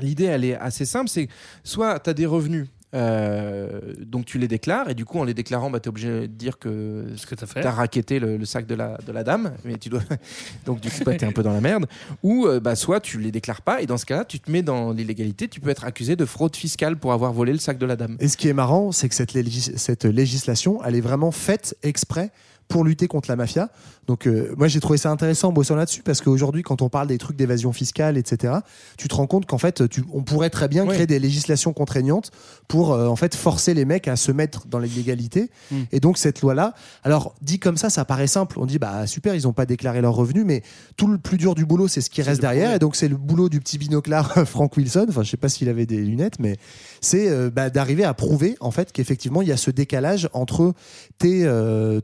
L'idée, 0.00 0.24
elle 0.24 0.44
est 0.44 0.56
assez 0.56 0.84
simple, 0.84 1.08
c'est 1.08 1.28
soit 1.64 1.98
tu 2.00 2.10
as 2.10 2.14
des 2.14 2.26
revenus, 2.26 2.66
euh, 2.92 3.80
donc 4.00 4.24
tu 4.24 4.38
les 4.38 4.48
déclares, 4.48 4.90
et 4.90 4.94
du 4.94 5.04
coup, 5.04 5.18
en 5.20 5.24
les 5.24 5.34
déclarant, 5.34 5.70
bah, 5.70 5.78
tu 5.80 5.86
es 5.86 5.88
obligé 5.90 6.22
de 6.22 6.26
dire 6.26 6.58
que, 6.58 7.06
Ce 7.16 7.26
que 7.26 7.34
t'as 7.34 7.46
fait. 7.46 7.60
tu 7.60 7.66
as 7.66 7.70
raquetté 7.70 8.18
le, 8.18 8.36
le 8.36 8.44
sac 8.44 8.66
de 8.66 8.74
la, 8.74 8.98
de 9.06 9.12
la 9.12 9.22
dame, 9.22 9.52
mais 9.64 9.76
tu 9.76 9.88
dois... 9.88 10.00
donc 10.66 10.80
du 10.80 10.90
coup, 10.90 11.04
bah, 11.04 11.14
tu 11.14 11.24
es 11.24 11.28
un 11.28 11.32
peu 11.32 11.42
dans 11.42 11.52
la 11.52 11.60
merde. 11.60 11.86
Ou 12.22 12.46
euh, 12.46 12.58
bah, 12.60 12.74
soit 12.74 13.00
tu 13.00 13.18
les 13.18 13.30
déclares 13.30 13.62
pas, 13.62 13.80
et 13.80 13.86
dans 13.86 13.96
ce 13.98 14.06
cas-là, 14.06 14.24
tu 14.24 14.40
te 14.40 14.50
mets 14.50 14.62
dans 14.62 14.92
l'illégalité, 14.92 15.46
tu 15.48 15.60
peux 15.60 15.70
être 15.70 15.84
accusé 15.84 16.16
de 16.16 16.24
fraude 16.24 16.56
fiscale 16.56 16.96
pour 16.96 17.12
avoir 17.12 17.32
volé 17.32 17.52
le 17.52 17.58
sac 17.58 17.78
de 17.78 17.86
la 17.86 17.96
dame. 17.96 18.16
Et 18.20 18.28
ce 18.28 18.36
qui 18.36 18.48
est 18.48 18.52
marrant, 18.54 18.90
c'est 18.92 19.08
que 19.08 19.14
cette, 19.14 19.34
légis- 19.34 19.76
cette 19.76 20.04
législation, 20.04 20.82
elle 20.84 20.96
est 20.96 21.00
vraiment 21.00 21.30
faite 21.30 21.76
exprès 21.82 22.32
pour 22.70 22.84
lutter 22.84 23.08
contre 23.08 23.28
la 23.28 23.36
mafia. 23.36 23.68
Donc 24.06 24.26
euh, 24.26 24.54
moi 24.56 24.68
j'ai 24.68 24.80
trouvé 24.80 24.96
ça 24.96 25.10
intéressant 25.10 25.48
en 25.48 25.52
bossant 25.52 25.74
là-dessus 25.74 26.02
parce 26.02 26.20
qu'aujourd'hui 26.20 26.62
quand 26.62 26.82
on 26.82 26.88
parle 26.88 27.06
des 27.08 27.18
trucs 27.18 27.36
d'évasion 27.36 27.72
fiscale 27.72 28.16
etc 28.16 28.54
tu 28.96 29.06
te 29.06 29.14
rends 29.14 29.26
compte 29.26 29.46
qu'en 29.46 29.58
fait 29.58 29.88
tu, 29.88 30.02
on 30.12 30.22
pourrait 30.22 30.50
très 30.50 30.66
bien 30.66 30.84
créer 30.86 31.06
des 31.06 31.18
législations 31.18 31.72
contraignantes 31.72 32.30
pour 32.66 32.92
euh, 32.92 33.06
en 33.06 33.16
fait 33.16 33.34
forcer 33.34 33.74
les 33.74 33.84
mecs 33.84 34.08
à 34.08 34.16
se 34.16 34.32
mettre 34.32 34.66
dans 34.66 34.78
l'illégalité. 34.78 35.50
Mm. 35.70 35.76
et 35.92 36.00
donc 36.00 36.16
cette 36.16 36.40
loi 36.40 36.54
là 36.54 36.74
alors 37.04 37.34
dit 37.42 37.58
comme 37.58 37.76
ça 37.76 37.90
ça 37.90 38.04
paraît 38.04 38.26
simple. 38.26 38.58
On 38.58 38.66
dit 38.66 38.78
bah 38.78 39.06
super 39.06 39.34
ils 39.34 39.46
ont 39.46 39.52
pas 39.52 39.66
déclaré 39.66 40.00
leurs 40.00 40.14
revenus 40.14 40.44
mais 40.46 40.62
tout 40.96 41.08
le 41.08 41.18
plus 41.18 41.36
dur 41.36 41.54
du 41.54 41.66
boulot 41.66 41.88
c'est 41.88 42.00
ce 42.00 42.10
qui 42.10 42.22
reste 42.22 42.40
derrière. 42.40 42.72
et 42.72 42.78
donc 42.78 42.96
c'est 42.96 43.08
le 43.08 43.16
boulot 43.16 43.48
du 43.48 43.60
petit 43.60 43.78
binoclard 43.78 44.32
Frank 44.46 44.76
Wilson. 44.76 45.06
Enfin 45.08 45.24
je 45.24 45.30
sais 45.30 45.36
pas 45.36 45.48
s'il 45.48 45.68
avait 45.68 45.86
des 45.86 45.98
lunettes 45.98 46.38
mais 46.38 46.56
c'est 47.00 47.28
euh, 47.28 47.50
bah, 47.50 47.68
d'arriver 47.68 48.04
à 48.04 48.14
prouver 48.14 48.56
en 48.60 48.70
fait 48.70 48.92
qu'effectivement 48.92 49.42
il 49.42 49.48
y 49.48 49.52
a 49.52 49.56
ce 49.56 49.70
décalage 49.70 50.28
entre 50.32 50.72
tes, 51.18 51.48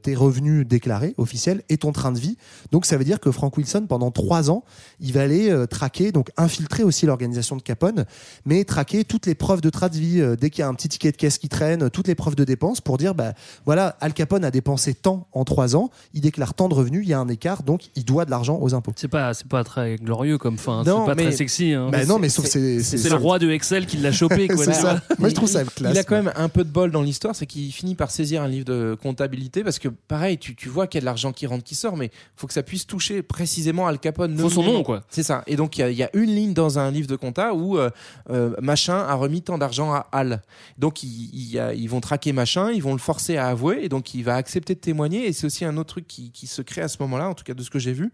tes 0.03 0.15
revenus 0.15 0.56
déclarés 0.65 1.15
officiels 1.19 1.63
et 1.69 1.77
ton 1.77 1.93
train 1.93 2.13
de 2.13 2.19
vie. 2.19 2.37
Donc 2.73 2.87
ça 2.87 2.97
veut 2.97 3.05
dire 3.05 3.21
que 3.21 3.31
Frank 3.31 3.57
Wilson 3.57 3.87
pendant 3.89 4.11
trois 4.11 4.51
ans, 4.51 4.65
il 5.01 5.13
va 5.13 5.23
aller 5.23 5.51
euh, 5.51 5.67
traquer, 5.67 6.13
donc 6.13 6.31
infiltrer 6.37 6.83
aussi 6.83 7.07
l'organisation 7.07 7.57
de 7.57 7.63
Capone, 7.63 8.05
mais 8.45 8.65
traquer 8.65 9.05
toutes 9.05 9.27
les 9.27 9.35
preuves 9.35 9.61
de 9.61 9.71
train 9.71 9.89
de 9.89 9.97
vie 9.97 10.21
euh, 10.21 10.37
dès 10.37 10.51
qu'il 10.51 10.61
y 10.61 10.63
a 10.63 10.69
un 10.69 10.75
petit 10.75 10.89
ticket 10.89 11.13
de 11.13 11.17
caisse 11.17 11.39
qui 11.39 11.49
traîne, 11.49 11.91
toutes 11.91 12.09
les 12.09 12.15
preuves 12.15 12.37
de 12.37 12.45
dépenses 12.45 12.81
pour 12.81 12.97
dire 12.99 13.15
bah 13.15 13.33
voilà 13.65 13.97
Al 14.01 14.15
Capone 14.15 14.45
a 14.45 14.51
dépensé 14.51 14.95
tant 14.95 15.29
en 15.33 15.45
trois 15.45 15.77
ans, 15.77 15.91
il 16.15 16.21
déclare 16.21 16.55
tant 16.55 16.69
de 16.69 16.75
revenus, 16.75 17.03
il 17.05 17.09
y 17.09 17.13
a 17.15 17.19
un 17.19 17.29
écart, 17.29 17.63
donc 17.63 17.83
il 17.97 18.05
doit 18.05 18.25
de 18.25 18.31
l'argent 18.31 18.59
aux 18.61 18.75
impôts. 18.75 18.93
C'est 18.97 19.09
pas, 19.09 19.35
c'est 19.35 19.49
pas 19.49 19.65
très 19.65 19.97
glorieux 19.97 20.39
comme 20.39 20.59
fin. 20.59 20.83
Non, 20.85 21.01
C'est 21.03 21.07
pas 21.11 21.15
mais- 21.15 21.23
très 21.25 21.33
sexy. 21.33 21.73
Hein. 21.73 21.89
Bah 21.91 22.05
non 22.07 22.19
mais 22.19 22.29
sauf 22.29 22.47
c'est 22.47 22.81
c'est 22.83 23.09
le 23.09 23.17
roi 23.17 23.39
de 23.39 23.51
Excel 23.51 23.87
qui 23.87 23.97
l'a 23.99 24.13
chopé. 24.13 24.49
Quoi, 24.49 24.65
ça. 24.73 25.01
Moi 25.19 25.29
je 25.29 25.35
trouve 25.35 25.49
ça 25.49 25.65
classe. 25.65 25.93
Il 25.95 25.99
a 25.99 26.05
quand 26.05 26.17
même 26.17 26.33
un 26.37 26.49
peu 26.49 26.65
de 26.65 26.71
bol 26.71 26.91
dans 26.91 27.03
l'histoire, 27.03 27.35
c'est 27.35 27.47
qu'il 27.47 27.73
finit 27.73 27.95
par 27.95 28.11
saisir 28.11 28.43
un 28.43 28.49
livre 28.49 28.65
de 28.65 28.97
comptabilité 29.01 29.65
parce 29.65 29.79
que 29.79 29.89
pareil, 29.89 30.39
tu, 30.39 30.46
tu 30.55 30.69
vois 30.69 30.87
qu'il 30.87 30.99
y 30.99 31.01
a 31.01 31.03
de 31.03 31.07
l'argent 31.07 31.33
qui 31.33 31.47
rentre, 31.47 31.65
qui 31.65 31.75
sort, 31.75 31.97
mais 31.97 32.11
faut 32.37 32.47
que 32.47 32.53
ça 32.53 32.63
puisse 32.63 32.87
toucher 32.87 33.23
précisément 33.23 33.87
Al 33.87 33.99
Capone. 33.99 34.37
Faut 34.39 34.51
son 34.51 34.63
nom, 34.63 34.83
quoi. 34.83 35.03
C'est 35.09 35.23
ça. 35.23 35.43
Et 35.47 35.57
donc 35.57 35.79
il 35.79 35.81
y 35.81 35.85
a- 35.85 35.91
il 35.91 35.97
y, 35.97 36.03
a 36.03 36.11
une 36.15 36.31
ligne 36.35 36.53
dans 36.55 36.79
un 36.79 36.91
livre 36.91 37.09
de 37.09 37.17
compta 37.17 37.55
où 37.55 37.79
euh, 37.79 37.91
euh, 38.31 38.55
machin 38.61 38.97
a 38.99 39.15
remis 39.15 39.43
tant 39.43 39.59
d'argent 39.59 39.93
à 39.93 40.07
Al. 40.13 40.43
Donc 40.79 41.03
il, 41.03 41.09
il 41.33 41.75
ils 41.77 41.89
vont 41.89 42.01
traquer 42.01 42.33
machin, 42.33 42.71
ils 42.71 42.83
vont 42.83 42.93
le 42.93 42.99
forcer 42.99 43.37
à 43.37 43.49
avouer, 43.49 43.81
et 43.83 43.89
donc 43.89 44.15
il 44.15 44.23
va 44.23 44.37
accepter 44.37 44.75
de 44.75 44.81
témoigner. 44.81 45.27
Et 45.27 45.33
c'est 45.33 45.47
aussi 45.47 45.65
un 45.65 45.77
autre 45.77 45.89
truc 45.95 46.07
qui, 46.07 46.31
qui 46.31 46.47
se 46.47 46.63
crée 46.63 46.83
à 46.83 46.89
ce 46.89 46.99
moment-là, 47.01 47.29
en 47.29 47.35
tout 47.35 47.45
cas 47.45 47.55
de 47.55 47.63
ce 47.63 47.71
que 47.71 47.79
j'ai 47.79 47.93
vu. 47.93 48.13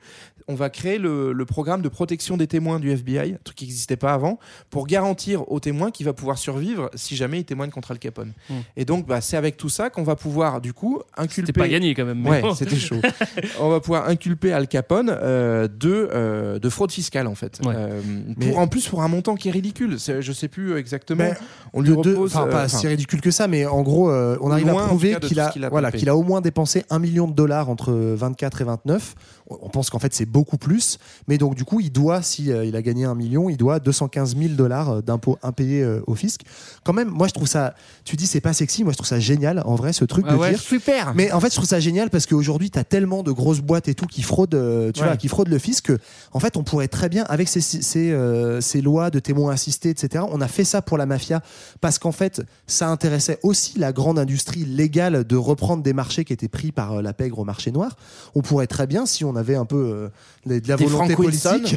On 0.48 0.54
va 0.54 0.70
créer 0.70 0.98
le, 0.98 1.32
le 1.32 1.44
programme 1.44 1.82
de 1.82 1.88
protection 1.88 2.36
des 2.36 2.46
témoins 2.46 2.78
du 2.80 2.90
FBI, 2.90 3.34
un 3.34 3.38
truc 3.44 3.56
qui 3.56 3.64
n'existait 3.64 3.96
pas 3.96 4.12
avant, 4.12 4.38
pour 4.70 4.86
garantir 4.86 5.50
aux 5.50 5.60
témoins 5.60 5.90
qu'il 5.90 6.06
va 6.06 6.12
pouvoir 6.12 6.38
survivre 6.38 6.90
si 6.94 7.16
jamais 7.16 7.40
il 7.40 7.44
témoigne 7.44 7.70
contre 7.70 7.90
Al 7.92 7.98
Capone. 7.98 8.32
Hmm. 8.50 8.54
Et 8.76 8.84
donc 8.84 9.06
bah, 9.06 9.20
c'est 9.20 9.36
avec 9.36 9.56
tout 9.56 9.68
ça 9.68 9.90
qu'on 9.90 10.02
va 10.02 10.16
pouvoir 10.16 10.60
du 10.60 10.72
coup 10.72 11.00
inculper. 11.16 11.46
C'était 11.46 11.60
pas 11.60 11.68
gagné 11.68 11.94
quand 11.94 12.04
même. 12.04 12.21
Mais 12.22 12.30
Ouais, 12.30 12.40
bon. 12.42 12.54
c'était 12.54 12.76
chaud. 12.76 12.96
on 13.60 13.68
va 13.68 13.80
pouvoir 13.80 14.08
inculper 14.08 14.52
Al 14.52 14.68
Capone 14.68 15.10
euh, 15.10 15.68
de, 15.68 16.08
euh, 16.12 16.58
de 16.58 16.68
fraude 16.68 16.90
fiscale 16.92 17.26
en 17.26 17.34
fait. 17.34 17.60
Ouais. 17.64 17.74
Euh, 17.76 18.00
Mais- 18.36 18.48
pour, 18.50 18.58
en 18.58 18.66
plus 18.68 18.88
pour 18.88 19.02
un 19.02 19.08
montant 19.08 19.34
qui 19.34 19.48
est 19.48 19.52
ridicule. 19.52 19.98
C'est- 19.98 20.22
Je 20.22 20.32
sais 20.32 20.48
plus 20.48 20.76
exactement. 20.76 21.24
Mais 21.24 21.34
on 21.72 21.80
lui 21.80 21.90
de 21.90 21.94
repose. 21.94 22.34
enfin, 22.36 22.46
pas 22.48 22.68
si 22.68 22.86
ridicule 22.86 23.20
que 23.20 23.30
ça, 23.30 23.48
mais 23.48 23.66
en 23.66 23.82
gros, 23.82 24.10
euh, 24.10 24.36
on 24.40 24.50
arrive 24.50 24.68
à 24.68 24.74
prouver 24.86 25.16
qu'il 25.20 25.38
a, 25.40 25.48
ce 25.48 25.52
qu'il 25.52 25.64
a 25.64 25.68
voilà, 25.68 25.90
qu'il 25.92 26.08
a 26.08 26.16
au 26.16 26.22
moins 26.22 26.40
dépensé 26.40 26.84
un 26.90 26.98
million 26.98 27.26
de 27.26 27.32
dollars 27.34 27.68
entre 27.68 27.92
24 27.92 28.60
et 28.60 28.64
29. 28.64 29.14
On 29.62 29.68
pense 29.68 29.90
qu'en 29.90 29.98
fait 29.98 30.14
c'est 30.14 30.26
beaucoup 30.26 30.56
plus, 30.58 30.98
mais 31.28 31.38
donc 31.38 31.54
du 31.54 31.64
coup 31.64 31.80
il 31.80 31.90
doit, 31.90 32.22
si 32.22 32.50
euh, 32.50 32.64
il 32.64 32.76
a 32.76 32.82
gagné 32.82 33.04
un 33.04 33.14
million, 33.14 33.48
il 33.50 33.56
doit 33.56 33.78
215 33.80 34.36
000 34.36 34.54
dollars 34.54 34.90
euh, 34.90 35.00
d'impôts 35.02 35.38
impayés 35.42 35.82
euh, 35.82 36.00
au 36.06 36.14
fisc. 36.14 36.40
Quand 36.84 36.92
même, 36.92 37.08
moi 37.08 37.28
je 37.28 37.32
trouve 37.32 37.48
ça, 37.48 37.74
tu 38.04 38.16
dis 38.16 38.26
c'est 38.26 38.40
pas 38.40 38.52
sexy, 38.52 38.84
moi 38.84 38.92
je 38.92 38.98
trouve 38.98 39.08
ça 39.08 39.18
génial 39.20 39.62
en 39.66 39.74
vrai 39.74 39.92
ce 39.92 40.04
truc 40.04 40.24
Ah 40.28 40.32
de 40.34 40.38
ouais, 40.38 40.50
dire. 40.50 40.60
super. 40.60 41.12
Mais 41.14 41.32
en 41.32 41.40
fait, 41.40 41.48
je 41.50 41.56
trouve 41.56 41.68
ça 41.68 41.80
génial 41.80 42.10
parce 42.10 42.26
qu'aujourd'hui, 42.26 42.70
tu 42.70 42.78
as 42.78 42.84
tellement 42.84 43.22
de 43.22 43.32
grosses 43.32 43.60
boîtes 43.60 43.88
et 43.88 43.94
tout 43.94 44.06
qui 44.06 44.22
fraudent, 44.22 44.92
tu 44.92 45.00
Ouais. 45.00 45.06
vois, 45.06 45.16
qui 45.16 45.28
fraudent 45.28 45.48
le 45.50 45.58
fisc 45.58 45.86
que, 45.86 45.98
en 46.32 46.40
fait, 46.40 46.56
on 46.56 46.62
pourrait 46.62 46.88
très 46.88 47.08
bien, 47.08 47.24
avec 47.28 47.48
ces, 47.48 47.60
ces, 47.60 48.10
euh, 48.12 48.60
ces 48.60 48.80
lois 48.80 49.10
de 49.10 49.18
témoins 49.18 49.52
assistés, 49.52 49.90
etc., 49.90 50.24
on 50.30 50.40
a 50.40 50.48
fait 50.48 50.64
ça 50.64 50.82
pour 50.82 50.98
la 50.98 51.06
mafia 51.06 51.42
parce 51.80 51.98
qu'en 51.98 52.12
fait, 52.12 52.42
ça 52.66 52.88
intéressait 52.88 53.38
aussi 53.42 53.78
la 53.78 53.92
grande 53.92 54.18
industrie 54.18 54.64
légale 54.64 55.24
de 55.24 55.36
reprendre 55.36 55.82
des 55.82 55.92
marchés 55.92 56.24
qui 56.24 56.32
étaient 56.32 56.48
pris 56.48 56.72
par 56.72 57.02
la 57.02 57.12
pègre 57.12 57.38
au 57.38 57.44
marché 57.44 57.70
noir. 57.72 57.96
On 58.34 58.42
pourrait 58.42 58.66
très 58.66 58.86
bien, 58.86 59.06
si 59.06 59.24
on 59.24 59.34
avait 59.42 59.56
un 59.56 59.64
peu 59.64 59.76
euh, 59.76 60.08
de 60.46 60.58
de 60.58 60.68
la 60.68 60.76
Des 60.76 60.86
volonté 60.86 61.14
politique, 61.14 61.76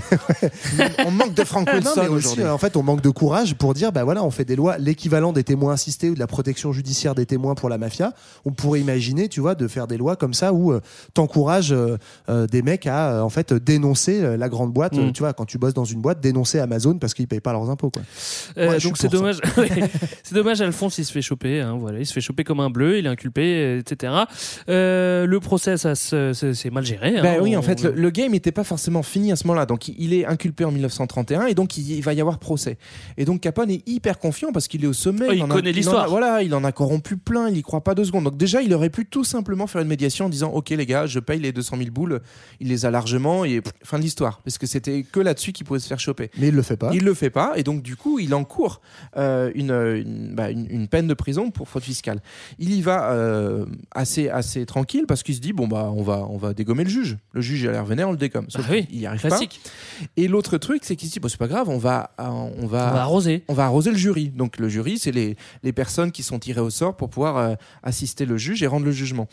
on 1.05 1.11
manque 1.11 1.33
de 1.33 1.43
Frank 1.43 1.67
Wilson 1.71 1.91
mais 1.97 2.07
aussi, 2.07 2.27
aujourd'hui. 2.27 2.45
en 2.47 2.57
fait, 2.57 2.77
on 2.77 2.83
manque 2.83 3.01
de 3.01 3.09
courage 3.09 3.55
pour 3.55 3.73
dire, 3.73 3.91
bah 3.91 4.03
voilà, 4.03 4.23
on 4.23 4.31
fait 4.31 4.45
des 4.45 4.55
lois, 4.55 4.77
l'équivalent 4.77 5.33
des 5.33 5.43
témoins 5.43 5.73
assistés 5.73 6.09
ou 6.09 6.13
de 6.15 6.19
la 6.19 6.27
protection 6.27 6.71
judiciaire 6.71 7.15
des 7.15 7.25
témoins 7.25 7.55
pour 7.55 7.69
la 7.69 7.77
mafia. 7.77 8.13
On 8.45 8.51
pourrait 8.51 8.79
imaginer, 8.81 9.27
tu 9.29 9.39
vois, 9.41 9.55
de 9.55 9.67
faire 9.67 9.87
des 9.87 9.97
lois 9.97 10.15
comme 10.15 10.33
ça 10.33 10.53
où 10.53 10.71
euh, 10.71 10.79
t'encourages 11.13 11.71
euh, 11.73 11.97
euh, 12.29 12.47
des 12.47 12.61
mecs 12.61 12.87
à, 12.87 13.23
en 13.23 13.29
fait, 13.29 13.53
dénoncer 13.53 14.23
euh, 14.23 14.37
la 14.37 14.49
grande 14.49 14.71
boîte. 14.73 14.93
Mm. 14.93 15.11
tu 15.11 15.19
vois, 15.19 15.33
quand 15.33 15.45
tu 15.45 15.57
bosses 15.57 15.73
dans 15.73 15.85
une 15.85 16.01
boîte, 16.01 16.19
dénoncer 16.21 16.59
Amazon 16.59 16.97
parce 16.97 17.13
qu'ils 17.13 17.27
payent 17.27 17.39
pas 17.39 17.51
leurs 17.53 17.69
impôts, 17.69 17.89
quoi. 17.89 18.01
Euh, 18.57 18.69
Ouais, 18.75 18.79
donc 18.79 18.97
c'est 18.97 19.09
dommage. 19.09 19.37
c'est 20.23 20.33
dommage. 20.35 20.61
Alphonse, 20.61 20.97
il 20.97 21.05
se 21.05 21.11
fait 21.11 21.21
choper. 21.21 21.61
hein, 21.61 21.77
voilà, 21.79 21.99
il 21.99 22.05
se 22.05 22.13
fait 22.13 22.21
choper 22.21 22.43
comme 22.43 22.59
un 22.59 22.69
bleu. 22.69 22.97
Il 22.97 23.05
est 23.05 23.09
inculpé, 23.09 23.77
etc. 23.77 24.13
Euh, 24.69 25.25
le 25.25 25.39
procès, 25.39 25.77
ça, 25.77 25.95
c'est 25.95 26.33
c'est 26.33 26.69
mal 26.71 26.85
géré. 26.85 27.17
hein, 27.17 27.21
Bah 27.23 27.41
oui, 27.45 27.55
en 27.55 27.61
fait, 27.61 27.81
le, 27.83 27.91
le 27.91 28.09
game 28.09 28.31
n'était 28.31 28.51
pas 28.51 28.63
forcément 28.63 29.03
fini 29.03 29.31
à 29.31 29.35
ce 29.35 29.47
moment-là. 29.47 29.65
Donc, 29.65 29.87
il 29.87 30.13
est 30.13 30.25
inculpé 30.25 30.65
en 30.65 30.71
1931 30.71 31.45
et 31.47 31.55
donc 31.55 31.77
il, 31.77 31.91
il 31.91 32.01
va 32.03 32.13
y 32.13 32.21
avoir 32.21 32.39
procès. 32.39 32.77
Et 33.17 33.25
donc, 33.25 33.41
Capone 33.41 33.71
est 33.71 33.87
hyper 33.87 34.19
confiant 34.19 34.51
parce 34.51 34.67
qu'il 34.67 34.83
est 34.83 34.87
au 34.87 34.93
sommet. 34.93 35.25
Oh, 35.29 35.33
il 35.33 35.39
connaît 35.55 35.71
l'histoire. 35.71 36.09
Voilà, 36.09 36.41
il 36.43 36.53
en 36.53 36.63
a 36.63 36.71
corrompu 36.71 37.17
plein, 37.17 37.49
il 37.49 37.57
y 37.57 37.61
croit 37.61 37.83
pas 37.83 37.95
deux 37.95 38.05
secondes. 38.05 38.25
Donc, 38.25 38.37
déjà, 38.37 38.61
il 38.61 38.73
aurait 38.73 38.89
pu 38.89 39.05
tout 39.05 39.23
simplement 39.23 39.67
faire 39.67 39.81
une 39.81 39.87
médiation 39.87 40.25
en 40.25 40.29
disant 40.29 40.51
Ok, 40.51 40.69
les 40.69 40.85
gars, 40.85 41.05
je 41.05 41.19
paye 41.19 41.39
les 41.39 41.51
200 41.51 41.77
000 41.77 41.89
boules. 41.91 42.21
Il 42.59 42.67
les 42.69 42.85
a 42.85 42.91
largement 42.91 43.45
et 43.45 43.61
pff, 43.61 43.73
fin 43.83 43.97
de 43.97 44.03
l'histoire. 44.03 44.41
Parce 44.43 44.57
que 44.57 44.67
c'était 44.67 45.03
que 45.03 45.19
là-dessus 45.19 45.51
qu'il 45.53 45.65
pouvait 45.65 45.79
se 45.79 45.87
faire 45.87 45.99
choper. 45.99 46.29
Mais 46.39 46.47
il 46.49 46.55
le 46.55 46.61
fait 46.61 46.77
pas. 46.77 46.91
Il 46.93 47.03
le 47.03 47.13
fait 47.13 47.29
pas 47.29 47.53
et 47.55 47.63
donc 47.63 47.81
du 47.81 47.95
coup 47.95 48.19
il 48.19 48.33
encourt 48.33 48.81
euh, 49.17 49.51
une, 49.55 49.71
une, 49.71 50.35
bah, 50.35 50.49
une- 50.49 50.67
une 50.69 50.87
peine 50.87 51.07
de 51.07 51.13
prison 51.13 51.51
pour 51.51 51.67
fraude 51.69 51.83
fiscale. 51.83 52.21
Il 52.59 52.73
y 52.73 52.81
va 52.81 53.11
euh, 53.11 53.65
assez 53.91 54.29
assez 54.29 54.65
tranquille 54.65 55.05
parce 55.07 55.23
qu'il 55.23 55.35
se 55.35 55.39
dit 55.41 55.53
bon 55.53 55.67
bah 55.67 55.91
on 55.95 56.01
va 56.03 56.25
on 56.29 56.37
va 56.37 56.53
dégommer 56.53 56.83
le 56.83 56.89
juge. 56.89 57.17
Le 57.35 57.41
juge 57.41 57.61
il 57.61 57.69
a 57.69 57.73
l'air 57.73 57.85
vénère, 57.85 58.07
on 58.09 58.13
le 58.13 58.17
dégomme. 58.17 58.45
Sauf 58.49 58.65
Ah 58.67 58.71
oui, 58.71 58.87
qu'il 58.87 58.99
y 58.99 59.05
arrive 59.05 59.19
classique. 59.21 59.59
pas. 59.63 60.05
Et 60.17 60.27
l'autre 60.27 60.57
truc 60.57 60.81
c'est 60.85 60.95
qu'il 60.95 61.07
se 61.07 61.13
dit 61.13 61.19
bon 61.19 61.27
c'est 61.27 61.37
pas 61.37 61.47
grave, 61.47 61.69
on 61.69 61.77
va 61.77 62.11
euh, 62.19 62.23
on 62.23 62.65
va 62.65 62.89
On 62.89 62.93
va 62.93 63.01
arroser. 63.01 63.43
on 63.47 63.53
va 63.53 63.65
arroser 63.65 63.91
le 63.91 63.97
jury. 63.97 64.29
Donc 64.29 64.57
le 64.57 64.69
jury 64.69 64.97
c'est 64.97 65.11
les 65.11 65.35
les 65.61 65.73
personnes 65.73 66.11
qui 66.11 66.23
sont 66.23 66.39
tirées 66.39 66.61
au 66.61 66.69
sort 66.71 66.95
pour 66.95 67.09
pouvoir 67.09 67.37
euh, 67.37 67.55
assister 67.83 68.25
le 68.25 68.37
juge 68.37 68.63
et 68.63 68.67
rendre 68.67 68.85
le 68.85 68.91
jugement. 68.91 69.27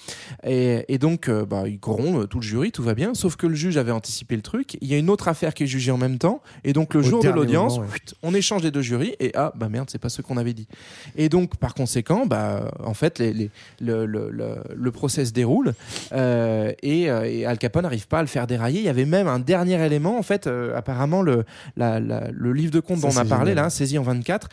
Et, 0.45 0.85
et 0.93 0.99
donc 0.99 1.29
euh, 1.29 1.47
bah 1.47 1.63
ils 1.67 1.79
corrompent 1.79 2.29
tout 2.29 2.39
le 2.41 2.45
jury, 2.45 2.73
tout 2.73 2.83
va 2.83 2.95
bien. 2.95 3.15
Sauf 3.15 3.37
que 3.37 3.47
le 3.47 3.55
juge 3.55 3.77
avait 3.77 3.93
anticipé 3.93 4.37
le 4.37 4.43
truc. 4.43 4.77
Il 4.81 4.89
y 4.89 4.95
a 4.95 4.99
une 4.99 5.09
autre 5.11 5.29
affaire 5.29 5.55
qui 5.55 5.63
est 5.63 5.67
jugée 5.69 5.93
en 5.93 5.99
même 5.99 6.19
temps 6.19 6.43
et 6.65 6.73
donc 6.73 6.95
le 6.95 7.01
Au 7.01 7.03
jour 7.05 7.23
de 7.23 7.29
l'audience 7.31 7.77
moment, 7.79 7.87
ouais. 7.89 7.93
Chut, 7.99 8.15
on 8.23 8.35
échange 8.35 8.63
les 8.63 8.71
deux 8.71 8.83
jurys 8.83 9.15
et 9.21 9.31
ah 9.35 9.53
bah 9.55 9.69
merde 9.69 9.89
c'est 9.91 9.99
pas 10.01 10.09
ce 10.09 10.23
qu'on 10.23 10.37
avait 10.37 10.55
dit 10.55 10.67
et 11.17 11.29
donc 11.29 11.57
par 11.57 11.75
conséquent 11.75 12.27
bah 12.27 12.71
en 12.85 12.95
fait 12.95 13.19
les, 13.21 13.33
les- 13.33 13.51
le, 13.81 14.07
le, 14.07 14.31
le, 14.31 14.57
le 14.75 14.91
procès 14.91 15.25
se 15.25 15.33
déroule 15.33 15.75
euh, 16.13 16.73
et, 16.83 17.03
et 17.03 17.47
Al 17.47 17.59
Capone 17.59 17.85
n'arrive 17.93 18.09
pas 18.09 18.19
à 18.19 18.23
le 18.23 18.29
faire 18.29 18.47
dérailler 18.47 18.81
il 18.81 18.85
y 18.87 18.89
avait 18.89 19.05
même 19.05 19.29
un 19.29 19.39
dernier 19.39 19.85
élément 19.85 20.19
en 20.19 20.23
fait 20.23 20.47
euh, 20.47 20.77
apparemment 20.77 21.23
le, 21.23 21.45
la- 21.77 22.01
la- 22.01 22.31
le 22.33 22.53
livre 22.53 22.73
de 22.73 22.81
compte 22.81 23.01
dont 23.01 23.09
on 23.09 23.17
a 23.17 23.25
parlé 23.25 23.51
génial. 23.53 23.65
là 23.65 23.71
saisi 23.71 23.99
en 23.99 24.03
24 24.03 24.49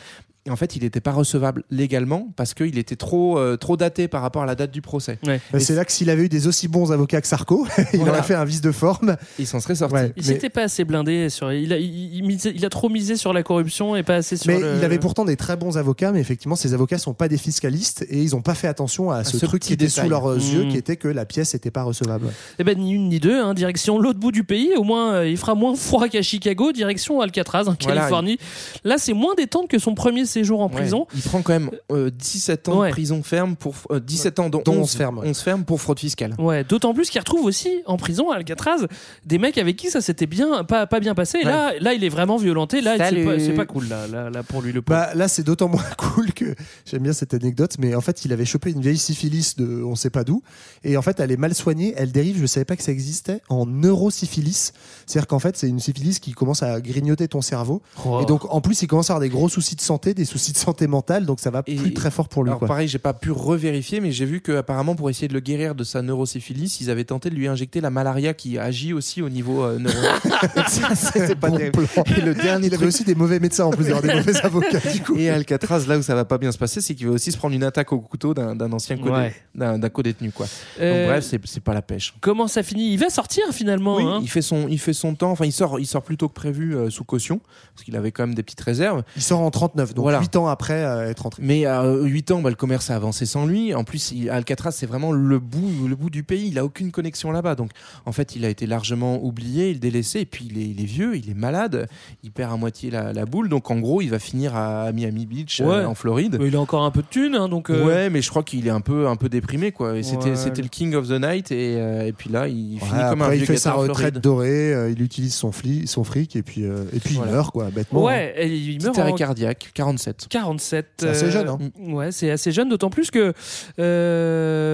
en 0.50 0.56
fait, 0.56 0.76
il 0.76 0.84
n'était 0.84 1.02
pas 1.02 1.12
recevable 1.12 1.64
légalement 1.70 2.30
parce 2.36 2.54
qu'il 2.54 2.78
était 2.78 2.96
trop, 2.96 3.38
euh, 3.38 3.58
trop 3.58 3.78
daté 3.78 4.08
par 4.08 4.22
rapport 4.22 4.42
à 4.42 4.46
la 4.46 4.56
date 4.56 4.72
du 4.72 4.82
procès. 4.82 5.20
Ouais. 5.28 5.42
Bah, 5.52 5.60
c'est 5.60 5.76
là 5.76 5.86
que 5.86 5.92
s'il 5.92 6.10
avait 6.10 6.24
eu 6.24 6.30
des 6.30 6.48
aussi 6.48 6.68
bons 6.68 6.92
avocats 6.92 7.22
que 7.22 7.28
Sarko, 7.28 7.68
il 7.94 7.98
Voilà. 8.00 8.14
aurait 8.14 8.24
fait 8.24 8.34
un 8.36 8.46
vice 8.46 8.62
de 8.62 8.72
forme. 8.72 9.18
Il 9.38 9.46
s'en 9.46 9.60
serait 9.60 9.76
sorti. 9.76 9.94
Ouais, 9.96 10.14
Il 10.16 10.24
mais- 10.24 10.24
s'était 10.24 10.50
pas 10.50 10.64
assez 10.64 10.86
blindé 10.86 11.30
sur. 11.30 11.52
Il 11.52 11.74
a, 11.74 11.78
il, 11.78 12.16
il 12.16 12.24
misait- 12.24 12.54
il 12.56 12.66
a 12.66 12.70
trop 12.70 12.90
misé 12.90 13.16
sur 13.18 13.34
la 13.34 13.44
corruption 13.44 13.96
et 13.96 14.04
pas 14.04 14.16
assez 14.16 14.38
sur. 14.38 14.52
Mais 14.52 14.60
le- 14.60 14.78
il 14.78 14.84
avait 14.86 14.98
pourtant 15.00 15.26
des 15.26 15.36
très 15.36 15.58
bons 15.58 15.78
avocats, 15.78 16.12
mais 16.12 16.20
effectivement, 16.22 16.56
ces 16.56 16.74
avocats 16.74 16.98
sont 16.98 17.14
pas 17.14 17.28
des 17.28 17.38
fiscalistes 17.38 18.06
et 18.10 18.22
ils 18.22 18.36
ont 18.36 18.42
pas 18.42 18.56
fait 18.56 18.68
attention 18.68 19.12
à 19.12 19.24
ce, 19.24 19.38
ce 19.38 19.46
truc 19.46 19.62
qui 19.62 19.74
était 19.74 19.86
détail. 19.88 20.06
sous 20.06 20.10
leurs 20.10 20.34
yeux, 20.36 20.66
Mmh. 20.66 20.70
qui 20.70 20.78
était 20.78 20.96
que 20.96 21.08
la 21.08 21.26
pièce 21.26 21.54
n'était 21.54 21.72
pas 21.72 21.84
recevable. 21.84 22.28
Eh 22.60 22.64
ben 22.64 22.78
ni 22.78 22.94
une 22.94 23.10
ni 23.10 23.20
deux, 23.20 23.40
hein, 23.40 23.54
direction 23.54 24.00
l'autre 24.00 24.20
bout 24.20 24.32
du 24.32 24.44
pays. 24.44 24.72
Au 24.78 24.84
moins, 24.84 25.14
euh, 25.16 25.30
il 25.30 25.38
fera 25.38 25.54
moins 25.54 25.76
froid 25.76 26.08
qu'à 26.08 26.22
Chicago. 26.22 26.72
Direction 26.72 27.22
Alcatraz, 27.22 27.68
en 27.68 27.76
Voilà, 27.82 28.02
Californie. 28.02 28.38
Là, 28.84 28.98
c'est 28.98 29.14
moins 29.14 29.36
détente 29.36 29.68
que 29.70 29.80
son 29.80 29.96
premier 29.96 30.26
séjour 30.30 30.62
en 30.62 30.68
Ouais. 30.70 30.76
prison. 30.76 31.08
Il 31.16 31.22
prend 31.22 31.42
quand 31.42 31.52
même 31.54 31.72
euh, 31.92 32.10
17 32.12 32.70
ans 32.70 32.80
Ouais. 32.80 32.88
de 32.88 32.94
prison 32.94 33.22
ferme 33.24 33.56
pour 33.56 33.76
euh, 33.92 34.00
17 34.00 34.40
ans 34.40 34.50
dont, 34.50 34.62
Dont 34.64 34.74
11, 34.74 34.80
11 34.82 34.92
fermes, 34.96 35.18
ouais. 35.20 35.28
11 35.30 35.40
fermes 35.40 35.64
pour 35.66 35.82
fraude 35.82 36.00
fiscale. 36.00 36.36
Ouais, 36.40 36.64
d'autant 36.64 36.94
plus 36.94 37.10
qu'il 37.10 37.20
retrouve 37.20 37.44
aussi 37.46 37.82
en 37.86 37.98
prison 37.98 38.30
à 38.32 38.36
Alcatraz 38.36 38.86
des 39.26 39.38
mecs 39.38 39.58
avec 39.58 39.76
qui 39.76 39.90
ça 39.90 40.02
s'était 40.02 40.28
bien 40.28 40.64
pas, 40.64 40.88
pas 40.88 41.00
bien 41.00 41.16
passé. 41.16 41.40
Et 41.42 41.44
Là, 41.44 41.74
là, 41.80 41.94
il 41.94 42.04
est 42.04 42.10
vraiment 42.10 42.38
violenté. 42.38 42.82
Là, 42.82 42.96
c'est 43.10 43.24
pas, 43.26 43.40
c'est 43.40 43.54
pas 43.54 43.66
cool 43.66 43.88
là, 43.88 44.08
là, 44.08 44.30
là, 44.30 44.44
pour 44.44 44.62
lui 44.62 44.72
le. 44.72 44.82
Bah, 44.82 45.10
là, 45.16 45.28
c'est 45.28 45.44
d'autant 45.44 45.68
moins 45.68 45.84
cool 45.98 46.32
que 46.34 46.56
j'aime 46.86 47.04
bien 47.04 47.14
cette 47.14 47.34
anecdote, 47.34 47.76
mais 47.80 47.96
en 47.96 48.02
fait, 48.02 48.24
il 48.26 48.32
avait 48.34 48.46
chopé 48.46 48.72
une 48.72 48.82
vieille 48.82 48.98
syphilis 48.98 49.56
de 49.58 49.84
on 49.84 49.96
sait 49.96 50.10
pas 50.12 50.24
d'où, 50.24 50.42
et 50.84 50.96
en 50.98 51.02
fait, 51.02 51.20
elle 51.20 51.32
est 51.32 51.38
mal 51.38 51.56
soignée. 51.56 51.94
Elle 51.98 52.12
dérive, 52.12 52.38
je 52.40 52.46
savais 52.46 52.66
pas 52.66 52.76
que 52.76 52.84
ça 52.84 52.92
existait, 52.92 53.42
en 53.50 53.66
neurosyphilis. 53.66 54.74
C'est-à-dire 55.06 55.28
qu'en 55.28 55.40
fait, 55.40 55.58
c'est 55.58 55.68
une 55.68 55.80
syphilis 55.80 56.20
qui 56.20 56.32
commence 56.34 56.64
à 56.64 56.80
grignoter 56.82 57.28
ton 57.28 57.42
cerveau. 57.42 57.82
Oh. 58.06 58.20
Et 58.22 58.26
donc, 58.26 58.46
en 58.54 58.62
plus, 58.62 58.82
il 58.82 58.88
commence 58.88 59.10
à 59.10 59.14
avoir 59.14 59.22
des 59.22 59.30
gros 59.30 59.50
soucis 59.50 59.76
de 59.76 59.82
santé, 59.82 60.14
des 60.20 60.26
soucis 60.26 60.52
de 60.54 60.58
santé 60.58 60.86
mentale, 60.88 61.26
donc 61.26 61.40
ça 61.40 61.50
va 61.50 61.64
Et- 61.68 61.76
plus 61.76 61.94
très 61.94 62.12
fort 62.12 62.30
pour 62.30 62.44
lui. 62.44 62.50
Alors 62.50 62.60
quoi. 62.60 62.68
pareil, 62.68 62.88
j'ai 62.88 63.00
pas 63.00 63.14
pu 63.14 63.32
revérifier, 63.32 64.00
mais 64.02 64.12
j'ai 64.12 64.26
vu 64.26 64.42
que 64.42 64.52
apparemment 64.52 64.96
pour 64.96 65.10
essayer 65.10 65.28
de 65.28 65.34
le 65.34 65.40
guérir 65.40 65.76
de 65.76 65.84
sa 65.84 66.02
neurosyphilis, 66.02 66.78
ils 66.82 66.90
avaient 66.90 67.04
tenté 67.06 67.30
de 67.30 67.36
lui 67.36 67.48
injecter 67.48 67.82
la 67.82 67.90
malaria 67.90 68.34
qui 68.34 68.58
agit 68.58 68.94
aussi 68.94 69.22
au 69.22 69.30
niveau 69.30 69.64
euh, 69.64 69.80
neuro. 69.80 69.96
C'était 70.96 71.36
pas 71.36 71.50
Bon 71.50 71.58
terrible. 71.58 71.86
plan. 71.88 72.04
Et 72.18 72.22
le 72.22 72.34
dernier 72.36 72.68
Il 72.68 72.74
avait 72.74 72.86
aussi 72.86 73.04
des 73.04 73.16
mauvais 73.16 73.40
médecins 73.40 73.66
en 73.66 73.72
plus 73.72 73.86
d'avoir 73.86 74.02
des 74.02 74.14
mauvais 74.16 74.36
avocats. 74.42 74.80
Du 74.94 75.02
coup. 75.02 75.16
Et 75.18 75.30
Alcatraz, 75.30 75.86
là 75.88 75.98
où 75.98 76.02
ça 76.02 76.16
va 76.16 76.26
pas 76.26 76.38
bien 76.38 76.52
se 76.52 76.58
passer, 76.58 76.82
c'est 76.82 76.96
qu'il 76.96 77.08
va 77.08 77.14
aussi 77.14 77.32
se 77.32 77.38
prendre 77.38 77.56
une 77.56 77.64
attaque 77.64 77.92
au 77.94 78.00
couteau 78.00 78.34
d'un 78.34 78.72
ancien 78.72 78.98
Ouais. 79.00 79.34
d'un 79.56 79.80
codétenu 79.90 80.32
quoi. 80.32 80.46
Euh, 80.80 81.04
Donc 81.04 81.10
bref, 81.12 81.26
c'est 81.26 81.40
c'est 81.46 81.64
pas 81.64 81.74
la 81.74 81.82
pêche. 81.82 82.14
Comment 82.22 82.48
ça 82.48 82.64
finit? 82.64 82.94
Il 82.94 82.98
va 82.98 83.10
sortir 83.10 83.44
finalement. 83.52 83.96
Oui, 83.98 84.04
hein? 84.04 84.20
il 84.22 84.30
fait 84.30 84.42
son 84.42 84.68
il 84.68 84.80
fait 84.80 84.94
son 84.94 85.16
temps. 85.16 85.32
Enfin, 85.32 85.46
il 85.46 85.52
sort 85.54 85.80
il 85.80 85.86
sort 85.88 86.04
plus 86.04 86.18
tôt 86.18 86.28
que 86.28 86.34
prévu 86.34 86.76
euh, 86.76 86.90
sous 86.90 87.04
caution 87.04 87.40
parce 87.74 87.84
qu'il 87.86 87.96
avait 87.96 88.12
quand 88.12 88.24
même 88.28 88.36
des 88.36 88.44
petites 88.44 88.62
réserves. 88.62 89.04
Il 89.16 89.22
sort 89.22 89.40
en 89.40 89.50
39, 89.52 89.94
donc 89.94 90.06
Voilà. 90.10 90.20
8 90.22 90.36
ans 90.36 90.48
après 90.48 90.84
euh, 90.84 91.10
être 91.10 91.22
rentré. 91.24 91.42
Mais 91.46 91.66
à 91.66 91.84
8 91.92 92.32
ans, 92.32 92.42
bah, 92.42 92.50
le 92.50 92.56
commerce 92.56 92.90
a 92.90 92.96
avancé 92.96 93.26
sans 93.26 93.46
lui. 93.46 93.74
En 93.74 93.84
plus, 93.84 94.12
il- 94.12 94.30
Alcatraz, 94.30 94.72
c'est 94.72 94.86
vraiment 94.86 95.12
le 95.12 95.40
bout, 95.40 95.88
le 95.88 95.96
bout 95.96 96.10
du 96.10 96.24
pays. 96.24 96.48
Il 96.50 96.58
a 96.60 96.66
aucune 96.66 96.92
connexion 96.92 97.32
là-bas. 97.32 97.56
Donc, 97.56 97.72
en 98.06 98.12
fait, 98.12 98.36
il 98.36 98.46
a 98.46 98.50
été 98.50 98.66
largement 98.66 99.24
oublié, 99.24 99.70
il 99.72 99.80
délaissé. 99.80 100.22
Et 100.22 100.26
puis, 100.26 100.48
il 100.50 100.58
est, 100.58 100.66
il 100.68 100.82
est 100.82 100.86
vieux, 100.86 101.16
il 101.18 101.30
est 101.30 101.34
malade. 101.36 101.88
Il 102.24 102.32
perd 102.32 102.54
à 102.54 102.58
moitié 102.58 102.92
la, 102.92 103.14
la 103.14 103.26
boule. 103.26 103.50
Donc, 103.50 103.70
en 103.72 103.80
gros, 103.80 104.02
il 104.02 104.10
va 104.10 104.20
finir 104.20 104.56
à 104.56 104.92
Miami 104.92 105.26
Beach, 105.26 105.60
Ouais. 105.62 105.68
euh, 105.68 105.88
en 105.88 105.96
Floride. 105.96 106.38
Mais 106.40 106.48
il 106.48 106.56
a 106.56 106.60
encore 106.60 106.84
un 106.84 106.92
peu 106.92 107.02
de 107.02 107.08
thunes, 107.10 107.36
hein, 107.36 107.48
donc. 107.50 107.70
euh, 107.70 107.86
Ouais, 107.86 108.10
mais 108.10 108.22
je 108.22 108.30
crois 108.30 108.44
qu'il 108.44 108.66
est 108.68 108.72
un 108.72 108.82
peu, 108.82 109.08
un 109.08 109.16
peu 109.16 109.30
déprimé, 109.30 109.72
quoi. 109.72 109.98
Et 109.98 110.04
c'était, 110.04 110.32
Ouais. 110.32 110.36
c'était 110.36 110.62
le 110.62 110.68
king 110.70 110.96
of 110.96 111.08
the 111.08 111.20
night. 111.22 111.52
Et, 111.52 111.76
euh, 111.78 112.06
et 112.08 112.14
puis 112.14 112.30
là, 112.30 112.48
il 112.48 112.76
Ouais, 112.76 112.80
finit 112.80 113.02
comme 113.10 113.22
un 113.22 113.26
après, 113.26 113.36
il 113.36 113.38
vieux 113.40 113.46
fait 113.48 113.54
gâteau 113.54 113.62
sa 113.64 113.76
en 113.78 113.80
retraite 113.82 114.20
dorée, 114.20 114.74
euh, 114.74 114.90
il 114.92 115.02
utilise 115.02 115.34
son, 115.34 115.52
fli- 115.52 115.86
son 115.88 116.04
fric 116.04 116.36
et 116.36 116.42
puis, 116.44 116.64
euh, 116.66 116.84
et 116.94 117.00
puis 117.00 117.16
Voilà. 117.16 117.32
il 117.32 117.36
meurt, 117.36 117.52
quoi, 117.52 117.66
bêtement. 117.70 118.02
hein. 118.02 118.12
Ouais, 118.12 118.34
et 118.38 118.48
il 118.48 118.78
Petit 118.78 118.86
meurt 118.86 119.00
arrêt 119.00 119.12
en 119.12 119.16
cardiaque, 119.16 119.72
47. 120.00 120.28
47. 120.30 120.88
C'est 120.98 121.08
assez 121.10 121.32
jeune, 121.32 121.50
hein. 121.50 121.58
Ouais, 121.80 122.12
c'est 122.12 122.32
assez 122.32 122.52
jeune, 122.52 122.70
d'autant 122.70 122.90
plus 122.90 123.12
que 123.12 123.34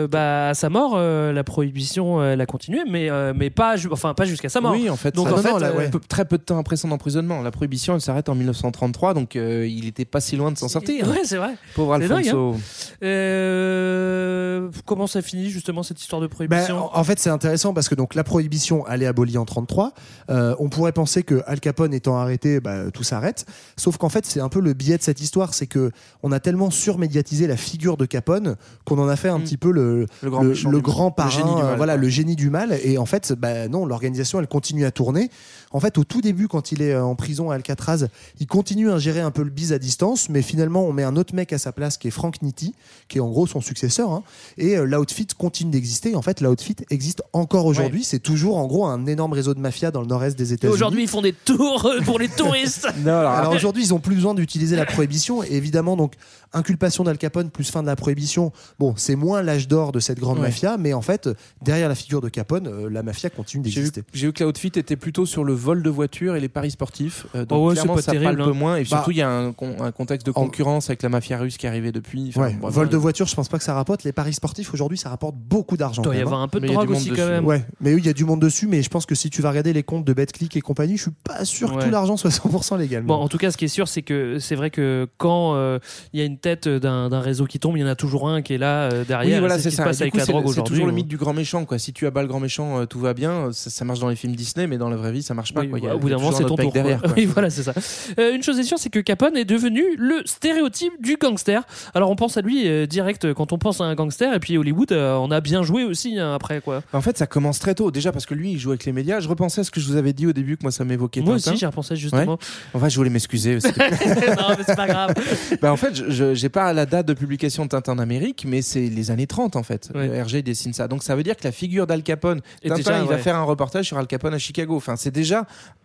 euh, 0.06 0.08
bah, 0.08 0.50
à 0.50 0.54
sa 0.54 0.70
mort, 0.70 0.94
euh, 0.96 1.34
la 1.34 1.44
prohibition, 1.44 2.22
euh, 2.22 2.34
elle 2.34 2.42
a 2.42 2.46
continué, 2.46 2.80
mais, 2.90 3.10
mais 3.34 3.50
pas, 3.50 3.76
ju- 3.76 3.90
enfin, 3.92 4.14
pas 4.14 4.26
jusqu'à 4.26 4.50
sa 4.50 4.62
mort. 4.62 4.72
Oui, 4.74 4.90
en 4.90 4.96
fait, 4.96 5.14
Donc, 5.16 5.28
ça- 5.28 5.34
en 5.34 5.38
non, 5.38 5.42
fait, 5.44 5.52
non, 5.52 5.58
là, 5.58 5.68
euh, 5.70 5.78
ouais. 5.78 5.90
peu- 5.90 6.00
très 6.00 6.26
peu 6.26 6.38
de 6.38 6.44
temps 6.44 6.58
après 6.58 6.76
son 6.78 6.92
emprisonnement. 6.92 7.42
La 7.42 7.52
prohibition, 7.52 7.96
elle 7.96 8.02
s'arrête 8.02 8.30
en 8.30 8.36
1933, 8.36 9.14
donc 9.14 9.36
euh, 9.36 9.68
il 9.68 9.88
était 9.88 10.06
pas 10.06 10.20
si 10.22 10.36
loin 10.36 10.52
de 10.52 10.58
s'en 10.58 10.68
sortir. 10.68 11.08
Ouais, 11.10 11.22
c'est 11.24 11.38
vrai. 11.38 11.56
Pauvre 11.76 11.98
C'est 12.00 12.08
dingue, 12.08 12.26
Alfonso. 12.28 12.56
Euh, 13.04 14.70
comment 14.86 15.08
ça 15.08 15.22
finit 15.22 15.50
justement 15.50 15.84
cette 15.84 16.02
histoire 16.02 16.22
de 16.22 16.28
Ben, 16.28 16.34
prohibition 16.36 16.86
en 16.94 17.00
en 17.00 17.04
fait, 17.04 17.20
c'est 17.20 17.30
intéressant 17.30 17.74
parce 17.74 17.90
que 17.90 17.96
donc 17.96 18.16
la 18.16 18.24
prohibition, 18.24 18.86
elle 18.90 19.04
est 19.04 19.06
abolie 19.06 19.38
en 19.38 19.46
33. 19.46 19.94
Euh, 20.30 20.56
on 20.60 20.70
pourrait 20.70 20.92
penser 20.92 21.24
que 21.24 21.42
Al 21.46 21.60
Capone 21.60 21.94
étant 21.94 22.18
arrêté, 22.18 22.60
bah, 22.60 22.90
tout 22.92 23.04
s'arrête. 23.04 23.46
Sauf 23.78 23.98
qu'en 23.98 24.10
fait, 24.10 24.26
c'est 24.26 24.40
un 24.40 24.50
peu 24.50 24.60
le 24.60 24.74
biais 24.74 24.98
de 24.98 25.04
cette 25.04 25.22
histoire, 25.22 25.54
c'est 25.54 25.68
que 25.68 25.92
on 26.24 26.32
a 26.32 26.40
tellement 26.40 26.70
surmédiatisé 26.72 27.48
la 27.48 27.58
figure 27.58 27.98
de 27.98 28.06
Capone 28.06 28.56
qu'on 28.86 28.98
en 29.00 29.08
a 29.08 29.16
fait 29.16 29.30
un 29.30 29.40
petit 29.40 29.58
peu 29.58 29.72
le, 29.72 29.95
Le 30.22 30.30
grand 30.30 30.44
le, 30.44 30.54
le 30.54 30.80
grand 30.80 31.12
parrain, 31.12 31.30
génie 31.30 31.56
du 31.56 31.62
mal, 31.62 31.74
euh, 31.74 31.76
voilà, 31.76 31.96
le 31.98 32.10
génie 32.10 32.36
du 32.36 32.50
mal. 32.50 32.78
Et 32.84 32.98
en 32.98 33.06
fait, 33.06 33.34
bah, 33.34 33.68
non, 33.68 33.86
l'organisation, 33.86 34.40
elle 34.40 34.48
continue 34.48 34.86
à 34.86 34.92
tourner. 34.92 35.30
En 35.72 35.80
fait, 35.80 35.98
au 35.98 36.04
tout 36.04 36.22
début, 36.22 36.48
quand 36.48 36.72
il 36.72 36.82
est 36.82 36.94
euh, 36.94 37.04
en 37.04 37.16
prison 37.16 37.52
à 37.52 37.56
Alcatraz, 37.56 38.08
il 38.40 38.48
continue 38.48 38.92
à 38.92 38.98
gérer 39.00 39.20
un 39.22 39.32
peu 39.32 39.44
le 39.44 39.50
bise 39.50 39.74
à 39.74 39.80
distance, 39.80 40.30
mais 40.30 40.42
finalement, 40.42 40.86
on 40.86 40.94
met 40.94 41.04
un 41.04 41.16
autre 41.16 41.36
mec 41.36 41.52
à 41.54 41.58
sa 41.58 41.72
place 41.72 41.98
qui 41.98 42.08
est 42.08 42.12
Frank 42.12 42.42
Nitti, 42.42 42.74
qui 43.08 43.18
est 43.18 43.22
en 43.22 43.30
gros 43.30 43.48
son 43.48 43.62
successeur. 43.62 44.12
hein. 44.12 44.24
et 44.58 44.78
euh, 44.78 44.86
l'outfit 44.86 45.28
continue 45.38 45.72
d'exister. 45.72 46.16
En 46.16 46.22
fait, 46.22 46.42
l'outfit 46.42 46.76
existe 46.90 47.24
encore 47.34 47.66
aujourd'hui. 47.66 48.04
C'est 48.04 48.20
toujours 48.20 48.58
en 48.58 48.68
gros 48.68 48.86
un 48.86 49.06
énorme 49.06 49.34
réseau 49.34 49.54
de 49.54 49.60
mafia 49.60 49.92
dans 49.92 50.02
le 50.02 50.08
nord-est 50.08 50.38
des 50.38 50.54
États-Unis. 50.54 50.74
Aujourd'hui, 50.74 51.04
ils 51.04 51.10
font 51.10 51.22
des 51.22 51.34
tours 51.34 51.86
euh, 51.86 52.00
pour 52.02 52.20
les 52.20 52.30
touristes. 52.30 52.88
Alors 53.06 53.54
aujourd'hui, 53.54 53.84
ils 53.84 53.94
ont 53.94 54.00
plus 54.00 54.16
besoin 54.16 54.34
d'utiliser 54.34 54.76
la 54.76 54.86
prohibition. 54.86 55.44
Et 55.44 55.54
évidemment, 55.54 55.98
donc 55.98 56.14
inculpation 56.54 57.04
d'Al 57.04 57.18
Capone 57.18 57.50
plus 57.50 57.70
fin 57.70 57.82
de 57.82 57.88
la 57.88 57.96
prohibition. 57.96 58.52
Bon, 58.80 58.94
c'est 58.98 59.16
moins 59.16 59.42
l'âge 59.42 59.68
d'or 59.68 59.92
de 59.92 60.00
cette 60.00 60.20
grande 60.20 60.36
Ouais. 60.38 60.44
mafia, 60.48 60.78
mais 60.78 60.94
en 60.94 61.02
fait, 61.02 61.30
derrière 61.62 61.90
la 61.90 61.96
figure 61.96 62.22
de 62.22 62.30
Capone, 62.30 62.68
euh, 62.68 62.90
la 62.90 63.04
mafia 63.04 63.30
continue 63.30 63.64
J'ai 63.66 63.82
vu, 63.82 63.88
d'exister. 63.88 64.04
j'ai 64.14 64.28
vu 64.28 64.34
que 64.34 64.44
l'outfit 64.44 64.68
était 64.76 64.96
plutôt 64.96 65.26
sur 65.26 65.44
le 65.44 65.54
vol 65.56 65.82
de 65.84 65.90
voitures 65.90 66.36
et 66.36 66.40
les 66.40 66.50
paris 66.50 66.72
sportifs. 66.72 67.26
Euh, 67.36 67.46
donc 67.46 67.58
Oh 67.60 67.68
ouais, 67.70 67.76
c'est 67.76 67.82
clairement, 67.82 67.96
pas 67.96 68.02
ça 68.02 68.12
terrible, 68.12 68.38
palpe 68.38 68.50
hein. 68.50 68.54
moins. 68.54 68.76
Et 68.78 68.82
Bah, 68.84 68.88
surtout, 68.90 69.12
il 69.12 69.18
y 69.18 69.22
a 69.22 69.30
un, 69.30 69.52
con- 69.54 69.76
un 69.80 69.92
contexte 69.92 70.26
de 70.28 70.32
concurrence 70.32 70.90
avec 70.90 71.02
la 71.04 71.10
mafia 71.10 71.38
russe 71.38 71.58
qui 71.58 71.66
est 71.66 71.70
arrivée 71.70 71.92
depuis. 71.92 72.30
Enfin, 72.30 72.42
Ouais, 72.42 72.54
bon, 72.60 72.70
vol 72.70 72.90
de 72.90 72.98
voiture, 72.98 73.26
je 73.28 73.36
pense 73.36 73.48
pas 73.50 73.58
que 73.58 73.64
ça 73.64 73.74
rapporte. 73.74 74.04
Les 74.04 74.12
paris 74.12 74.34
sportifs 74.34 74.74
aujourd'hui, 74.74 74.98
ça 74.98 75.10
rapporte 75.10 75.36
beaucoup 75.36 75.78
d'argent. 75.78 76.02
Doit 76.02 76.16
y 76.16 76.22
avoir 76.22 76.42
hein. 76.42 76.44
un 76.44 76.48
peu 76.48 76.60
de 76.60 76.64
Mais 76.66 76.68
il 76.70 76.72
y 76.72 76.76
a 76.76 76.78
drogue 76.86 76.92
aussi, 76.92 77.10
quand 77.12 77.28
même. 77.28 77.46
Ouais, 77.46 77.66
mais 77.82 77.94
oui, 77.94 78.02
il 78.02 78.06
y 78.06 78.10
a 78.10 78.14
du 78.14 78.26
monde 78.26 78.42
dessus, 78.42 78.68
mais 78.68 78.82
je 78.84 78.90
pense 78.90 79.06
que 79.06 79.16
si 79.16 79.30
tu 79.30 79.42
vas 79.42 79.50
regarder 79.50 79.74
les 79.74 79.84
comptes 79.84 80.06
de 80.06 80.14
BetClick 80.14 80.56
et 80.58 80.62
compagnie, 80.62 80.98
je 80.98 81.04
suis 81.04 81.12
pas 81.24 81.46
sûr 81.46 81.76
que 81.78 81.84
tout 81.84 81.90
l'argent 81.90 82.18
soit 82.18 82.30
100% 82.36 82.78
légal. 82.78 83.04
Bon, 83.04 83.16
en 83.16 83.28
tout 83.28 83.38
cas, 83.38 83.52
ce 83.52 83.58
qui 83.58 83.66
est 83.66 83.70
sûr, 83.70 83.88
c'est 83.88 84.02
que 84.02 84.40
c'est 84.40 84.56
vrai 84.56 84.70
que 84.70 85.08
quand 85.18 85.56
euh, 85.56 85.80
il 86.14 86.20
y 86.20 86.24
a 86.24 86.26
une 86.26 86.38
tête 86.38 86.68
d'un 86.68 87.10
d'un 87.10 87.20
réseau 87.22 87.46
qui 87.46 87.60
tombe, 87.60 87.78
il 87.78 87.82
y 87.82 87.84
en 87.84 87.88
a 87.88 87.96
toujours 87.96 88.28
un 88.30 88.42
qui 88.42 88.54
est 88.54 88.58
là 88.58 88.90
euh, 88.92 89.04
derrière. 89.06 89.36
Oui, 89.36 89.40
voilà, 89.40 89.60
c'est 89.60 89.70
ce 89.70 89.78
ça. 89.78 89.84
passe 89.84 89.98
Du 89.98 90.04
avec 90.04 90.16
la 90.16 90.26
c'est 90.26 90.64
toujours 90.64 90.86
le 90.88 90.92
où- 90.92 90.96
mythe 90.96 91.08
du 91.08 91.18
grand 91.18 91.34
méchant. 91.34 91.66
Quoi. 91.66 91.78
Si 91.80 91.94
tu 91.94 92.06
abats 92.08 92.22
le 92.22 92.28
grand 92.28 92.40
méchant, 92.40 92.80
euh, 92.82 92.86
tout 92.86 93.00
va 93.00 93.14
bien. 93.14 93.52
Ça, 93.52 93.70
ça 93.70 93.86
marche 93.86 94.00
dans 94.00 94.10
les 94.10 94.16
films 94.16 94.36
Disney, 94.36 94.68
mais 94.68 94.78
dans 94.78 94.90
la 94.90 94.96
vraie 94.96 95.12
vie, 95.12 95.24
ça 95.24 95.34
marche 95.34 95.45
pas. 95.54 95.62
Oui, 95.62 95.70
quoi. 95.70 95.80
Il 95.80 95.86
y 95.86 95.88
a- 95.88 95.96
au 95.96 96.00
bout 96.00 96.10
d'un 96.10 96.18
moment, 96.18 96.32
c'est 96.32 96.44
ton 96.46 96.56
tour. 96.56 96.72
derrière. 96.72 97.00
quoi. 97.00 97.10
quoi. 97.10 97.18
Oui, 97.18 97.26
voilà, 97.26 97.50
c'est 97.50 97.64
ça. 97.64 97.74
Euh, 98.20 98.36
une 98.36 98.44
chose 98.44 98.60
est 98.60 98.64
sûre, 98.64 98.78
c'est 98.80 98.90
que 98.90 99.00
Capone 99.00 99.38
est 99.38 99.46
devenu 99.46 99.84
le 99.98 100.22
stéréotype 100.26 100.94
du 101.02 101.18
gangster. 101.18 101.64
Alors, 101.94 102.10
on 102.10 102.16
pense 102.16 102.38
à 102.38 102.42
lui 102.42 102.68
euh, 102.68 102.86
direct 102.86 103.34
quand 103.34 103.54
on 103.54 103.58
pense 103.58 103.82
à 103.82 103.86
un 103.86 103.96
gangster, 103.96 104.34
et 104.34 104.40
puis 104.40 104.58
Hollywood, 104.58 104.92
euh, 104.92 105.16
on 105.16 105.32
a 105.32 105.42
bien 105.42 105.64
joué 105.64 105.84
aussi 105.84 106.20
hein, 106.20 106.34
après, 106.34 106.62
quoi. 106.62 106.84
En 106.94 107.02
fait, 107.02 107.18
ça 107.18 107.28
commence 107.28 107.60
très 107.60 107.76
tôt. 107.76 107.92
Déjà 107.92 108.12
parce 108.12 108.26
que 108.26 108.34
lui, 108.34 108.52
il 108.52 108.60
joue 108.60 108.70
avec 108.72 108.86
les 108.86 108.92
médias. 108.92 109.20
Je 109.20 109.28
repensais 109.30 109.62
à 109.62 109.64
ce 109.64 109.72
que 109.72 109.80
je 109.80 109.88
vous 109.88 109.96
avais 109.96 110.14
dit 110.14 110.28
au 110.28 110.34
début, 110.34 110.58
que 110.58 110.64
moi, 110.64 110.72
ça 110.72 110.84
m'évoquait. 110.86 111.22
Moi 111.22 111.36
Tintin. 111.38 111.52
aussi, 111.52 111.60
j'y 111.60 111.66
repensais 111.66 111.96
justement. 111.96 112.34
Ouais. 112.34 112.38
Enfin, 112.74 112.90
je 112.90 112.96
voulais 112.98 113.10
m'excuser. 113.10 113.56
non, 113.64 114.56
mais 114.58 114.64
c'est 114.66 114.76
pas 114.76 114.88
grave. 114.88 115.14
bah, 115.62 115.72
en 115.72 115.78
fait, 115.78 116.10
j'ai 116.10 116.50
pas 116.50 116.74
la 116.74 116.86
date 116.86 117.08
de 117.08 117.14
publication 117.14 117.64
de 117.66 117.70
Tintin 117.70 117.94
en 117.94 118.00
Amérique, 118.00 118.46
mais 118.48 118.62
c'est 118.62 118.88
les 118.88 119.12
années 119.12 119.28
30 119.28 119.56
en 119.56 119.64
fait. 119.64 119.90
Ouais. 119.96 120.08
Le 120.08 120.22
RG 120.24 120.42
dessine 120.44 120.74
ça. 120.74 120.88
Donc 120.88 121.04
ça 121.04 121.16
veut 121.16 121.24
dire 121.24 121.36
que 121.36 121.44
la 121.44 121.52
figure 121.52 121.88
d'Al 121.88 122.04
Capone, 122.04 122.42
Et 122.64 122.70
Tintin, 122.70 122.78
déjà, 122.78 123.00
il 123.02 123.08
va 123.08 123.18
faire 123.18 123.36
un 123.36 123.44
reportage 123.44 123.86
sur 123.86 123.98
Al 123.98 124.08
Capone 124.08 124.34
à 124.34 124.38
Chicago. 124.38 124.76
Enfin, 124.76 124.96
c'est 124.96 125.12
déjà 125.12 125.35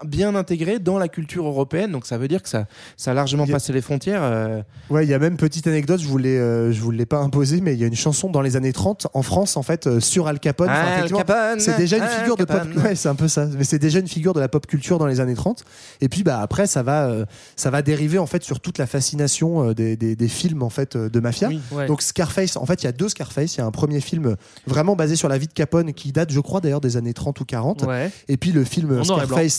bien 0.04 0.34
intégré 0.34 0.78
dans 0.78 0.98
la 0.98 1.08
culture 1.08 1.46
européenne. 1.46 1.92
Donc 1.92 2.06
ça 2.06 2.16
veut 2.18 2.28
dire 2.28 2.42
que 2.42 2.48
ça, 2.48 2.66
ça 2.96 3.10
a 3.10 3.14
largement 3.14 3.44
a- 3.44 3.46
passé 3.46 3.72
les 3.72 3.80
frontières. 3.82 4.22
euh, 4.22 4.62
Ouais, 4.88 5.04
il 5.04 5.10
y 5.10 5.14
a 5.14 5.18
même 5.18 5.36
petite 5.36 5.66
anecdote, 5.66 6.00
je 6.00 6.06
voulais, 6.08 6.38
euh, 6.38 6.72
je 6.72 6.80
vous 6.80 6.90
l'ai 6.90 7.06
pas 7.06 7.18
imposé, 7.18 7.60
mais 7.60 7.74
il 7.74 7.80
y 7.80 7.84
a 7.84 7.86
une 7.86 7.94
chanson 7.96 8.30
dans 8.30 8.40
les 8.40 8.56
années 8.56 8.72
30 8.72 9.08
en 9.14 9.22
France 9.22 9.56
en 9.56 9.62
fait 9.62 9.86
euh, 9.86 10.00
sur 10.00 10.26
Al 10.26 10.40
Capone. 10.40 10.68
Enfin, 10.70 11.02
Al 11.02 11.10
Capone, 11.12 11.60
c'est 11.60 11.76
déjà 11.76 11.96
une 11.98 12.02
Al 12.04 12.08
figure 12.10 12.36
de 12.36 12.44
pop. 12.44 12.60
Ouais, 12.84 12.94
c'est 12.94 13.08
un 13.08 13.14
peu 13.14 13.28
ça. 13.28 13.46
Mais 13.58 13.64
c'est 13.64 13.78
déjà 13.78 13.98
une 13.98 14.08
figure 14.08 14.32
de 14.32 14.40
la 14.40 14.48
pop 14.48 14.66
culture 14.66 14.98
dans 14.98 15.06
les 15.06 15.20
années 15.20 15.34
30. 15.34 15.64
Et 16.00 16.08
puis 16.08 16.22
bah 16.22 16.40
après 16.40 16.66
ça 16.66 16.82
va, 16.82 17.06
euh, 17.08 17.24
ça 17.56 17.70
va 17.70 17.82
dériver 17.82 18.18
en 18.18 18.26
fait 18.26 18.42
sur 18.42 18.60
toute 18.60 18.78
la 18.78 18.86
fascination 18.86 19.72
des, 19.72 19.96
des, 19.96 20.16
des 20.16 20.28
films 20.28 20.62
en 20.62 20.70
fait 20.70 20.96
de 20.96 21.20
mafia. 21.20 21.48
Oui, 21.48 21.60
ouais. 21.72 21.86
Donc 21.86 22.02
Scarface, 22.02 22.56
en 22.56 22.64
fait 22.66 22.82
il 22.82 22.86
y 22.86 22.88
a 22.88 22.92
deux 22.92 23.08
Scarface. 23.08 23.56
Il 23.56 23.58
y 23.58 23.60
a 23.62 23.66
un 23.66 23.70
premier 23.70 24.00
film 24.00 24.36
vraiment 24.66 24.96
basé 24.96 25.16
sur 25.16 25.28
la 25.28 25.36
vie 25.38 25.46
de 25.46 25.52
Capone 25.52 25.92
qui 25.92 26.12
date, 26.12 26.32
je 26.32 26.40
crois 26.40 26.60
d'ailleurs 26.60 26.80
des 26.80 26.96
années 26.96 27.12
30 27.14 27.38
ou 27.40 27.44
40. 27.44 27.82
Ouais. 27.82 28.10
Et 28.28 28.36
puis 28.36 28.52
le 28.52 28.64
film 28.64 28.98
En 29.00 29.04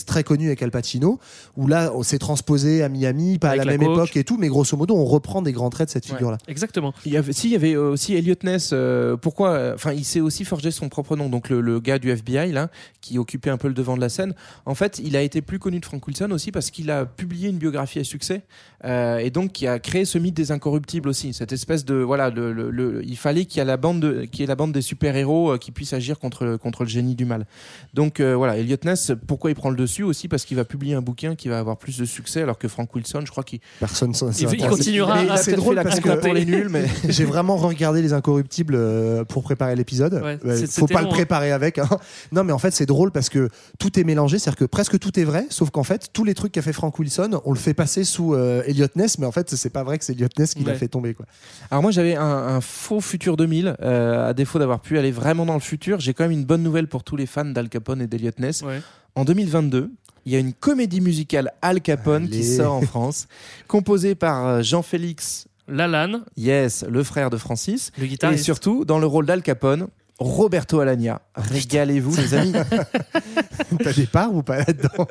très 0.06 0.22
connu 0.24 0.46
avec 0.46 0.62
Al 0.62 0.70
Pacino, 0.70 1.18
où 1.56 1.66
là 1.66 1.92
on 1.94 2.02
s'est 2.02 2.18
transposé 2.18 2.82
à 2.82 2.88
Miami, 2.88 3.38
pas 3.38 3.48
Avec 3.50 3.62
à 3.62 3.64
la 3.64 3.72
la, 3.72 3.78
même 3.78 3.86
coke. 3.88 3.96
époque 3.96 4.16
et 4.16 4.24
tout, 4.24 4.36
mais 4.38 4.48
grosso 4.48 4.76
modo 4.76 4.94
on 4.94 5.04
reprend 5.04 5.42
des 5.42 5.52
grands 5.52 5.70
traits 5.70 5.88
de 5.88 5.92
cette 5.92 6.06
Ouais, 6.06 6.12
figure-là. 6.12 6.38
Exactement. 6.48 6.92
Il 7.06 7.12
y 7.12 7.16
avait, 7.16 7.32
si, 7.32 7.48
il 7.48 7.52
y 7.52 7.56
avait 7.56 7.74
euh, 7.74 7.90
aussi 7.90 8.14
Elliot 8.14 8.34
Ness. 8.44 8.70
euh, 8.72 9.16
pourquoi 9.16 9.50
euh, 9.50 9.74
Enfin, 9.74 9.92
il 9.92 10.04
s'est 10.04 10.20
aussi 10.20 10.44
forgé 10.44 10.70
son 10.70 10.88
propre 10.88 11.16
nom. 11.16 11.28
Donc, 11.28 11.48
le, 11.48 11.60
le 11.60 11.80
gars 11.80 11.98
du 11.98 12.10
FBI, 12.10 12.52
là, 12.52 12.68
qui 13.00 13.18
occupait 13.18 13.50
un 13.50 13.56
peu 13.56 13.68
le 13.68 13.74
devant 13.74 13.96
de 13.96 14.00
la 14.00 14.08
scène. 14.08 14.34
En 14.66 14.74
fait, 14.74 15.00
il 15.02 15.16
a 15.16 15.22
été 15.22 15.40
plus 15.42 15.58
connu 15.58 15.80
de 15.80 15.84
Frank 15.84 16.06
Wilson 16.06 16.30
aussi 16.30 16.52
parce 16.52 16.70
qu'il 16.70 16.90
a 16.90 17.06
publié 17.06 17.48
une 17.48 17.58
biographie 17.58 17.98
à 17.98 18.04
succès. 18.04 18.42
euh, 18.84 19.18
et 19.18 19.30
donc, 19.30 19.52
qui 19.52 19.66
a 19.66 19.78
créé 19.78 20.04
ce 20.04 20.18
mythe 20.18 20.34
des 20.34 20.52
incorruptibles 20.52 21.08
aussi. 21.08 21.32
Cette 21.32 21.52
espèce 21.52 21.84
de. 21.84 21.94
Voilà, 21.94 22.30
le, 22.30 22.52
le- 22.52 22.70
le- 22.70 23.02
il 23.04 23.16
fallait 23.16 23.44
qu'il 23.44 23.58
y 23.58 23.62
ait 23.62 23.64
la 23.64 23.76
bande, 23.76 24.00
de, 24.00 24.28
y 24.32 24.42
ait 24.42 24.46
la 24.46 24.54
bande 24.56 24.72
des 24.72 24.82
super-héros 24.82 25.52
euh, 25.52 25.58
qui 25.58 25.70
puissent 25.70 25.92
agir 25.92 26.18
contre, 26.18 26.44
le- 26.44 26.58
contre 26.58 26.82
le 26.82 26.88
génie 26.88 27.14
du 27.14 27.24
mal. 27.24 27.46
Donc, 27.94 28.20
euh, 28.20 28.34
voilà, 28.34 28.56
Elliot 28.56 28.76
Ness, 28.84 29.12
pourquoi 29.26 29.50
il 29.50 29.54
prend 29.54 29.70
le 29.72 29.78
dessus 29.78 30.02
aussi 30.04 30.28
Parce 30.28 30.44
qu'il 30.44 30.56
va 30.56 30.64
publier 30.64 30.94
un 30.94 31.02
bouquin 31.02 31.34
qui 31.34 31.48
va 31.48 31.58
avoir 31.58 31.76
plus 31.76 31.98
de 31.98 32.04
succès, 32.04 32.42
alors 32.42 32.58
que 32.58 32.68
Frank 32.68 32.94
Wilson, 32.94 33.22
je 33.24 33.30
crois 33.30 33.42
qu'il. 33.44 33.60
Personne 33.80 34.14
s'en 34.14 34.30
Il- 34.30 34.48
il 34.54 34.66
continuera 34.66 35.36
c'est 35.36 35.52
drôle 35.56 35.74
parce 35.82 36.00
que 36.00 36.10
pour 36.20 36.32
les 36.34 36.44
nuls, 36.44 36.68
mais. 36.70 36.84
j'ai 37.08 37.24
vraiment 37.24 37.56
regardé 37.56 38.02
les 38.02 38.12
incorruptibles 38.12 38.74
euh, 38.76 39.24
pour 39.24 39.42
préparer 39.42 39.74
l'épisode. 39.76 40.20
Ouais, 40.22 40.38
c'est- 40.56 40.70
faut 40.80 40.86
pas 40.86 41.00
long, 41.02 41.08
le 41.08 41.12
hein. 41.12 41.16
préparer 41.16 41.52
avec. 41.52 41.78
hein. 41.78 41.88
Non, 42.32 42.44
mais 42.44 42.52
en 42.52 42.58
fait 42.58 42.70
c'est 42.72 42.86
drôle 42.86 43.10
parce 43.10 43.28
que 43.28 43.48
tout 43.78 43.98
est 43.98 44.04
mélangé, 44.04 44.38
c'est-à-dire 44.38 44.58
que 44.58 44.64
presque 44.64 44.98
tout 44.98 45.18
est 45.18 45.24
vrai, 45.24 45.46
sauf 45.50 45.70
qu'en 45.70 45.82
fait 45.84 46.08
tous 46.12 46.24
les 46.24 46.34
trucs 46.34 46.52
qu'a 46.52 46.62
fait 46.62 46.72
Frank 46.72 46.98
Wilson, 46.98 47.40
on 47.44 47.52
le 47.52 47.58
fait 47.58 47.74
passer 47.74 48.04
sous 48.04 48.34
euh, 48.34 48.62
Elliot 48.66 48.86
Ness, 48.96 49.18
mais 49.18 49.26
en 49.26 49.32
fait 49.32 49.50
c'est 49.50 49.70
pas 49.70 49.82
vrai 49.84 49.98
que 49.98 50.04
c'est 50.04 50.12
Elliot 50.12 50.28
Ness 50.38 50.54
qui 50.54 50.64
l'a 50.64 50.74
fait 50.74 50.88
tomber 50.88 51.14
quoi. 51.14 51.26
Alors 51.70 51.82
moi 51.82 51.90
j'avais 51.90 52.14
un, 52.16 52.22
un 52.24 52.60
faux 52.60 53.00
futur 53.00 53.36
2000, 53.36 53.76
euh, 53.82 54.30
à 54.30 54.34
défaut 54.34 54.58
d'avoir 54.58 54.80
pu 54.80 54.98
aller 54.98 55.10
vraiment 55.10 55.46
dans 55.46 55.54
le 55.54 55.60
futur, 55.60 56.00
j'ai 56.00 56.14
quand 56.14 56.24
même 56.24 56.32
une 56.32 56.44
bonne 56.44 56.62
nouvelle 56.62 56.86
pour 56.88 57.04
tous 57.04 57.16
les 57.16 57.26
fans 57.26 57.44
d'Al 57.44 57.68
Capone 57.68 58.02
et 58.02 58.06
d'Eliot 58.06 58.30
Ness. 58.38 58.62
Ouais. 58.62 58.80
En 59.14 59.24
2022, 59.24 59.90
il 60.24 60.32
y 60.32 60.36
a 60.36 60.38
une 60.38 60.54
comédie 60.54 61.00
musicale 61.00 61.52
Al 61.60 61.80
Capone 61.80 62.28
qui 62.28 62.44
sort 62.44 62.74
en 62.74 62.80
France, 62.82 63.26
composée 63.68 64.14
par 64.14 64.46
euh, 64.46 64.62
Jean-Félix, 64.62 65.48
Lalanne, 65.68 66.24
yes, 66.36 66.84
le 66.88 67.02
frère 67.02 67.28
de 67.30 67.36
Francis, 67.36 67.92
le 67.98 68.04
et 68.04 68.08
guitariste. 68.08 68.44
surtout 68.44 68.84
dans 68.84 68.98
le 68.98 69.06
rôle 69.06 69.26
d'Al 69.26 69.42
Capone, 69.42 69.88
Roberto 70.18 70.80
Alagna. 70.80 71.20
Régalez-vous 71.34 72.16
les 72.16 72.34
amis. 72.34 72.52
T'as 73.82 73.92
des 73.92 74.06
parts 74.06 74.34
ou 74.34 74.42
pas 74.42 74.58
là-dedans? 74.58 75.06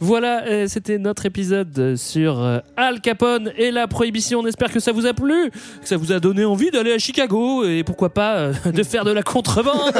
Voilà, 0.00 0.44
euh, 0.46 0.66
c'était 0.68 0.98
notre 0.98 1.26
épisode 1.26 1.96
sur 1.96 2.40
euh, 2.40 2.58
Al 2.76 3.00
Capone 3.00 3.50
et 3.56 3.70
la 3.70 3.88
prohibition. 3.88 4.40
On 4.40 4.46
espère 4.46 4.70
que 4.72 4.78
ça 4.80 4.92
vous 4.92 5.06
a 5.06 5.12
plu, 5.12 5.50
que 5.82 5.88
ça 5.88 5.96
vous 5.96 6.12
a 6.12 6.20
donné 6.20 6.44
envie 6.44 6.70
d'aller 6.70 6.92
à 6.92 6.98
Chicago 6.98 7.64
et 7.64 7.82
pourquoi 7.84 8.10
pas 8.10 8.36
euh, 8.36 8.52
de 8.72 8.82
faire 8.84 9.04
de 9.04 9.10
la 9.10 9.22
contrebande. 9.22 9.92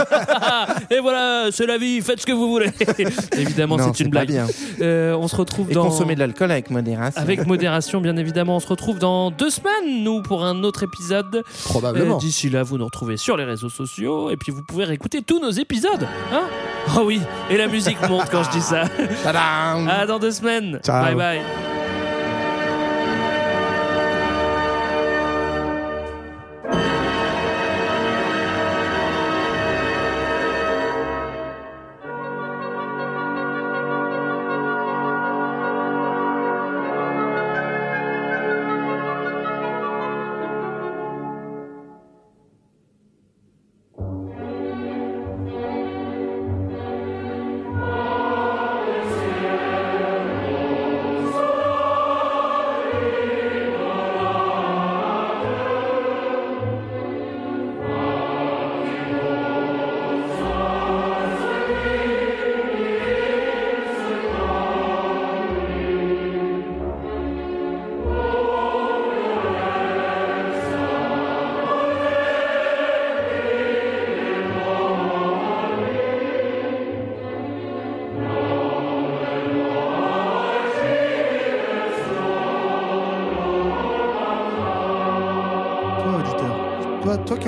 et 0.91 1.01
voilà, 1.01 1.49
c'est 1.51 1.67
la 1.67 1.79
vie, 1.79 2.01
faites 2.01 2.21
ce 2.21 2.27
que 2.27 2.33
vous 2.33 2.49
voulez. 2.49 2.71
Évidemment, 3.37 3.77
c'est 3.79 4.01
une 4.05 4.11
blague. 4.11 4.29
bien. 4.29 4.47
Euh, 4.81 5.15
on 5.15 5.27
se 5.27 5.35
retrouve 5.37 5.71
Et 5.71 5.75
dans. 5.75 5.85
consommer 5.87 6.15
de 6.15 6.21
l'alcool 6.21 6.51
avec 6.53 6.71
modération. 6.71 7.21
Avec 7.21 7.47
modération, 7.47 8.01
bien 8.01 8.17
évidemment. 8.17 8.57
On 8.57 8.61
se 8.61 8.69
retrouve 8.69 8.99
dans 8.99 9.31
deux 9.31 9.51
semaines, 9.51 10.05
nous, 10.05 10.23
pour 10.23 10.45
un 10.45 10.63
autre 10.63 10.85
épisode. 10.85 11.43
Probablement. 11.65 12.17
Euh, 12.17 12.19
D'ici 12.19 12.51
là, 12.51 12.63
vous 12.63 12.79
nous 12.79 12.85
retrouvez 12.85 13.17
sur 13.17 13.37
les 13.37 13.45
réseaux 13.45 13.69
sociaux 13.69 14.31
et 14.31 14.37
puis 14.37 14.53
vous 14.53 14.63
pouvez 14.63 14.85
réécouter 14.85 15.23
tous 15.23 15.41
nos 15.41 15.51
épisodes. 15.51 16.07
Hein? 16.33 16.43
Oh 16.97 17.03
oui, 17.05 17.21
et 17.51 17.57
la 17.57 17.67
musique 17.67 18.01
monte 18.09 18.31
quand 18.31 18.43
je 18.45 18.51
dis 18.51 18.61
ça. 18.61 18.85
À 19.89 20.07
dans 20.07 20.19
deux 20.19 20.33
semaines. 20.33 20.79
Ciao. 20.83 21.03
Bye 21.05 21.15
bye. 21.15 21.78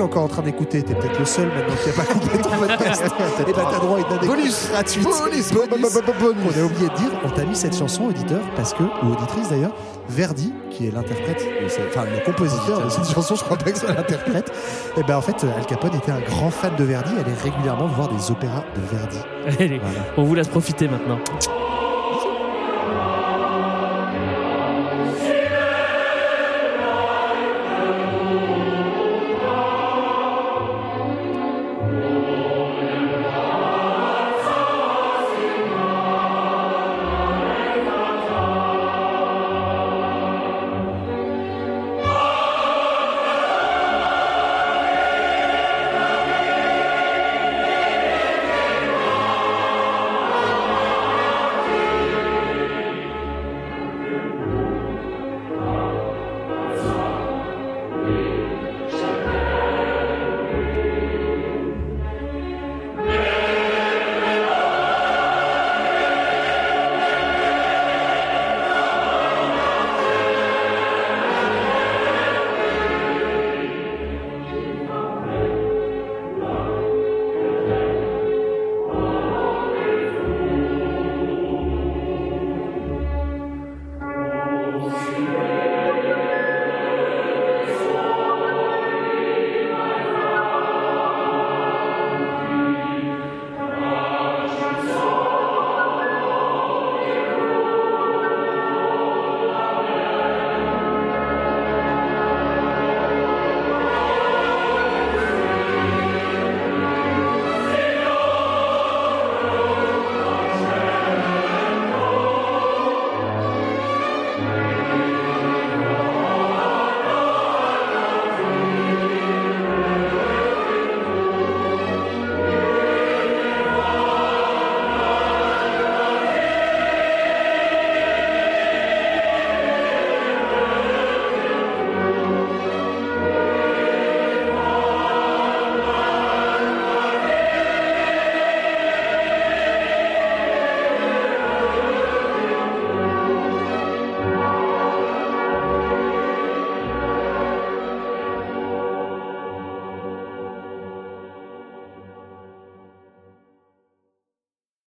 Qui 0.01 0.05
encore 0.11 0.23
en 0.23 0.27
train 0.27 0.41
d'écouter, 0.41 0.81
t'es 0.83 0.93
peut-être 0.95 1.19
le 1.19 1.25
seul 1.25 1.47
maintenant 1.47 1.75
qui 1.83 1.89
n'a 1.89 1.95
pas 1.95 2.13
coupé 2.13 2.37
ton 2.37 2.49
podcast. 2.49 3.03
Et 3.47 3.53
bah 3.53 3.67
t'as 3.71 3.79
droit 3.79 3.97
à 3.97 3.99
une 3.99 4.05
anecdote 4.05 4.27
Bonus. 4.29 4.69
gratuite. 4.71 5.03
Bonus. 5.03 5.51
bonus. 5.53 6.55
On 6.55 6.61
a 6.61 6.65
oublié 6.65 6.89
de 6.89 6.95
dire, 6.95 7.11
on 7.23 7.29
t'a 7.29 7.45
mis 7.45 7.55
cette 7.55 7.77
chanson, 7.77 8.05
auditeur, 8.05 8.41
parce 8.55 8.73
que, 8.73 8.83
ou 8.83 9.11
auditrice 9.11 9.49
d'ailleurs, 9.49 9.71
Verdi, 10.09 10.53
qui 10.69 10.87
est 10.87 10.91
l'interprète, 10.91 11.45
enfin 11.89 12.05
le 12.05 12.23
compositeur 12.25 12.83
de 12.83 12.89
cette 12.89 13.09
chanson, 13.09 13.35
je 13.35 13.43
crois 13.43 13.57
pas 13.57 13.71
que 13.71 13.77
c'est 13.77 13.87
l'interprète, 13.87 14.51
et 14.97 15.03
ben 15.03 15.17
en 15.17 15.21
fait, 15.21 15.35
Al 15.43 15.65
Capone 15.65 15.95
était 15.95 16.11
un 16.11 16.19
grand 16.19 16.49
fan 16.49 16.75
de 16.75 16.83
Verdi, 16.83 17.11
elle 17.19 17.31
est 17.31 17.41
régulièrement 17.41 17.87
voir 17.87 18.09
des 18.09 18.31
opéras 18.31 18.63
de 18.75 18.97
Verdi. 18.97 19.17
Allez, 19.47 19.79
Voilà. 19.79 19.99
on 20.17 20.23
vous 20.23 20.35
laisse 20.35 20.47
profiter 20.49 20.87
maintenant. 20.87 21.19